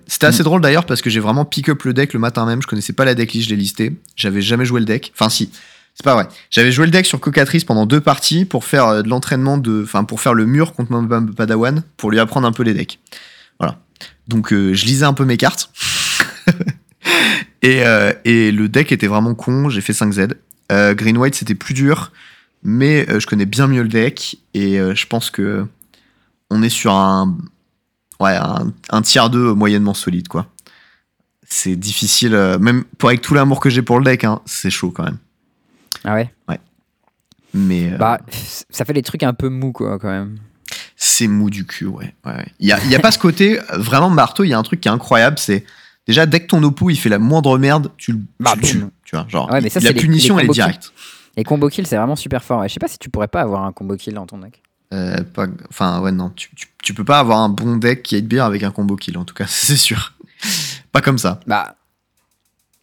C'était 0.06 0.26
assez 0.26 0.42
drôle 0.44 0.60
d'ailleurs 0.60 0.84
parce 0.84 1.00
que 1.00 1.08
j'ai 1.10 1.18
vraiment 1.18 1.44
pick 1.46 1.68
up 1.70 1.82
le 1.84 1.94
deck 1.94 2.12
le 2.12 2.20
matin 2.20 2.44
même. 2.44 2.60
Je 2.62 2.66
connaissais 2.68 2.92
pas 2.92 3.04
la 3.06 3.14
decklist, 3.14 3.46
je 3.48 3.54
l'ai 3.54 3.56
listé. 3.60 3.96
J'avais 4.16 4.42
jamais 4.42 4.66
joué 4.66 4.80
le 4.80 4.86
deck. 4.86 5.12
Enfin 5.14 5.30
si, 5.30 5.50
c'est 5.98 6.04
pas 6.04 6.14
vrai. 6.14 6.28
J'avais 6.50 6.70
joué 6.70 6.84
le 6.84 6.92
deck 6.92 7.06
sur 7.06 7.18
Cocatrice 7.18 7.64
pendant 7.64 7.84
deux 7.84 8.00
parties 8.00 8.44
pour 8.44 8.64
faire 8.64 8.86
euh, 8.86 9.02
de 9.02 9.08
l'entraînement 9.08 9.58
de, 9.58 9.82
enfin 9.82 10.04
pour 10.04 10.20
faire 10.20 10.32
le 10.32 10.46
mur 10.46 10.72
contre 10.72 10.92
mon 10.92 11.08
pour 11.96 12.12
lui 12.12 12.20
apprendre 12.20 12.46
un 12.46 12.52
peu 12.52 12.62
les 12.62 12.72
decks. 12.72 13.00
Voilà. 13.58 13.80
Donc 14.28 14.52
euh, 14.52 14.74
je 14.74 14.86
lisais 14.86 15.04
un 15.04 15.12
peu 15.12 15.24
mes 15.24 15.36
cartes. 15.36 15.72
et, 17.62 17.82
euh, 17.84 18.12
et 18.24 18.52
le 18.52 18.68
deck 18.68 18.92
était 18.92 19.08
vraiment 19.08 19.34
con. 19.34 19.70
J'ai 19.70 19.80
fait 19.80 19.92
5 19.92 20.12
Z. 20.12 20.28
Euh, 20.70 20.94
Green 20.94 21.18
White 21.18 21.34
c'était 21.34 21.56
plus 21.56 21.74
dur, 21.74 22.12
mais 22.62 23.04
je 23.18 23.26
connais 23.26 23.46
bien 23.46 23.66
mieux 23.66 23.82
le 23.82 23.88
deck 23.88 24.38
et 24.54 24.76
je 24.76 25.06
pense 25.06 25.30
que 25.30 25.66
on 26.50 26.62
est 26.62 26.68
sur 26.68 26.92
un 26.92 27.36
ouais 28.20 28.38
un, 28.90 29.02
tiers 29.02 29.30
2 29.30 29.54
moyennement 29.54 29.94
solide 29.94 30.28
quoi. 30.28 30.46
C'est 31.50 31.74
difficile, 31.74 32.36
même 32.60 32.84
pour 32.98 33.08
avec 33.08 33.22
tout 33.22 33.34
l'amour 33.34 33.58
que 33.58 33.70
j'ai 33.70 33.82
pour 33.82 33.98
le 33.98 34.04
deck, 34.04 34.22
hein, 34.22 34.42
c'est 34.44 34.70
chaud 34.70 34.90
quand 34.90 35.04
même. 35.04 35.18
Ah 36.10 36.14
ouais 36.14 36.30
Mais 37.54 37.92
euh, 37.92 37.96
Bah, 37.98 38.20
ça 38.70 38.84
fait 38.84 38.92
des 38.92 39.02
trucs 39.02 39.22
un 39.22 39.34
peu 39.34 39.48
mous, 39.48 39.72
quoi, 39.72 39.98
quand 39.98 40.08
même. 40.10 40.38
c'est 40.96 41.26
mou 41.28 41.50
du 41.50 41.66
cul, 41.66 41.86
ouais. 41.86 42.14
ouais, 42.24 42.32
ouais. 42.32 42.46
Il 42.60 42.66
y 42.68 42.72
a, 42.72 42.78
il 42.84 42.90
y 42.90 42.94
a 42.96 43.00
pas 43.00 43.10
ce 43.10 43.18
côté 43.18 43.58
euh, 43.60 43.78
vraiment 43.78 44.10
marteau. 44.10 44.44
Il 44.44 44.48
y 44.48 44.54
a 44.54 44.58
un 44.58 44.62
truc 44.62 44.80
qui 44.80 44.88
est 44.88 44.92
incroyable, 44.92 45.38
c'est 45.38 45.64
déjà 46.06 46.26
dès 46.26 46.40
que 46.40 46.46
ton 46.46 46.62
oppo 46.62 46.90
il 46.90 46.96
fait 46.96 47.08
la 47.08 47.18
moindre 47.18 47.58
merde, 47.58 47.90
tu 47.96 48.12
le 48.12 48.20
Bah, 48.40 48.54
tues, 48.62 48.84
tu 49.04 49.16
vois, 49.16 49.26
genre 49.28 49.50
Ouais, 49.50 49.60
mais 49.60 49.68
ça, 49.68 49.80
la 49.80 49.92
les- 49.92 50.00
punition 50.00 50.36
les 50.36 50.44
elle 50.44 50.50
est 50.50 50.52
directe. 50.54 50.92
Les 51.36 51.44
combo 51.44 51.68
kills, 51.68 51.86
c'est 51.86 51.96
vraiment 51.96 52.16
super 52.16 52.42
fort. 52.42 52.64
Et 52.64 52.68
je 52.68 52.74
sais 52.74 52.80
pas 52.80 52.88
si 52.88 52.98
tu 52.98 53.10
pourrais 53.10 53.28
pas 53.28 53.42
avoir 53.42 53.64
un 53.64 53.72
combo 53.72 53.96
kill 53.96 54.14
dans 54.14 54.26
ton 54.26 54.38
deck. 54.38 54.62
Euh, 54.92 55.22
pas- 55.22 55.46
Enfin, 55.70 56.00
ouais, 56.00 56.10
non, 56.12 56.30
tu, 56.30 56.50
tu, 56.56 56.66
tu 56.82 56.94
peux 56.94 57.04
pas 57.04 57.18
avoir 57.20 57.38
un 57.40 57.48
bon 57.48 57.76
deck 57.76 58.02
qui 58.02 58.16
aide 58.16 58.26
bien 58.26 58.44
avec 58.46 58.62
un 58.62 58.70
combo 58.70 58.96
kill, 58.96 59.16
en 59.18 59.24
tout 59.24 59.34
cas, 59.34 59.44
c'est 59.48 59.76
sûr. 59.76 60.14
Pas 60.92 61.00
comme 61.00 61.18
ça. 61.18 61.40
Bah, 61.46 61.76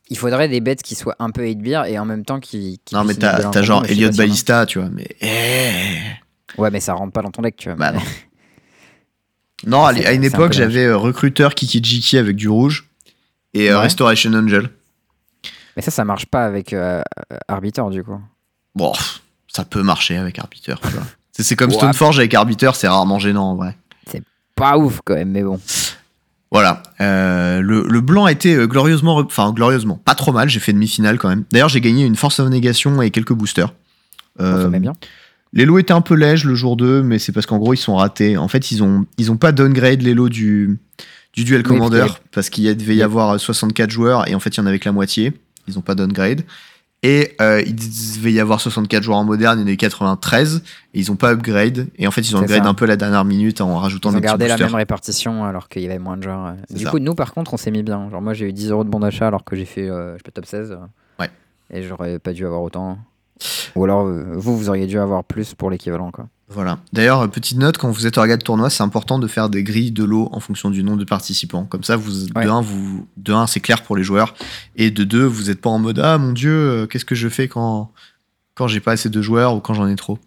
il 0.10 0.18
faudrait 0.18 0.48
des 0.48 0.62
bêtes 0.62 0.84
qui 0.84 0.96
soient 0.96 1.16
un 1.20 1.32
peu 1.32 1.48
8 1.48 1.74
et 1.88 2.00
en 2.00 2.06
même 2.06 2.24
temps 2.26 2.40
qui. 2.40 2.80
qui 2.86 2.94
non, 2.96 3.04
mais 3.04 3.16
t'as 3.16 3.62
genre 3.62 3.86
Elliot. 3.86 4.12
Ballista, 4.12 4.66
tu 4.66 4.80
vois, 4.80 4.90
mais. 4.90 5.08
eh. 5.22 6.60
Ouais, 6.62 6.72
mais 6.72 6.80
ça 6.80 6.94
rentre 6.94 7.12
pas 7.14 7.22
dans 7.22 7.32
ton 7.32 7.42
deck, 7.42 7.56
tu 7.58 7.70
vois. 7.70 7.76
Bah 7.78 7.92
mais- 7.92 8.00
non. 8.00 8.06
Non, 9.66 9.86
à, 9.86 9.94
C'est- 9.94 10.00
une 10.00 10.06
c'est 10.06 10.18
un 10.18 10.22
époque, 10.22 10.54
j'avais 10.54 10.86
euh, 10.86 10.98
recruteur 10.98 11.56
Kiki 11.56 11.82
Jiki 11.84 12.18
avec 12.18 12.36
du 12.36 12.50
rouge 12.50 12.88
et 13.54 13.72
euh, 13.72 13.78
Ouais. 13.78 13.84
Restoration 13.86 14.32
Angel. 14.34 14.70
Mais 15.76 15.82
ça, 15.82 15.92
ça 15.92 16.06
marche 16.06 16.26
pas 16.28 16.46
avec 16.46 16.72
euh, 16.74 17.02
Arbiter, 17.48 17.82
du 17.90 18.04
coup. 18.04 18.20
Bon, 18.76 18.94
ça 19.48 19.66
peut 19.66 19.82
marcher 19.82 20.18
avec 20.18 20.38
Arbiter, 20.40 20.76
tu 20.82 20.90
vois. 20.90 21.04
C'est 21.32 21.44
c'est 21.44 21.56
comme. 21.58 21.72
Stoneforge 21.72 22.20
avec 22.20 22.34
Arbiter, 22.34 22.72
c'est 22.76 22.88
rarement 22.88 23.20
gênant 23.20 23.52
en 23.52 23.56
vrai. 23.56 23.76
Pas 24.56 24.78
ouf, 24.78 25.02
quand 25.04 25.16
même, 25.16 25.32
mais 25.32 25.44
bon. 25.44 25.60
Voilà. 26.56 26.84
Euh, 27.02 27.60
le, 27.60 27.86
le 27.86 28.00
blanc 28.00 28.24
a 28.24 28.32
été 28.32 28.56
euh, 28.56 28.66
glorieusement. 28.66 29.18
Enfin, 29.18 29.52
glorieusement. 29.52 30.00
Pas 30.06 30.16
trop 30.16 30.32
mal, 30.32 30.48
j'ai 30.48 30.62
fait 30.62 30.72
demi-finale 30.72 31.18
quand 31.18 31.28
même. 31.28 31.44
D'ailleurs, 31.52 31.68
j'ai 31.68 31.82
gagné 31.82 32.06
une 32.06 32.16
Force 32.16 32.40
of 32.40 32.48
Négation 32.48 33.02
et 33.02 33.12
quelques 33.12 33.34
boosters. 33.34 33.74
On 34.40 34.46
Euh, 34.46 34.70
bien. 34.70 34.94
Les 35.52 35.66
lots 35.66 35.80
étaient 35.80 35.92
un 35.92 36.00
peu 36.00 36.16
lèges 36.16 36.46
le 36.46 36.56
jour 36.56 36.78
2, 36.78 37.04
mais 37.04 37.20
c'est 37.20 37.34
parce 37.34 37.46
qu'en 37.46 37.58
gros, 37.58 37.74
ils 37.74 37.78
sont 37.78 37.98
ratés. 37.98 38.38
En 38.38 38.48
fait, 38.48 38.72
ils 38.72 38.82
ont, 38.82 39.06
ils 39.18 39.34
ont 39.34 39.36
pas 39.36 39.52
downgrade 39.52 40.02
les 40.02 40.14
lots 40.14 40.30
du, 40.30 40.80
du 41.34 41.44
duel 41.44 41.62
commander, 41.62 42.00
parce 42.00 42.22
parce 42.32 42.50
qu'il 42.50 42.74
devait 42.78 42.96
y 42.96 43.04
avoir 43.04 43.38
64 43.38 43.90
joueurs, 43.90 44.26
et 44.30 44.34
en 44.34 44.40
fait, 44.40 44.56
il 44.56 44.62
y 44.62 44.64
en 44.64 44.66
avait 44.66 44.80
que 44.80 44.88
la 44.88 44.94
moitié. 44.94 45.34
Ils 45.68 45.78
ont 45.78 45.82
pas 45.82 45.96
downgrade. 45.96 46.44
Et 47.08 47.36
euh, 47.40 47.62
il 47.64 47.76
devait 47.76 48.32
y 48.32 48.40
avoir 48.40 48.60
64 48.60 49.04
joueurs 49.04 49.20
en 49.20 49.26
moderne, 49.26 49.60
il 49.60 49.62
y 49.62 49.66
en 49.66 49.68
a 49.68 49.72
eu 49.72 49.78
93, 49.78 50.64
et 50.96 51.00
ils 51.00 51.12
ont 51.12 51.16
pas 51.16 51.32
upgrade. 51.34 51.88
Et 51.98 52.08
en 52.08 52.12
fait, 52.12 52.22
ils 52.22 52.36
ont 52.36 52.42
upgrade 52.42 52.64
ça. 52.64 52.70
un 52.70 52.74
peu 52.74 52.88
la 52.88 52.96
dernière 52.96 53.24
minute 53.26 53.62
en 53.62 53.78
rajoutant 53.78 54.10
Ils 54.10 54.14
des 54.14 54.18
ont 54.18 54.22
gardé 54.22 54.48
la 54.48 54.58
même 54.58 54.74
répartition 54.74 55.46
alors 55.46 55.70
qu'il 55.70 55.84
y 55.84 55.86
avait 55.86 56.00
moins 56.00 56.18
de 56.18 56.24
joueurs. 56.24 56.46
euh. 56.48 56.54
Du 56.76 56.84
ça. 56.86 56.90
coup, 56.90 56.98
nous, 56.98 57.14
par 57.14 57.32
contre, 57.36 57.54
on 57.54 57.58
s'est 57.58 57.70
mis 57.70 57.84
bien. 57.84 58.10
Genre, 58.10 58.24
moi, 58.24 58.34
j'ai 58.34 58.48
eu 58.50 58.54
10 58.54 58.72
euros 58.72 58.84
de 58.84 58.90
bon 58.90 59.02
d'achat 59.02 59.28
alors 59.28 59.44
que 59.44 59.56
j'ai 59.56 59.66
fait, 59.66 59.88
euh, 59.88 60.14
je 60.14 60.18
sais 60.18 60.24
pas, 60.24 60.32
top 60.32 60.46
16. 60.48 60.72
euh. 60.72 60.78
Ouais. 61.20 61.30
Et 61.72 61.84
j'aurais 61.84 62.18
pas 62.18 62.34
dû 62.34 62.44
avoir 62.44 62.64
autant. 62.64 62.98
Ou 63.76 63.84
alors, 63.84 64.08
vous, 64.08 64.58
vous 64.58 64.70
auriez 64.70 64.88
dû 64.88 64.98
avoir 64.98 65.24
plus 65.24 65.54
pour 65.54 65.70
l'équivalent, 65.70 66.10
quoi. 66.10 66.28
Voilà. 66.48 66.78
D'ailleurs, 66.94 67.22
euh, 67.22 67.28
petite 67.28 67.58
note, 67.58 67.78
quand 67.78 67.90
vous 67.90 68.06
êtes 68.06 68.18
au 68.18 68.22
regard 68.22 68.38
de 68.38 68.44
tournoi, 68.44 68.70
c'est 68.70 68.84
important 68.84 69.18
de 69.18 69.28
faire 69.28 69.50
des 69.50 69.64
grilles 69.64 69.92
de 69.92 70.04
lots 70.04 70.30
en 70.32 70.40
fonction 70.40 70.70
du 70.70 70.84
nombre 70.84 71.00
de 71.00 71.06
participants. 71.06 71.66
Comme 71.66 71.84
ça, 71.84 71.96
vous, 71.96 72.26
Ouais. 72.36 72.46
de 72.46 72.50
un, 72.50 72.62
vous, 72.62 73.08
de 73.18 73.34
un, 73.34 73.48
c'est 73.48 73.60
clair 73.60 73.82
pour 73.82 73.96
les 73.96 74.04
joueurs, 74.04 74.36
et 74.76 74.92
de 74.92 75.04
deux, 75.04 75.26
vous 75.26 75.46
n'êtes 75.46 75.60
pas 75.60 75.70
en 75.72 75.80
mode 75.80 76.00
ah 76.00 76.18
mon 76.20 76.34
dieu, 76.34 76.52
euh, 76.52 76.86
qu'est-ce 76.88 77.06
que 77.06 77.16
je 77.16 77.28
fais 77.30 77.48
quand 77.48 77.92
quand 78.54 78.68
j'ai 78.68 78.80
pas 78.80 78.94
assez 78.94 79.10
de 79.10 79.22
joueurs 79.22 79.54
ou 79.54 79.60
quand 79.60 79.74
j'en 79.74 79.88
ai 79.88 79.96
trop. 79.96 80.18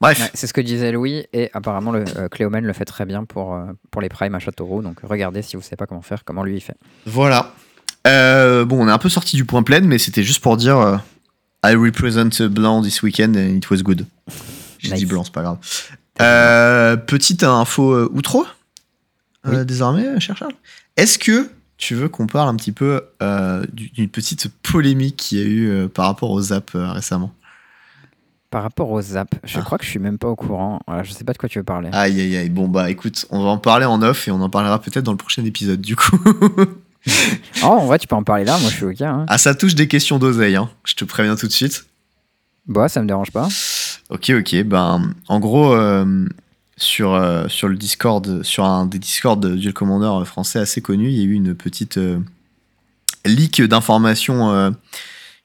Bref, 0.00 0.20
Ouais, 0.20 0.30
c'est 0.34 0.46
ce 0.46 0.52
que 0.52 0.60
disait 0.60 0.92
Louis, 0.92 1.24
et 1.32 1.50
apparemment, 1.54 1.92
le 1.92 2.04
euh, 2.16 2.28
le 2.60 2.72
fait 2.72 2.84
très 2.84 3.04
bien 3.04 3.24
pour, 3.24 3.54
euh, 3.54 3.64
pour 3.90 4.00
les 4.00 4.08
primes 4.08 4.34
à 4.34 4.38
Châteauroux. 4.38 4.82
Donc, 4.82 4.98
regardez 5.02 5.42
si 5.42 5.56
vous 5.56 5.62
savez 5.62 5.76
pas 5.76 5.86
comment 5.86 6.02
faire, 6.02 6.24
comment 6.24 6.44
lui 6.44 6.56
il 6.56 6.60
fait. 6.60 6.76
voilà. 7.06 7.52
Euh, 8.06 8.64
bon, 8.66 8.84
on 8.84 8.88
est 8.88 8.92
un 8.92 8.98
peu 8.98 9.08
sorti 9.08 9.34
du 9.36 9.44
point 9.46 9.62
plein, 9.62 9.80
mais 9.80 9.98
c'était 9.98 10.22
juste 10.22 10.42
pour 10.42 10.56
dire 10.58 11.00
I 11.64 11.74
represent 11.74 12.42
blanc 12.50 12.82
this 12.82 13.02
weekend 13.02 13.34
and 13.34 13.56
it 13.56 13.70
was 13.70 13.78
good. 13.82 14.04
J'ai 14.84 14.90
Nice. 14.92 15.00
dit 15.00 15.06
blanc, 15.06 15.24
c'est 15.24 15.32
pas 15.32 15.42
grave. 15.42 15.58
Euh, 16.20 16.96
petite 16.96 17.42
info 17.42 17.92
euh, 17.92 18.08
outro, 18.12 18.46
euh, 19.46 19.58
Oui. 19.60 19.66
désormais, 19.66 20.20
cher 20.20 20.36
Charles. 20.36 20.52
Est-ce 20.96 21.18
que 21.18 21.50
tu 21.76 21.94
veux 21.96 22.08
qu'on 22.08 22.26
parle 22.28 22.48
un 22.48 22.54
petit 22.54 22.70
peu 22.72 23.02
euh, 23.22 23.64
du- 23.72 23.90
d'une 23.90 24.08
petite 24.08 24.48
polémique 24.62 25.16
qu'il 25.16 25.38
y 25.38 25.42
a 25.42 25.44
eu 25.44 25.68
euh, 25.70 25.88
par 25.88 26.06
rapport 26.06 26.30
aux 26.30 26.40
zap 26.40 26.70
euh, 26.74 26.92
récemment? 26.92 27.32
Par 28.50 28.62
rapport 28.62 28.90
aux 28.92 29.02
zap, 29.02 29.34
je 29.42 29.58
Ah. 29.58 29.62
crois 29.62 29.78
que 29.78 29.84
je 29.84 29.90
suis 29.90 29.98
même 29.98 30.16
pas 30.18 30.28
au 30.28 30.36
courant. 30.36 30.80
Voilà, 30.86 31.02
je 31.02 31.10
sais 31.12 31.24
pas 31.24 31.32
de 31.32 31.38
quoi 31.38 31.48
tu 31.48 31.58
veux 31.58 31.64
parler. 31.64 31.88
Aïe 31.92 32.20
aïe 32.20 32.36
aïe. 32.36 32.48
Bon 32.50 32.68
bah 32.68 32.88
écoute, 32.90 33.26
on 33.30 33.42
va 33.42 33.48
en 33.50 33.58
parler 33.58 33.84
en 33.84 34.00
off 34.02 34.28
et 34.28 34.30
on 34.30 34.40
en 34.40 34.48
parlera 34.50 34.80
peut-être 34.80 35.02
dans 35.04 35.10
le 35.10 35.18
prochain 35.18 35.44
épisode 35.44 35.80
du 35.80 35.96
coup. 35.96 36.16
Oh, 37.62 37.66
en 37.66 37.84
vrai, 37.84 37.98
tu 37.98 38.06
peux 38.06 38.14
en 38.16 38.22
parler 38.22 38.44
là, 38.44 38.56
moi 38.58 38.70
je 38.70 38.76
suis 38.76 38.84
ok. 38.86 39.02
Hein. 39.02 39.26
ah 39.28 39.36
ça 39.36 39.54
touche 39.54 39.74
des 39.74 39.88
questions 39.88 40.18
d'oseille, 40.18 40.56
hein. 40.56 40.70
je 40.84 40.94
te 40.94 41.04
préviens 41.04 41.36
tout 41.36 41.46
de 41.46 41.52
suite. 41.52 41.84
Bah, 42.66 42.88
ça 42.88 43.02
me 43.02 43.06
dérange 43.06 43.30
pas. 43.30 43.46
Ok, 44.10 44.30
ok. 44.38 44.62
Ben, 44.64 45.14
en 45.28 45.40
gros, 45.40 45.72
euh, 45.74 46.26
sur, 46.76 47.14
euh, 47.14 47.46
sur 47.48 47.68
le 47.68 47.76
Discord, 47.76 48.42
sur 48.42 48.64
un 48.64 48.86
des 48.86 48.98
Discord 48.98 49.40
de 49.40 49.54
Duel 49.56 49.72
Commander 49.72 50.24
français 50.26 50.58
assez 50.58 50.80
connu, 50.80 51.08
il 51.08 51.14
y 51.18 51.20
a 51.20 51.24
eu 51.24 51.32
une 51.32 51.54
petite 51.54 51.98
euh, 51.98 52.18
leak 53.24 53.62
d'informations 53.62 54.74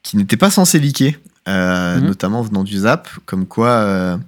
qui 0.04 0.18
n'étaient 0.18 0.38
pas 0.38 0.50
censées 0.50 0.80
leaker, 0.80 1.14
Mhm. 1.48 2.06
notamment 2.06 2.42
venant 2.42 2.64
du 2.64 2.78
Zap, 2.78 3.10
comme 3.26 3.46
quoi, 3.48 4.20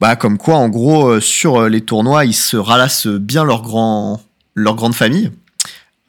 bah, 0.00 0.16
comme 0.16 0.38
quoi, 0.38 0.56
en 0.56 0.68
gros, 0.68 1.20
sur 1.20 1.68
les 1.68 1.80
tournois, 1.82 2.24
ils 2.24 2.34
se 2.34 2.56
ralassent 2.56 3.06
bien 3.06 3.44
leur, 3.44 3.62
grand, 3.62 4.20
leur 4.54 4.74
grande 4.74 4.94
famille. 4.94 5.30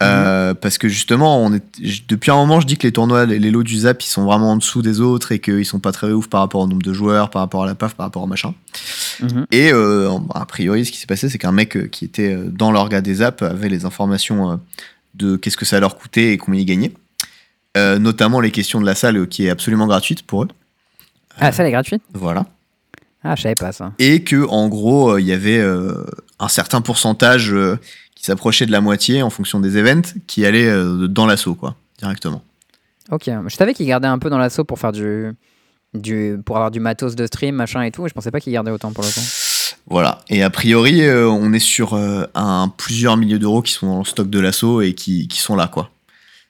Euh, 0.03 0.53
parce 0.53 0.77
que 0.77 0.87
justement, 0.87 1.43
on 1.43 1.53
est, 1.53 1.63
j- 1.81 2.05
depuis 2.07 2.29
un 2.29 2.35
moment, 2.35 2.59
je 2.59 2.67
dis 2.67 2.77
que 2.77 2.85
les 2.85 2.93
tournois, 2.93 3.25
les, 3.25 3.39
les 3.39 3.49
lots 3.49 3.63
du 3.63 3.77
Zap, 3.79 4.03
ils 4.03 4.07
sont 4.07 4.25
vraiment 4.25 4.51
en 4.51 4.57
dessous 4.57 4.83
des 4.83 5.01
autres 5.01 5.31
et 5.31 5.39
qu'ils 5.39 5.65
sont 5.65 5.79
pas 5.79 5.91
très 5.91 6.11
ouf 6.11 6.27
par 6.27 6.41
rapport 6.41 6.61
au 6.61 6.67
nombre 6.67 6.83
de 6.83 6.93
joueurs, 6.93 7.31
par 7.31 7.41
rapport 7.41 7.63
à 7.63 7.65
la 7.65 7.73
PAF, 7.73 7.95
par 7.95 8.05
rapport 8.05 8.21
au 8.21 8.27
machin. 8.27 8.53
Mhm. 9.21 9.47
Et 9.51 9.71
euh, 9.73 10.11
a 10.35 10.45
priori, 10.45 10.85
ce 10.85 10.91
qui 10.91 10.99
s'est 10.99 11.07
passé, 11.07 11.29
c'est 11.29 11.39
qu'un 11.39 11.51
mec 11.51 11.75
euh, 11.75 11.87
qui 11.87 12.05
était 12.05 12.37
dans 12.45 12.71
l'orga 12.71 13.01
des 13.01 13.23
apps 13.23 13.41
avait 13.41 13.69
les 13.69 13.85
informations 13.85 14.59
de 15.15 15.35
qu'est-ce 15.35 15.57
que 15.57 15.65
ça 15.65 15.79
leur 15.79 15.97
coûtait 15.97 16.33
et 16.33 16.37
combien 16.37 16.61
ils 16.61 16.65
gagnaient. 16.65 16.91
Euh, 17.75 17.97
notamment 17.97 18.39
les 18.39 18.51
questions 18.51 18.79
de 18.79 18.85
la 18.85 18.93
salle 18.93 19.27
qui 19.27 19.47
est 19.47 19.49
absolument 19.49 19.87
gratuite 19.87 20.21
pour 20.21 20.43
eux. 20.43 20.47
Ah, 21.39 21.51
ça, 21.51 21.63
elle 21.63 21.69
est 21.69 21.71
gratuite? 21.71 22.03
Voilà. 22.13 22.45
Ah, 23.23 23.35
je 23.35 23.41
savais 23.41 23.55
pas 23.55 23.71
ça. 23.71 23.93
Et 23.97 24.23
que 24.23 24.47
en 24.47 24.67
gros, 24.67 25.17
il 25.17 25.25
y 25.25 25.33
avait 25.33 25.59
un 26.39 26.47
certain 26.47 26.81
pourcentage 26.81 27.53
qui 28.17 28.23
s'approchait 28.25 28.65
de 28.65 28.71
la 28.71 28.81
moitié 28.81 29.21
en 29.21 29.29
fonction 29.29 29.59
des 29.59 29.77
events 29.77 30.13
qui 30.25 30.43
allait 30.45 30.67
euh, 30.67 31.07
dans 31.07 31.27
l'assaut, 31.27 31.53
quoi, 31.53 31.75
directement. 31.99 32.41
Ok, 33.11 33.29
je 33.47 33.55
savais 33.55 33.73
qu'ils 33.75 33.85
gardaient 33.85 34.07
un 34.07 34.17
peu 34.17 34.29
dans 34.31 34.39
l'assaut 34.39 34.63
pour 34.63 34.79
faire 34.79 34.91
du, 34.91 35.31
du. 35.93 36.37
pour 36.43 36.57
avoir 36.57 36.71
du 36.71 36.79
matos 36.79 37.15
de 37.15 37.25
stream, 37.27 37.55
machin 37.55 37.83
et 37.83 37.91
tout, 37.91 38.05
et 38.05 38.09
je 38.09 38.13
pensais 38.15 38.31
pas 38.31 38.39
qu'ils 38.39 38.53
gardaient 38.53 38.71
autant 38.71 38.91
pour 38.91 39.03
le 39.03 39.09
coup. 39.09 39.21
Voilà. 39.89 40.19
Et 40.29 40.41
a 40.43 40.49
priori, 40.49 41.03
euh, 41.03 41.29
on 41.29 41.53
est 41.53 41.59
sur 41.59 41.93
euh, 41.93 42.25
un 42.33 42.73
plusieurs 42.75 43.15
milliers 43.15 43.39
d'euros 43.39 43.61
qui 43.61 43.71
sont 43.71 43.87
dans 43.87 43.99
le 43.99 44.05
stock 44.05 44.29
de 44.29 44.39
l'assaut 44.39 44.81
et 44.81 44.93
qui, 44.93 45.27
qui 45.27 45.39
sont 45.39 45.55
là, 45.55 45.67
quoi. 45.67 45.91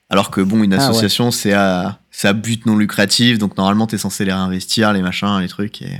Alors 0.10 0.32
que 0.32 0.40
bon, 0.40 0.64
une 0.64 0.74
Ah 0.74 0.78
ouais. 0.78 0.84
association, 0.84 1.32
c'est 1.32 1.52
à, 1.54 2.00
c'est 2.12 2.30
à 2.30 2.34
but 2.34 2.66
non 2.66 2.78
lucratif, 2.78 3.38
donc 3.38 3.58
normalement, 3.58 3.86
t'es 3.88 3.98
censé 3.98 4.24
les 4.24 4.32
réinvestir, 4.32 4.94
les 4.94 5.02
machins, 5.02 5.40
les 5.42 5.50
trucs. 5.50 5.82
Et 5.82 6.00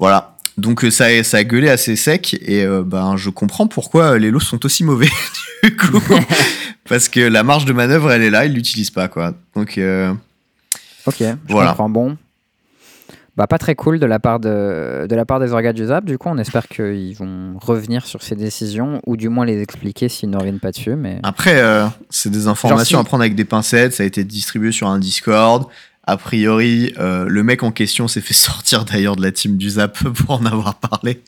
voilà. 0.00 0.33
Donc 0.56 0.84
euh, 0.84 0.90
ça, 0.90 1.06
a- 1.06 1.22
ça 1.24 1.38
a 1.38 1.44
gueulé 1.44 1.68
assez 1.68 1.96
sec 1.96 2.36
et 2.40 2.64
euh, 2.64 2.82
ben 2.84 3.16
je 3.16 3.28
comprends 3.30 3.66
pourquoi 3.66 4.18
les 4.18 4.30
lots 4.30 4.38
sont 4.40 4.64
aussi 4.64 4.84
mauvais 4.84 5.08
du 5.64 5.76
coup 5.76 6.00
parce 6.88 7.08
que 7.08 7.20
la 7.20 7.42
marge 7.42 7.64
de 7.64 7.72
manœuvre 7.72 8.12
elle 8.12 8.22
est 8.22 8.30
là, 8.30 8.44
ils 8.46 8.52
l'utilisent 8.54 8.90
pas 8.90 9.08
quoi. 9.08 9.32
Donc 9.56 9.78
euh, 9.78 10.12
Ok, 11.06 11.16
je 11.20 11.34
Voilà. 11.48 11.70
comprends. 11.70 11.88
Bon. 11.90 12.16
Bah, 13.36 13.48
pas 13.48 13.58
très 13.58 13.74
cool 13.74 13.98
de 13.98 14.06
la 14.06 14.20
part, 14.20 14.38
de, 14.38 15.06
de 15.08 15.14
la 15.16 15.24
part 15.24 15.40
des 15.40 15.50
organes 15.52 15.74
du 15.74 15.84
ZAP. 15.86 16.04
Du 16.04 16.18
coup, 16.18 16.28
on 16.28 16.38
espère 16.38 16.68
qu'ils 16.68 17.16
vont 17.16 17.58
revenir 17.60 18.06
sur 18.06 18.22
ces 18.22 18.36
décisions 18.36 19.00
ou 19.06 19.16
du 19.16 19.28
moins 19.28 19.44
les 19.44 19.60
expliquer 19.60 20.08
s'ils 20.08 20.30
ne 20.30 20.36
reviennent 20.36 20.60
pas 20.60 20.70
dessus. 20.70 20.94
Mais 20.94 21.18
après 21.24 21.60
euh, 21.60 21.86
c'est 22.10 22.30
des 22.30 22.46
informations 22.46 22.98
Genre, 22.98 23.00
à 23.00 23.04
prendre 23.04 23.22
avec 23.24 23.34
des 23.34 23.44
pincettes, 23.44 23.92
ça 23.94 24.04
a 24.04 24.06
été 24.06 24.22
distribué 24.22 24.70
sur 24.70 24.86
un 24.86 25.00
Discord. 25.00 25.66
A 26.06 26.16
priori, 26.18 26.92
euh, 26.98 27.24
le 27.28 27.42
mec 27.42 27.62
en 27.62 27.70
question 27.72 28.08
s'est 28.08 28.20
fait 28.20 28.34
sortir 28.34 28.84
d'ailleurs 28.84 29.16
de 29.16 29.22
la 29.22 29.32
team 29.32 29.56
du 29.56 29.70
Zap 29.70 29.98
pour 30.14 30.30
en 30.32 30.44
avoir 30.46 30.74
parlé. 30.74 31.22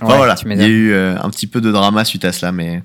Enfin, 0.00 0.06
Ouais, 0.12 0.16
voilà, 0.16 0.36
il 0.44 0.58
y 0.58 0.64
a 0.64 0.68
eu 0.68 0.92
euh, 0.92 1.16
un 1.20 1.30
petit 1.30 1.46
peu 1.46 1.60
de 1.60 1.72
drama 1.72 2.04
suite 2.04 2.24
à 2.24 2.32
cela, 2.32 2.52
mais 2.52 2.82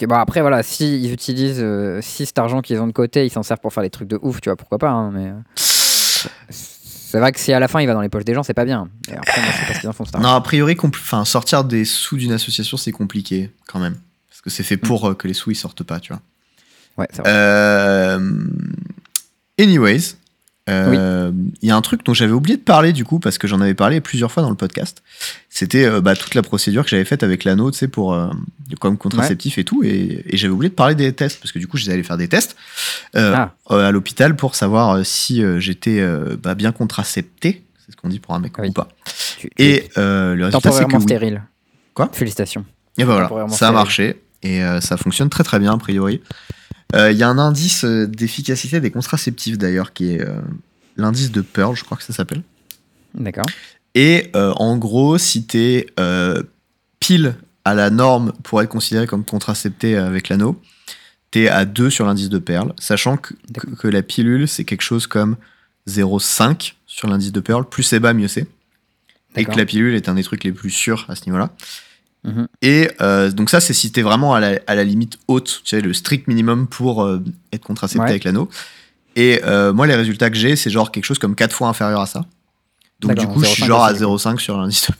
Ok, 0.00 0.06
bon, 0.06 0.14
après, 0.14 0.40
voilà, 0.42 0.62
s'ils 0.62 1.12
utilisent 1.12 1.60
euh, 1.60 1.98
si 2.02 2.26
cet 2.26 2.38
argent 2.38 2.60
qu'ils 2.62 2.78
ont 2.80 2.86
de 2.86 2.92
côté, 2.92 3.26
ils 3.26 3.30
s'en 3.30 3.42
servent 3.42 3.60
pour 3.60 3.72
faire 3.72 3.82
des 3.82 3.90
trucs 3.90 4.06
de 4.08 4.18
ouf, 4.22 4.40
tu 4.40 4.48
vois, 4.48 4.56
pourquoi 4.56 4.78
pas. 4.78 4.90
hein, 4.90 5.10
mais 5.12 5.32
c'est 5.56 7.18
vrai 7.18 7.32
que 7.32 7.40
si 7.40 7.52
à 7.52 7.58
la 7.58 7.68
fin 7.68 7.80
il 7.80 7.86
va 7.86 7.94
dans 7.94 8.02
les 8.02 8.08
poches 8.10 8.24
des 8.24 8.34
gens, 8.34 8.42
c'est 8.42 8.54
pas 8.54 8.66
bien. 8.66 8.88
Et 9.10 9.14
après, 9.14 9.40
moi, 9.40 9.50
je 9.50 9.56
sais 9.60 9.66
pas 9.66 9.74
ce 9.74 9.80
qu'ils 9.80 9.88
en 9.88 9.92
font 9.94 10.04
cet 10.04 10.14
argent. 10.14 10.28
non, 10.28 10.34
a 10.34 10.40
priori, 10.40 10.76
enfin, 10.80 11.24
sortir 11.24 11.64
des 11.64 11.84
sous 11.84 12.16
d'une 12.16 12.32
association, 12.32 12.76
c'est 12.76 12.92
compliqué 12.92 13.50
quand 13.66 13.78
même. 13.80 13.96
Parce 14.28 14.42
que 14.42 14.50
c'est 14.50 14.62
fait 14.62 14.76
pour 14.76 15.08
euh, 15.08 15.14
que 15.14 15.26
les 15.26 15.34
sous 15.34 15.50
ils 15.50 15.56
sortent 15.56 15.82
pas, 15.84 15.98
tu 16.00 16.12
vois. 16.12 16.20
Ouais, 16.98 17.08
c'est 17.10 17.22
vrai. 17.22 17.30
Euh, 17.32 18.18
anyways, 19.58 20.14
euh, 20.68 21.32
il 21.62 21.68
y 21.68 21.70
a 21.72 21.76
un 21.76 21.80
truc 21.80 22.04
dont 22.04 22.12
j'avais 22.12 22.32
oublié 22.32 22.56
de 22.58 22.62
parler 22.62 22.92
du 22.92 23.04
coup, 23.04 23.18
parce 23.18 23.38
que 23.38 23.46
j'en 23.48 23.60
avais 23.62 23.72
parlé 23.74 24.00
plusieurs 24.02 24.30
fois 24.30 24.42
dans 24.42 24.50
le 24.50 24.56
podcast. 24.56 25.02
C'était 25.48 25.86
euh, 25.86 26.00
bah, 26.02 26.14
toute 26.14 26.34
la 26.34 26.42
procédure 26.42 26.84
que 26.84 26.90
j'avais 26.90 27.06
faite 27.06 27.22
avec 27.22 27.44
l'anneau, 27.44 27.70
tu 27.70 27.78
sais, 27.78 27.88
pour 27.88 28.12
euh, 28.12 28.28
comme 28.80 28.98
contraceptif 28.98 29.56
et 29.56 29.64
tout. 29.64 29.82
Et, 29.82 30.24
et 30.28 30.36
j'avais 30.36 30.52
oublié 30.52 30.68
de 30.68 30.74
parler 30.74 30.94
des 30.94 31.12
tests, 31.14 31.40
parce 31.40 31.52
que 31.52 31.58
du 31.58 31.66
coup, 31.66 31.78
j'allais 31.78 32.02
faire 32.02 32.18
des 32.18 32.28
tests 32.28 32.54
Ah. 33.14 33.52
à 33.70 33.90
l'hôpital 33.90 34.36
pour 34.36 34.54
savoir 34.54 35.04
si 35.06 35.42
j'étais 35.58 36.06
bah, 36.42 36.54
bien 36.54 36.72
contracepté. 36.72 37.64
C'est 37.86 37.92
ce 37.92 37.96
qu'on 37.96 38.08
dit 38.10 38.18
pour 38.20 38.34
un 38.34 38.38
mec 38.38 38.52
Oui. 38.58 38.68
ou 38.68 38.72
pas. 38.72 38.88
Tu- 39.38 39.48
tu- 39.48 39.62
Et 39.62 39.88
le 39.96 40.44
résultat, 40.44 40.70
c'est 40.72 40.84
que 40.84 40.96
oui. 40.96 41.02
stérile. 41.02 41.42
Quoi? 41.94 42.10
Félicitations. 42.12 42.66
Et 42.98 43.04
ben 43.04 43.26
voilà, 43.28 43.48
ça 43.48 43.68
a 43.68 43.72
marché 43.72 44.20
et 44.42 44.60
ça 44.80 44.96
fonctionne 44.98 45.30
très 45.30 45.44
très 45.44 45.58
bien 45.58 45.72
a 45.72 45.78
priori. 45.78 46.20
Euh, 46.94 47.12
Il 47.12 47.18
y 47.18 47.22
a 47.22 47.28
un 47.28 47.38
indice 47.38 47.84
euh, 47.84 48.06
d'efficacité 48.06 48.80
des 48.80 48.90
contraceptifs 48.90 49.58
d'ailleurs 49.58 49.92
qui 49.92 50.14
est 50.14 50.22
euh, 50.22 50.40
l'indice 50.96 51.30
de 51.30 51.42
Pearl, 51.42 51.76
je 51.76 51.84
crois 51.84 51.96
que 51.96 52.02
ça 52.02 52.12
s'appelle. 52.12 52.42
D'accord. 53.14 53.46
Et 53.94 54.30
euh, 54.36 54.52
en 54.56 54.76
gros, 54.76 55.18
si 55.18 55.44
t'es 55.44 55.86
euh, 55.98 56.42
pile 57.00 57.36
à 57.64 57.74
la 57.74 57.90
norme 57.90 58.32
pour 58.42 58.62
être 58.62 58.68
considéré 58.68 59.06
comme 59.06 59.24
contracepté 59.24 59.96
avec 59.96 60.28
l'anneau, 60.28 60.60
t'es 61.30 61.48
à 61.48 61.64
2 61.64 61.90
sur 61.90 62.06
l'indice 62.06 62.28
de 62.28 62.38
Pearl, 62.38 62.72
sachant 62.78 63.16
que, 63.16 63.34
que, 63.78 63.88
la 63.88 64.02
pilule 64.02 64.48
c'est 64.48 64.64
quelque 64.64 64.82
chose 64.82 65.06
comme 65.06 65.36
0,5 65.88 66.74
sur 66.86 67.08
l'indice 67.08 67.32
de 67.32 67.40
Pearl, 67.40 67.68
plus 67.68 67.82
c'est 67.82 68.00
bas 68.00 68.14
mieux 68.14 68.28
c'est. 68.28 68.46
Et 69.36 69.44
que 69.44 69.56
la 69.56 69.66
pilule 69.66 69.94
est 69.94 70.08
un 70.08 70.14
des 70.14 70.24
trucs 70.24 70.42
les 70.42 70.52
plus 70.52 70.70
sûrs 70.70 71.04
à 71.08 71.14
ce 71.14 71.26
niveau-là. 71.26 71.50
Mhm. 72.24 72.48
Et 72.62 72.90
euh, 73.00 73.30
donc 73.30 73.48
ça, 73.50 73.60
c'est 73.60 73.72
si 73.72 73.92
t'es 73.92 74.02
vraiment 74.02 74.34
à 74.34 74.40
la, 74.40 74.58
à 74.66 74.74
la 74.74 74.84
limite 74.84 75.18
haute, 75.28 75.60
tu 75.64 75.70
sais, 75.70 75.80
le 75.80 75.92
strict 75.92 76.26
minimum 76.28 76.66
pour 76.66 77.02
euh, 77.02 77.22
être 77.52 77.62
contracepté 77.64 78.02
Ouais. 78.02 78.10
avec 78.10 78.24
l'anneau. 78.24 78.48
Et 79.16 79.40
euh, 79.44 79.72
moi, 79.72 79.86
les 79.86 79.94
résultats 79.94 80.30
que 80.30 80.36
j'ai, 80.36 80.56
c'est 80.56 80.70
genre 80.70 80.90
quelque 80.92 81.04
chose 81.04 81.18
comme 81.18 81.34
4 81.34 81.52
fois 81.52 81.68
inférieur 81.68 82.00
à 82.00 82.06
ça. 82.06 82.24
Donc 83.00 83.14
du 83.14 83.26
coup, 83.26 83.42
je 83.42 83.48
suis 83.48 83.62
0,5 83.62 83.66
genre 83.66 83.84
à 83.84 83.90
aussi, 83.92 84.00
du 84.00 84.04
coup. 84.06 84.16
0,5 84.16 84.38
sur 84.38 84.58
l'indice 84.58 84.90
de 84.90 84.94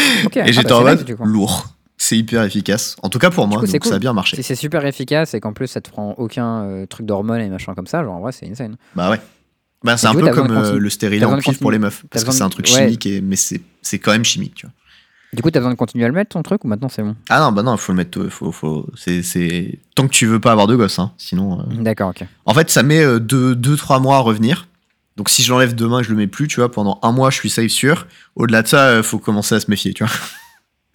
Ok. 0.26 0.36
Et 0.36 0.40
Ah, 0.40 0.46
j'étais 0.52 0.68
bah, 0.68 0.78
en 0.78 0.82
mode 0.84 1.16
lourd. 1.24 1.66
C'est 1.96 2.16
hyper 2.16 2.42
efficace. 2.44 2.96
En 3.02 3.08
tout 3.10 3.18
cas 3.18 3.30
pour 3.30 3.46
moi, 3.46 3.60
coup, 3.60 3.66
donc 3.66 3.84
ça 3.84 3.96
a 3.96 3.98
bien 3.98 4.12
marché. 4.12 4.36
Si 4.36 4.42
c'est 4.42 4.54
super 4.54 4.86
efficace 4.86 5.34
et 5.34 5.40
qu'en 5.40 5.52
plus 5.52 5.66
ça 5.66 5.80
te 5.82 5.90
prend 5.90 6.14
aucun 6.16 6.86
truc 6.88 7.04
d'hormones 7.04 7.40
et 7.42 7.48
machin 7.48 7.74
comme 7.74 7.86
ça, 7.86 8.02
genre 8.02 8.14
en 8.14 8.20
vrai 8.20 8.32
c'est 8.32 8.48
insane. 8.48 8.76
Bah 8.94 9.10
ouais. 9.10 9.20
Bah, 9.84 9.96
c'est 9.96 10.06
un 10.06 10.14
peu 10.14 10.30
comme 10.30 10.76
le 10.78 10.90
stérilet 10.90 11.24
en 11.26 11.38
cuivre 11.38 11.58
pour 11.58 11.70
les 11.70 11.78
meufs. 11.78 12.04
Parce 12.10 12.24
que 12.24 12.32
c'est 12.32 12.42
un 12.42 12.48
truc 12.48 12.66
chimique, 12.66 13.08
mais 13.22 13.36
c'est 13.36 13.60
c'est 13.82 13.98
quand 13.98 14.12
même 14.12 14.24
chimique, 14.24 14.54
tu 14.54 14.66
vois. 14.66 14.74
Du 15.32 15.42
coup, 15.42 15.50
t'as 15.50 15.60
besoin 15.60 15.72
de 15.72 15.76
continuer 15.78 16.04
à 16.04 16.08
le 16.08 16.14
mettre 16.14 16.30
ton 16.30 16.42
truc 16.42 16.64
ou 16.64 16.68
maintenant 16.68 16.88
c'est 16.88 17.02
bon? 17.02 17.14
Ah 17.28 17.38
non, 17.40 17.52
bah 17.52 17.62
non, 17.62 17.74
il 17.76 17.78
faut 17.78 17.92
le 17.92 17.96
mettre. 17.98 18.18
euh, 18.18 18.28
Faut, 18.30 18.50
faut, 18.50 18.86
c'est, 18.96 19.22
c'est... 19.22 19.78
Tant 19.94 20.08
que 20.08 20.12
tu 20.12 20.26
veux 20.26 20.40
pas 20.40 20.50
avoir 20.52 20.66
de 20.66 20.74
gosses, 20.74 20.98
hein. 20.98 21.12
Sinon. 21.18 21.60
euh, 21.60 21.64
D'accord, 21.82 22.10
ok. 22.10 22.26
En 22.46 22.54
fait, 22.54 22.68
ça 22.70 22.82
met 22.82 23.04
2-3 23.04 24.00
mois 24.02 24.16
à 24.16 24.20
revenir. 24.20 24.66
Donc 25.16 25.28
si 25.28 25.42
je 25.42 25.52
l'enlève 25.52 25.74
demain 25.74 26.02
je 26.02 26.10
le 26.10 26.16
mets 26.16 26.26
plus, 26.26 26.48
tu 26.48 26.56
vois, 26.60 26.70
pendant 26.70 26.98
un 27.02 27.12
mois, 27.12 27.30
je 27.30 27.36
suis 27.36 27.50
safe 27.50 27.70
sûr. 27.70 28.06
Au-delà 28.36 28.62
de 28.62 28.68
ça, 28.68 28.86
euh, 28.88 29.02
faut 29.02 29.18
commencer 29.18 29.54
à 29.54 29.60
se 29.60 29.70
méfier, 29.70 29.92
tu 29.94 30.04
vois. 30.04 30.12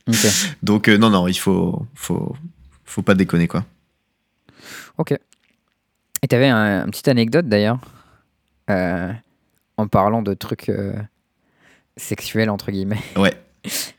Ok. 0.08 0.16
Donc 0.64 0.88
euh, 0.88 0.98
non, 1.00 1.10
non, 1.10 1.28
il 1.28 1.34
faut, 1.34 1.84
faut, 1.96 2.36
faut 2.86 3.02
pas 3.02 3.16
déconner, 3.16 3.48
quoi. 3.48 3.64
Ok. 5.00 5.14
Et 6.22 6.28
t'avais 6.28 6.48
un, 6.48 6.86
une 6.86 6.92
petite 6.92 7.08
anecdote 7.08 7.48
d'ailleurs, 7.50 7.80
euh, 8.70 9.12
en 9.78 9.88
parlant 9.88 10.22
de 10.22 10.34
trucs 10.36 10.70
euh, 10.70 10.94
sexuels 11.98 12.50
entre 12.52 12.70
guillemets. 12.72 13.02
Ouais. 13.16 13.34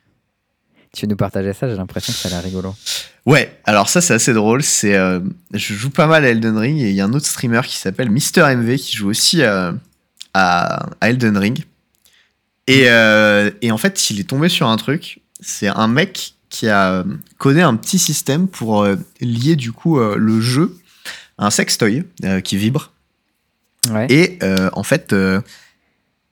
Tu 0.96 1.04
veux 1.04 1.10
nous 1.10 1.16
partager 1.16 1.52
ça 1.52 1.68
J'ai 1.68 1.76
l'impression 1.76 2.10
que 2.10 2.18
ça 2.18 2.28
a 2.28 2.30
l'air 2.30 2.42
rigolo. 2.42 2.74
Ouais, 3.26 3.60
alors 3.64 3.90
ça 3.90 4.00
c'est 4.00 4.14
assez 4.14 4.32
drôle. 4.32 4.62
C'est, 4.62 4.94
euh, 4.94 5.20
je 5.52 5.74
joue 5.74 5.90
pas 5.90 6.06
mal 6.06 6.24
à 6.24 6.30
Elden 6.30 6.56
Ring 6.56 6.80
et 6.80 6.88
il 6.88 6.94
y 6.94 7.02
a 7.02 7.04
un 7.04 7.12
autre 7.12 7.26
streamer 7.26 7.60
qui 7.66 7.76
s'appelle 7.76 8.08
Mister 8.08 8.40
MV 8.56 8.76
qui 8.76 8.96
joue 8.96 9.10
aussi 9.10 9.42
euh, 9.42 9.72
à, 10.32 10.86
à 11.02 11.10
Elden 11.10 11.36
Ring. 11.36 11.64
Et, 12.66 12.84
euh, 12.86 13.50
et 13.60 13.70
en 13.72 13.76
fait, 13.76 14.08
il 14.08 14.20
est 14.20 14.28
tombé 14.28 14.48
sur 14.48 14.68
un 14.68 14.76
truc. 14.78 15.20
C'est 15.40 15.68
un 15.68 15.86
mec 15.86 16.32
qui 16.48 16.66
a 16.70 17.04
codé 17.36 17.60
un 17.60 17.76
petit 17.76 17.98
système 17.98 18.48
pour 18.48 18.88
lier 19.20 19.54
du 19.56 19.72
coup 19.72 19.98
le 19.98 20.40
jeu 20.40 20.78
à 21.36 21.46
un 21.46 21.50
sextoy 21.50 22.04
qui 22.42 22.56
vibre. 22.56 22.92
Ouais. 23.90 24.06
Et 24.08 24.38
en 24.72 24.82
fait, 24.82 25.14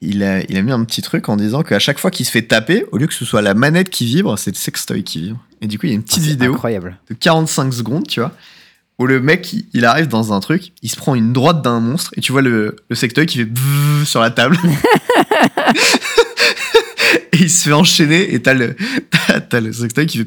il, 0.05 0.22
a, 0.22 0.40
il 0.48 0.56
a 0.56 0.62
mis 0.62 0.72
un 0.72 0.85
petit 0.85 1.02
truc 1.02 1.28
en 1.28 1.36
disant 1.36 1.62
qu'à 1.62 1.78
chaque 1.78 1.98
fois 1.98 2.10
qu'il 2.10 2.26
se 2.26 2.31
fait 2.31 2.43
taper, 2.43 2.85
au 2.93 2.98
lieu 2.98 3.06
que 3.06 3.14
ce 3.14 3.24
soit 3.24 3.43
la 3.43 3.55
manette 3.55 3.90
qui 3.90 4.06
vibre, 4.06 4.39
c'est 4.39 4.51
le 4.51 4.56
sextoy 4.56 5.02
qui 5.02 5.22
vibre. 5.22 5.44
Et 5.60 5.66
du 5.66 5.78
coup, 5.78 5.86
il 5.86 5.90
y 5.90 5.93
a 5.93 5.97
une 5.97 6.02
petite 6.02 6.22
C'est 6.22 6.28
vidéo 6.31 6.55
Incroyable. 6.55 6.98
de 7.09 7.14
45 7.14 7.72
secondes, 7.72 8.06
tu 8.06 8.20
vois, 8.20 8.32
où 8.98 9.06
le 9.06 9.20
mec, 9.20 9.52
il, 9.52 9.66
il 9.72 9.85
arrive 9.85 10.09
dans 10.09 10.32
un 10.32 10.40
truc, 10.40 10.72
il 10.82 10.90
se 10.90 10.97
prend 10.97 11.14
une 11.14 11.32
droite 11.32 11.62
d'un 11.62 11.81
monstre, 11.81 12.10
et 12.16 12.20
tu 12.20 12.32
vois 12.32 12.43
le, 12.43 12.76
le 12.89 12.97
sextoy 12.97 13.26
qui 13.26 13.39
fait 13.39 13.48
sur 14.05 14.20
la 14.20 14.31
table. 14.31 14.59
et 17.32 17.39
il 17.39 17.51
se 17.51 17.68
fait 17.68 17.72
enchaîner, 17.72 18.35
et 18.35 18.43
t'as 18.43 18.55
le, 18.55 18.76
t'as, 19.10 19.40
t'as 19.40 19.60
le 19.60 19.72
sextoy 19.72 20.06
qui 20.06 20.18
fait. 20.18 20.26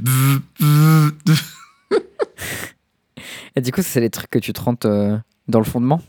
Et 3.56 3.62
du 3.62 3.72
coup, 3.72 3.82
c'est 3.82 4.00
les 4.00 4.10
trucs 4.12 4.30
que 4.30 4.40
tu 4.40 4.54
te 4.54 4.62
rentres 4.62 4.88
euh, 4.88 5.18
dans 5.48 5.60
le 5.60 5.66
fondement? 5.66 6.02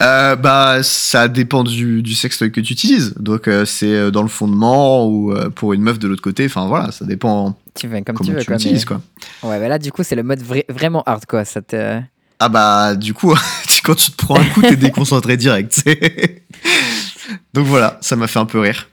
Euh, 0.00 0.36
bah, 0.36 0.82
ça 0.82 1.28
dépend 1.28 1.64
du, 1.64 2.02
du 2.02 2.14
sextoy 2.14 2.50
que 2.50 2.60
tu 2.60 2.72
utilises. 2.72 3.14
Donc, 3.18 3.46
euh, 3.46 3.64
c'est 3.64 3.92
euh, 3.94 4.10
dans 4.10 4.22
le 4.22 4.28
fondement 4.28 5.06
ou 5.06 5.32
euh, 5.32 5.50
pour 5.50 5.74
une 5.74 5.82
meuf 5.82 5.98
de 5.98 6.08
l'autre 6.08 6.22
côté. 6.22 6.46
Enfin, 6.46 6.66
voilà, 6.66 6.90
ça 6.92 7.04
dépend 7.04 7.56
Tu 7.74 7.88
fais 7.88 8.02
comme 8.02 8.16
comment 8.16 8.30
tu 8.30 8.34
veux. 8.34 8.40
tu 8.40 8.46
quoi, 8.46 8.54
mais- 8.56 8.58
l'utilises, 8.62 8.84
quoi. 8.84 9.00
Ouais, 9.42 9.58
bah 9.60 9.68
là, 9.68 9.78
du 9.78 9.92
coup, 9.92 10.02
c'est 10.02 10.14
le 10.16 10.22
mode 10.22 10.40
vra- 10.42 10.64
vraiment 10.72 11.02
hard, 11.04 11.26
quoi. 11.26 11.44
Ça 11.44 11.60
te... 11.62 12.00
Ah 12.38 12.48
bah, 12.48 12.94
du 12.96 13.12
coup, 13.14 13.34
quand 13.84 13.94
tu 13.94 14.10
te 14.10 14.16
prends 14.16 14.36
un 14.40 14.44
coup, 14.46 14.62
t'es 14.62 14.76
déconcentré 14.76 15.36
direct. 15.36 15.82
Donc 17.54 17.66
voilà, 17.66 17.98
ça 18.00 18.16
m'a 18.16 18.26
fait 18.26 18.38
un 18.38 18.46
peu 18.46 18.58
rire. 18.60 18.88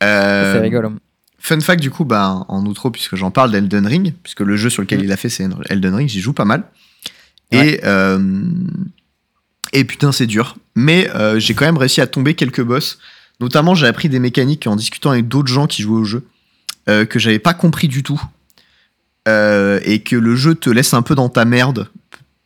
C'est 0.00 0.58
rigolo. 0.60 0.92
Fun 1.38 1.60
fact, 1.60 1.80
du 1.80 1.90
coup, 1.90 2.04
bah, 2.04 2.44
en 2.48 2.64
outro, 2.66 2.90
puisque 2.90 3.14
j'en 3.16 3.30
parle 3.30 3.52
d'Elden 3.52 3.86
Ring, 3.86 4.14
puisque 4.22 4.40
le 4.40 4.56
jeu 4.56 4.68
sur 4.70 4.82
lequel 4.82 5.00
Mm. 5.00 5.04
il 5.04 5.12
a 5.12 5.16
fait, 5.16 5.28
c'est 5.28 5.46
Elden 5.68 5.94
Ring, 5.94 6.08
j'y 6.08 6.20
joue 6.20 6.32
pas 6.32 6.44
mal. 6.44 6.64
Ouais. 7.52 7.74
Et, 7.74 7.80
euh, 7.84 8.18
et 9.72 9.84
putain, 9.84 10.12
c'est 10.12 10.26
dur. 10.26 10.56
Mais 10.74 11.10
euh, 11.14 11.38
j'ai 11.38 11.54
quand 11.54 11.64
même 11.64 11.76
réussi 11.78 12.00
à 12.00 12.06
tomber 12.06 12.34
quelques 12.34 12.62
boss. 12.62 12.98
Notamment, 13.40 13.74
j'ai 13.74 13.86
appris 13.86 14.08
des 14.08 14.18
mécaniques 14.18 14.66
en 14.66 14.76
discutant 14.76 15.10
avec 15.10 15.28
d'autres 15.28 15.52
gens 15.52 15.66
qui 15.66 15.82
jouaient 15.82 16.00
au 16.00 16.04
jeu, 16.04 16.26
euh, 16.88 17.04
que 17.04 17.18
j'avais 17.18 17.38
pas 17.38 17.54
compris 17.54 17.88
du 17.88 18.02
tout. 18.02 18.20
Euh, 19.28 19.80
et 19.84 20.00
que 20.02 20.14
le 20.16 20.36
jeu 20.36 20.54
te 20.54 20.70
laisse 20.70 20.94
un 20.94 21.02
peu 21.02 21.14
dans 21.14 21.28
ta 21.28 21.44
merde. 21.44 21.88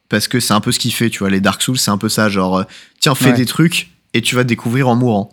Parce 0.09 0.29
que 0.29 0.41
c'est 0.41 0.55
un 0.55 0.61
peu 0.61 0.73
ce 0.73 0.79
qu'il 0.79 0.93
fait, 0.93 1.11
tu 1.11 1.19
vois. 1.21 1.31
Les 1.31 1.41
Dark 1.41 1.61
Souls, 1.63 1.79
c'est 1.79 1.91
un 1.91 1.99
peu 1.99 2.09
ça, 2.09 2.29
genre, 2.29 2.65
tiens, 3.01 3.15
fais 3.15 3.27
Ouais. 3.27 3.33
des 3.35 3.45
trucs 3.47 3.91
et 4.15 4.23
tu 4.23 4.35
vas 4.35 4.45
découvrir 4.45 4.89
en 4.89 4.97
mourant. 4.97 5.33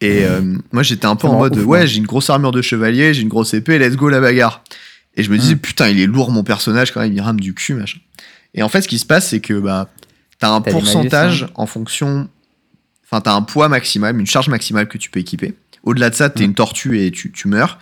Et 0.00 0.24
moi, 0.72 0.82
j'étais 0.84 1.06
un 1.06 1.16
peu 1.16 1.26
en 1.26 1.36
mode, 1.36 1.56
ouf, 1.58 1.64
ouais, 1.66 1.86
j'ai 1.88 1.98
une 1.98 2.06
grosse 2.06 2.30
armure 2.30 2.52
de 2.52 2.62
chevalier, 2.62 3.12
j'ai 3.12 3.22
une 3.22 3.28
grosse 3.28 3.52
épée, 3.54 3.78
let's 3.80 3.96
go 3.96 4.08
la 4.08 4.20
bagarre. 4.20 4.62
Et 5.16 5.24
je 5.24 5.30
me 5.32 5.36
disais, 5.36 5.56
Mm. 5.56 5.58
putain, 5.58 5.88
il 5.88 5.98
est 6.00 6.06
lourd 6.06 6.30
mon 6.30 6.44
personnage 6.44 6.92
quand 6.92 7.00
même, 7.00 7.12
il 7.12 7.20
rame 7.20 7.40
du 7.40 7.52
cul, 7.52 7.74
machin. 7.74 7.98
Et 8.54 8.62
en 8.62 8.68
fait, 8.68 8.80
ce 8.82 8.88
qui 8.88 8.98
se 9.00 9.04
passe, 9.04 9.28
c'est 9.30 9.40
que 9.40 9.54
bah, 9.58 9.88
t'as 10.38 10.50
un 10.50 10.60
pourcentage 10.60 11.42
malus, 11.42 11.52
en 11.56 11.66
fonction. 11.66 12.28
Enfin, 13.04 13.20
t'as 13.20 13.32
un 13.34 13.42
poids 13.42 13.68
maximal, 13.68 14.18
une 14.18 14.26
charge 14.26 14.48
maximale 14.48 14.86
que 14.88 14.98
tu 14.98 15.10
peux 15.10 15.20
équiper. 15.20 15.54
Au-delà 15.82 16.10
de 16.10 16.14
ça, 16.14 16.28
t'es 16.30 16.44
une 16.44 16.54
tortue 16.54 17.00
et 17.00 17.10
tu, 17.10 17.32
tu 17.32 17.48
meurs. 17.48 17.78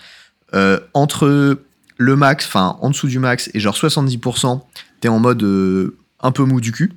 Euh, 0.55 0.79
entre 0.95 1.61
le 1.99 2.17
max, 2.17 2.47
enfin 2.47 2.77
en 2.81 2.91
dessous 2.91 3.09
du 3.09 3.19
max 3.19 3.51
et 3.55 3.59
genre 3.61 3.75
70%, 3.75 4.61
t'es 5.01 5.09
en 5.09 5.19
mode 5.19 5.43
euh, 5.43 5.97
un 6.21 6.31
peu 6.31 6.45
mou 6.45 6.61
du 6.61 6.71
cul. 6.73 6.93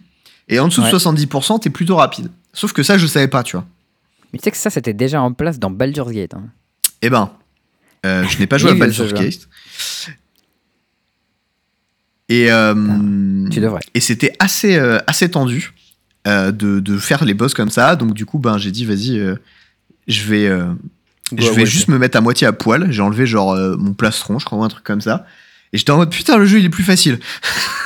Et 0.50 0.60
en 0.60 0.68
dessous 0.68 0.82
Ouais. 0.82 0.92
de 0.92 0.98
70%, 0.98 1.60
t'es 1.62 1.70
plutôt 1.70 1.96
rapide. 1.96 2.30
Sauf 2.54 2.74
que 2.74 2.84
ça, 2.84 2.98
je 2.98 3.08
savais 3.08 3.28
pas, 3.28 3.44
tu 3.44 3.56
vois. 3.56 3.66
Mais 4.34 4.40
tu 4.40 4.44
sais 4.44 4.52
que 4.52 4.58
ça, 4.58 4.70
c'était 4.70 4.94
déjà 4.94 5.22
en 5.22 5.34
place 5.34 5.58
dans 5.60 5.72
Baldur's 5.72 6.12
Gate. 6.12 6.34
hein. 6.36 6.44
Eh 7.02 7.10
ben, 7.10 7.32
euh, 8.06 8.24
je 8.28 8.38
n'ai 8.40 8.46
pas 8.48 8.58
joué 8.60 8.72
à 8.72 8.74
Baldur's. 8.76 9.14
Gate. 9.14 9.48
Et, 12.30 12.52
euh, 12.52 12.76
Tu 13.50 13.60
devrais. 13.60 13.82
et 13.94 14.00
c'était 14.00 14.34
assez, 14.40 14.76
euh, 14.76 15.00
assez 15.08 15.30
tendu 15.30 15.74
euh, 16.28 16.52
de, 16.52 16.80
de 16.80 16.98
faire 16.98 17.26
les 17.26 17.34
boss 17.34 17.54
comme 17.54 17.70
ça. 17.72 17.96
Donc 17.96 18.14
du 18.14 18.26
coup, 18.26 18.40
ben, 18.40 18.58
j'ai 18.58 18.72
dit, 18.72 18.86
vas-y, 18.86 19.18
euh, 19.18 19.36
je 20.08 20.24
vais, 20.24 20.48
euh, 20.48 20.66
je 21.36 21.50
vais 21.52 21.66
juste 21.66 21.88
me 21.88 21.98
mettre 21.98 22.18
à 22.18 22.22
moitié 22.22 22.46
à 22.48 22.54
poil. 22.54 22.92
J'ai 22.92 23.02
enlevé 23.02 23.26
genre 23.26 23.54
euh, 23.54 23.76
mon 23.78 23.94
plastron, 23.94 24.40
je 24.40 24.46
crois, 24.46 24.58
ou 24.60 24.64
un 24.64 24.70
truc 24.70 24.84
comme 24.84 25.02
ça. 25.02 25.26
Et 25.72 25.78
j'étais 25.78 25.92
en 25.92 25.98
mode, 25.98 26.10
putain, 26.10 26.38
le 26.38 26.46
jeu, 26.48 26.60
il 26.60 26.66
est 26.66 26.70
plus 26.70 26.84
facile. 26.84 27.20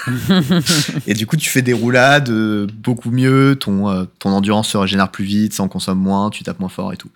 et 1.08 1.14
du 1.14 1.26
coup, 1.26 1.36
tu 1.36 1.50
fais 1.50 1.62
des 1.62 1.74
roulades 1.74 2.30
euh, 2.30 2.66
beaucoup 2.78 3.12
mieux. 3.12 3.58
Ton, 3.60 3.90
euh, 3.90 4.06
ton 4.20 4.30
endurance 4.30 4.70
se 4.70 4.78
régénère 4.78 5.12
plus 5.12 5.26
vite, 5.26 5.54
ça 5.54 5.64
en 5.64 5.68
consomme 5.68 6.00
moins, 6.00 6.30
tu 6.30 6.44
tapes 6.44 6.60
moins 6.60 6.70
fort 6.70 6.94
et 6.94 6.98
tout. 6.98 7.10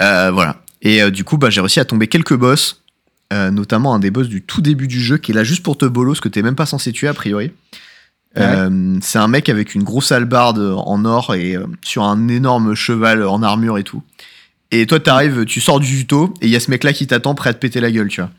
Euh, 0.00 0.30
voilà. 0.32 0.62
Et 0.82 1.02
euh, 1.02 1.10
du 1.10 1.24
coup, 1.24 1.38
bah, 1.38 1.50
j'ai 1.50 1.60
réussi 1.60 1.80
à 1.80 1.84
tomber 1.84 2.06
quelques 2.06 2.34
boss, 2.36 2.79
euh, 3.32 3.50
notamment 3.50 3.94
un 3.94 3.98
des 3.98 4.10
boss 4.10 4.28
du 4.28 4.42
tout 4.42 4.60
début 4.60 4.88
du 4.88 5.00
jeu 5.00 5.18
qui 5.18 5.32
est 5.32 5.34
là 5.34 5.44
juste 5.44 5.62
pour 5.62 5.78
te 5.78 5.84
bolos, 5.84 6.20
que 6.20 6.28
t'es 6.28 6.42
même 6.42 6.56
pas 6.56 6.66
censé 6.66 6.92
tuer 6.92 7.08
a 7.08 7.14
priori. 7.14 7.52
Ouais. 8.36 8.42
Euh, 8.42 8.98
c'est 9.02 9.18
un 9.18 9.26
mec 9.28 9.48
avec 9.48 9.74
une 9.74 9.82
grosse 9.82 10.12
hallebarde 10.12 10.58
en 10.76 11.04
or 11.04 11.34
et 11.34 11.56
euh, 11.56 11.66
sur 11.82 12.04
un 12.04 12.28
énorme 12.28 12.74
cheval 12.74 13.24
en 13.24 13.42
armure 13.42 13.78
et 13.78 13.84
tout. 13.84 14.02
Et 14.70 14.86
toi, 14.86 15.00
t'arrives, 15.00 15.44
tu 15.46 15.60
sors 15.60 15.80
du 15.80 15.86
tuto 15.98 16.32
et 16.40 16.46
il 16.46 16.50
y 16.50 16.56
a 16.56 16.60
ce 16.60 16.70
mec 16.70 16.84
là 16.84 16.92
qui 16.92 17.06
t'attend 17.08 17.34
prêt 17.34 17.50
à 17.50 17.54
te 17.54 17.58
péter 17.58 17.80
la 17.80 17.90
gueule, 17.90 18.08
tu 18.08 18.20
vois. 18.20 18.30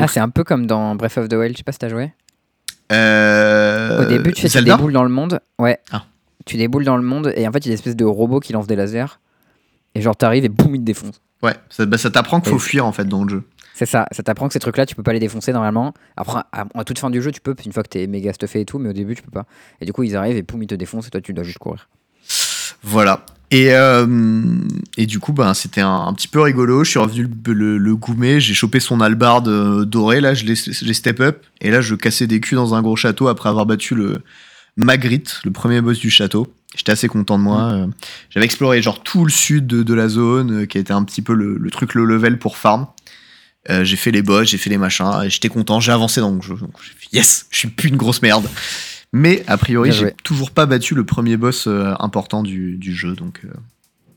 Ah, 0.00 0.08
c'est 0.08 0.20
un 0.20 0.28
peu 0.30 0.44
comme 0.44 0.66
dans 0.66 0.94
Breath 0.94 1.18
of 1.18 1.28
the 1.28 1.34
Wild, 1.34 1.52
je 1.52 1.58
sais 1.58 1.62
pas 1.64 1.72
si 1.72 1.78
t'as 1.78 1.88
joué. 1.88 2.12
Euh, 2.92 4.02
Au 4.02 4.08
début, 4.08 4.32
tu 4.32 4.42
fais 4.42 4.48
tu 4.48 4.64
déboules 4.64 4.92
dans 4.92 5.02
le 5.02 5.08
monde. 5.10 5.40
Ouais. 5.58 5.78
Ah. 5.92 6.04
Tu 6.46 6.56
déboules 6.56 6.84
dans 6.84 6.96
le 6.96 7.02
monde 7.02 7.32
et 7.36 7.46
en 7.46 7.52
fait, 7.52 7.58
il 7.58 7.68
y 7.68 7.70
a 7.70 7.72
des 7.72 7.74
espèces 7.74 7.96
de 7.96 8.04
robots 8.04 8.40
qui 8.40 8.52
lancent 8.52 8.66
des 8.66 8.76
lasers. 8.76 9.18
Et 9.94 10.00
genre, 10.00 10.16
t'arrives 10.16 10.44
et 10.44 10.48
boum, 10.48 10.74
ils 10.74 10.80
te 10.80 10.84
défoncent. 10.84 11.20
Ouais, 11.42 11.54
ça, 11.68 11.84
bah, 11.84 11.98
ça 11.98 12.10
t'apprend 12.10 12.40
qu'il 12.40 12.50
faut 12.50 12.56
Et- 12.56 12.60
fuir 12.60 12.86
en 12.86 12.92
fait 12.92 13.04
dans 13.06 13.24
le 13.24 13.28
jeu. 13.30 13.42
C'est 13.78 13.86
ça, 13.86 14.08
ça 14.10 14.24
t'apprend 14.24 14.48
que 14.48 14.52
ces 14.54 14.58
trucs-là, 14.58 14.86
tu 14.86 14.96
peux 14.96 15.04
pas 15.04 15.12
les 15.12 15.20
défoncer 15.20 15.52
normalement. 15.52 15.94
Après, 16.16 16.40
à, 16.50 16.66
à 16.74 16.82
toute 16.82 16.98
fin 16.98 17.10
du 17.10 17.22
jeu, 17.22 17.30
tu 17.30 17.40
peux, 17.40 17.54
une 17.64 17.72
fois 17.72 17.84
que 17.84 17.88
t'es 17.88 18.08
méga 18.08 18.32
stuffé 18.32 18.62
et 18.62 18.64
tout, 18.64 18.80
mais 18.80 18.88
au 18.88 18.92
début, 18.92 19.14
tu 19.14 19.22
peux 19.22 19.30
pas. 19.30 19.46
Et 19.80 19.86
du 19.86 19.92
coup, 19.92 20.02
ils 20.02 20.16
arrivent 20.16 20.36
et 20.36 20.42
boum, 20.42 20.60
ils 20.64 20.66
te 20.66 20.74
défoncent 20.74 21.06
et 21.06 21.10
toi, 21.10 21.20
tu 21.20 21.32
dois 21.32 21.44
juste 21.44 21.58
courir. 21.58 21.88
Voilà. 22.82 23.24
Et, 23.52 23.72
euh, 23.74 24.04
et 24.96 25.06
du 25.06 25.20
coup, 25.20 25.32
ben, 25.32 25.54
c'était 25.54 25.80
un, 25.80 26.06
un 26.08 26.12
petit 26.12 26.26
peu 26.26 26.40
rigolo. 26.40 26.82
Je 26.82 26.90
suis 26.90 26.98
revenu 26.98 27.28
le, 27.46 27.52
le, 27.52 27.78
le 27.78 27.96
goumer, 27.96 28.40
j'ai 28.40 28.52
chopé 28.52 28.80
son 28.80 29.00
hallebarde 29.00 29.46
euh, 29.46 29.84
dorée, 29.84 30.20
là, 30.20 30.34
je 30.34 30.44
l'ai 30.44 30.56
step 30.94 31.20
up. 31.20 31.44
Et 31.60 31.70
là, 31.70 31.80
je 31.80 31.94
cassais 31.94 32.26
des 32.26 32.40
culs 32.40 32.56
dans 32.56 32.74
un 32.74 32.82
gros 32.82 32.96
château 32.96 33.28
après 33.28 33.48
avoir 33.48 33.64
battu 33.64 33.94
le 33.94 34.22
Magritte, 34.76 35.40
le 35.44 35.52
premier 35.52 35.80
boss 35.80 36.00
du 36.00 36.10
château. 36.10 36.48
J'étais 36.76 36.92
assez 36.92 37.06
content 37.08 37.38
de 37.38 37.44
moi. 37.44 37.62
euh. 37.72 37.86
J'avais 38.30 38.44
exploré 38.44 38.82
genre 38.82 39.02
tout 39.04 39.24
le 39.24 39.30
sud 39.30 39.68
de, 39.68 39.84
de 39.84 39.94
la 39.94 40.08
zone, 40.08 40.66
qui 40.66 40.78
était 40.78 40.92
un 40.92 41.04
petit 41.04 41.22
peu 41.22 41.32
le, 41.32 41.56
le 41.56 41.70
truc 41.70 41.94
low 41.94 42.04
level 42.04 42.38
pour 42.38 42.56
farm. 42.56 42.86
Euh, 43.70 43.84
j'ai 43.84 43.96
fait 43.96 44.10
les 44.10 44.22
boss, 44.22 44.48
j'ai 44.48 44.58
fait 44.58 44.70
les 44.70 44.78
machins, 44.78 45.22
et 45.24 45.30
j'étais 45.30 45.48
content, 45.48 45.80
j'ai 45.80 45.92
avancé 45.92 46.20
dans 46.20 46.30
le 46.30 46.40
jeu. 46.40 46.54
Donc 46.56 46.78
fait 46.80 47.16
yes, 47.16 47.46
je 47.50 47.58
suis 47.58 47.68
plus 47.68 47.88
une 47.88 47.96
grosse 47.96 48.22
merde. 48.22 48.48
Mais 49.12 49.42
a 49.46 49.56
priori, 49.56 49.92
j'ai 49.92 50.12
toujours 50.22 50.50
pas 50.50 50.66
battu 50.66 50.94
le 50.94 51.04
premier 51.04 51.36
boss 51.36 51.66
euh, 51.66 51.94
important 51.98 52.42
du, 52.42 52.76
du 52.76 52.94
jeu, 52.94 53.14
donc, 53.14 53.40
euh, 53.44 53.48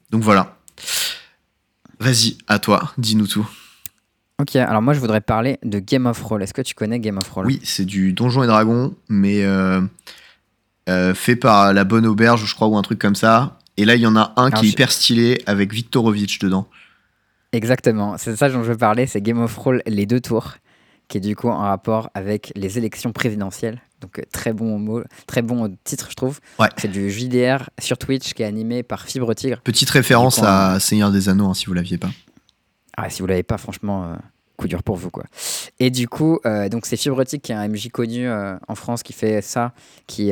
donc 0.09 0.21
voilà. 0.21 0.57
Vas-y, 1.99 2.37
à 2.47 2.59
toi, 2.59 2.91
dis-nous 2.97 3.27
tout. 3.27 3.47
Ok, 4.39 4.55
alors 4.55 4.81
moi, 4.81 4.93
je 4.93 4.99
voudrais 4.99 5.21
parler 5.21 5.59
de 5.63 5.79
Game 5.79 6.07
of 6.07 6.21
Roll. 6.21 6.41
Est-ce 6.43 6.53
que 6.53 6.61
tu 6.61 6.73
connais 6.73 6.99
Game 6.99 7.17
of 7.17 7.29
Roll 7.29 7.45
Oui, 7.45 7.61
c'est 7.63 7.85
du 7.85 8.11
Donjon 8.11 8.43
et 8.43 8.47
Dragon, 8.47 8.95
mais 9.07 9.45
fait 11.13 11.35
par 11.35 11.73
la 11.73 11.83
bonne 11.83 12.05
auberge, 12.05 12.45
je 12.45 12.55
crois, 12.55 12.67
ou 12.67 12.77
un 12.77 12.81
truc 12.81 12.99
comme 12.99 13.15
ça. 13.15 13.59
Et 13.77 13.85
là, 13.85 13.95
il 13.95 14.01
y 14.01 14.07
en 14.07 14.15
a 14.15 14.33
un 14.35 14.47
Alors, 14.47 14.59
qui 14.59 14.65
est 14.65 14.69
hyper 14.69 14.91
stylé 14.91 15.41
avec 15.45 15.73
Viktorovitch 15.73 16.39
dedans. 16.39 16.67
Exactement, 17.53 18.17
c'est 18.17 18.35
ça 18.35 18.49
dont 18.49 18.63
je 18.63 18.71
veux 18.71 18.77
parler, 18.77 19.07
c'est 19.07 19.21
Game 19.21 19.41
of 19.41 19.55
Roll 19.57 19.81
les 19.85 20.05
deux 20.05 20.21
tours, 20.21 20.53
qui 21.09 21.17
est 21.17 21.21
du 21.21 21.35
coup 21.35 21.49
en 21.49 21.57
rapport 21.57 22.09
avec 22.13 22.53
les 22.55 22.77
élections 22.77 23.11
présidentielles. 23.11 23.81
Donc 23.99 24.19
euh, 24.19 24.23
très 24.31 24.53
bon 24.53 24.79
mot, 24.79 25.03
très 25.27 25.41
bon 25.41 25.75
titre 25.83 26.07
je 26.09 26.15
trouve. 26.15 26.39
Ouais. 26.59 26.69
C'est 26.77 26.87
du 26.87 27.11
JDR 27.11 27.69
sur 27.77 27.97
Twitch 27.97 28.33
qui 28.33 28.43
est 28.43 28.45
animé 28.45 28.83
par 28.83 29.05
Fibre 29.05 29.33
Tigre. 29.33 29.59
Petite 29.63 29.89
référence 29.89 30.39
coup, 30.39 30.45
à 30.47 30.79
Seigneur 30.79 31.11
des 31.11 31.27
Anneaux, 31.27 31.49
hein, 31.49 31.53
si 31.53 31.65
vous 31.65 31.73
l'aviez 31.73 31.97
pas. 31.97 32.09
Ah, 32.95 33.09
si 33.09 33.21
vous 33.21 33.27
l'avez 33.27 33.43
pas, 33.43 33.57
franchement, 33.57 34.05
euh, 34.05 34.15
coup 34.57 34.67
dur 34.67 34.81
pour 34.81 34.95
vous 34.95 35.09
quoi. 35.09 35.25
Et 35.79 35.89
du 35.89 36.07
coup, 36.07 36.39
euh, 36.45 36.69
donc 36.69 36.85
c'est 36.85 36.95
Fibre 36.95 37.23
Tigre 37.25 37.41
qui 37.41 37.51
est 37.51 37.55
un 37.55 37.67
MJ 37.67 37.89
connu 37.89 38.27
euh, 38.27 38.55
en 38.67 38.75
France 38.75 39.03
qui 39.03 39.13
fait 39.13 39.41
ça, 39.41 39.73
qui 40.07 40.31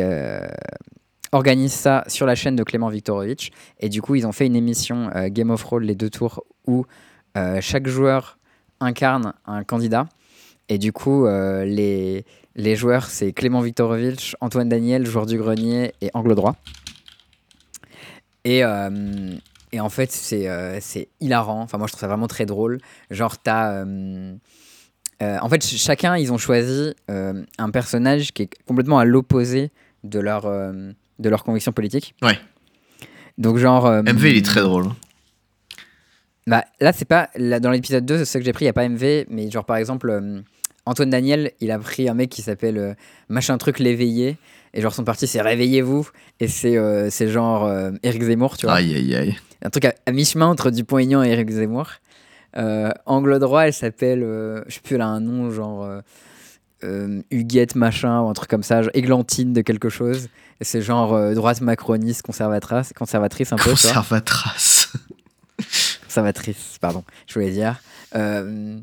organise 1.31 1.73
ça 1.73 2.03
sur 2.07 2.25
la 2.25 2.35
chaîne 2.35 2.55
de 2.55 2.63
Clément 2.63 2.89
Viktorovitch. 2.89 3.51
Et 3.79 3.89
du 3.89 4.01
coup, 4.01 4.15
ils 4.15 4.25
ont 4.25 4.31
fait 4.31 4.45
une 4.45 4.55
émission 4.55 5.09
euh, 5.15 5.29
Game 5.29 5.49
of 5.49 5.63
Roll 5.63 5.83
les 5.83 5.95
deux 5.95 6.09
tours 6.09 6.43
où 6.65 6.85
euh, 7.37 7.59
chaque 7.61 7.87
joueur 7.87 8.37
incarne 8.79 9.33
un 9.45 9.63
candidat. 9.63 10.07
Et 10.69 10.77
du 10.77 10.91
coup, 10.93 11.25
euh, 11.25 11.65
les, 11.65 12.25
les 12.55 12.75
joueurs, 12.75 13.05
c'est 13.05 13.31
Clément 13.33 13.61
Viktorovitch, 13.61 14.35
Antoine 14.41 14.69
Daniel, 14.69 15.05
joueur 15.05 15.25
du 15.25 15.37
grenier 15.37 15.93
et 16.01 16.09
Angle 16.13 16.35
droit. 16.35 16.55
Et, 18.45 18.63
euh, 18.63 19.35
et 19.71 19.79
en 19.79 19.89
fait, 19.89 20.11
c'est 20.11 21.09
hilarant. 21.19 21.61
Enfin, 21.61 21.77
moi, 21.77 21.87
je 21.87 21.91
trouve 21.93 22.01
ça 22.01 22.07
vraiment 22.07 22.27
très 22.27 22.45
drôle. 22.45 22.79
Genre, 23.11 23.37
t'as. 23.37 23.83
en 23.83 25.49
fait, 25.49 25.63
ch- 25.63 25.81
chacun, 25.81 26.15
ils 26.17 26.31
ont 26.31 26.37
choisi 26.37 26.93
un 27.07 27.69
personnage 27.71 28.31
qui 28.33 28.43
est 28.43 28.49
complètement 28.65 28.99
à 28.99 29.05
l'opposé 29.05 29.71
de 30.03 30.19
leur, 30.19 30.43
de 30.43 31.29
leur 31.29 31.43
conviction 31.43 31.71
politique. 31.71 32.15
Ouais. 32.21 32.39
Donc, 33.37 33.57
genre. 33.57 33.89
MV, 34.03 34.29
il 34.29 34.37
est 34.37 34.45
très 34.45 34.61
drôle. 34.61 34.85
Bah, 36.49 36.65
là, 36.81 36.91
c'est 36.93 37.05
pas. 37.05 37.29
Là, 37.35 37.59
dans 37.59 37.69
l'épisode 37.69 38.05
2, 38.05 38.17
c'est 38.17 38.25
ce 38.25 38.37
que 38.39 38.43
j'ai 38.43 38.53
pris, 38.53 38.65
il 38.65 38.67
n'y 38.67 38.69
a 38.69 38.73
pas 38.73 38.89
MV, 38.89 39.25
mais 39.29 39.51
genre, 39.51 39.65
par 39.65 39.77
exemple, 39.77 40.09
euh, 40.09 40.41
Antoine 40.87 41.11
Daniel, 41.11 41.51
il 41.59 41.69
a 41.69 41.77
pris 41.77 42.09
un 42.09 42.15
mec 42.15 42.29
qui 42.31 42.41
s'appelle 42.41 42.77
euh, 42.79 42.93
machin 43.29 43.55
truc 43.59 43.77
l'éveillé. 43.77 44.37
Et 44.73 44.81
genre, 44.81 44.93
son 44.93 45.03
parti, 45.03 45.27
c'est 45.27 45.41
Réveillez-vous. 45.41 46.09
Et 46.39 46.47
c'est 46.47 46.75
euh, 46.75 47.11
c'est 47.11 47.27
genre 47.27 47.71
Eric 48.01 48.23
Zemmour, 48.23 48.57
tu 48.57 48.65
vois. 48.65 48.75
Aïe, 48.75 48.95
aïe, 48.95 49.15
aïe. 49.15 49.37
Un 49.61 49.69
truc 49.69 49.85
à, 49.85 49.93
à 50.07 50.11
mi-chemin 50.11 50.47
entre 50.47 50.71
Dupont-Aignan 50.71 51.23
et 51.23 51.29
Eric 51.29 51.51
Zemmour. 51.51 51.87
Angle 52.55 53.39
droit, 53.39 53.67
elle 53.67 53.73
s'appelle. 53.73 54.21
je 54.21 54.73
sais 54.73 54.79
plus, 54.81 54.95
elle 54.95 55.01
a 55.01 55.07
un 55.07 55.19
nom 55.19 55.51
genre. 55.51 55.87
Huguette 56.81 57.75
machin 57.75 58.21
ou 58.21 58.29
un 58.29 58.33
truc 58.33 58.49
comme 58.49 58.63
ça, 58.63 58.81
genre 58.81 58.91
Églantine 58.95 59.53
de 59.53 59.61
quelque 59.61 59.89
chose. 59.89 60.29
Et 60.61 60.63
c'est 60.63 60.81
genre 60.81 61.33
droite 61.33 61.61
macroniste, 61.61 62.21
conservatrice, 62.21 62.93
conservatrice 62.93 63.51
un 63.51 63.57
peu. 63.57 63.71
Conservatrace. 63.71 64.78
Conservatrice, 66.19 66.77
pardon, 66.79 67.03
je 67.27 67.33
voulais 67.33 67.51
dire. 67.51 67.79
Euh, 68.15 68.77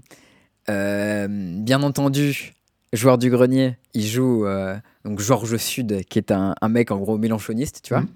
euh, 0.69 1.27
bien 1.31 1.83
entendu, 1.83 2.55
joueur 2.93 3.19
du 3.19 3.31
grenier, 3.31 3.77
il 3.95 4.07
joue 4.07 4.47
euh, 4.47 4.77
donc 5.05 5.21
Georges 5.21 5.57
Sud, 5.59 6.05
qui 6.09 6.19
est 6.19 6.33
un, 6.33 6.55
un 6.61 6.69
mec 6.69 6.91
en 6.91 6.99
gros 6.99 7.19
mélanchoniste, 7.19 7.81
tu 7.83 7.93
vois, 7.95 8.03
Mhm. 8.03 8.09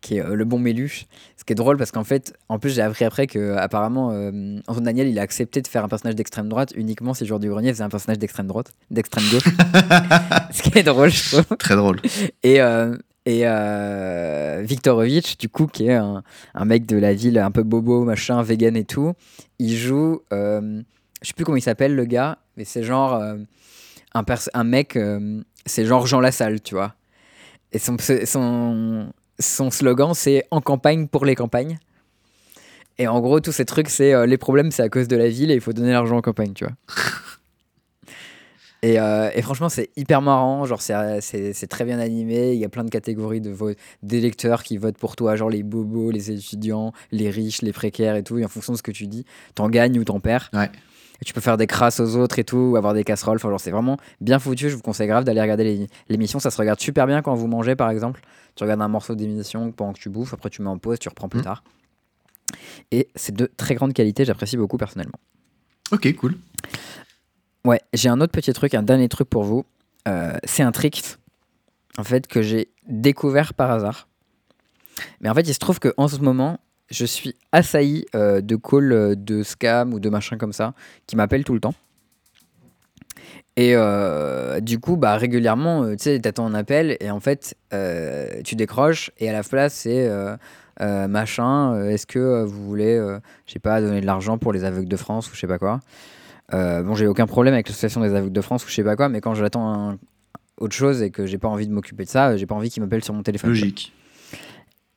qui 0.00 0.16
est 0.16 0.22
le 0.34 0.44
bon 0.44 0.58
méluche. 0.58 1.06
Ce 1.36 1.44
qui 1.44 1.52
est 1.52 1.56
drôle 1.56 1.76
parce 1.76 1.90
qu'en 1.92 2.04
fait, 2.04 2.34
en 2.48 2.58
plus, 2.58 2.70
j'ai 2.74 2.82
appris 2.82 3.04
après 3.04 3.26
que 3.26 3.54
apparemment 3.56 4.08
Antoine 4.66 4.84
Daniel, 4.84 5.08
il 5.08 5.18
a 5.18 5.22
accepté 5.22 5.60
de 5.62 5.68
faire 5.68 5.84
un 5.84 5.88
personnage 5.88 6.16
d'extrême 6.16 6.48
droite 6.48 6.72
uniquement 6.76 7.14
si 7.14 7.24
joueur 7.26 7.40
du 7.40 7.48
grenier 7.48 7.72
faisait 7.72 7.84
un 7.84 7.88
personnage 7.88 8.18
d'extrême 8.18 8.46
droite, 8.48 8.72
d'extrême 8.90 9.24
gauche. 9.30 9.44
Ce 10.52 10.62
qui 10.62 10.76
est 10.78 10.82
drôle, 10.82 11.10
je 11.10 11.36
trouve. 11.42 11.56
très 11.56 11.76
drôle. 11.76 12.00
Et, 12.42 12.60
et 13.24 13.42
euh, 13.44 14.62
Viktorovitch, 14.64 15.38
du 15.38 15.48
coup, 15.48 15.66
qui 15.66 15.86
est 15.86 15.94
un, 15.94 16.22
mec 16.64 16.86
de 16.86 16.96
la 16.96 17.14
ville 17.14 17.38
un 17.38 17.50
peu 17.50 17.62
bobo, 17.62 18.04
machin, 18.04 18.42
vegan 18.42 18.76
et 18.76 18.84
tout, 18.84 19.12
il 19.58 19.76
joue, 19.76 20.22
euh, 20.32 20.82
je 21.22 21.28
sais 21.28 21.34
plus 21.34 21.44
comment 21.44 21.56
il 21.56 21.62
s'appelle 21.62 21.94
le 21.94 22.04
gars, 22.04 22.38
mais 22.56 22.64
c'est 22.64 22.82
genre 22.82 23.14
euh, 23.14 23.36
un, 24.14 24.64
mec, 24.64 24.96
euh, 24.96 25.40
c'est 25.66 25.86
genre 25.86 26.06
Jean 26.06 26.20
Lassalle, 26.20 26.60
tu 26.60 26.74
vois. 26.74 26.94
Et 27.72 27.78
son, 27.78 27.96
slogan, 29.70 30.14
c'est 30.14 30.46
En 30.50 30.60
campagne 30.60 31.06
pour 31.06 31.24
les 31.24 31.34
campagnes. 31.34 31.78
Et 32.98 33.08
en 33.08 33.20
gros, 33.20 33.40
tous 33.40 33.52
ces 33.52 33.64
trucs, 33.64 33.88
c'est 33.88 34.12
euh, 34.12 34.26
les 34.26 34.36
problèmes, 34.36 34.70
c'est 34.70 34.82
à 34.82 34.88
cause 34.88 35.08
de 35.08 35.16
la 35.16 35.28
ville 35.28 35.50
et 35.50 35.54
il 35.54 35.60
faut 35.60 35.72
donner 35.72 35.92
l'argent 35.92 36.18
en 36.18 36.20
campagne, 36.20 36.52
tu 36.52 36.64
vois. 36.64 36.74
Et, 38.82 38.98
euh, 38.98 39.30
et 39.34 39.42
franchement, 39.42 39.68
c'est 39.68 39.90
hyper 39.96 40.22
marrant. 40.22 40.64
Genre, 40.64 40.82
c'est- 40.82 41.20
c'est 41.52 41.66
très 41.68 41.84
bien 41.84 42.00
animé. 42.00 42.52
Il 42.52 42.58
y 42.58 42.64
a 42.64 42.68
plein 42.68 42.82
de 42.84 42.90
catégories 42.90 43.40
de 43.40 43.54
d'électeurs 44.02 44.64
qui 44.64 44.76
votent 44.76 44.98
pour 44.98 45.14
toi, 45.14 45.36
genre 45.36 45.50
les 45.50 45.62
bobos, 45.62 46.10
les 46.10 46.32
étudiants, 46.32 46.92
les 47.12 47.30
riches, 47.30 47.62
les 47.62 47.72
précaires 47.72 48.16
et 48.16 48.24
tout. 48.24 48.38
Et 48.38 48.44
en 48.44 48.48
fonction 48.48 48.72
de 48.72 48.78
ce 48.78 48.82
que 48.82 48.90
tu 48.90 49.06
dis, 49.06 49.24
t'en 49.54 49.68
gagnes 49.68 49.98
ou 50.00 50.04
t'en 50.04 50.18
perds. 50.18 50.50
Ouais. 50.52 50.68
Et 51.20 51.24
tu 51.24 51.32
peux 51.32 51.40
faire 51.40 51.56
des 51.56 51.68
crasses 51.68 52.00
aux 52.00 52.16
autres 52.16 52.40
et 52.40 52.44
tout, 52.44 52.56
ou 52.72 52.76
avoir 52.76 52.94
des 52.94 53.04
casseroles. 53.04 53.36
Enfin, 53.36 53.48
genre, 53.50 53.60
c'est 53.60 53.70
vraiment 53.70 53.96
bien 54.20 54.40
foutu. 54.40 54.68
Je 54.68 54.74
vous 54.74 54.82
conseille 54.82 55.06
grave 55.06 55.22
d'aller 55.22 55.40
regarder 55.40 55.86
l'émission. 56.08 56.40
Ça 56.40 56.50
se 56.50 56.56
regarde 56.56 56.80
super 56.80 57.06
bien 57.06 57.22
quand 57.22 57.34
vous 57.36 57.46
mangez, 57.46 57.76
par 57.76 57.90
exemple. 57.90 58.20
Tu 58.56 58.64
regardes 58.64 58.82
un 58.82 58.88
morceau 58.88 59.14
d'émission 59.14 59.70
pendant 59.70 59.92
que 59.92 60.00
tu 60.00 60.08
bouffes. 60.08 60.34
Après, 60.34 60.50
tu 60.50 60.60
mets 60.62 60.68
en 60.68 60.78
pause, 60.78 60.98
tu 60.98 61.08
reprends 61.08 61.28
plus 61.28 61.38
Mhm. 61.38 61.44
tard. 61.44 61.62
Et 62.90 63.08
c'est 63.14 63.34
de 63.34 63.48
très 63.56 63.76
grande 63.76 63.92
qualité, 63.92 64.24
j'apprécie 64.24 64.56
beaucoup 64.56 64.76
personnellement. 64.76 65.18
Ok, 65.92 66.12
cool. 66.16 66.34
Ouais, 67.64 67.80
j'ai 67.92 68.08
un 68.08 68.20
autre 68.20 68.32
petit 68.32 68.52
truc, 68.52 68.74
un 68.74 68.82
dernier 68.82 69.08
truc 69.08 69.30
pour 69.30 69.44
vous. 69.44 69.64
Euh, 70.08 70.36
c'est 70.42 70.64
un 70.64 70.72
trick, 70.72 71.04
en 71.96 72.02
fait, 72.02 72.26
que 72.26 72.42
j'ai 72.42 72.68
découvert 72.88 73.54
par 73.54 73.70
hasard. 73.70 74.08
Mais 75.20 75.28
en 75.28 75.34
fait, 75.34 75.42
il 75.42 75.54
se 75.54 75.60
trouve 75.60 75.78
qu'en 75.78 76.08
ce 76.08 76.18
moment, 76.18 76.58
je 76.90 77.04
suis 77.04 77.36
assailli 77.52 78.04
euh, 78.16 78.40
de 78.40 78.56
calls 78.56 78.92
euh, 78.92 79.14
de 79.14 79.44
scam 79.44 79.94
ou 79.94 80.00
de 80.00 80.10
machin 80.10 80.38
comme 80.38 80.52
ça 80.52 80.74
qui 81.06 81.14
m'appellent 81.14 81.44
tout 81.44 81.54
le 81.54 81.60
temps. 81.60 81.74
Et 83.56 83.76
du 84.62 84.80
coup, 84.80 84.96
bah, 84.96 85.16
régulièrement, 85.16 85.90
tu 85.90 85.96
sais, 85.98 86.18
t'attends 86.20 86.46
un 86.46 86.54
appel 86.54 86.96
et 87.00 87.10
en 87.10 87.20
fait, 87.20 87.54
tu 88.44 88.56
décroches 88.56 89.10
et 89.18 89.28
à 89.28 89.32
la 89.34 89.42
place, 89.42 89.74
c'est 89.74 90.10
machin, 90.80 91.84
est-ce 91.84 92.06
que 92.06 92.44
vous 92.44 92.64
voulez, 92.64 92.96
je 93.44 93.52
sais 93.52 93.58
pas, 93.58 93.82
donner 93.82 94.00
de 94.00 94.06
l'argent 94.06 94.38
pour 94.38 94.54
les 94.54 94.64
aveugles 94.64 94.88
de 94.88 94.96
France 94.96 95.30
ou 95.30 95.34
je 95.34 95.40
sais 95.40 95.46
pas 95.46 95.58
quoi. 95.58 95.80
Euh, 96.54 96.82
bon, 96.82 96.94
j'ai 96.94 97.06
aucun 97.06 97.26
problème 97.26 97.54
avec 97.54 97.68
l'association 97.68 98.00
des 98.00 98.14
aveugles 98.14 98.32
de 98.32 98.40
France 98.40 98.64
ou 98.64 98.68
je 98.68 98.74
sais 98.74 98.84
pas 98.84 98.96
quoi, 98.96 99.08
mais 99.08 99.20
quand 99.20 99.34
j'attends 99.34 99.72
un- 99.72 99.98
autre 100.58 100.74
chose 100.74 101.02
et 101.02 101.10
que 101.10 101.26
j'ai 101.26 101.38
pas 101.38 101.48
envie 101.48 101.66
de 101.66 101.72
m'occuper 101.72 102.04
de 102.04 102.08
ça, 102.10 102.28
euh, 102.30 102.36
j'ai 102.36 102.46
pas 102.46 102.54
envie 102.54 102.70
qu'ils 102.70 102.82
m'appellent 102.82 103.04
sur 103.04 103.14
mon 103.14 103.22
téléphone. 103.22 103.50
Logique. 103.50 103.92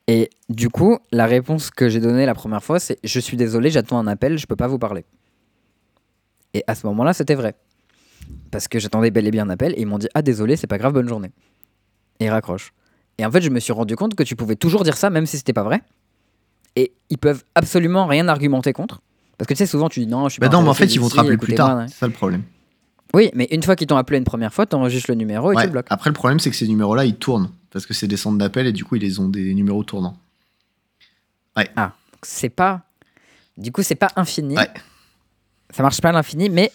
Et 0.07 0.30
du 0.49 0.69
coup, 0.69 0.99
la 1.11 1.26
réponse 1.26 1.72
que 1.72 1.90
j'ai 1.90 1.99
donnée 1.99 2.26
la 2.26 2.36
première 2.36 2.64
fois, 2.64 2.80
c'est 2.80 2.99
Je 3.03 3.19
suis 3.19 3.38
désolé, 3.38 3.72
j'attends 3.72 3.98
un 3.98 4.06
appel, 4.07 4.38
je 4.38 4.45
peux 4.45 4.56
pas 4.56 4.68
vous 4.68 4.77
parler. 4.77 5.06
Et 6.53 6.64
à 6.68 6.76
ce 6.76 6.86
moment-là, 6.88 7.14
c'était 7.14 7.36
vrai. 7.36 7.56
Parce 8.52 8.68
que 8.68 8.77
j'attendais 8.80 9.11
bel 9.11 9.26
et 9.27 9.32
bien 9.32 9.45
un 9.45 9.49
appel 9.49 9.73
et 9.73 9.82
ils 9.82 9.88
m'ont 9.88 9.98
dit 9.98 10.07
Ah, 10.14 10.22
désolé, 10.22 10.56
c'est 10.57 10.68
pas 10.68 10.77
grave, 10.77 10.94
bonne 10.94 11.07
journée. 11.07 11.32
Et 12.19 12.26
ils 12.26 12.30
raccrochent. 12.30 12.73
Et 13.18 13.26
en 13.26 13.32
fait, 13.32 13.41
je 13.41 13.49
me 13.49 13.60
suis 13.60 13.73
rendu 13.73 13.95
compte 13.95 14.14
que 14.15 14.23
tu 14.23 14.36
pouvais 14.36 14.56
toujours 14.56 14.84
dire 14.84 14.98
ça, 14.98 15.10
même 15.10 15.26
si 15.26 15.38
c'était 15.38 15.53
pas 15.53 15.64
vrai. 15.64 15.82
Et 16.76 16.94
ils 17.10 17.18
peuvent 17.18 17.44
absolument 17.56 18.06
rien 18.06 18.27
argumenter 18.27 18.73
contre. 18.73 19.02
Parce 19.38 19.48
que 19.48 19.53
tu 19.53 19.57
sais, 19.60 19.66
souvent 19.66 19.90
tu 19.90 19.99
dis 19.99 20.07
non, 20.07 20.28
je 20.30 20.34
suis 20.34 20.40
Bah 20.40 20.49
pas 20.49 20.56
non, 20.56 20.64
mais 20.64 20.70
en 20.70 20.74
fait, 20.74 20.94
ils 20.94 20.99
vont 20.99 21.10
te 21.10 21.16
rappeler 21.16 21.38
plus 21.38 21.56
tard. 21.56 21.78
ouais. 21.78 21.86
C'est 21.88 21.95
ça 21.95 22.07
le 22.07 22.14
problème. 22.14 22.44
Oui, 23.14 23.30
mais 23.34 23.48
une 23.52 23.64
fois 23.64 23.76
qu'ils 23.76 23.88
t'ont 23.88 23.98
appelé 23.98 24.18
une 24.18 24.24
première 24.26 24.53
fois, 24.53 24.66
t'enregistres 24.66 25.10
le 25.10 25.16
numéro 25.16 25.52
et 25.52 25.56
Ouais. 25.56 25.62
tu 25.64 25.68
le 25.68 25.72
bloques. 25.74 25.88
Après, 25.90 26.10
le 26.10 26.14
problème, 26.14 26.40
c'est 26.40 26.49
que 26.49 26.56
ces 26.56 26.68
numéros-là, 26.68 27.06
ils 27.06 27.16
tournent. 27.16 27.49
Parce 27.72 27.86
que 27.86 27.94
c'est 27.94 28.07
des 28.07 28.18
centres 28.18 28.38
d'appel 28.38 28.68
et 28.68 28.72
du 28.74 28.84
coup, 28.86 28.95
ils 28.95 29.02
les 29.02 29.20
ont 29.20 29.28
des 29.30 29.53
numéros 29.53 29.84
tournants. 29.84 30.18
c'est 32.24 32.49
pas. 32.49 32.82
Du 33.57 33.72
coup, 33.72 33.84
c'est 33.84 33.95
pas 33.95 34.10
infini. 34.16 34.57
Ouais. 34.57 34.70
Ça 35.72 35.84
marche 35.84 36.02
pas 36.02 36.10
à 36.10 36.12
l'infini, 36.12 36.49
mais 36.49 36.72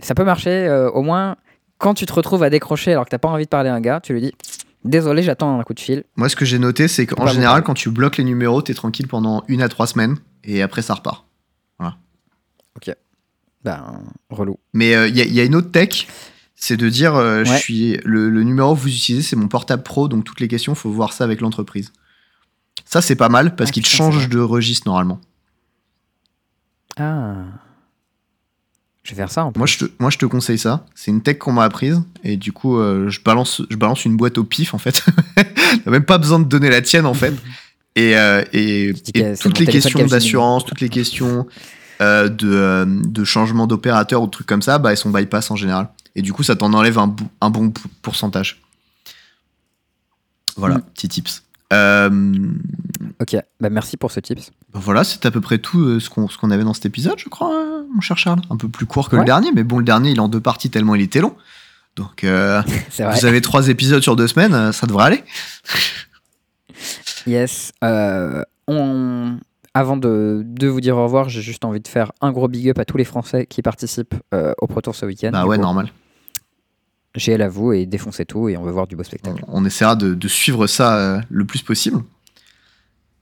ça 0.00 0.14
peut 0.14 0.24
marcher 0.24 0.50
euh, 0.50 0.90
au 0.90 1.02
moins 1.02 1.36
quand 1.78 1.94
tu 1.94 2.06
te 2.06 2.12
retrouves 2.12 2.42
à 2.42 2.50
décrocher 2.50 2.92
alors 2.92 3.04
que 3.04 3.10
t'as 3.10 3.18
pas 3.18 3.28
envie 3.28 3.44
de 3.44 3.48
parler 3.48 3.68
à 3.70 3.74
un 3.74 3.80
gars, 3.80 4.00
tu 4.00 4.12
lui 4.12 4.20
dis 4.20 4.32
Désolé, 4.84 5.22
j'attends 5.22 5.60
un 5.60 5.62
coup 5.62 5.74
de 5.74 5.80
fil. 5.80 6.04
Moi, 6.16 6.28
ce 6.28 6.34
que 6.36 6.44
j'ai 6.44 6.58
noté, 6.58 6.88
c'est 6.88 7.06
qu'en 7.06 7.26
général, 7.28 7.62
quand 7.62 7.74
tu 7.74 7.88
bloques 7.90 8.16
les 8.16 8.24
numéros, 8.24 8.62
t'es 8.62 8.74
tranquille 8.74 9.06
pendant 9.08 9.44
une 9.48 9.62
à 9.62 9.68
trois 9.68 9.86
semaines 9.86 10.16
et 10.44 10.62
après, 10.62 10.82
ça 10.82 10.94
repart. 10.94 11.24
Ben, 13.64 14.00
relou. 14.28 14.58
Mais 14.72 14.96
euh, 14.96 15.06
il 15.06 15.16
y, 15.16 15.20
a- 15.20 15.24
il 15.24 15.32
y 15.32 15.38
a 15.38 15.44
une 15.44 15.54
autre 15.54 15.70
tech, 15.70 16.08
c'est 16.56 16.76
de 16.76 16.88
dire 16.88 17.14
euh, 17.14 17.44
je 17.44 17.52
suis 17.54 17.96
le, 18.02 18.28
le 18.28 18.42
numéro 18.42 18.74
que 18.74 18.80
vous 18.80 18.88
utilisez, 18.88 19.22
c'est 19.22 19.36
mon 19.36 19.46
portable 19.46 19.84
pro, 19.84 20.08
donc 20.08 20.24
toutes 20.24 20.40
les 20.40 20.48
questions, 20.48 20.74
faut 20.74 20.90
voir 20.90 21.12
ça 21.12 21.22
avec 21.22 21.40
l'entreprise. 21.40 21.92
Ça, 22.84 23.00
c'est 23.00 23.14
pas 23.14 23.28
mal 23.28 23.54
parce 23.54 23.70
Ah, 23.70 23.72
qu'il 23.74 23.86
change 23.86 24.28
de 24.28 24.40
registre 24.40 24.88
normalement. 24.88 25.20
Ah. 26.96 27.44
Je 29.04 29.10
vais 29.10 29.16
faire 29.16 29.30
ça 29.30 29.44
en 29.44 29.52
plus. 29.52 29.58
Moi 29.60 29.66
je, 29.68 29.78
te, 29.78 29.84
moi, 30.00 30.10
je 30.10 30.18
te 30.18 30.26
conseille 30.26 30.58
ça. 30.58 30.84
C'est 30.96 31.12
une 31.12 31.22
tech 31.22 31.38
qu'on 31.38 31.52
m'a 31.52 31.62
apprise 31.62 32.02
et 32.24 32.36
du 32.36 32.50
coup, 32.50 32.78
euh, 32.78 33.10
je, 33.10 33.20
balance, 33.22 33.62
je 33.70 33.76
balance 33.76 34.04
une 34.04 34.16
boîte 34.16 34.38
au 34.38 34.44
pif 34.44 34.74
en 34.74 34.78
fait. 34.78 35.04
T'as 35.84 35.90
même 35.92 36.04
pas 36.04 36.18
besoin 36.18 36.40
de 36.40 36.46
donner 36.46 36.68
la 36.68 36.82
tienne 36.82 37.06
en 37.06 37.14
fait. 37.14 37.32
Et, 37.94 38.16
euh, 38.16 38.42
et, 38.52 38.88
et 39.14 39.34
toutes 39.36 39.58
les 39.58 39.66
questions 39.66 40.04
d'assurance, 40.06 40.64
toutes 40.64 40.80
les 40.80 40.88
questions 40.88 41.46
euh, 42.00 42.28
de, 42.28 42.50
euh, 42.50 42.84
de 42.86 43.24
changement 43.24 43.66
d'opérateur 43.66 44.22
ou 44.22 44.26
de 44.26 44.30
trucs 44.30 44.46
comme 44.46 44.62
ça, 44.62 44.78
bah, 44.78 44.92
elles 44.92 44.96
sont 44.96 45.10
bypass 45.10 45.50
en 45.50 45.56
général. 45.56 45.88
Et 46.14 46.22
du 46.22 46.32
coup, 46.32 46.42
ça 46.42 46.56
t'en 46.56 46.72
enlève 46.72 46.98
un, 46.98 47.06
bon 47.50 47.70
pou- 47.70 47.88
pourcentage. 48.02 48.60
Voilà, 50.56 50.76
Mm. 50.76 50.82
petit 50.94 51.08
tips. 51.08 51.42
Ok, 53.20 53.36
bah 53.60 53.70
merci 53.70 53.96
pour 53.96 54.10
ce 54.10 54.20
tips. 54.20 54.50
bah 54.74 54.80
voilà, 54.82 55.04
c'est 55.04 55.24
à 55.24 55.30
peu 55.30 55.40
près 55.40 55.58
tout 55.58 56.00
ce 56.00 56.10
qu'on 56.10 56.26
qu'on 56.26 56.50
avait 56.50 56.64
dans 56.64 56.74
cet 56.74 56.84
épisode, 56.86 57.18
je 57.18 57.28
crois, 57.30 57.50
hein, 57.54 57.84
mon 57.94 58.00
cher 58.02 58.18
Charles. 58.18 58.40
Un 58.50 58.56
peu 58.56 58.68
plus 58.68 58.84
court 58.84 59.08
que 59.08 59.16
le 59.16 59.24
dernier, 59.24 59.52
mais 59.52 59.64
bon, 59.64 59.78
le 59.78 59.84
dernier, 59.84 60.10
il 60.10 60.16
est 60.16 60.20
en 60.20 60.28
deux 60.28 60.40
parties 60.40 60.68
tellement 60.70 60.94
il 60.94 61.02
était 61.02 61.20
long. 61.20 61.34
Donc, 61.96 62.24
vous 62.98 63.24
avez 63.26 63.40
trois 63.40 63.68
épisodes 63.68 64.02
sur 64.02 64.16
deux 64.16 64.28
semaines, 64.28 64.72
ça 64.72 64.86
devrait 64.86 65.04
aller. 65.04 65.24
Yes. 67.26 67.72
Euh, 67.84 68.42
on... 68.68 69.36
Avant 69.74 69.96
de, 69.96 70.42
de 70.44 70.68
vous 70.68 70.82
dire 70.82 70.96
au 70.98 71.04
revoir, 71.04 71.30
j'ai 71.30 71.40
juste 71.40 71.64
envie 71.64 71.80
de 71.80 71.88
faire 71.88 72.12
un 72.20 72.30
gros 72.30 72.46
big 72.46 72.68
up 72.68 72.78
à 72.78 72.84
tous 72.84 72.98
les 72.98 73.04
Français 73.04 73.46
qui 73.46 73.62
participent 73.62 74.14
euh, 74.34 74.52
au 74.60 74.66
Pro 74.66 74.82
Tour 74.82 74.94
ce 74.94 75.06
week-end. 75.06 75.30
Bah 75.32 75.46
ouais, 75.46 75.56
coup, 75.56 75.62
normal. 75.62 75.90
GL 77.14 77.40
à 77.40 77.48
vous 77.48 77.72
et 77.72 77.86
défoncez 77.86 78.26
tout 78.26 78.50
et 78.50 78.56
on 78.58 78.62
veut 78.64 78.70
voir 78.72 78.86
du 78.86 78.96
beau 78.96 79.02
On, 79.02 79.04
spectacle. 79.04 79.42
on 79.48 79.64
essaiera 79.64 79.96
de, 79.96 80.12
de 80.14 80.28
suivre 80.28 80.66
ça 80.66 80.96
euh, 80.96 81.20
le 81.30 81.44
plus 81.46 81.62
possible. 81.62 82.02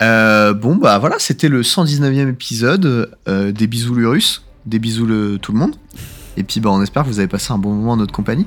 Bon, 0.00 0.76
bah 0.76 0.98
voilà, 0.98 1.16
c'était 1.18 1.48
le 1.48 1.62
119e 1.62 2.30
épisode. 2.30 3.16
des 3.26 3.66
bisous 3.68 3.94
le 3.94 4.08
russe, 4.08 4.42
des 4.66 4.78
bisous 4.80 5.06
le, 5.06 5.38
tout 5.38 5.52
le 5.52 5.58
monde. 5.58 5.76
Et 6.36 6.42
puis, 6.42 6.60
bah, 6.60 6.70
on 6.70 6.82
espère 6.82 7.02
que 7.04 7.08
vous 7.08 7.18
avez 7.18 7.28
passé 7.28 7.52
un 7.52 7.58
bon 7.58 7.72
moment 7.74 7.92
en 7.92 7.96
notre 7.96 8.12
compagnie. 8.12 8.46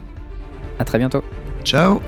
À 0.79 0.83
très 0.85 0.97
bientôt. 0.97 1.23
Ciao 1.63 2.01